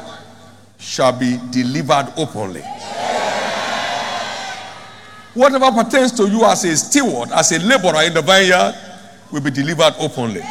shall 0.80 1.12
be 1.18 1.40
delivered 1.52 2.14
openly. 2.18 2.62
Whatever 5.34 5.72
pertains 5.84 6.12
to 6.14 6.28
you 6.28 6.44
as 6.45 6.64
a 6.64 6.76
steward, 6.76 7.30
as 7.32 7.52
a 7.52 7.60
laborer 7.60 8.04
in 8.04 8.14
the 8.14 8.22
vineyard, 8.22 8.74
will 9.32 9.41
be 9.41 9.52
delivered 9.52 9.94
openly. 9.99 10.41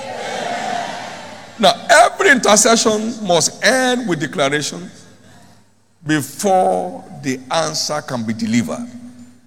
Now, 1.58 1.72
every 1.90 2.30
intercession 2.30 3.26
must 3.26 3.64
end 3.64 4.08
with 4.08 4.20
declaration 4.20 4.90
before 6.06 7.04
the 7.22 7.40
answer 7.50 8.00
can 8.02 8.24
be 8.24 8.32
delivered. 8.32 8.86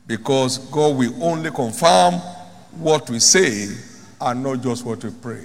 Because 0.07 0.57
God 0.71 0.97
will 0.97 1.23
only 1.23 1.51
confirm 1.51 2.15
what 2.79 3.09
we 3.09 3.19
say 3.19 3.67
and 4.19 4.43
not 4.43 4.61
just 4.61 4.83
what 4.83 5.03
we 5.03 5.11
pray. 5.11 5.43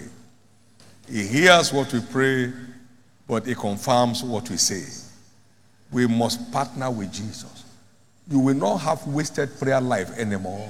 He 1.09 1.27
hears 1.27 1.73
what 1.73 1.93
we 1.93 2.01
pray, 2.01 2.53
but 3.27 3.47
He 3.47 3.55
confirms 3.55 4.23
what 4.23 4.49
we 4.51 4.57
say. 4.57 4.85
We 5.93 6.07
must 6.07 6.51
partner 6.51 6.91
with 6.91 7.13
Jesus. 7.13 7.65
You 8.29 8.39
will 8.39 8.55
not 8.55 8.79
have 8.79 9.07
wasted 9.07 9.59
prayer 9.59 9.81
life 9.81 10.17
anymore. 10.19 10.69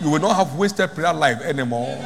You 0.00 0.10
will 0.10 0.20
not 0.20 0.36
have 0.36 0.54
wasted 0.56 0.90
prayer 0.90 1.12
life 1.12 1.40
anymore. 1.42 1.98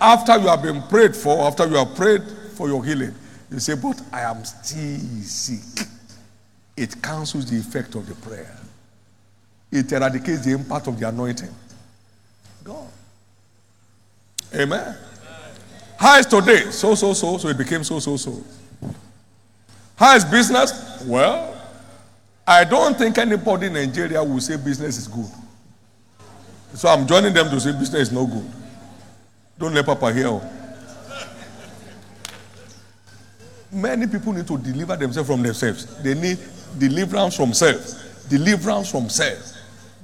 After 0.00 0.38
you 0.38 0.48
have 0.48 0.62
been 0.62 0.82
prayed 0.82 1.14
for, 1.14 1.46
after 1.46 1.66
you 1.66 1.76
have 1.76 1.94
prayed 1.94 2.22
for 2.54 2.68
your 2.68 2.84
healing, 2.84 3.14
you 3.50 3.60
say, 3.60 3.74
But 3.74 4.00
I 4.12 4.22
am 4.22 4.44
still 4.44 4.98
sick. 5.22 5.86
It 6.76 7.00
cancels 7.02 7.50
the 7.50 7.58
effect 7.58 7.94
of 7.94 8.06
the 8.06 8.14
prayer, 8.14 8.56
it 9.70 9.90
eradicates 9.92 10.44
the 10.44 10.52
impact 10.52 10.86
of 10.86 10.98
the 10.98 11.08
anointing. 11.08 11.54
God. 12.64 12.88
Amen. 14.54 14.96
How 15.98 16.18
is 16.20 16.26
today? 16.26 16.70
So, 16.70 16.94
so, 16.94 17.12
so. 17.12 17.38
So 17.38 17.48
it 17.48 17.58
became 17.58 17.82
so, 17.82 17.98
so, 17.98 18.16
so. 18.16 18.40
How 19.96 20.14
is 20.14 20.24
business? 20.24 21.02
Well, 21.04 21.56
I 22.46 22.62
don't 22.62 22.96
think 22.96 23.18
anybody 23.18 23.66
in 23.66 23.72
Nigeria 23.72 24.22
will 24.22 24.40
say 24.40 24.56
business 24.56 24.96
is 24.96 25.08
good. 25.08 25.26
So 26.74 26.88
I'm 26.88 27.04
joining 27.04 27.34
them 27.34 27.50
to 27.50 27.58
say 27.60 27.72
business 27.72 28.08
is 28.08 28.12
no 28.12 28.26
good. 28.26 28.48
Don't 29.58 29.74
let 29.74 29.84
Papa 29.86 30.12
hear. 30.12 30.40
Many 33.72 34.06
people 34.06 34.32
need 34.32 34.46
to 34.46 34.56
deliver 34.56 34.94
themselves 34.96 35.28
from 35.28 35.42
themselves. 35.42 36.00
They 36.00 36.14
need 36.14 36.38
deliverance 36.78 37.36
from 37.36 37.52
self. 37.52 38.28
Deliverance 38.28 38.88
from 38.88 39.08
self. 39.08 39.52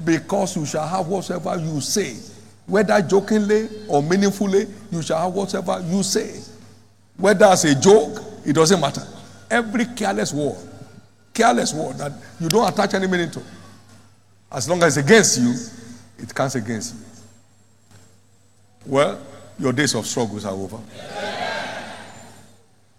Because 0.04 0.56
you 0.56 0.66
shall 0.66 0.88
have 0.88 1.06
whatsoever 1.06 1.56
you 1.56 1.80
say. 1.80 2.16
Whether 2.66 3.00
jokingly 3.02 3.68
or 3.88 4.02
meaningfully, 4.02 4.66
you 4.90 5.02
shall 5.02 5.20
have 5.24 5.34
whatever 5.34 5.84
you 5.86 6.02
say. 6.02 6.40
Whether 7.16 7.46
as 7.46 7.64
a 7.64 7.74
joke, 7.78 8.22
it 8.44 8.54
doesn't 8.54 8.80
matter. 8.80 9.02
Every 9.50 9.84
careless 9.86 10.32
word, 10.32 10.56
careless 11.32 11.74
word 11.74 11.98
that 11.98 12.12
you 12.40 12.48
don't 12.48 12.66
attach 12.66 12.94
any 12.94 13.06
meaning 13.06 13.30
to, 13.32 13.42
as 14.50 14.68
long 14.68 14.82
as 14.82 14.96
it's 14.96 15.06
against 15.06 15.40
you, 15.40 15.54
it 16.18 16.34
counts 16.34 16.54
against 16.54 16.94
you. 16.94 17.00
Well, 18.86 19.20
your 19.58 19.72
days 19.72 19.94
of 19.94 20.06
struggles 20.06 20.44
are 20.44 20.52
over. 20.52 20.78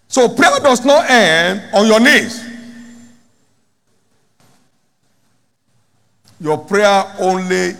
So 0.08 0.28
prayer 0.28 0.58
does 0.60 0.84
not 0.84 1.10
end 1.10 1.62
on 1.74 1.86
your 1.86 2.00
knees. 2.00 2.44
Your 6.40 6.58
prayer 6.58 7.04
only 7.18 7.72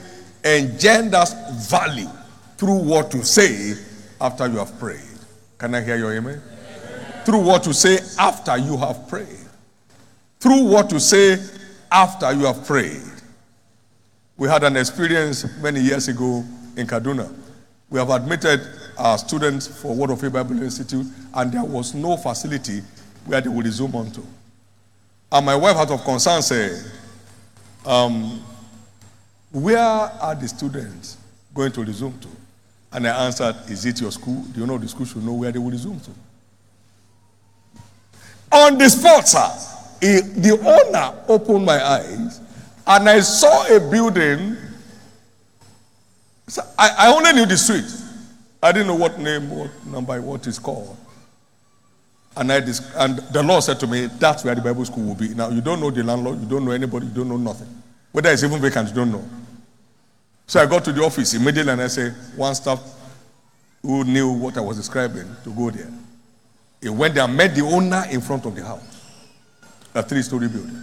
engenders 0.47 1.35
value 1.69 2.09
through 2.57 2.79
what 2.79 3.13
you 3.15 3.23
say 3.25 3.75
after 4.21 4.47
you 4.47 4.59
have 4.59 4.79
prayed. 4.79 5.01
Can 5.59 5.75
I 5.75 5.83
hear 5.83 5.97
your 5.97 6.13
amen? 6.15 6.41
Through 7.25 7.41
what 7.41 7.67
you 7.67 7.73
say 7.73 7.99
after 8.19 8.57
you 8.57 8.77
have 8.77 9.09
prayed. 9.09 9.27
Through 10.39 10.65
what 10.65 10.93
you 10.93 11.01
say 11.01 11.39
after 11.91 12.33
you 12.33 12.45
have 12.47 12.65
prayed. 12.67 13.03
We 14.37 14.49
had 14.49 14.63
an 14.65 14.77
experience 14.77 15.45
many 15.61 15.81
years 15.81 16.09
ago 16.09 16.45
in 16.77 16.87
Kaduna. 16.87 17.35
We 17.89 17.99
have 17.99 18.11
admitted 18.11 18.61
our 18.99 19.17
students 19.19 19.67
for 19.67 19.95
Word 19.95 20.11
of 20.11 20.21
Faith 20.21 20.33
Bible 20.33 20.63
Institute, 20.63 21.07
and 21.35 21.53
there 21.53 21.65
was 21.65 21.95
no 21.95 22.17
facility 22.17 22.83
where 23.25 23.41
they 23.41 23.49
would 23.49 23.65
resume 23.65 23.95
onto. 23.95 24.23
And 25.33 25.47
my 25.47 25.57
wife, 25.57 25.77
out 25.77 25.91
of 25.91 26.05
concern, 26.05 26.43
said, 26.43 26.85
um, 27.85 28.43
Where 29.51 29.79
are 29.79 30.35
the 30.35 30.49
students 30.49 31.19
going 31.55 31.73
to 31.73 31.85
resume 31.85 32.19
to? 32.21 32.29
And 32.93 33.07
I 33.07 33.27
answered, 33.27 33.57
Is 33.69 33.85
it 33.85 34.01
your 34.01 34.13
school? 34.13 34.43
Do 34.53 34.61
you 34.61 34.67
know 34.67 34.79
the 34.79 34.89
school 34.89 35.07
should 35.07 35.25
know 35.25 35.35
where 35.35 35.53
they 35.53 35.59
will 35.59 35.71
resume 35.71 36.01
to? 36.01 36.11
On 38.53 38.79
the 38.79 38.89
spot, 38.89 39.29
sir, 39.29 39.49
the 40.01 40.59
owner 40.61 41.25
opened 41.29 41.65
my 41.65 41.83
eyes 41.85 42.41
and 42.87 43.09
I 43.09 43.21
saw 43.21 43.67
a 43.75 43.81
building. 43.81 44.57
So 46.49 46.63
I, 46.79 46.91
I 46.99 47.13
only 47.15 47.33
knew 47.33 47.47
the 47.47 47.57
street. 47.57 47.85
I 48.63 48.73
didn't 48.73 48.89
know 48.89 48.95
what 48.95 49.19
name, 49.19 49.51
what 49.51 49.71
number, 49.87 50.21
what 50.23 50.47
it's 50.47 50.59
called. 50.59 50.97
And, 52.37 52.53
I 52.53 52.57
and 52.57 53.19
the 53.33 53.43
Lord 53.43 53.65
said 53.65 53.81
to 53.81 53.87
me, 53.87 54.07
That's 54.07 54.45
where 54.45 54.55
the 54.55 54.61
Bible 54.61 54.85
school 54.85 55.05
will 55.05 55.15
be. 55.15 55.29
Now, 55.35 55.49
you 55.49 55.61
don't 55.61 55.81
know 55.81 55.91
the 55.91 56.03
landlord, 56.03 56.41
you 56.41 56.47
don't 56.47 56.65
know 56.65 56.71
anybody, 56.71 57.07
you 57.07 57.13
don't 57.13 57.29
know 57.29 57.37
nothing. 57.37 57.76
Whether 58.13 58.31
it's 58.31 58.43
even 58.43 58.61
vacant, 58.61 58.89
you 58.89 58.95
don't 58.95 59.13
know. 59.13 59.25
So 60.47 60.61
I 60.61 60.67
got 60.67 60.85
to 60.85 60.93
the 60.93 61.03
office 61.03 61.35
immediately 61.35 61.73
and 61.73 61.83
I 61.83 61.89
said, 61.89 62.15
One 62.37 62.55
staff 62.55 62.81
who 63.83 64.05
knew 64.05 64.33
what 64.33 64.57
I 64.57 64.61
was 64.61 64.77
describing 64.77 65.27
to 65.45 65.51
go 65.53 65.71
there. 65.71 65.91
He 66.81 66.89
went 66.89 67.15
there 67.15 67.25
and 67.25 67.37
met 67.37 67.55
the 67.55 67.63
owner 67.63 68.05
in 68.11 68.21
front 68.21 68.45
of 68.47 68.55
the 68.55 68.65
house, 68.65 68.83
a 69.95 70.03
three 70.03 70.23
story 70.23 70.49
building. 70.49 70.83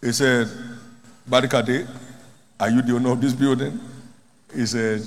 He 0.00 0.12
said, 0.12 0.48
Barricade, 1.26 1.86
are 2.58 2.70
you 2.70 2.82
the 2.82 2.94
owner 2.94 3.10
of 3.12 3.20
this 3.20 3.32
building? 3.32 3.78
He 4.54 4.66
said, 4.66 5.02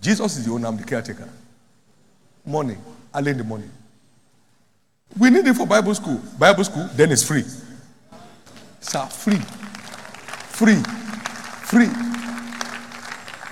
Jesus 0.00 0.36
is 0.36 0.46
the 0.46 0.52
owner, 0.52 0.68
I'm 0.68 0.76
the 0.76 0.84
caretaker. 0.84 1.28
Money, 2.44 2.76
I 3.14 3.20
lend 3.20 3.38
the 3.40 3.44
money. 3.44 3.68
We 5.18 5.30
need 5.30 5.46
it 5.46 5.54
for 5.54 5.66
Bible 5.66 5.94
school. 5.94 6.20
Bible 6.38 6.64
school, 6.64 6.88
then 6.94 7.12
it's 7.12 7.22
free. 7.22 7.44
Sir, 8.80 9.06
free. 9.06 9.40
Free. 10.52 10.76
Free. 11.64 11.88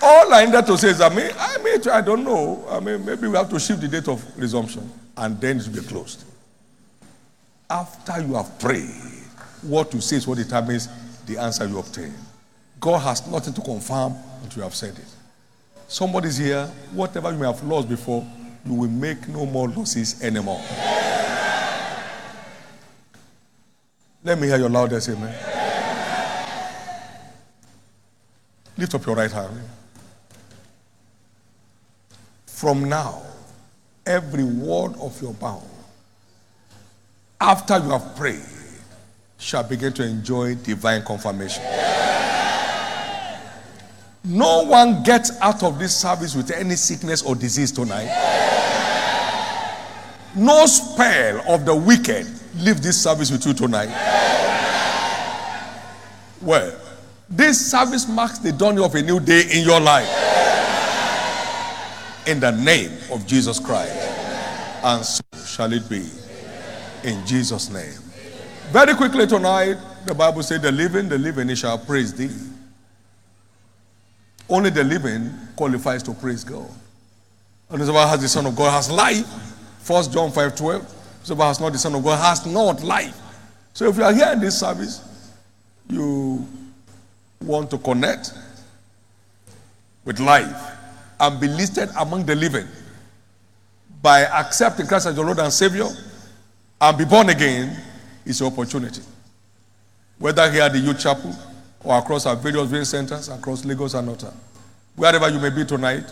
All 0.03 0.33
I 0.33 0.45
needed 0.45 0.67
to 0.67 0.79
say 0.79 0.91
is, 0.91 1.01
I 1.01 1.09
mean, 1.09 1.31
I 1.39 1.59
mean, 1.59 1.89
I 1.89 2.01
don't 2.03 2.23
know. 2.25 2.65
I 2.69 2.79
mean, 2.79 3.05
maybe 3.05 3.27
we 3.27 3.37
have 3.37 3.49
to 3.51 3.59
shift 3.59 3.81
the 3.81 3.89
date 3.89 4.07
of 4.07 4.23
resumption 4.39 4.89
and 5.17 5.41
then 5.41 5.59
it 5.59 5.67
will 5.67 5.83
be 5.83 5.89
closed. 5.89 6.25
After 7.69 8.21
you 8.21 8.35
have 8.35 8.59
prayed, 8.59 8.91
what 9.63 9.93
you 9.95 10.01
say 10.01 10.17
is 10.17 10.27
what 10.27 10.39
determines 10.39 10.89
the 11.27 11.39
answer 11.39 11.67
you 11.67 11.79
obtain. 11.79 12.13
God 12.79 12.99
has 12.99 13.27
nothing 13.27 13.55
to 13.55 13.61
confirm 13.61 14.15
until 14.43 14.59
you 14.59 14.63
have 14.65 14.75
said 14.75 14.97
it. 14.99 15.05
Somebody's 15.89 16.37
here, 16.37 16.67
whatever 16.93 17.33
you 17.33 17.39
may 17.39 17.47
have 17.47 17.63
lost 17.65 17.89
before, 17.89 18.27
you 18.65 18.75
will 18.75 18.89
make 18.91 19.27
no 19.29 19.47
more 19.47 19.69
losses 19.69 20.23
anymore. 20.23 20.63
Let 24.23 24.39
me 24.39 24.49
hear 24.49 24.59
your 24.59 24.69
loudest 24.69 25.09
amen. 25.09 25.60
Lift 28.81 28.94
up 28.94 29.05
your 29.05 29.15
right 29.15 29.31
hand. 29.31 29.61
From 32.47 32.89
now, 32.89 33.20
every 34.07 34.43
word 34.43 34.94
of 34.98 35.20
your 35.20 35.35
bound, 35.35 35.69
after 37.39 37.77
you 37.77 37.90
have 37.90 38.16
prayed, 38.16 38.40
shall 39.39 39.65
begin 39.65 39.93
to 39.93 40.02
enjoy 40.02 40.55
divine 40.55 41.02
confirmation. 41.02 41.62
No 44.24 44.62
one 44.62 45.02
gets 45.02 45.39
out 45.43 45.62
of 45.62 45.78
this 45.78 45.94
service 45.94 46.35
with 46.35 46.51
any 46.51 46.74
sickness 46.77 47.23
or 47.23 47.35
disease 47.35 47.70
tonight. 47.70 48.09
No 50.35 50.65
spell 50.65 51.43
of 51.52 51.66
the 51.66 51.77
wicked 51.77 52.27
leave 52.57 52.81
this 52.81 53.02
service 53.02 53.31
with 53.31 53.44
you 53.44 53.52
tonight. 53.52 53.90
Well, 56.40 56.81
this 57.31 57.70
service 57.70 58.09
marks 58.09 58.39
the 58.40 58.51
dawning 58.51 58.82
of 58.82 58.94
a 58.97 59.02
new 59.02 59.20
day 59.20 59.43
in 59.52 59.65
your 59.65 59.78
life. 59.81 60.09
In 62.27 62.40
the 62.40 62.51
name 62.51 62.90
of 63.12 63.24
Jesus 63.24 63.61
Christ. 63.61 63.94
And 64.82 65.05
so 65.05 65.23
shall 65.47 65.73
it 65.73 65.89
be. 65.89 66.05
In 67.05 67.24
Jesus' 67.24 67.70
name. 67.70 67.94
Very 68.73 68.94
quickly 68.94 69.27
tonight, 69.28 69.77
the 70.07 70.15
Bible 70.15 70.43
says, 70.43 70.61
The 70.61 70.73
living, 70.73 71.09
the 71.09 71.19
living, 71.19 71.55
shall 71.55 71.78
praise 71.78 72.12
thee. 72.12 72.31
Only 74.48 74.70
the 74.70 74.82
living 74.82 75.32
qualifies 75.55 76.02
to 76.02 76.15
praise 76.15 76.43
God. 76.43 76.69
And 77.70 77.81
whoever 77.81 78.07
has 78.07 78.20
the 78.20 78.28
Son 78.28 78.47
of 78.47 78.57
God 78.57 78.73
has 78.73 78.90
life. 78.90 79.27
First 79.78 80.12
John 80.12 80.32
5 80.32 80.57
12. 80.57 80.97
Whoever 81.27 81.44
has 81.44 81.61
not 81.61 81.73
the 81.73 81.78
Son 81.78 81.94
of 81.94 82.02
God 82.02 82.19
has 82.19 82.44
not 82.44 82.82
life. 82.82 83.16
So 83.73 83.89
if 83.89 83.97
you 83.97 84.02
are 84.02 84.12
here 84.12 84.32
in 84.32 84.40
this 84.40 84.59
service, 84.59 85.01
you 85.89 86.47
want 87.45 87.71
to 87.71 87.79
connect 87.79 88.35
with 90.05 90.21
life 90.21 90.77
and 91.19 91.41
be 91.41 91.49
listed 91.49 91.89
among 91.99 92.27
the 92.27 92.35
living 92.35 92.67
by 94.03 94.23
accepting 94.23 94.87
Christ 94.87 95.07
as 95.07 95.17
your 95.17 95.25
Lord 95.25 95.39
and 95.39 95.53
Savior 95.53 95.87
and 96.81 96.99
be 96.99 97.05
born 97.05 97.31
again 97.31 97.77
is 98.27 98.41
your 98.41 98.51
opportunity. 98.51 99.01
Whether 100.19 100.51
here 100.51 100.62
at 100.62 100.73
the 100.73 100.79
youth 100.79 101.01
chapel 101.01 101.35
or 101.83 101.99
across 101.99 102.27
our 102.27 102.37
various 102.37 102.69
viewing 102.69 102.85
centers 102.85 103.29
across 103.31 103.65
Lagos 103.65 103.95
and 103.95 104.11
Ota. 104.11 104.33
Wherever 104.97 105.31
you 105.31 105.41
may 105.41 105.49
be 105.51 105.65
tonight, 105.65 106.05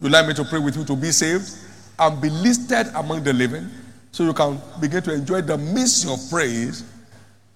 you'd 0.00 0.12
like 0.12 0.26
me 0.26 0.34
to 0.34 0.44
pray 0.44 0.58
with 0.58 0.76
you 0.76 0.84
to 0.84 0.96
be 0.96 1.12
saved 1.12 1.50
and 1.98 2.20
be 2.20 2.28
listed 2.28 2.88
among 2.94 3.22
the 3.22 3.32
living 3.32 3.68
so 4.10 4.24
you 4.24 4.34
can 4.34 4.60
begin 4.80 5.02
to 5.02 5.14
enjoy 5.14 5.40
the 5.40 5.56
mission 5.56 6.10
of 6.10 6.18
praise 6.28 6.84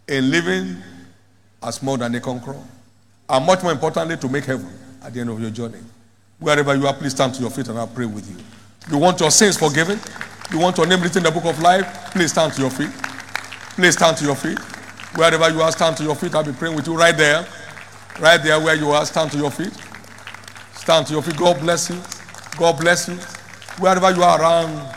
in 0.08 0.30
living 0.30 0.76
as 1.62 1.82
more 1.82 1.98
than 1.98 2.14
a 2.14 2.20
conqueror. 2.20 2.62
And 3.28 3.44
much 3.44 3.62
more 3.62 3.72
importantly, 3.72 4.16
to 4.16 4.28
make 4.28 4.44
heaven 4.44 4.68
at 5.02 5.12
the 5.12 5.20
end 5.20 5.30
of 5.30 5.40
your 5.40 5.50
journey. 5.50 5.80
Wherever 6.38 6.74
you 6.74 6.86
are, 6.86 6.94
please 6.94 7.12
stand 7.12 7.34
to 7.34 7.40
your 7.40 7.50
feet 7.50 7.68
and 7.68 7.78
I'll 7.78 7.86
pray 7.86 8.06
with 8.06 8.28
you. 8.30 8.36
You 8.90 8.98
want 8.98 9.20
your 9.20 9.30
sins 9.30 9.56
forgiven? 9.56 9.98
You 10.52 10.58
want 10.58 10.76
your 10.76 10.86
name 10.86 11.00
written 11.00 11.18
in 11.18 11.24
the 11.24 11.30
book 11.30 11.44
of 11.44 11.60
life? 11.60 12.12
Please 12.12 12.30
stand 12.30 12.52
to 12.52 12.60
your 12.60 12.70
feet. 12.70 12.90
Please 13.74 13.94
stand 13.94 14.16
to 14.18 14.24
your 14.24 14.36
feet. 14.36 14.58
Wherever 15.16 15.48
you 15.50 15.60
are, 15.62 15.72
stand 15.72 15.96
to 15.96 16.04
your 16.04 16.14
feet. 16.14 16.34
I'll 16.34 16.44
be 16.44 16.52
praying 16.52 16.76
with 16.76 16.86
you 16.86 16.94
right 16.96 17.16
there. 17.16 17.46
Right 18.20 18.42
there 18.42 18.60
where 18.60 18.74
you 18.74 18.90
are, 18.90 19.04
stand 19.04 19.32
to 19.32 19.38
your 19.38 19.50
feet. 19.50 19.72
Stand 20.74 21.06
to 21.08 21.14
your 21.14 21.22
feet. 21.22 21.36
God 21.36 21.58
bless 21.60 21.90
you. 21.90 22.00
God 22.58 22.78
bless 22.78 23.08
you. 23.08 23.16
Wherever 23.78 24.10
you 24.12 24.22
are 24.22 24.40
around 24.40 24.94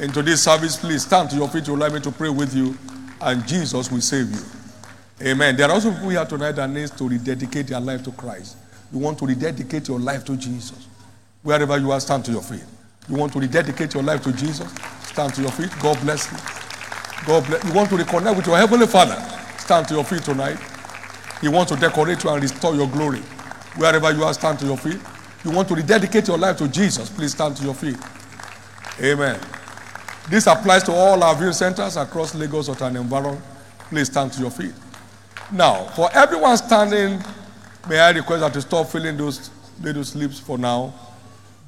into 0.00 0.22
this 0.22 0.42
service, 0.42 0.76
please 0.76 1.04
stand 1.04 1.30
to 1.30 1.36
your 1.36 1.48
feet. 1.48 1.66
You'll 1.66 1.78
like 1.78 1.92
me 1.92 2.00
to 2.00 2.10
pray 2.10 2.30
with 2.30 2.54
you, 2.54 2.76
and 3.20 3.46
Jesus 3.46 3.90
will 3.90 4.00
save 4.00 4.30
you. 4.30 4.59
Amen. 5.22 5.54
There 5.54 5.68
are 5.68 5.72
also 5.72 5.92
people 5.92 6.08
here 6.08 6.24
tonight 6.24 6.52
that 6.52 6.70
needs 6.70 6.90
to 6.92 7.08
rededicate 7.08 7.66
their 7.66 7.80
life 7.80 8.02
to 8.04 8.12
Christ. 8.12 8.56
You 8.92 8.98
want 8.98 9.18
to 9.18 9.26
rededicate 9.26 9.88
your 9.88 10.00
life 10.00 10.24
to 10.24 10.36
Jesus. 10.36 10.88
Wherever 11.42 11.76
you 11.78 11.90
are, 11.90 12.00
stand 12.00 12.24
to 12.24 12.32
your 12.32 12.42
feet. 12.42 12.64
You 13.08 13.16
want 13.16 13.32
to 13.34 13.40
rededicate 13.40 13.94
your 13.94 14.02
life 14.02 14.22
to 14.24 14.32
Jesus? 14.32 14.72
Stand 15.02 15.34
to 15.34 15.42
your 15.42 15.50
feet. 15.50 15.70
God 15.80 16.00
bless 16.00 16.30
you. 16.30 16.38
God 17.26 17.46
bless. 17.46 17.64
You 17.64 17.72
want 17.72 17.90
to 17.90 17.96
reconnect 17.96 18.36
with 18.36 18.46
your 18.46 18.56
heavenly 18.56 18.86
Father? 18.86 19.16
Stand 19.58 19.88
to 19.88 19.94
your 19.94 20.04
feet 20.04 20.22
tonight. 20.22 20.58
He 21.40 21.48
wants 21.48 21.72
to 21.72 21.78
decorate 21.78 22.24
you 22.24 22.30
and 22.30 22.42
restore 22.42 22.74
your 22.74 22.88
glory. 22.88 23.20
Wherever 23.76 24.10
you 24.12 24.24
are, 24.24 24.32
stand 24.32 24.58
to 24.60 24.66
your 24.66 24.76
feet. 24.76 25.00
You 25.44 25.50
want 25.50 25.68
to 25.68 25.74
rededicate 25.74 26.28
your 26.28 26.38
life 26.38 26.56
to 26.58 26.68
Jesus? 26.68 27.10
Please 27.10 27.32
stand 27.32 27.56
to 27.56 27.64
your 27.64 27.74
feet. 27.74 27.96
Amen. 29.00 29.38
This 30.28 30.46
applies 30.46 30.82
to 30.84 30.92
all 30.92 31.22
our 31.22 31.34
viewing 31.34 31.52
centers 31.52 31.96
across 31.96 32.34
Lagos 32.34 32.68
or 32.68 32.86
an 32.86 32.96
environment. 32.96 33.42
Please 33.88 34.08
stand 34.08 34.32
to 34.32 34.40
your 34.40 34.50
feet. 34.50 34.72
Now, 35.52 35.84
for 35.96 36.08
everyone 36.12 36.56
standing, 36.56 37.22
may 37.88 37.98
I 37.98 38.10
request 38.10 38.40
that 38.40 38.54
you 38.54 38.60
stop 38.60 38.86
filling 38.86 39.16
those 39.16 39.50
little 39.80 40.04
slips 40.04 40.38
for 40.38 40.56
now. 40.58 40.94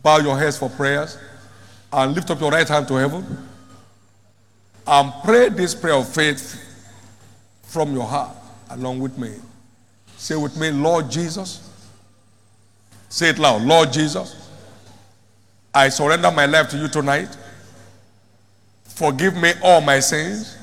Bow 0.03 0.19
your 0.19 0.39
heads 0.39 0.57
for 0.57 0.71
prayers 0.71 1.19
and 1.93 2.15
lift 2.15 2.31
up 2.31 2.41
your 2.41 2.51
right 2.51 2.69
hand 2.69 2.87
to 2.89 2.95
heaven 2.95 3.49
and 4.87 5.13
pray 5.25 5.49
this 5.49 5.75
prayer 5.75 5.95
of 5.95 6.09
faith 6.09 6.61
from 7.65 7.93
your 7.93 8.05
heart 8.05 8.37
along 8.71 9.01
with 9.01 9.19
me. 9.19 9.35
Say 10.17 10.37
with 10.37 10.57
me, 10.57 10.71
Lord 10.71 11.11
Jesus. 11.11 11.69
Say 13.09 13.31
it 13.31 13.39
loud, 13.39 13.63
Lord 13.63 13.93
Jesus. 13.93 14.51
I 15.75 15.89
surrender 15.89 16.31
my 16.31 16.47
life 16.47 16.69
to 16.71 16.77
you 16.77 16.89
tonight. 16.89 17.37
Forgive 18.85 19.35
me 19.37 19.53
all 19.63 19.81
my 19.81 20.01
sins. 20.01 20.57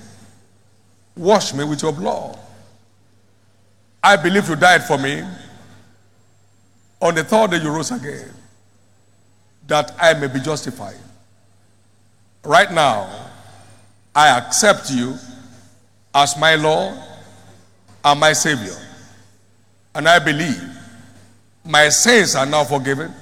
Wash 1.16 1.54
me 1.54 1.64
with 1.64 1.82
your 1.82 1.92
blood. 1.92 2.40
I 4.04 4.16
believe 4.16 4.48
you 4.48 4.56
died 4.56 4.84
for 4.84 4.98
me. 4.98 5.24
On 7.02 7.16
the 7.16 7.24
third 7.24 7.52
day, 7.52 7.58
you 7.58 7.70
rose 7.70 7.92
again, 7.92 8.30
that 9.68 9.94
I 10.00 10.14
may 10.14 10.28
be 10.28 10.40
justified. 10.40 10.98
Right 12.44 12.72
now, 12.72 13.10
I 14.16 14.38
accept 14.38 14.92
you 14.92 15.16
as 16.14 16.38
my 16.38 16.56
Lord 16.56 16.98
and 18.04 18.20
my 18.20 18.34
Savior. 18.34 18.76
And 19.96 20.08
I 20.08 20.20
believe 20.20 20.62
my 21.66 21.90
sins 21.90 22.36
are 22.36 22.46
now 22.46 22.64
forgiven. 22.64 23.14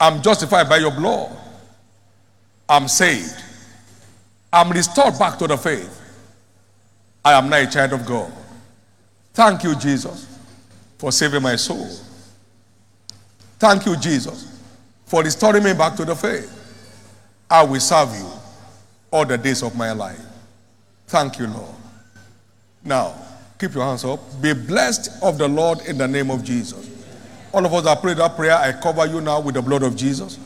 I'm 0.00 0.22
justified 0.22 0.68
by 0.68 0.78
your 0.78 0.92
blood. 0.92 1.36
I'm 2.68 2.86
saved. 2.86 3.34
I'm 4.52 4.70
restored 4.70 5.18
back 5.18 5.38
to 5.38 5.46
the 5.46 5.56
faith. 5.56 5.94
I 7.24 7.32
am 7.32 7.48
now 7.48 7.58
a 7.58 7.66
child 7.66 7.92
of 7.92 8.06
God. 8.06 8.32
Thank 9.38 9.62
you, 9.62 9.76
Jesus, 9.76 10.26
for 10.98 11.12
saving 11.12 11.42
my 11.42 11.54
soul. 11.54 11.86
Thank 13.60 13.86
you, 13.86 13.96
Jesus, 13.96 14.60
for 15.06 15.22
restoring 15.22 15.62
me 15.62 15.74
back 15.74 15.94
to 15.94 16.04
the 16.04 16.16
faith. 16.16 16.52
I 17.48 17.62
will 17.62 17.78
serve 17.78 18.12
you 18.16 18.28
all 19.12 19.24
the 19.24 19.38
days 19.38 19.62
of 19.62 19.76
my 19.76 19.92
life. 19.92 20.20
Thank 21.06 21.38
you, 21.38 21.46
Lord. 21.46 21.72
Now, 22.82 23.14
keep 23.60 23.74
your 23.74 23.84
hands 23.84 24.04
up. 24.04 24.18
Be 24.42 24.54
blessed 24.54 25.22
of 25.22 25.38
the 25.38 25.46
Lord 25.46 25.82
in 25.86 25.98
the 25.98 26.08
name 26.08 26.32
of 26.32 26.42
Jesus. 26.42 26.90
All 27.52 27.64
of 27.64 27.72
us 27.72 27.84
that 27.84 28.02
prayed 28.02 28.16
that 28.16 28.34
prayer, 28.34 28.56
I 28.56 28.72
cover 28.72 29.06
you 29.06 29.20
now 29.20 29.38
with 29.38 29.54
the 29.54 29.62
blood 29.62 29.84
of 29.84 29.94
Jesus. 29.94 30.36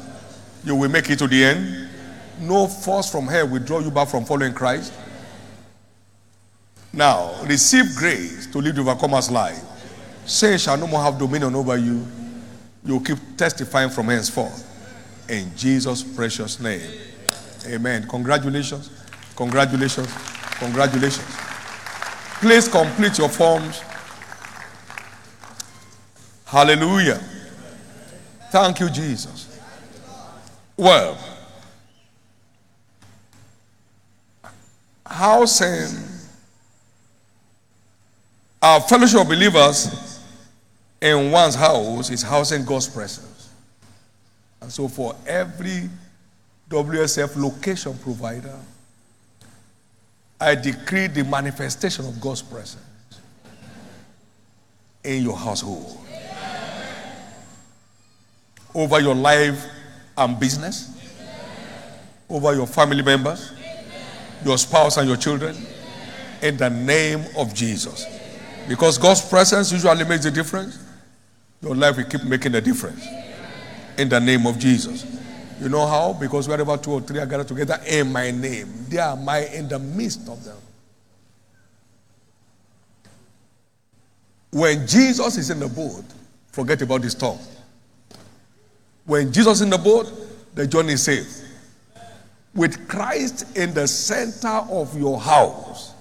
You 0.66 0.76
will 0.76 0.90
make 0.90 1.08
it 1.08 1.18
to 1.20 1.26
the 1.26 1.42
end. 1.42 1.88
No 2.40 2.66
force 2.66 3.10
from 3.10 3.26
hell 3.26 3.48
will 3.48 3.62
draw 3.62 3.78
you 3.78 3.90
back 3.90 4.08
from 4.08 4.26
following 4.26 4.52
Christ. 4.52 4.92
Now, 6.92 7.42
receive 7.44 7.96
grace 7.96 8.46
to 8.48 8.58
live 8.58 8.76
the 8.76 8.82
overcomer's 8.82 9.30
life. 9.30 9.62
Sin 10.26 10.58
shall 10.58 10.76
no 10.76 10.86
more 10.86 11.02
have 11.02 11.18
dominion 11.18 11.54
over 11.54 11.76
you. 11.76 12.06
You 12.84 12.94
will 12.94 13.00
keep 13.00 13.18
testifying 13.36 13.90
from 13.90 14.06
henceforth. 14.06 14.68
In 15.28 15.50
Jesus' 15.56 16.02
precious 16.02 16.60
name. 16.60 16.82
Amen. 17.66 18.06
Congratulations. 18.08 18.90
Congratulations. 19.36 20.12
Congratulations. 20.58 21.26
Please 22.40 22.68
complete 22.68 23.18
your 23.18 23.28
forms. 23.28 23.82
Hallelujah. 26.44 27.20
Thank 28.50 28.80
you, 28.80 28.90
Jesus. 28.90 29.58
Well, 30.76 31.16
housing 35.06 36.11
our 38.62 38.80
fellowship 38.80 39.22
of 39.22 39.28
believers 39.28 40.20
in 41.00 41.32
one's 41.32 41.56
house 41.56 42.10
is 42.10 42.22
housing 42.22 42.64
God's 42.64 42.88
presence. 42.88 43.50
And 44.60 44.70
so, 44.70 44.86
for 44.86 45.16
every 45.26 45.90
WSF 46.70 47.36
location 47.36 47.98
provider, 47.98 48.56
I 50.40 50.54
decree 50.54 51.08
the 51.08 51.24
manifestation 51.24 52.06
of 52.06 52.20
God's 52.20 52.42
presence 52.42 52.84
in 55.02 55.24
your 55.24 55.36
household, 55.36 55.98
over 58.72 59.00
your 59.00 59.16
life 59.16 59.66
and 60.16 60.38
business, 60.38 60.96
over 62.30 62.54
your 62.54 62.68
family 62.68 63.02
members, 63.02 63.52
your 64.44 64.56
spouse, 64.56 64.98
and 64.98 65.08
your 65.08 65.16
children, 65.16 65.56
in 66.40 66.56
the 66.56 66.70
name 66.70 67.24
of 67.36 67.52
Jesus. 67.52 68.21
Because 68.68 68.98
God's 68.98 69.28
presence 69.28 69.72
usually 69.72 70.04
makes 70.04 70.24
a 70.24 70.30
difference, 70.30 70.78
your 71.60 71.74
life 71.74 71.96
will 71.96 72.04
keep 72.04 72.24
making 72.24 72.54
a 72.54 72.60
difference. 72.60 73.06
In 73.98 74.08
the 74.08 74.18
name 74.18 74.46
of 74.46 74.58
Jesus. 74.58 75.04
You 75.60 75.68
know 75.68 75.86
how? 75.86 76.12
Because 76.14 76.48
wherever 76.48 76.76
two 76.76 76.92
or 76.92 77.00
three 77.00 77.20
are 77.20 77.26
gathered 77.26 77.48
together 77.48 77.78
in 77.86 78.10
my 78.10 78.30
name, 78.30 78.68
there 78.88 79.02
am 79.02 79.28
I 79.28 79.46
in 79.46 79.68
the 79.68 79.78
midst 79.78 80.28
of 80.28 80.42
them. 80.44 80.56
When 84.50 84.86
Jesus 84.86 85.38
is 85.38 85.50
in 85.50 85.60
the 85.60 85.68
boat, 85.68 86.04
forget 86.50 86.82
about 86.82 87.02
the 87.02 87.10
storm. 87.10 87.38
When 89.04 89.32
Jesus 89.32 89.58
is 89.58 89.62
in 89.62 89.70
the 89.70 89.78
boat, 89.78 90.12
the 90.54 90.66
journey 90.66 90.92
is 90.94 91.02
safe. 91.02 91.40
With 92.54 92.86
Christ 92.86 93.56
in 93.56 93.72
the 93.72 93.88
center 93.88 94.66
of 94.70 94.98
your 94.98 95.18
house, 95.18 95.91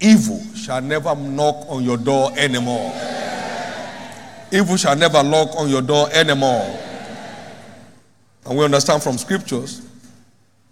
evil 0.00 0.42
shall 0.54 0.80
never 0.80 1.14
knock 1.14 1.66
on 1.68 1.82
your 1.82 1.96
door 1.96 2.30
anymore. 2.36 2.92
Evil 4.50 4.76
shall 4.76 4.96
never 4.96 5.22
knock 5.22 5.56
on 5.56 5.68
your 5.68 5.82
door 5.82 6.08
anymore. 6.12 6.78
And 8.46 8.58
we 8.58 8.64
understand 8.64 9.02
from 9.02 9.18
scriptures 9.18 9.86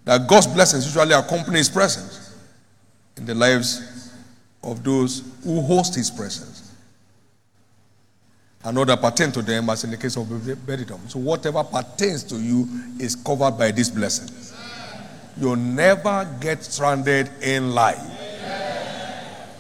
that 0.04 0.26
God's 0.26 0.46
blessings 0.46 0.86
usually 0.86 1.12
accompany 1.12 1.58
his 1.58 1.68
presence 1.68 2.34
in 3.16 3.26
the 3.26 3.34
lives 3.34 4.12
of 4.62 4.82
those 4.82 5.22
who 5.44 5.60
host 5.60 5.94
his 5.94 6.10
presence. 6.10 6.72
And 8.64 8.76
that 8.78 9.00
pertain 9.00 9.30
to 9.30 9.42
them, 9.42 9.70
as 9.70 9.84
in 9.84 9.90
the 9.92 9.96
case 9.96 10.16
of 10.16 10.26
Obededom. 10.26 11.08
So 11.08 11.20
whatever 11.20 11.62
pertains 11.62 12.24
to 12.24 12.36
you 12.36 12.68
is 12.98 13.14
covered 13.14 13.52
by 13.52 13.70
this 13.70 13.88
blessing. 13.88 14.34
You'll 15.38 15.54
never 15.54 16.28
get 16.40 16.64
stranded 16.64 17.30
in 17.42 17.74
life. 17.74 18.25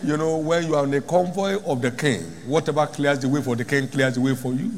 You 0.02 0.16
know, 0.16 0.36
when 0.38 0.66
you 0.66 0.74
are 0.74 0.84
in 0.84 0.90
the 0.90 1.00
convoy 1.00 1.62
of 1.64 1.80
the 1.80 1.90
king, 1.90 2.20
whatever 2.46 2.86
clears 2.86 3.18
the 3.18 3.28
way 3.28 3.42
for 3.42 3.56
the 3.56 3.64
king 3.64 3.88
clears 3.88 4.14
the 4.14 4.20
way 4.20 4.34
for 4.34 4.52
you. 4.52 4.70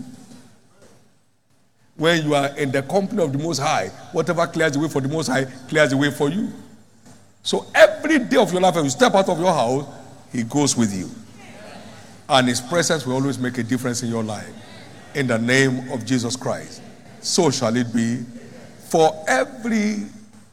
When 1.97 2.25
you 2.25 2.35
are 2.35 2.57
in 2.57 2.71
the 2.71 2.83
company 2.83 3.23
of 3.23 3.33
the 3.33 3.39
Most 3.39 3.59
High, 3.59 3.89
whatever 4.13 4.47
clears 4.47 4.73
the 4.73 4.79
way 4.79 4.89
for 4.89 5.01
the 5.01 5.09
Most 5.09 5.27
High 5.27 5.45
clears 5.69 5.91
the 5.91 5.97
way 5.97 6.13
for 6.13 6.29
you. 6.29 6.53
So 7.43 7.67
every 7.75 8.21
day 8.21 8.37
of 8.37 8.53
your 8.53 8.61
life, 8.61 8.77
when 8.77 8.85
you 8.85 8.91
step 8.91 9.15
out 9.15 9.29
of 9.29 9.41
your 9.41 9.53
house, 9.53 9.87
He 10.31 10.45
goes 10.45 10.77
with 10.77 10.95
you. 10.95 11.11
And 12.29 12.47
His 12.47 12.61
presence 12.61 13.05
will 13.05 13.15
always 13.15 13.39
make 13.39 13.59
a 13.59 13.65
difference 13.65 14.03
in 14.03 14.11
your 14.11 14.23
life. 14.23 14.49
In 15.15 15.27
the 15.27 15.39
name 15.39 15.91
of 15.91 16.05
Jesus 16.07 16.37
Christ. 16.37 16.83
So 17.21 17.51
shall 17.51 17.75
it 17.75 17.93
be 17.93 18.25
for 18.89 19.25
every 19.27 20.05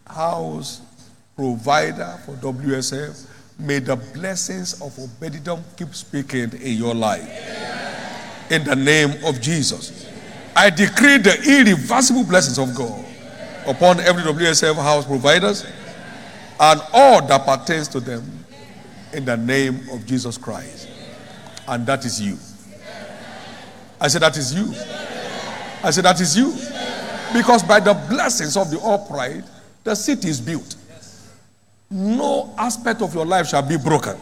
house 0.08 0.82
provider 1.36 2.18
for 2.26 2.34
WSF. 2.36 3.28
May 3.58 3.80
the 3.80 3.96
blessings 3.96 4.82
of 4.82 4.98
obedience 5.00 5.66
keep 5.78 5.94
speaking 5.96 6.52
in 6.62 6.78
your 6.78 6.94
life. 6.94 7.28
In 8.52 8.64
the 8.64 8.76
name 8.76 9.24
of 9.24 9.42
Jesus. 9.42 10.06
I 10.56 10.70
decree 10.70 11.18
the 11.18 11.38
irreversible 11.48 12.24
blessings 12.24 12.60
of 12.60 12.76
God 12.76 13.06
upon 13.68 14.00
every 14.00 14.24
WSF 14.24 14.76
house 14.76 15.06
providers 15.06 15.66
and 16.60 16.82
all 16.94 17.26
that 17.28 17.46
pertains 17.46 17.88
to 17.90 18.00
them 18.00 18.24
in 19.14 19.26
the 19.26 19.36
name 19.36 19.90
of 19.92 20.06
Jesus 20.06 20.38
Christ. 20.38 20.90
And 21.68 21.86
that 21.86 22.06
is 22.06 22.22
you. 22.22 22.38
I 24.00 24.08
said, 24.08 24.22
That 24.22 24.38
is 24.38 24.54
you. 24.54 24.74
I 25.84 25.92
said, 25.92 26.06
That 26.06 26.20
is 26.22 26.38
you. 26.38 26.52
Because 27.34 27.64
by 27.64 27.80
the 27.80 27.94
blessings 28.10 28.56
of 28.56 28.70
the 28.70 28.80
upright, 28.80 29.44
the 29.84 29.96
city 29.96 30.30
is 30.30 30.40
built. 30.40 30.76
No 31.90 32.54
aspect 32.58 33.02
of 33.02 33.14
your 33.14 33.26
life 33.26 33.48
shall 33.48 33.62
be 33.62 33.78
broken. 33.78 34.18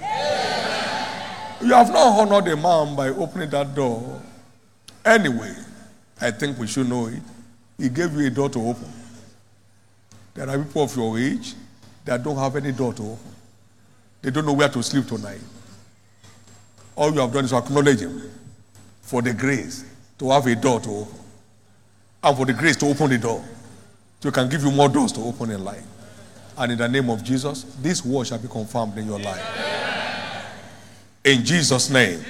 You 1.62 1.74
have 1.74 1.90
not 1.92 2.20
honored 2.20 2.48
a 2.52 2.58
man 2.58 2.96
by 2.96 3.10
opening 3.10 3.50
that 3.52 3.74
door. 3.74 4.22
Anyway, 5.06 5.56
I 6.20 6.32
think 6.32 6.58
we 6.60 6.68
should 6.68 6.90
know 6.90 7.08
it. 7.08 7.22
He 7.78 7.90
gave 7.90 8.14
you 8.14 8.28
a 8.28 8.30
door 8.30 8.50
to 8.50 8.60
open. 8.60 8.92
There 10.34 10.50
are 10.50 10.58
people 10.58 10.84
of 10.84 10.96
your 10.96 11.18
age 11.18 11.54
that 12.06 12.24
don't 12.24 12.36
have 12.38 12.56
any 12.56 12.72
door 12.72 12.94
to 12.94 13.04
open. 13.04 13.34
They 14.22 14.32
don't 14.32 14.46
know 14.46 14.54
where 14.54 14.70
to 14.70 14.84
sleep 14.84 15.08
tonight. 15.08 15.42
All 16.96 17.14
you 17.14 17.20
have 17.22 17.32
done 17.34 17.46
is 17.46 17.54
acknowledge 17.54 18.00
Him 18.02 18.22
for 19.02 19.22
the 19.22 19.34
grace 19.34 19.86
to 20.20 20.30
have 20.32 20.46
a 20.48 20.56
door 20.56 20.80
to 20.82 20.90
open 20.90 21.16
and 22.24 22.38
for 22.38 22.46
the 22.46 22.54
grace 22.54 22.78
to 22.78 22.88
open 22.88 23.10
the 23.10 23.18
door. 23.18 23.44
So 24.22 24.30
He 24.30 24.34
can 24.34 24.50
give 24.50 24.64
you 24.64 24.72
more 24.72 24.90
doors 24.90 25.12
to 25.14 25.22
open 25.22 25.52
in 25.52 25.64
life. 25.64 25.84
And 26.58 26.72
in 26.72 26.78
the 26.78 26.88
name 26.88 27.10
of 27.10 27.24
Jesus, 27.24 27.64
this 27.82 28.06
word 28.06 28.28
shall 28.28 28.38
be 28.38 28.48
confirmed 28.48 28.98
in 28.98 29.08
your 29.08 29.20
life. 29.20 30.44
In 31.24 31.44
Jesus' 31.44 31.90
name. 31.90 32.24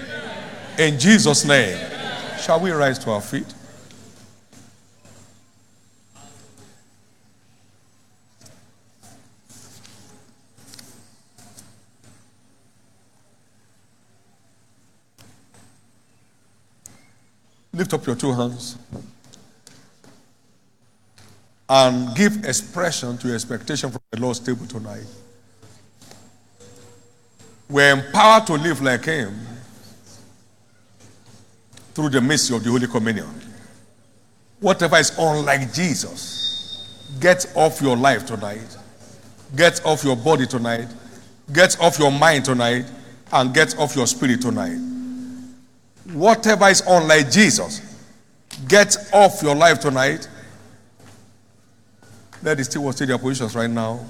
In 0.78 0.98
Jesus' 0.98 1.46
name. 1.46 1.78
Shall 2.40 2.60
we 2.60 2.72
rise 2.72 3.00
to 3.00 3.12
our 3.12 3.22
feet? 3.22 3.54
Lift 17.74 17.94
up 17.94 18.06
your 18.06 18.16
two 18.16 18.32
hands 18.32 18.78
and 21.74 22.16
give 22.16 22.46
expression 22.46 23.18
to 23.18 23.26
your 23.26 23.36
expectation 23.36 23.90
from 23.90 24.00
the 24.12 24.22
Lord's 24.22 24.40
table 24.40 24.68
tonight. 24.68 25.08
We're 27.68 27.94
empowered 27.94 28.46
to 28.46 28.54
live 28.54 28.80
like 28.80 29.06
Him 29.06 29.34
through 31.96 32.10
the 32.10 32.22
mercy 32.22 32.56
of 32.56 32.64
the 32.64 32.70
Holy 32.70 32.86
Communion. 32.86 33.28
Whatever 34.60 34.98
is 34.98 35.18
unlike 35.18 35.74
Jesus, 35.74 37.08
get 37.20 37.52
off 37.56 37.82
your 37.82 37.98
life 37.98 38.28
tonight, 38.28 38.78
get 39.56 39.84
off 39.84 40.04
your 40.04 40.16
body 40.16 40.46
tonight, 40.46 40.88
get 41.52 41.76
off 41.82 41.98
your 41.98 42.12
mind 42.12 42.46
tonight, 42.46 42.86
and 43.32 43.52
get 43.52 43.76
off 43.80 43.96
your 43.96 44.06
spirit 44.06 44.42
tonight. 44.42 44.78
Whatever 46.14 46.68
is 46.68 46.84
unlike 46.86 47.32
Jesus, 47.32 47.82
get 48.68 48.96
off 49.12 49.42
your 49.42 49.56
life 49.56 49.80
tonight. 49.80 50.28
Let 52.44 52.58
the 52.58 52.64
still 52.66 52.92
stay 52.92 53.06
their 53.06 53.18
positions 53.18 53.56
right 53.56 53.70
now. 53.70 54.06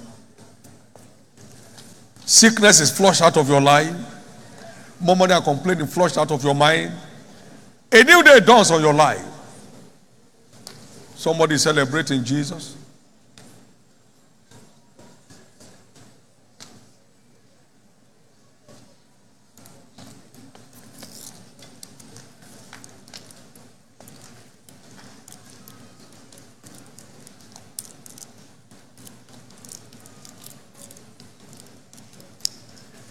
Sickness 2.26 2.80
is 2.80 2.90
flushed 2.90 3.22
out 3.22 3.38
of 3.38 3.48
your 3.48 3.62
life. 3.62 3.96
Murmuring 5.00 5.32
and 5.32 5.44
complaining 5.44 5.86
flushed 5.86 6.18
out 6.18 6.32
of 6.32 6.44
your 6.44 6.56
mind. 6.56 6.92
A 7.92 8.04
new 8.04 8.24
day 8.24 8.40
dawns 8.40 8.72
on 8.72 8.82
your 8.82 8.94
life. 8.94 9.24
Somebody 11.16 11.58
celebrating 11.58 12.24
Jesus. 12.24 12.76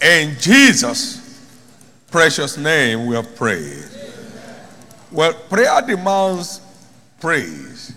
In 0.02 0.36
Jesus' 0.40 1.20
precious 2.10 2.58
name, 2.58 3.06
we 3.06 3.14
have 3.14 3.36
prayed. 3.36 3.84
Well, 5.12 5.32
prayer 5.32 5.80
demands 5.86 6.60
praise 7.20 7.94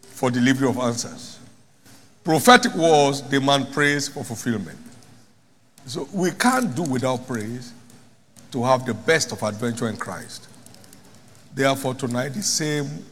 for 0.00 0.30
delivery 0.30 0.68
of 0.68 0.78
answers. 0.78 1.38
Prophetic 2.22 2.74
words 2.74 3.22
demand 3.22 3.72
praise 3.72 4.06
for 4.08 4.22
fulfillment. 4.22 4.78
So 5.86 6.08
we 6.12 6.30
can't 6.30 6.72
do 6.74 6.82
without 6.82 7.26
praise 7.26 7.72
to 8.52 8.62
have 8.62 8.86
the 8.86 8.94
best 8.94 9.32
of 9.32 9.42
adventure 9.42 9.88
in 9.88 9.96
Christ. 9.96 10.46
Therefore, 11.54 11.94
tonight, 11.94 12.28
the 12.28 12.42
same 12.42 13.04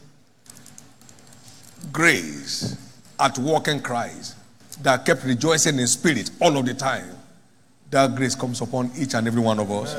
grace 1.91 2.77
at 3.19 3.37
work 3.37 3.67
in 3.67 3.81
Christ 3.81 4.35
that 4.81 5.05
kept 5.05 5.25
rejoicing 5.25 5.77
in 5.79 5.87
spirit 5.87 6.31
all 6.39 6.55
of 6.57 6.65
the 6.65 6.73
time, 6.73 7.09
that 7.91 8.15
grace 8.15 8.35
comes 8.35 8.61
upon 8.61 8.91
each 8.97 9.13
and 9.13 9.27
every 9.27 9.41
one 9.41 9.59
of 9.59 9.71
us. 9.71 9.95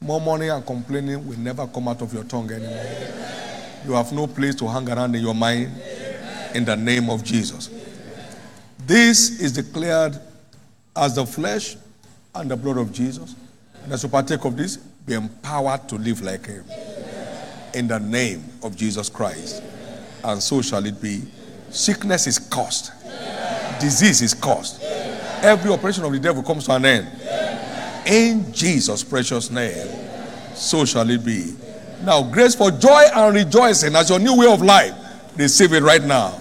More 0.00 0.20
money 0.20 0.48
and 0.48 0.64
complaining 0.64 1.26
will 1.26 1.38
never 1.38 1.66
come 1.66 1.88
out 1.88 2.00
of 2.02 2.12
your 2.12 2.24
tongue 2.24 2.50
anymore. 2.50 2.84
You 3.84 3.92
have 3.92 4.12
no 4.12 4.26
place 4.26 4.54
to 4.56 4.68
hang 4.68 4.88
around 4.88 5.14
in 5.14 5.22
your 5.22 5.34
mind 5.34 5.72
in 6.54 6.64
the 6.64 6.76
name 6.76 7.10
of 7.10 7.24
Jesus. 7.24 7.70
This 8.86 9.40
is 9.40 9.52
declared 9.52 10.18
as 10.94 11.16
the 11.16 11.26
flesh 11.26 11.76
and 12.34 12.50
the 12.50 12.56
blood 12.56 12.78
of 12.78 12.92
Jesus. 12.92 13.34
And 13.82 13.92
as 13.92 14.02
you 14.02 14.08
partake 14.08 14.44
of 14.44 14.56
this, 14.56 14.76
be 14.76 15.14
empowered 15.14 15.88
to 15.88 15.96
live 15.96 16.22
like 16.22 16.46
Him. 16.46 16.64
In 17.74 17.88
the 17.88 17.98
name 17.98 18.44
of 18.62 18.76
Jesus 18.76 19.08
Christ. 19.08 19.62
And 20.24 20.42
so 20.42 20.62
shall 20.62 20.84
it 20.84 21.00
be. 21.00 21.22
Sickness 21.70 22.26
is 22.26 22.38
caused, 22.38 22.90
disease 23.80 24.22
is 24.22 24.34
caused. 24.34 24.80
Every 25.46 25.70
operation 25.70 26.02
of 26.02 26.10
the 26.10 26.18
devil 26.18 26.42
comes 26.42 26.64
to 26.64 26.72
an 26.72 26.84
end. 26.84 27.06
In 28.04 28.52
Jesus' 28.52 29.04
precious 29.04 29.48
name, 29.48 29.86
so 30.56 30.84
shall 30.84 31.08
it 31.08 31.24
be. 31.24 31.54
Now, 32.02 32.24
grace 32.24 32.56
for 32.56 32.72
joy 32.72 33.04
and 33.14 33.32
rejoicing 33.32 33.94
as 33.94 34.10
your 34.10 34.18
new 34.18 34.36
way 34.36 34.52
of 34.52 34.60
life, 34.60 34.92
receive 35.36 35.72
it 35.72 35.84
right 35.84 36.02
now. 36.02 36.36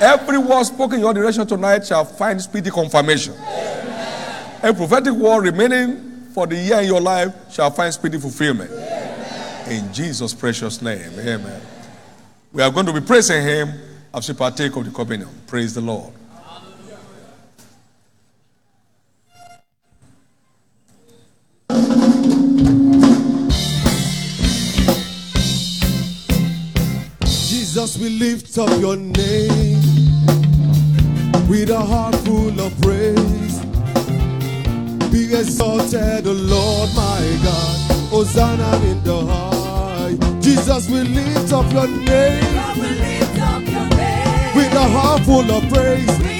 Every 0.00 0.38
word 0.38 0.64
spoken 0.64 0.96
in 0.96 1.02
your 1.02 1.14
direction 1.14 1.46
tonight 1.46 1.86
shall 1.86 2.04
find 2.04 2.42
speedy 2.42 2.70
confirmation. 2.70 3.34
A 4.62 4.74
prophetic 4.74 5.12
word 5.14 5.44
remaining 5.44 6.30
for 6.34 6.48
the 6.48 6.56
year 6.56 6.80
in 6.80 6.86
your 6.86 7.00
life 7.00 7.32
shall 7.52 7.70
find 7.70 7.94
speedy 7.94 8.18
fulfillment. 8.18 8.72
In 9.68 9.92
Jesus' 9.92 10.34
precious 10.34 10.82
name, 10.82 11.12
amen. 11.16 11.60
We 12.52 12.60
are 12.60 12.72
going 12.72 12.86
to 12.86 12.92
be 12.92 13.02
praising 13.02 13.42
Him 13.42 13.72
as 14.12 14.28
we 14.28 14.34
partake 14.34 14.74
of 14.74 14.84
the 14.84 14.90
communion. 14.90 15.28
Praise 15.46 15.74
the 15.74 15.80
Lord. 15.80 16.12
Jesus, 27.80 27.96
we 27.96 28.10
lift 28.10 28.58
up 28.58 28.68
your 28.78 28.94
name 28.94 29.80
with 31.48 31.70
a 31.70 31.80
heart 31.80 32.14
full 32.16 32.60
of 32.60 32.78
praise. 32.82 33.58
Be 35.10 35.34
exalted, 35.34 36.26
O 36.26 36.32
Lord 36.32 36.90
my 36.94 37.38
God. 37.42 37.76
Hosanna 38.10 38.76
in 38.84 39.02
the 39.02 39.24
high. 39.24 40.14
Jesus, 40.42 40.90
we 40.90 41.04
lift 41.04 41.54
up 41.54 41.72
your 41.72 41.86
name 41.86 42.44
with 44.54 44.74
a 44.74 44.86
heart 44.94 45.22
full 45.22 45.50
of 45.50 45.66
praise. 45.72 46.18
Be 46.18 46.36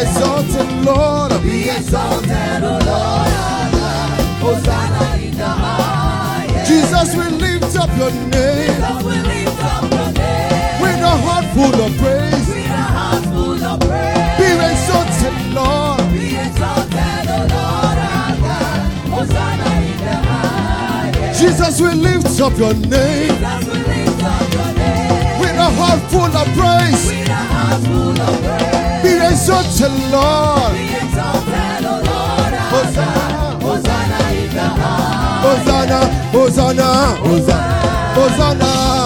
exalted, 0.00 0.70
Lord. 0.82 1.42
Be 1.42 1.68
exalted, 1.68 2.64
O 2.64 2.78
Lord. 2.88 3.28
Hosanna 4.40 5.22
in 5.22 5.36
the 5.36 5.44
high. 5.44 5.85
Jesus, 6.66 7.14
we 7.14 7.24
lift 7.38 7.76
up 7.76 7.90
your 7.96 8.10
name. 8.10 8.74
Jesus, 8.74 9.02
we 9.04 9.14
lift 9.22 9.62
up 9.62 9.82
your 9.90 10.10
name. 10.18 10.82
With 10.82 11.00
a 11.00 11.14
heart 11.24 11.46
full 11.54 11.80
of 11.80 11.92
praise. 11.98 12.48
With 12.48 12.66
a 12.66 12.84
heart 12.96 13.24
full 13.24 13.62
of 13.62 13.78
praise. 13.80 14.34
Be 14.38 14.48
exalted, 14.66 15.36
Lord. 15.54 16.02
Be 16.10 16.34
exalted, 16.34 17.26
O 17.30 17.38
Lord 17.54 17.98
our 18.02 18.34
God. 18.42 18.78
Hosanna 19.14 19.70
in 19.78 19.98
the 20.06 20.16
highest. 20.26 21.40
Jesus, 21.40 21.80
we 21.80 21.90
lift 21.94 22.40
up 22.40 22.58
your 22.58 22.74
name. 22.74 23.30
Jesus, 23.30 23.62
we 23.70 23.78
lift 23.86 24.24
up 24.24 24.52
your 24.52 24.70
name. 24.74 25.40
With 25.40 25.56
a 25.56 25.70
heart 25.78 26.02
full 26.10 26.34
of 26.34 26.48
praise. 26.58 27.06
With 27.06 27.28
a 27.30 27.34
heart 27.34 27.80
full 27.86 28.20
of 28.26 28.34
praise. 28.42 29.02
Be 29.06 29.12
exalted, 29.22 29.94
Lord. 30.10 30.72
Be 30.74 30.98
exalted, 30.98 31.82
O 31.86 31.94
Lord 32.10 32.54
our 32.58 32.90
God. 32.90 33.62
Hosanna 33.62 34.18
in 34.34 34.50
the 34.50 34.60
highest. 34.60 35.25
Hosanna, 35.46 36.00
Hosanna, 36.32 36.88
Hosanna, 37.22 38.16
Hosanna, 38.16 39.05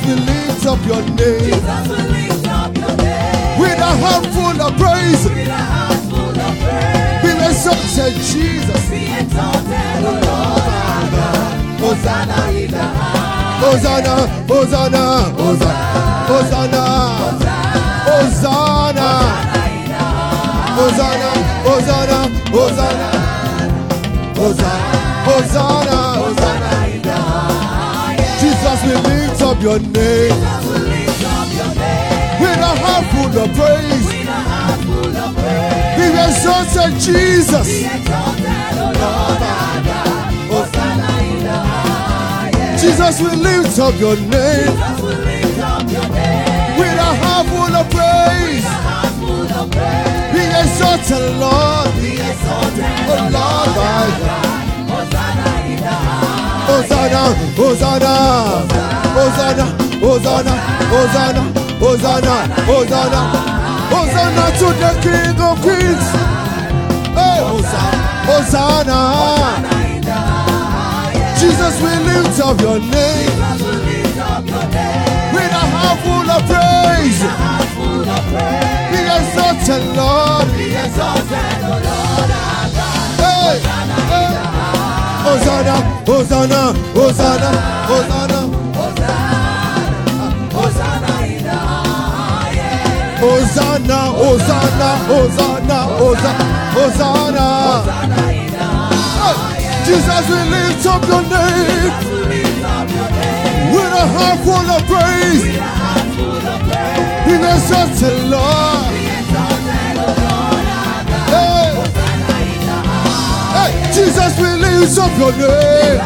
Jesus, 0.00 0.06
we 0.06 0.14
lift 0.14 0.66
up 0.66 0.86
your 0.86 1.02
name 1.12 1.50
with 3.60 3.78
a 3.78 3.92
heart 4.02 4.26
full 4.26 4.60
of 4.60 4.72
praise. 4.76 5.28
Be 7.22 7.30
exalted, 7.44 8.14
Jesus. 8.14 8.82
Oh 8.90 10.06
Lord, 10.06 10.64
my 10.66 11.00
God. 11.12 11.80
Hosanna 11.80 12.38
in 12.58 12.70
the. 12.70 12.84
Hosanna, 13.60 14.14
Hosanna, 14.48 15.02
Hosanna, 15.36 15.82
Hosanna, 16.30 16.82
Hosanna, 18.08 19.08
Hosanna, 20.76 21.28
Hosanna, 21.28 21.30
Hosanna, 21.66 22.18
Hosanna, 22.50 23.08
Hosanna, 25.26 25.98
Hosanna. 26.16 26.49
Jesus, 28.80 29.02
we 29.04 29.10
lift 29.10 29.42
up 29.42 29.60
your 29.62 29.78
name 29.78 30.40
with 32.40 32.58
a 32.58 32.72
heart 32.80 33.04
full 33.12 33.36
of 33.38 33.50
praise. 33.54 34.06
Be 35.96 36.06
exalted, 36.24 36.92
Jesus. 37.00 37.68
Jesus, 42.80 43.20
we 43.20 43.30
lift 43.36 43.78
up 43.78 43.94
your 44.00 44.16
name 44.16 44.72
with 46.78 46.96
a 46.96 47.12
heart 47.20 47.46
full 47.48 47.76
of 47.76 47.86
praise. 47.90 48.64
Be 50.32 50.42
exalted, 50.62 51.36
Lord. 51.38 51.88
Oh 53.12 53.28
Lord, 53.30 53.32
my 53.32 54.06
God. 54.20 54.69
Hosanna, 56.70 57.22
Hosanna, 57.58 58.12
Hosanna, 59.16 59.64
Hosanna, 59.98 60.54
Hosanna, 60.92 61.42
Hosanna, 61.82 62.34
Hosanna, 62.70 63.20
Hosanna 63.90 64.44
to 64.60 64.68
the 64.82 64.92
King 65.02 65.38
of 65.42 65.56
Kings. 65.66 66.06
Hosanna. 68.28 69.00
Jesus, 71.40 71.74
we 71.82 71.92
lift 72.06 72.38
up 72.40 72.60
your 72.60 72.78
name 72.78 73.34
with 75.34 75.52
a 75.52 75.64
heart 75.74 75.98
full 76.04 76.30
of 76.30 76.42
praise. 76.46 77.20
Be 78.92 79.00
exalted, 79.18 79.84
Lord. 79.96 80.46
Hey, 83.18 83.58
hey. 84.12 84.99
Hosanna, 85.30 85.76
Hosanna, 86.10 86.60
Hosanna, 86.92 87.50
Hosanna, 87.86 88.40
Hosanna, 88.74 89.30
Hosanna 90.50 91.12
in 91.24 91.42
the 91.44 91.54
highest. 91.54 93.22
Hosanna, 93.22 93.98
Hosanna, 94.20 94.90
Hosanna, 95.06 95.78
Hosanna, 96.00 96.46
Hosanna. 96.74 97.46
Hosanna 97.70 98.20
in 98.32 98.50
the 98.50 98.66
highest. 99.22 99.86
Jesus, 99.86 100.24
we 100.30 100.40
lift 100.50 100.86
up 100.86 101.02
your 101.06 101.22
name. 101.22 101.94
With 103.72 104.02
a 104.02 104.06
heart 104.10 104.38
full 104.42 104.68
of 104.68 104.82
praise. 104.90 105.42
With 105.46 105.54
a 105.54 105.62
heart 105.62 106.06
full 106.16 106.42
of 106.42 106.58
praise. 106.66 107.30
In 107.30 107.40
the 108.00 108.12
Lord. 108.30 108.99
Jesus, 113.92 114.38
we 114.38 114.50
lift 114.62 114.98
up 114.98 115.12
your 115.18 115.32
name 115.32 115.98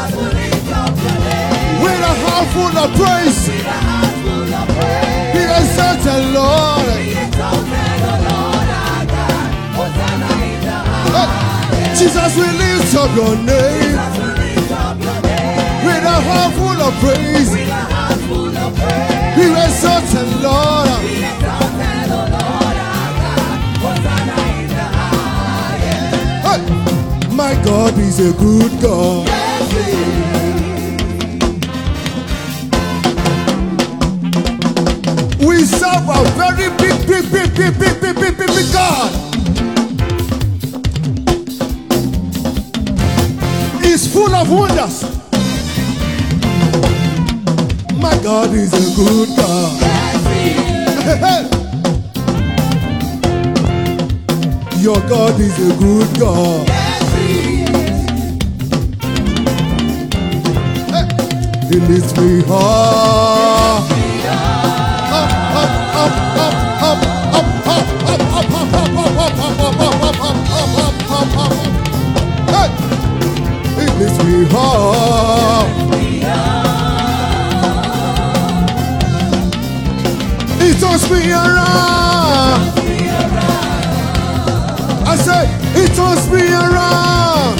with 1.83 2.01
a 2.01 2.15
heart 2.25 2.49
full 2.55 2.77
of 2.79 2.91
praise. 2.97 3.41
Be 5.35 5.43
exalted, 5.59 6.25
Lord. 6.33 6.99
Jesus, 11.97 12.37
we 12.37 12.47
lift 12.59 12.95
up 12.97 13.15
your 13.17 13.37
name 13.37 13.97
with 15.85 16.05
a 16.05 16.19
heart 16.27 16.53
full 16.55 16.81
of 16.83 16.95
praise. 17.01 17.51
We 19.37 19.45
exalt 19.65 20.05
the 20.13 20.25
Lord. 20.43 21.05
My 27.45 27.55
God 27.63 27.99
is 27.99 28.21
a 28.21 28.33
good 28.39 28.73
God. 28.81 29.29
We 35.47 35.57
serve 35.67 36.09
a 36.09 36.25
very 36.41 36.71
big, 36.79 37.07
big, 37.07 37.31
big, 37.31 37.55
big, 37.55 37.79
big, 37.79 38.01
big, 38.01 38.17
big, 38.17 38.39
big, 38.39 38.49
big 38.49 38.73
God. 38.73 39.11
He's 43.85 44.11
full 44.11 44.35
of 44.35 44.51
wonders. 44.51 45.03
My 48.01 48.17
God 48.23 48.55
is 48.55 48.73
a 48.73 48.97
good 48.97 49.29
God. 49.37 49.83
Your 54.81 55.01
God 55.11 55.39
is 55.39 55.59
a 55.59 55.77
good 55.79 56.19
God. 56.19 56.84
Up, 70.79 71.11
up, 71.11 71.37
up. 71.37 71.51
Hey! 72.55 72.69
He 73.75 73.85
lifts 73.99 74.21
me 74.25 74.35
high. 74.53 75.67
He 80.61 80.69
turns 80.81 81.05
me 81.11 81.21
around. 81.33 82.61
I 85.07 85.17
said, 85.17 85.47
He 85.75 85.85
turns 85.97 86.25
me 86.31 86.45
around. 86.53 87.55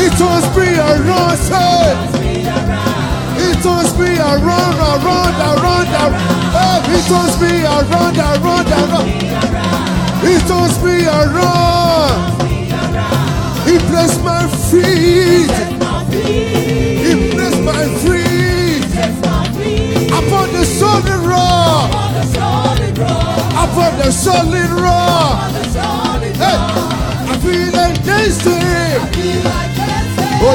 He 0.00 0.08
turns 0.16 0.46
me 0.56 0.68
around. 0.78 1.36
Say, 1.36 1.82
He 2.12 2.15
I 4.26 4.34
run, 4.34 4.74
I 4.74 4.96
run, 5.06 5.34
I 5.34 5.54
run, 5.62 5.86
I 5.86 6.06
run. 6.10 6.82
He 6.90 6.98
turns 7.06 7.40
me, 7.40 7.64
I 7.64 7.80
run, 7.92 8.18
I 8.18 8.36
run, 8.46 8.66
I 8.66 8.82
run. 8.92 9.06
He 10.26 10.34
turns 10.48 10.76
me, 10.82 11.06
I 11.06 11.22
run. 11.36 12.14
He 13.68 13.78
bless 13.90 14.18
my 14.24 14.48
feet. 14.68 15.50
He 17.04 17.12
bless 17.34 17.56
my 17.70 17.84
feet. 18.02 18.84
Upon 20.10 20.52
the 20.52 20.64
solid 20.64 21.20
rock. 21.30 21.90
Upon 23.64 23.92
the 23.98 24.10
solid 24.10 24.70
rock. 24.70 25.15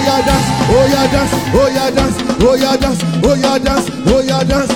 Yeah, 0.04 0.22
dance. 0.26 0.48
Oh 0.70 0.86
yeah, 0.90 1.08
dance. 1.12 1.34
Oh 1.54 1.68
yeah, 1.68 1.92
dance. 1.92 2.18
Oh 2.42 2.56
yeah, 2.56 2.78
dance. 2.78 3.02
Oh 3.24 3.34
yeah, 3.36 3.58
dance. 3.58 3.90
Oh 4.08 4.22
yeah, 4.22 4.44
dance. 4.44 4.74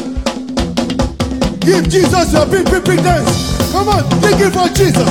Give 1.65 1.89
Jesus 1.89 2.33
a 2.33 2.45
big, 2.45 2.65
big, 2.65 2.83
big 2.83 3.01
dance. 3.03 3.55
Come 3.71 3.89
on, 3.89 4.03
take 4.21 4.39
it 4.39 4.53
for 4.53 4.67
Jesus. 4.69 5.09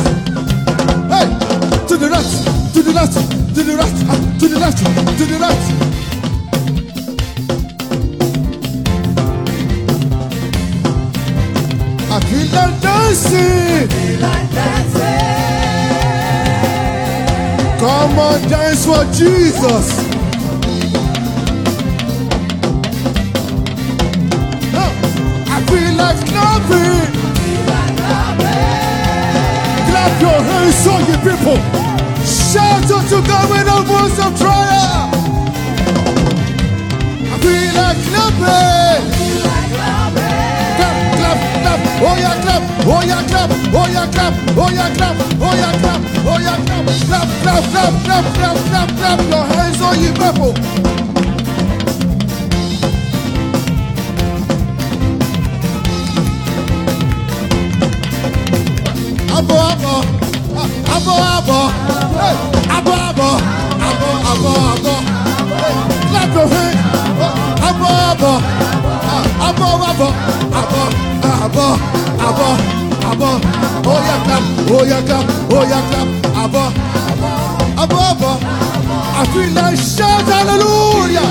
Hey, 1.10 1.26
to 1.88 1.96
the 1.96 2.08
left, 2.10 2.74
to 2.74 2.82
the 2.82 2.92
left, 2.92 3.14
to 3.54 3.62
the 3.62 3.74
left, 3.76 3.96
ah, 4.08 4.18
to 4.38 4.48
the 4.48 4.58
left, 4.58 4.78
to 5.18 5.24
the 5.26 5.38
left. 5.38 5.94
I 12.10 12.20
feel 12.20 12.48
like 12.54 12.80
dancing. 12.80 13.88
Come 17.80 18.18
on, 18.18 18.40
dance 18.48 18.86
for 18.86 19.04
Jesus. 19.12 20.03
Clap 29.88 30.20
your 30.20 30.40
hands, 30.42 30.86
all 30.86 31.00
you 31.00 31.16
people. 31.26 31.58
Shout 32.24 32.90
unto 32.90 33.18
God 33.26 33.46
with 33.50 33.66
a 33.66 33.82
voice 33.82 34.18
of 34.24 34.32
triumph. 34.38 35.14
I 37.26 37.36
feel 37.42 37.70
like 37.74 37.98
clapping. 38.08 39.02
Clap, 40.76 40.96
clap, 41.18 41.38
clap. 41.62 41.80
Oh 42.02 42.16
yeah, 42.18 42.36
clap. 42.42 42.62
Oh 42.86 43.02
yeah, 43.02 43.22
clap. 43.28 43.50
Oh 43.72 43.86
yeah, 43.90 44.06
clap. 44.12 44.34
Oh 44.56 44.70
yeah, 44.70 44.90
clap. 44.94 45.16
Oh 45.40 45.54
yeah, 45.54 45.72
clap. 45.80 46.00
Oh 46.26 46.38
yeah, 46.38 46.58
clap. 46.64 46.82
Clap, 47.08 47.28
clap, 47.42 47.64
clap, 47.72 47.94
clap, 48.04 48.24
clap, 48.34 48.58
clap, 48.68 48.88
clap. 48.96 49.18
Your 49.30 49.44
hands, 49.44 49.80
all 49.80 49.94
you 49.96 50.12
people. 50.12 50.93
abọ́ 68.24 68.36
abọ́ 69.48 69.70
abọ́ 69.90 70.10
abọ́ 70.60 70.86
abọ́ 71.44 71.70
abọ́ 72.28 72.52
abọ́ 73.10 73.32
oya 73.94 74.16
clap 74.24 74.44
oya 74.76 74.98
clap 75.08 75.26
oya 75.58 75.80
clap 75.88 76.08
abọ́ 76.42 76.66
abọ́ 77.82 78.02
abọ́ 78.12 78.34
I 79.16 79.24
feel 79.32 79.50
like 79.58 79.78
shout 79.94 80.24
hallelujah. 80.32 81.28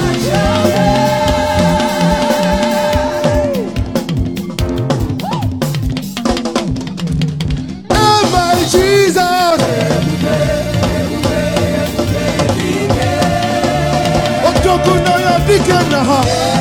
Good 14.85 15.03
night, 15.05 15.25
I 15.25 15.39
think 15.47 15.69
I'm. 15.69 16.52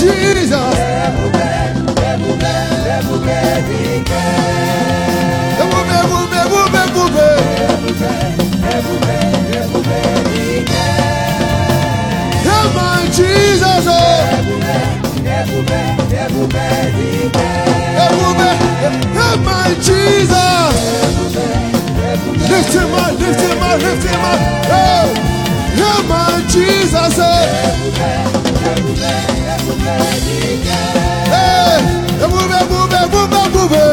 Jesus. 0.00 1.79
Oh 12.52 12.66
my 12.74 13.06
Jesus. 13.14 13.86
Oh. 13.86 14.00
Oh 19.22 19.36
my 19.44 19.68
Jesus. 19.74 20.74
Lift 22.50 22.74
him 22.74 22.94
up, 22.94 23.12
lift 23.20 23.40
him 23.40 23.62
up, 23.62 23.80
lift 23.80 24.04
him 24.04 24.20
up. 24.20 24.40
Oh, 24.68 25.14
oh 25.78 26.02
my 26.08 26.42
Jesus. 26.48 27.18
Oh. 27.18 27.46
Hey, 31.30 31.78
ebube. 33.60 33.84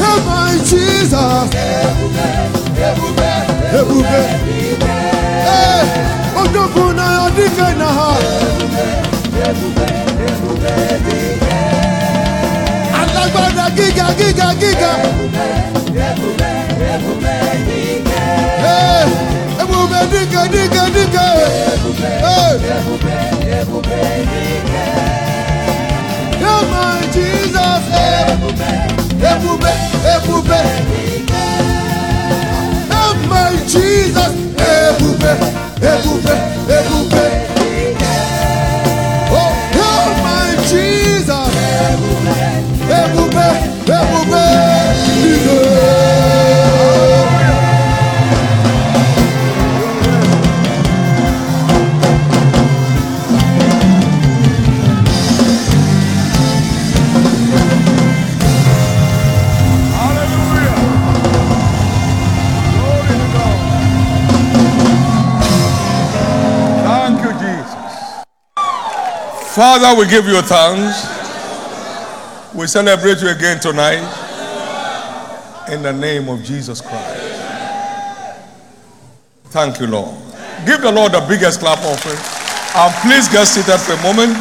Ema 0.00 0.38
Jizọs. 0.68 1.50
Ebube 1.66 2.28
ebube 2.88 3.30
ebube. 3.80 4.20
Odogwu 6.40 6.92
na 6.92 7.06
ọdịke 7.26 7.68
na 7.78 7.88
ha. 7.96 8.10
Alágbádá 13.00 13.66
gíga 13.76 14.06
gíga 14.18 14.48
gíga. 14.60 14.92
Ebube 15.04 15.46
ebube 16.08 16.50
ebube 16.94 17.32
ebube. 17.74 18.16
Dike 20.10 20.42
dike 20.52 20.82
dike. 20.94 21.26
Hey. 22.24 22.54
Oh 26.48 26.62
my 26.70 27.00
Jesus. 27.14 27.84
Ebube 28.30 28.70
ebube 29.30 29.72
ebube. 30.14 30.60
Oh 32.90 33.12
my 33.28 33.56
Jesus. 33.66 34.34
Ebube 34.56 35.32
ebube 35.80 36.34
ebube. 36.76 37.05
Father, 69.56 69.98
we 69.98 70.06
give 70.06 70.26
you 70.26 70.38
thanks. 70.42 71.08
We 72.54 72.66
celebrate 72.66 73.22
you 73.22 73.30
again 73.30 73.58
tonight 73.58 74.04
in 75.72 75.80
the 75.80 75.94
name 75.94 76.28
of 76.28 76.44
Jesus 76.44 76.82
Christ. 76.82 77.40
Thank 79.44 79.80
you, 79.80 79.86
Lord. 79.86 80.14
Give 80.66 80.82
the 80.82 80.92
Lord 80.92 81.12
the 81.12 81.24
biggest 81.26 81.60
clap 81.60 81.78
offering. 81.78 82.18
And 82.76 82.94
please 83.00 83.28
get 83.28 83.46
seated 83.46 83.80
for 83.80 83.94
a 83.94 84.02
moment. 84.02 84.36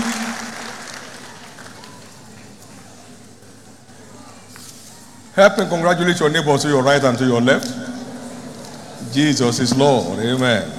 Help 5.34 5.58
me 5.60 5.70
congratulate 5.70 6.20
your 6.20 6.30
neighbor 6.30 6.58
to 6.58 6.68
your 6.68 6.84
right 6.84 7.02
and 7.02 7.18
to 7.18 7.26
your 7.26 7.40
left. 7.40 7.74
Jesus 9.14 9.62
is 9.62 9.78
Lord. 9.78 10.20
Amen. 10.20 10.70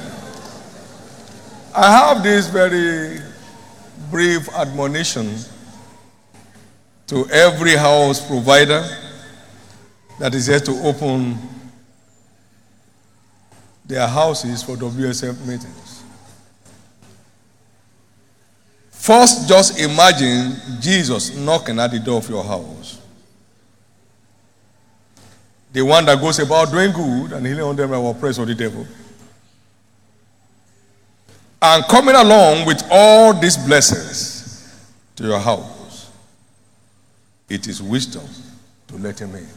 I 1.75 1.91
have 1.91 2.23
this 2.23 2.49
very 2.49 3.23
brief 4.11 4.49
admonition 4.55 5.37
to 7.07 7.29
every 7.31 7.77
house 7.77 8.27
provider 8.27 8.85
that 10.19 10.35
is 10.35 10.47
here 10.47 10.61
to 10.61 10.73
open 10.83 11.39
their 13.85 14.07
houses 14.07 14.63
for 14.63 14.77
WSF 14.77 15.41
meetings. 15.47 16.03
First, 18.91 19.49
just 19.49 19.79
imagine 19.79 20.57
Jesus 20.81 21.37
knocking 21.37 21.79
at 21.79 21.93
the 21.93 22.01
door 22.01 22.19
of 22.19 22.29
your 22.29 22.43
house. 22.43 23.01
The 25.73 25.83
one 25.83 26.05
that 26.07 26.21
goes 26.21 26.39
about 26.39 26.71
doing 26.71 26.91
good 26.91 27.33
and 27.33 27.47
healing 27.47 27.63
on 27.63 27.77
them 27.77 27.91
that 27.91 28.01
were 28.01 28.11
oppressed 28.11 28.39
of 28.39 28.49
the 28.49 28.55
devil. 28.55 28.87
And 31.69 31.85
coming 31.89 32.15
along 32.15 32.65
with 32.65 32.81
all 32.93 33.35
these 33.35 33.57
blessings 33.57 34.73
to 35.17 35.25
your 35.25 35.41
house, 35.41 36.13
it 37.49 37.67
is 37.67 37.83
wisdom 37.83 38.23
to 38.87 38.97
let 38.99 39.21
him 39.21 39.35
in. 39.35 39.49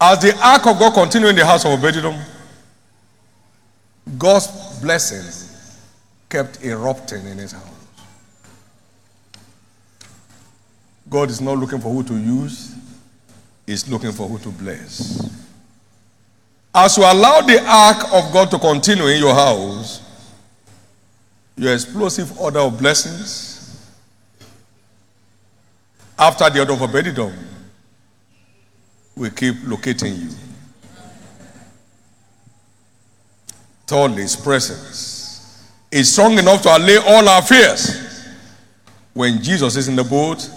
As 0.00 0.20
the 0.20 0.36
ark 0.44 0.66
of 0.66 0.80
God 0.80 0.94
continued 0.94 1.28
in 1.28 1.36
the 1.36 1.46
house 1.46 1.64
of 1.64 1.78
Obededom, 1.78 2.20
God's 4.18 4.80
blessings 4.80 5.78
kept 6.28 6.64
erupting 6.64 7.24
in 7.24 7.38
his 7.38 7.52
house. 7.52 7.68
God 11.08 11.30
is 11.30 11.40
not 11.40 11.56
looking 11.56 11.80
for 11.80 11.92
who 11.92 12.02
to 12.02 12.14
use, 12.14 12.74
He's 13.64 13.88
looking 13.88 14.10
for 14.10 14.26
who 14.26 14.40
to 14.40 14.48
bless. 14.48 15.51
As 16.74 16.96
you 16.96 17.04
allow 17.04 17.42
the 17.42 17.62
ark 17.66 18.04
of 18.12 18.32
God 18.32 18.50
to 18.50 18.58
continue 18.58 19.06
in 19.06 19.18
your 19.20 19.34
house, 19.34 20.00
your 21.56 21.74
explosive 21.74 22.38
order 22.40 22.60
of 22.60 22.78
blessings, 22.78 23.92
after 26.18 26.48
the 26.48 26.60
order 26.60 26.72
of 26.72 26.78
Obededom, 26.78 27.34
will 29.16 29.30
keep 29.30 29.56
locating 29.66 30.14
you. 30.14 30.30
Thirdly, 33.86 34.22
His 34.22 34.36
presence 34.36 35.70
is 35.90 36.10
strong 36.10 36.38
enough 36.38 36.62
to 36.62 36.74
allay 36.74 36.96
all 36.96 37.28
our 37.28 37.42
fears. 37.42 38.26
When 39.12 39.42
Jesus 39.42 39.76
is 39.76 39.88
in 39.88 39.96
the 39.96 40.04
boat, 40.04 40.48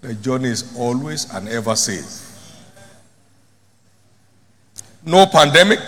the 0.00 0.14
journey 0.14 0.50
is 0.50 0.76
always 0.78 1.32
and 1.34 1.48
ever 1.48 1.74
safe. 1.74 2.31
No 5.04 5.26
pandemic 5.26 5.80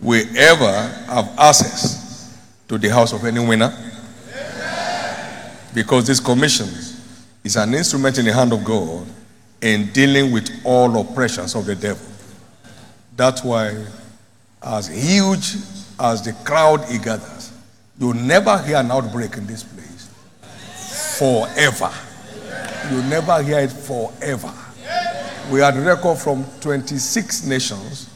will 0.00 0.26
ever 0.36 0.72
have 1.06 1.32
access 1.38 2.36
to 2.68 2.76
the 2.78 2.88
house 2.88 3.12
of 3.12 3.24
any 3.24 3.40
winner 3.40 3.72
because 5.72 6.06
this 6.06 6.20
commission 6.20 6.68
is 7.44 7.56
an 7.56 7.74
instrument 7.74 8.18
in 8.18 8.24
the 8.24 8.32
hand 8.32 8.52
of 8.52 8.64
God 8.64 9.06
in 9.60 9.86
dealing 9.92 10.32
with 10.32 10.50
all 10.64 10.98
oppressions 11.00 11.54
of 11.54 11.66
the 11.66 11.74
devil. 11.74 12.06
That's 13.16 13.44
why, 13.44 13.84
as 14.62 14.88
huge 14.88 15.54
as 16.00 16.22
the 16.22 16.32
crowd 16.44 16.84
he 16.86 16.98
gathers, 16.98 17.52
you'll 17.98 18.14
never 18.14 18.58
hear 18.58 18.76
an 18.76 18.90
outbreak 18.90 19.36
in 19.36 19.46
this 19.46 19.62
place 19.62 20.10
forever. 21.18 21.90
you'll 22.90 23.02
never 23.04 23.42
hear 23.42 23.60
it 23.60 23.70
forever. 23.72 24.52
We 25.50 25.60
had 25.60 25.76
record 25.76 26.18
from 26.18 26.44
26 26.60 27.46
nations, 27.46 28.10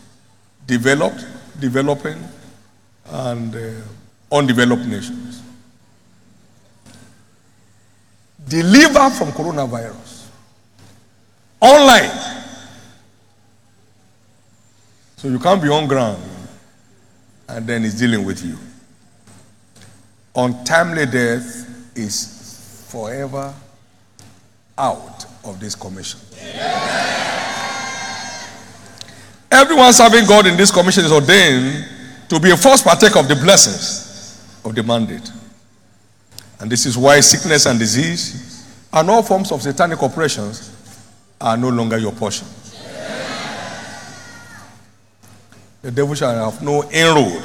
developed, 0.66 1.24
developing, 1.60 2.18
and 3.10 3.54
uh, 3.54 4.36
undeveloped 4.36 4.86
nations. 4.86 5.42
Delivered 8.48 9.10
from 9.10 9.28
coronavirus. 9.32 10.26
Online. 11.60 12.10
So 15.16 15.28
you 15.28 15.38
can't 15.38 15.60
be 15.60 15.68
on 15.68 15.86
ground 15.86 16.22
and 17.48 17.66
then 17.66 17.82
he's 17.82 17.98
dealing 17.98 18.24
with 18.24 18.44
you. 18.44 18.56
Untimely 20.36 21.06
death 21.06 21.66
is 21.96 22.86
forever 22.88 23.52
out 24.76 25.27
of 25.48 25.58
this 25.58 25.74
commission. 25.74 26.20
Everyone 29.50 29.92
serving 29.92 30.26
God 30.26 30.46
in 30.46 30.56
this 30.56 30.70
commission 30.70 31.04
is 31.04 31.12
ordained 31.12 31.86
to 32.28 32.38
be 32.38 32.50
a 32.50 32.56
first 32.56 32.84
partaker 32.84 33.18
of 33.18 33.28
the 33.28 33.34
blessings 33.36 34.60
of 34.64 34.74
the 34.74 34.82
mandate. 34.82 35.30
And 36.60 36.70
this 36.70 36.84
is 36.86 36.98
why 36.98 37.20
sickness 37.20 37.66
and 37.66 37.78
disease 37.78 38.66
and 38.92 39.08
all 39.08 39.22
forms 39.22 39.50
of 39.50 39.62
satanic 39.62 40.02
operations 40.02 40.74
are 41.40 41.56
no 41.56 41.68
longer 41.68 41.98
your 41.98 42.12
portion. 42.12 42.46
The 45.80 45.90
devil 45.92 46.14
shall 46.14 46.50
have 46.50 46.62
no 46.62 46.82
inroad 46.90 47.42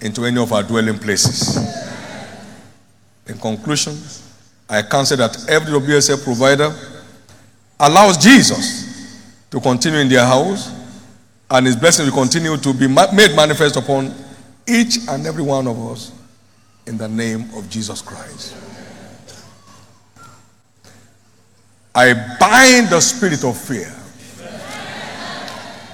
into 0.00 0.24
any 0.24 0.40
of 0.40 0.52
our 0.52 0.62
dwelling 0.62 0.98
places. 0.98 1.56
In 3.28 3.38
conclusion, 3.38 3.96
I 4.68 4.82
counsel 4.82 5.18
that 5.18 5.48
every 5.48 5.78
WSF 5.78 6.24
provider 6.24 6.74
allows 7.82 8.16
Jesus 8.16 9.18
to 9.50 9.60
continue 9.60 9.98
in 9.98 10.08
their 10.08 10.24
house 10.24 10.72
and 11.50 11.66
his 11.66 11.76
blessing 11.76 12.06
will 12.06 12.12
continue 12.12 12.56
to 12.56 12.72
be 12.72 12.86
made 12.86 13.34
manifest 13.34 13.76
upon 13.76 14.14
each 14.66 14.98
and 15.08 15.26
every 15.26 15.42
one 15.42 15.66
of 15.66 15.78
us 15.90 16.12
in 16.86 16.96
the 16.96 17.08
name 17.08 17.50
of 17.56 17.68
Jesus 17.68 18.00
Christ. 18.00 18.56
I 21.94 22.14
bind 22.38 22.88
the 22.88 23.00
spirit 23.00 23.44
of 23.44 23.58
fear 23.60 23.92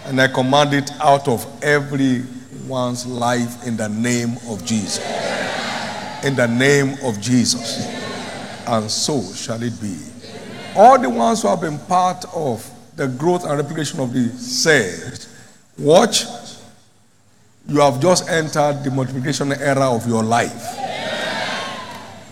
and 0.05 0.20
I 0.20 0.28
command 0.28 0.74
it 0.74 0.90
out 1.01 1.27
of 1.27 1.44
everyone's 1.62 3.06
life 3.06 3.66
in 3.66 3.78
the 3.78 3.89
name 3.89 4.36
of 4.48 4.65
Jesus. 4.65 4.98
In 6.23 6.36
the 6.36 6.47
name 6.47 6.98
of 7.02 7.19
Jesus. 7.20 7.86
And 8.66 8.90
so 8.90 9.23
shall 9.32 9.62
it 9.62 9.81
be. 9.81 9.97
All 10.78 10.96
the 10.96 11.10
ones 11.10 11.42
who 11.42 11.48
have 11.48 11.60
been 11.60 11.76
part 11.76 12.24
of 12.32 12.64
the 12.94 13.09
growth 13.09 13.44
and 13.44 13.59
replication 13.59 13.98
of 13.98 14.12
the 14.12 14.28
said, 14.28 15.26
watch, 15.76 16.22
you 17.68 17.80
have 17.80 18.00
just 18.00 18.28
entered 18.28 18.84
the 18.84 18.90
multiplication 18.92 19.50
era 19.55 19.90
of 19.90 20.06
your 20.06 20.22
life. 20.22 20.78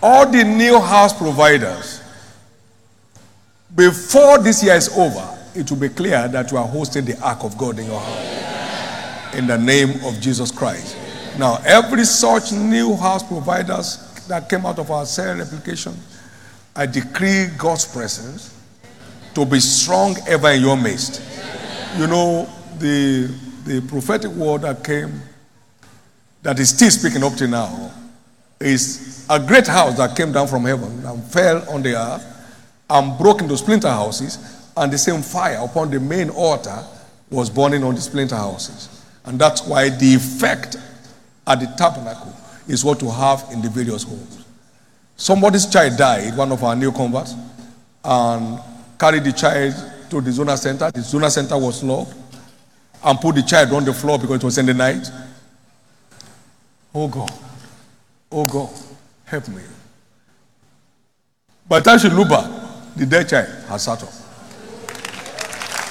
All 0.01 0.31
the 0.31 0.45
new 0.45 0.79
house 0.79 1.13
providers, 1.13 2.03
before 3.75 4.39
this 4.39 4.63
year 4.63 4.77
is 4.77 4.97
over, 4.97 5.37
it 5.57 5.69
will 5.69 5.79
be 5.79 5.89
clear 5.89 6.29
that 6.29 6.53
you 6.53 6.59
are 6.59 6.69
hosting 6.69 7.05
the 7.05 7.21
ark 7.21 7.43
of 7.43 7.59
God 7.59 7.81
in 7.81 7.87
your 7.87 7.99
house. 7.99 9.35
In 9.35 9.49
the 9.49 9.59
name 9.59 10.05
of 10.05 10.21
Jesus 10.21 10.53
Christ. 10.53 10.97
Now, 11.37 11.59
every 11.67 12.05
such 12.05 12.53
new 12.53 12.95
house 12.95 13.25
providers 13.25 14.25
that 14.29 14.49
came 14.49 14.65
out 14.65 14.79
of 14.79 14.89
our 14.93 15.05
cell 15.05 15.37
replication, 15.37 15.95
I 16.77 16.85
decree 16.85 17.47
God's 17.57 17.87
presence 17.87 18.55
to 19.35 19.47
be 19.47 19.61
strong 19.61 20.17
ever 20.29 20.51
in 20.51 20.61
your 20.61 20.77
midst. 20.77 21.23
You 21.97 22.07
know, 22.07 22.49
the, 22.79 23.35
the 23.65 23.81
prophetic 23.89 24.31
word 24.33 24.63
that 24.63 24.85
came, 24.85 25.23
that 26.43 26.59
is 26.59 26.69
still 26.69 26.91
speaking 26.91 27.25
up 27.25 27.35
to 27.35 27.49
now, 27.49 27.91
is 28.61 29.27
a 29.31 29.39
great 29.41 29.67
house 29.67 29.97
that 29.97 30.15
came 30.17 30.33
down 30.33 30.49
from 30.49 30.65
heaven 30.65 31.05
and 31.05 31.25
fell 31.25 31.67
on 31.71 31.83
the 31.83 31.97
earth 31.97 32.25
and 32.91 33.19
broke 33.19 33.41
into 33.41 33.57
splinter 33.57 33.89
houses, 33.89 34.71
and 34.77 34.93
the 34.93 34.99
same 34.99 35.23
fire 35.23 35.59
upon 35.63 35.91
the 35.91 35.99
main 35.99 36.29
altar 36.31 36.85
was 37.31 37.49
burning 37.49 37.83
on 37.85 37.95
the 37.95 38.01
splinter 38.01 38.37
houses. 38.37 39.03
And 39.25 39.39
that's 39.39 39.67
why 39.67 39.89
the 39.89 40.15
effect 40.15 40.77
at 41.47 41.59
the 41.59 41.75
tabernacle 41.79 42.35
is 42.69 42.85
what 42.85 43.01
you 43.01 43.11
have 43.11 43.45
in 43.51 43.63
the 43.63 43.71
various 43.71 44.03
homes. 44.03 44.36
Somebody's 45.17 45.67
child 45.67 45.97
died, 45.97 46.37
one 46.37 46.53
of 46.53 46.63
our 46.63 46.77
new 46.77 46.93
converts, 46.93 47.35
and 48.05 48.61
carried 48.99 49.25
the 49.25 49.33
child 49.33 49.75
to 50.11 50.21
the 50.21 50.31
zonal 50.31 50.59
center. 50.59 50.91
The 50.91 51.01
zonal 51.01 51.31
center 51.31 51.59
was 51.59 51.83
locked, 51.83 52.15
and 53.03 53.21
put 53.21 53.35
the 53.35 53.43
child 53.43 53.73
on 53.73 53.85
the 53.85 53.93
floor 53.93 54.19
because 54.19 54.37
it 54.37 54.45
was 54.45 54.59
in 54.59 54.67
the 54.67 54.75
night. 54.75 55.11
Oh 56.95 57.09
God, 57.09 57.33
oh 58.31 58.47
God, 58.47 58.71
help 59.25 59.49
me. 59.49 59.63
By 61.69 61.81
the 61.81 61.85
time 61.85 61.99
she 61.99 62.09
looked 62.09 62.31
back, 62.31 62.51
the 62.97 63.07
dead 63.07 63.29
child 63.29 63.49
has 63.69 63.85
sat 63.85 64.03
up. 64.03 64.13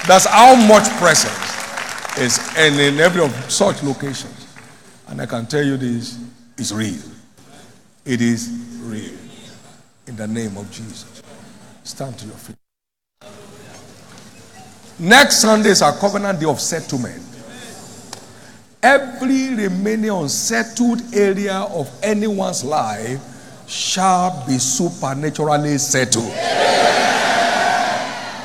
That's 0.07 0.25
how 0.25 0.55
much 0.55 0.87
presence 0.97 2.17
is 2.17 2.39
in, 2.57 2.79
in 2.79 2.99
every 2.99 3.23
of 3.23 3.31
such 3.51 3.81
locations. 3.83 4.47
And 5.07 5.21
I 5.21 5.25
can 5.25 5.45
tell 5.45 5.63
you 5.63 5.77
this 5.77 6.19
is 6.57 6.73
real. 6.73 7.01
It 8.05 8.21
is 8.21 8.74
In 8.93 10.15
the 10.15 10.27
name 10.27 10.57
of 10.57 10.69
Jesus. 10.71 11.23
Stand 11.83 12.17
to 12.19 12.27
your 12.27 12.35
feet. 12.35 12.55
Next 14.99 15.41
Sunday 15.41 15.69
is 15.69 15.81
our 15.81 15.93
covenant 15.97 16.39
day 16.39 16.45
of 16.45 16.59
settlement. 16.59 17.21
Every 18.81 19.55
remaining 19.55 20.11
unsettled 20.11 21.01
area 21.13 21.55
of 21.55 21.89
anyone's 22.03 22.63
life 22.63 23.19
shall 23.67 24.45
be 24.45 24.59
supernaturally 24.59 25.79
settled. 25.79 26.31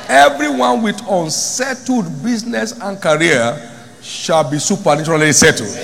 Everyone 0.09 0.81
with 0.81 0.99
unsettled 1.07 2.23
business 2.23 2.73
and 2.81 2.99
career 2.99 3.70
shall 4.01 4.49
be 4.49 4.59
supernaturally 4.59 5.31
settled. 5.31 5.75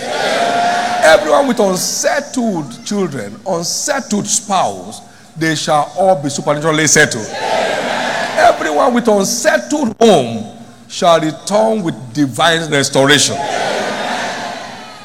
Everyone 1.03 1.47
with 1.47 1.59
unsettled 1.59 2.85
children, 2.85 3.39
unsettled 3.47 4.27
spouse, 4.27 5.01
they 5.37 5.55
shall 5.55 5.91
all 5.97 6.21
be 6.21 6.29
supernaturally 6.29 6.87
settled. 6.87 7.27
Everyone 8.37 8.93
with 8.93 9.07
unsettled 9.07 9.95
home 9.99 10.57
shall 10.89 11.19
return 11.19 11.83
with 11.83 11.95
divine 12.13 12.69
restoration. 12.71 13.35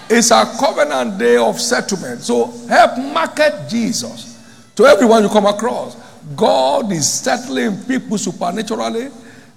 It's 0.09 0.31
a 0.31 0.45
covenant 0.59 1.19
day 1.19 1.37
of 1.37 1.61
settlement. 1.61 2.21
So 2.21 2.47
help 2.69 2.99
market 2.99 3.69
Jesus 3.69 4.39
to 4.77 4.85
everyone 4.87 5.23
you 5.23 5.29
come 5.29 5.47
across. 5.47 5.97
God 6.37 6.93
is 6.93 7.09
settling 7.09 7.83
people 7.85 8.19
supernaturally 8.19 9.09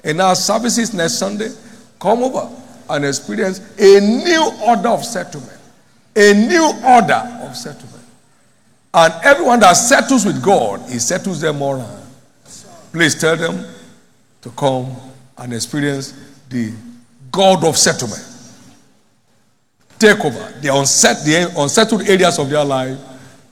in 0.03 0.19
our 0.19 0.35
services 0.35 0.93
next 0.93 1.13
Sunday. 1.13 1.49
Come 1.99 2.23
over 2.23 2.49
and 2.89 3.05
experience 3.05 3.59
a 3.77 3.99
new 3.99 4.51
order 4.65 4.89
of 4.89 5.03
settlement. 5.03 5.59
A 6.15 6.33
new 6.33 6.71
order 6.85 7.21
of 7.41 7.55
settlement. 7.55 8.03
And 8.93 9.13
everyone 9.23 9.59
that 9.59 9.73
settles 9.73 10.25
with 10.25 10.41
God, 10.41 10.89
He 10.89 10.99
settles 10.99 11.41
them 11.41 11.61
all 11.61 11.75
around. 11.75 12.07
Please 12.91 13.19
tell 13.19 13.35
them 13.35 13.65
to 14.41 14.49
come 14.51 14.95
and 15.37 15.53
experience 15.53 16.13
the 16.49 16.71
God 17.31 17.65
of 17.65 17.77
settlement. 17.77 18.23
Take 19.99 20.23
over 20.23 20.53
the, 20.61 20.73
unset, 20.73 21.17
the 21.25 21.53
unsettled 21.57 22.07
areas 22.07 22.39
of 22.39 22.49
their 22.49 22.63
life 22.63 22.97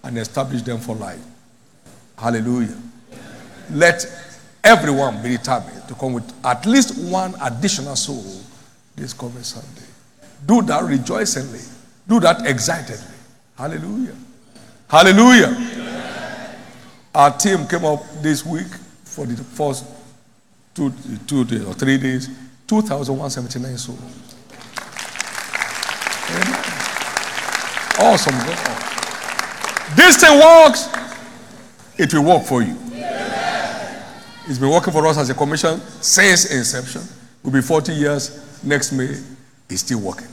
and 0.03 0.18
establish 0.18 0.61
them 0.61 0.80
for 0.80 0.95
life. 0.95 1.22
Hallelujah. 2.18 2.77
Let 3.72 4.05
everyone 4.64 5.22
be 5.22 5.30
determined 5.30 5.88
to 5.88 5.93
come 5.95 6.14
with 6.14 6.45
at 6.45 6.65
least 6.65 6.97
one 7.11 7.34
additional 7.41 7.95
soul 7.95 8.23
this 9.03 9.13
coming 9.13 9.43
Sunday. 9.43 9.85
Do 10.45 10.61
that 10.61 10.84
rejoicingly. 10.84 11.59
Do 12.07 12.21
that 12.21 12.45
excitedly. 12.45 13.05
Hallelujah. 13.57 14.15
Hallelujah. 14.88 15.51
Our 17.13 17.38
team 17.38 17.67
came 17.67 17.84
up 17.84 18.01
this 18.21 18.45
week 18.45 18.67
for 19.03 19.25
the 19.25 19.35
first 19.43 19.85
two, 20.73 20.91
two 21.27 21.43
days 21.43 21.65
or 21.65 21.73
three 21.73 21.97
days, 21.97 22.30
2,179 22.65 23.77
souls. 23.77 23.99
Awesome. 27.99 28.35
This 29.95 30.17
thing 30.17 30.39
works, 30.39 30.89
it 31.97 32.13
will 32.13 32.23
work 32.23 32.43
for 32.43 32.61
you. 32.63 32.77
It's 34.45 34.57
been 34.59 34.69
working 34.69 34.91
for 34.93 35.05
us 35.07 35.17
as 35.17 35.30
a 35.30 35.34
commission 35.34 35.80
since 36.01 36.51
inception. 36.51 37.01
We'll 37.43 37.53
be 37.53 37.61
40 37.61 37.93
years 37.93 38.43
next 38.64 38.91
May. 38.91 39.18
It's 39.69 39.81
still 39.81 39.99
working. 40.02 40.27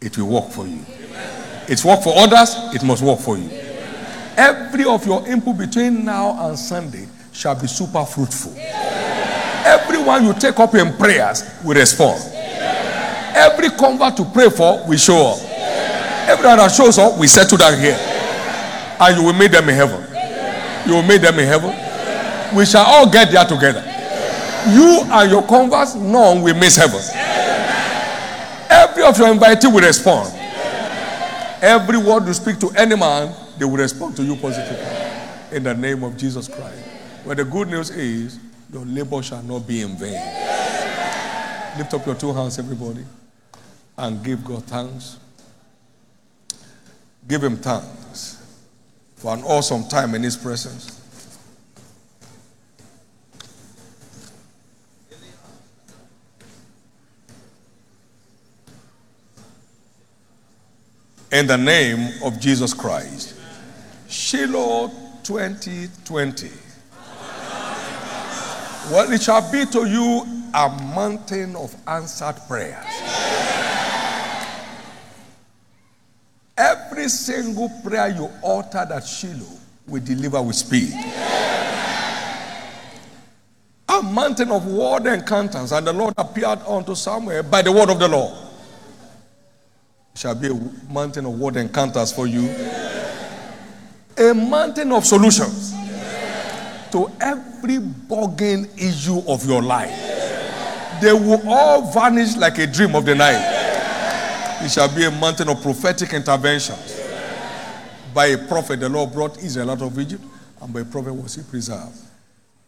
It 0.00 0.16
will 0.18 0.28
work 0.28 0.50
for 0.50 0.66
you. 0.66 0.80
It's 1.68 1.84
work 1.84 2.02
for 2.02 2.12
others, 2.16 2.54
it 2.74 2.84
must 2.84 3.02
work 3.02 3.18
for 3.18 3.36
you. 3.36 3.50
Every 4.36 4.84
of 4.84 5.04
your 5.06 5.26
input 5.26 5.56
between 5.58 6.04
now 6.04 6.48
and 6.48 6.58
Sunday 6.58 7.08
shall 7.32 7.58
be 7.58 7.66
super 7.66 8.04
fruitful. 8.04 8.54
Everyone 9.66 10.24
you 10.24 10.32
take 10.34 10.58
up 10.60 10.74
in 10.74 10.92
prayers 10.96 11.42
will 11.64 11.74
respond. 11.74 12.22
Every 13.34 13.70
convert 13.70 14.16
to 14.18 14.24
pray 14.26 14.48
for 14.48 14.86
will 14.86 14.96
show 14.96 15.32
up. 15.34 15.38
Everyone 16.28 16.58
that 16.58 16.68
shows 16.68 16.98
up 16.98 17.18
we 17.18 17.26
settle 17.26 17.58
down 17.58 17.78
here. 17.80 17.96
And 19.00 19.16
you 19.16 19.24
will 19.24 19.32
meet 19.32 19.50
them 19.50 19.68
in 19.68 19.74
heaven. 19.74 20.02
You 20.86 20.94
will 20.94 21.02
meet 21.02 21.18
them 21.18 21.38
in 21.38 21.46
heaven. 21.46 21.74
We 22.56 22.64
shall 22.64 22.84
all 22.86 23.10
get 23.10 23.32
there 23.32 23.44
together. 23.44 23.82
You 24.70 25.02
and 25.10 25.30
your 25.30 25.42
converts, 25.46 25.94
none 25.94 26.42
will 26.42 26.54
miss 26.54 26.76
heaven. 26.76 27.00
Of 29.06 29.16
your 29.18 29.28
invitee 29.28 29.72
will 29.72 29.82
respond. 29.82 30.34
Every 31.62 31.96
word 31.96 32.26
you 32.26 32.34
speak 32.34 32.58
to 32.58 32.70
any 32.70 32.96
man, 32.96 33.32
they 33.56 33.64
will 33.64 33.76
respond 33.76 34.16
to 34.16 34.24
you 34.24 34.34
positively. 34.34 35.56
In 35.56 35.62
the 35.62 35.74
name 35.74 36.02
of 36.02 36.16
Jesus 36.16 36.48
Christ. 36.48 36.82
But 37.24 37.36
the 37.36 37.44
good 37.44 37.68
news 37.68 37.90
is, 37.90 38.40
your 38.72 38.84
labor 38.84 39.22
shall 39.22 39.44
not 39.44 39.64
be 39.64 39.82
in 39.82 39.96
vain. 39.96 40.20
Lift 41.78 41.94
up 41.94 42.04
your 42.04 42.16
two 42.16 42.32
hands, 42.32 42.58
everybody, 42.58 43.04
and 43.96 44.24
give 44.24 44.44
God 44.44 44.64
thanks. 44.64 45.18
Give 47.28 47.44
Him 47.44 47.58
thanks 47.58 48.42
for 49.14 49.32
an 49.34 49.44
awesome 49.44 49.84
time 49.86 50.16
in 50.16 50.24
His 50.24 50.36
presence. 50.36 51.00
In 61.32 61.48
the 61.48 61.58
name 61.58 62.22
of 62.22 62.38
Jesus 62.38 62.72
Christ. 62.72 63.34
Shiloh 64.08 64.92
2020. 65.24 66.50
Well, 68.92 69.12
it 69.12 69.20
shall 69.20 69.50
be 69.50 69.66
to 69.66 69.88
you 69.88 70.24
a 70.54 70.68
mountain 70.94 71.56
of 71.56 71.74
answered 71.88 72.36
prayers. 72.46 72.84
Every 76.56 77.08
single 77.08 77.70
prayer 77.84 78.08
you 78.08 78.30
utter 78.46 78.86
at 78.92 79.04
Shiloh 79.04 79.58
will 79.88 80.02
deliver 80.02 80.40
with 80.40 80.54
speed. 80.54 80.94
A 83.88 84.02
mountain 84.02 84.52
of 84.52 84.64
word 84.66 85.06
encounters, 85.06 85.72
and 85.72 85.86
the 85.86 85.92
Lord 85.92 86.14
appeared 86.16 86.60
unto 86.60 86.94
Samuel 86.94 87.42
by 87.42 87.62
the 87.62 87.72
word 87.72 87.90
of 87.90 87.98
the 87.98 88.06
Lord. 88.08 88.45
Shall 90.16 90.34
be 90.34 90.48
a 90.48 90.58
mountain 90.90 91.26
of 91.26 91.38
word 91.38 91.56
encounters 91.56 92.10
for 92.10 92.26
you. 92.26 92.48
A 94.16 94.32
mountain 94.32 94.90
of 94.92 95.04
solutions 95.04 95.74
to 96.90 97.10
every 97.20 97.76
bugging 97.78 98.66
issue 98.78 99.18
of 99.28 99.46
your 99.46 99.62
life. 99.62 99.92
They 101.02 101.12
will 101.12 101.46
all 101.46 101.92
vanish 101.92 102.34
like 102.36 102.56
a 102.56 102.66
dream 102.66 102.94
of 102.96 103.04
the 103.04 103.14
night. 103.14 103.44
It 104.64 104.70
shall 104.70 104.88
be 104.88 105.04
a 105.04 105.10
mountain 105.10 105.50
of 105.50 105.60
prophetic 105.60 106.14
interventions. 106.14 106.98
By 108.14 108.26
a 108.28 108.38
prophet, 108.38 108.80
the 108.80 108.88
Lord 108.88 109.12
brought 109.12 109.36
Israel 109.42 109.72
out 109.72 109.82
of 109.82 109.98
Egypt, 109.98 110.24
and 110.62 110.72
by 110.72 110.80
a 110.80 110.84
prophet 110.86 111.12
was 111.12 111.34
he 111.34 111.42
preserved. 111.42 111.98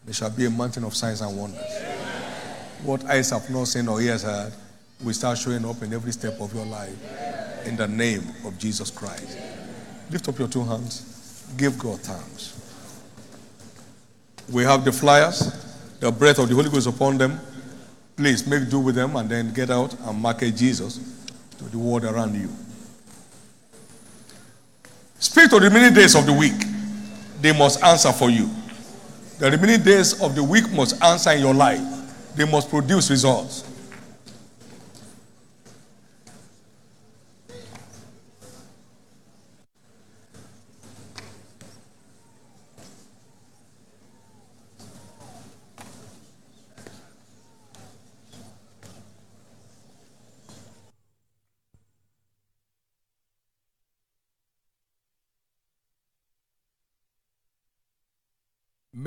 There 0.05 0.13
shall 0.13 0.29
be 0.29 0.45
a 0.45 0.51
mountain 0.51 0.83
of 0.83 0.95
signs 0.95 1.21
and 1.21 1.35
wonders. 1.35 1.65
What 2.83 3.03
eyes 3.05 3.31
have 3.31 3.49
not 3.49 3.67
seen 3.67 3.87
or 3.87 3.99
ears 3.99 4.21
heard 4.21 4.53
will 5.03 5.13
start 5.13 5.39
showing 5.39 5.65
up 5.65 5.81
in 5.81 5.93
every 5.93 6.11
step 6.11 6.39
of 6.39 6.53
your 6.53 6.65
life. 6.65 6.95
In 7.69 7.75
the 7.75 7.87
name 7.87 8.23
of 8.45 8.57
Jesus 8.57 8.89
Christ. 8.89 9.37
Lift 10.09 10.27
up 10.27 10.39
your 10.39 10.47
two 10.47 10.63
hands. 10.63 11.45
Give 11.55 11.77
God 11.77 11.99
thanks. 11.99 12.55
We 14.51 14.63
have 14.63 14.83
the 14.83 14.91
flyers, 14.91 15.53
the 15.99 16.11
breath 16.11 16.39
of 16.39 16.49
the 16.49 16.55
Holy 16.55 16.71
Ghost 16.71 16.87
upon 16.87 17.19
them. 17.19 17.39
Please 18.17 18.47
make 18.47 18.71
do 18.71 18.79
with 18.79 18.95
them 18.95 19.15
and 19.17 19.29
then 19.29 19.53
get 19.53 19.69
out 19.69 19.93
and 19.99 20.19
market 20.19 20.55
Jesus 20.55 20.97
to 21.59 21.63
the 21.65 21.77
world 21.77 22.05
around 22.05 22.33
you. 22.33 22.49
Speak 25.19 25.51
to 25.51 25.59
the 25.59 25.67
remaining 25.67 25.93
days 25.93 26.15
of 26.15 26.25
the 26.25 26.33
week. 26.33 26.59
They 27.39 27.55
must 27.55 27.83
answer 27.83 28.11
for 28.11 28.31
you. 28.31 28.49
The 29.37 29.51
remaining 29.51 29.83
days 29.83 30.19
of 30.23 30.33
the 30.33 30.43
week 30.43 30.71
must 30.71 30.99
answer 31.03 31.33
in 31.33 31.41
your 31.41 31.53
life. 31.53 32.35
They 32.35 32.49
must 32.49 32.67
produce 32.71 33.11
results. 33.11 33.68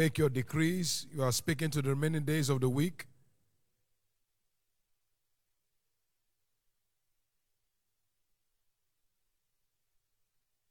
Make 0.02 0.18
your 0.18 0.30
decrees. 0.30 1.06
You 1.14 1.22
are 1.22 1.30
speaking 1.30 1.70
to 1.70 1.80
the 1.80 1.90
remaining 1.90 2.24
days 2.24 2.48
of 2.48 2.60
the 2.60 2.68
week. 2.68 3.06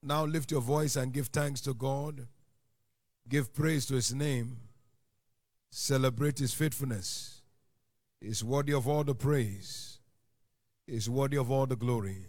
Now 0.03 0.25
lift 0.25 0.51
your 0.51 0.59
voice 0.59 0.97
and 0.97 1.13
give 1.13 1.27
thanks 1.27 1.61
to 1.61 1.73
God. 1.73 2.27
Give 3.29 3.53
praise 3.53 3.85
to 3.85 3.93
his 3.93 4.13
name. 4.13 4.57
Celebrate 5.71 6.39
his 6.39 6.53
faithfulness. 6.53 7.41
He's 8.19 8.43
worthy 8.43 8.73
of 8.73 8.85
all 8.85 9.05
the 9.05 9.15
praise. 9.15 9.99
He's 10.85 11.09
worthy 11.09 11.37
of 11.37 11.49
all 11.49 11.67
the 11.67 11.77
glory. 11.77 12.25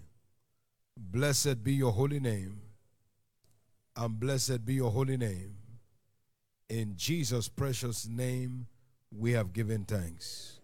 Blessed 0.97 1.65
be 1.65 1.73
your 1.73 1.91
holy 1.91 2.21
name. 2.21 2.61
And 3.97 4.21
blessed 4.21 4.65
be 4.65 4.75
your 4.75 4.93
holy 4.93 5.17
name. 5.17 5.62
In 6.73 6.97
Jesus' 6.97 7.51
precious 7.51 8.09
name, 8.09 8.67
we 9.15 9.33
have 9.33 9.53
given 9.53 9.85
thanks. 9.85 10.59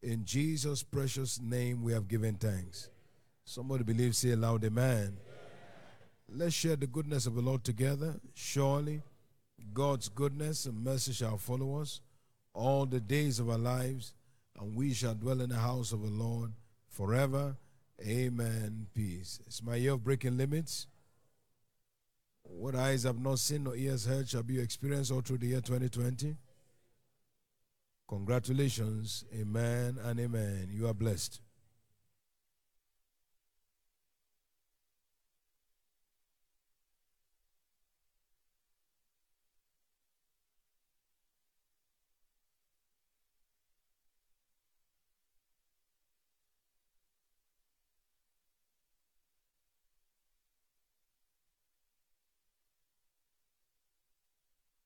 In 0.00 0.24
Jesus' 0.24 0.84
precious 0.84 1.40
name, 1.40 1.82
we 1.82 1.92
have 1.92 2.06
given 2.06 2.36
thanks. 2.36 2.88
Somebody 3.44 3.82
believes, 3.82 4.18
say 4.18 4.30
aloud, 4.30 4.64
Amen. 4.64 5.16
Let's 6.28 6.54
share 6.54 6.76
the 6.76 6.86
goodness 6.86 7.26
of 7.26 7.34
the 7.34 7.40
Lord 7.40 7.64
together. 7.64 8.20
Surely, 8.34 9.02
God's 9.74 10.08
goodness 10.08 10.66
and 10.66 10.84
mercy 10.84 11.12
shall 11.12 11.38
follow 11.38 11.80
us 11.80 12.00
all 12.54 12.86
the 12.86 13.00
days 13.00 13.40
of 13.40 13.50
our 13.50 13.58
lives, 13.58 14.14
and 14.60 14.76
we 14.76 14.94
shall 14.94 15.14
dwell 15.14 15.40
in 15.40 15.48
the 15.48 15.56
house 15.56 15.90
of 15.90 16.02
the 16.02 16.08
Lord 16.08 16.52
forever. 16.88 17.56
Amen. 18.00 18.86
Peace. 18.94 19.40
It's 19.48 19.60
my 19.60 19.74
year 19.74 19.94
of 19.94 20.04
breaking 20.04 20.36
limits. 20.36 20.86
What 22.44 22.74
eyes 22.74 23.02
have 23.04 23.18
not 23.18 23.38
seen 23.38 23.64
nor 23.64 23.76
ears 23.76 24.06
heard 24.06 24.28
shall 24.28 24.42
be 24.42 24.54
your 24.54 24.62
experience 24.64 25.10
all 25.10 25.20
through 25.20 25.38
the 25.38 25.48
year 25.48 25.60
2020. 25.60 26.36
Congratulations. 28.08 29.24
Amen 29.34 29.98
and 30.02 30.20
amen. 30.20 30.68
You 30.70 30.86
are 30.86 30.94
blessed. 30.94 31.40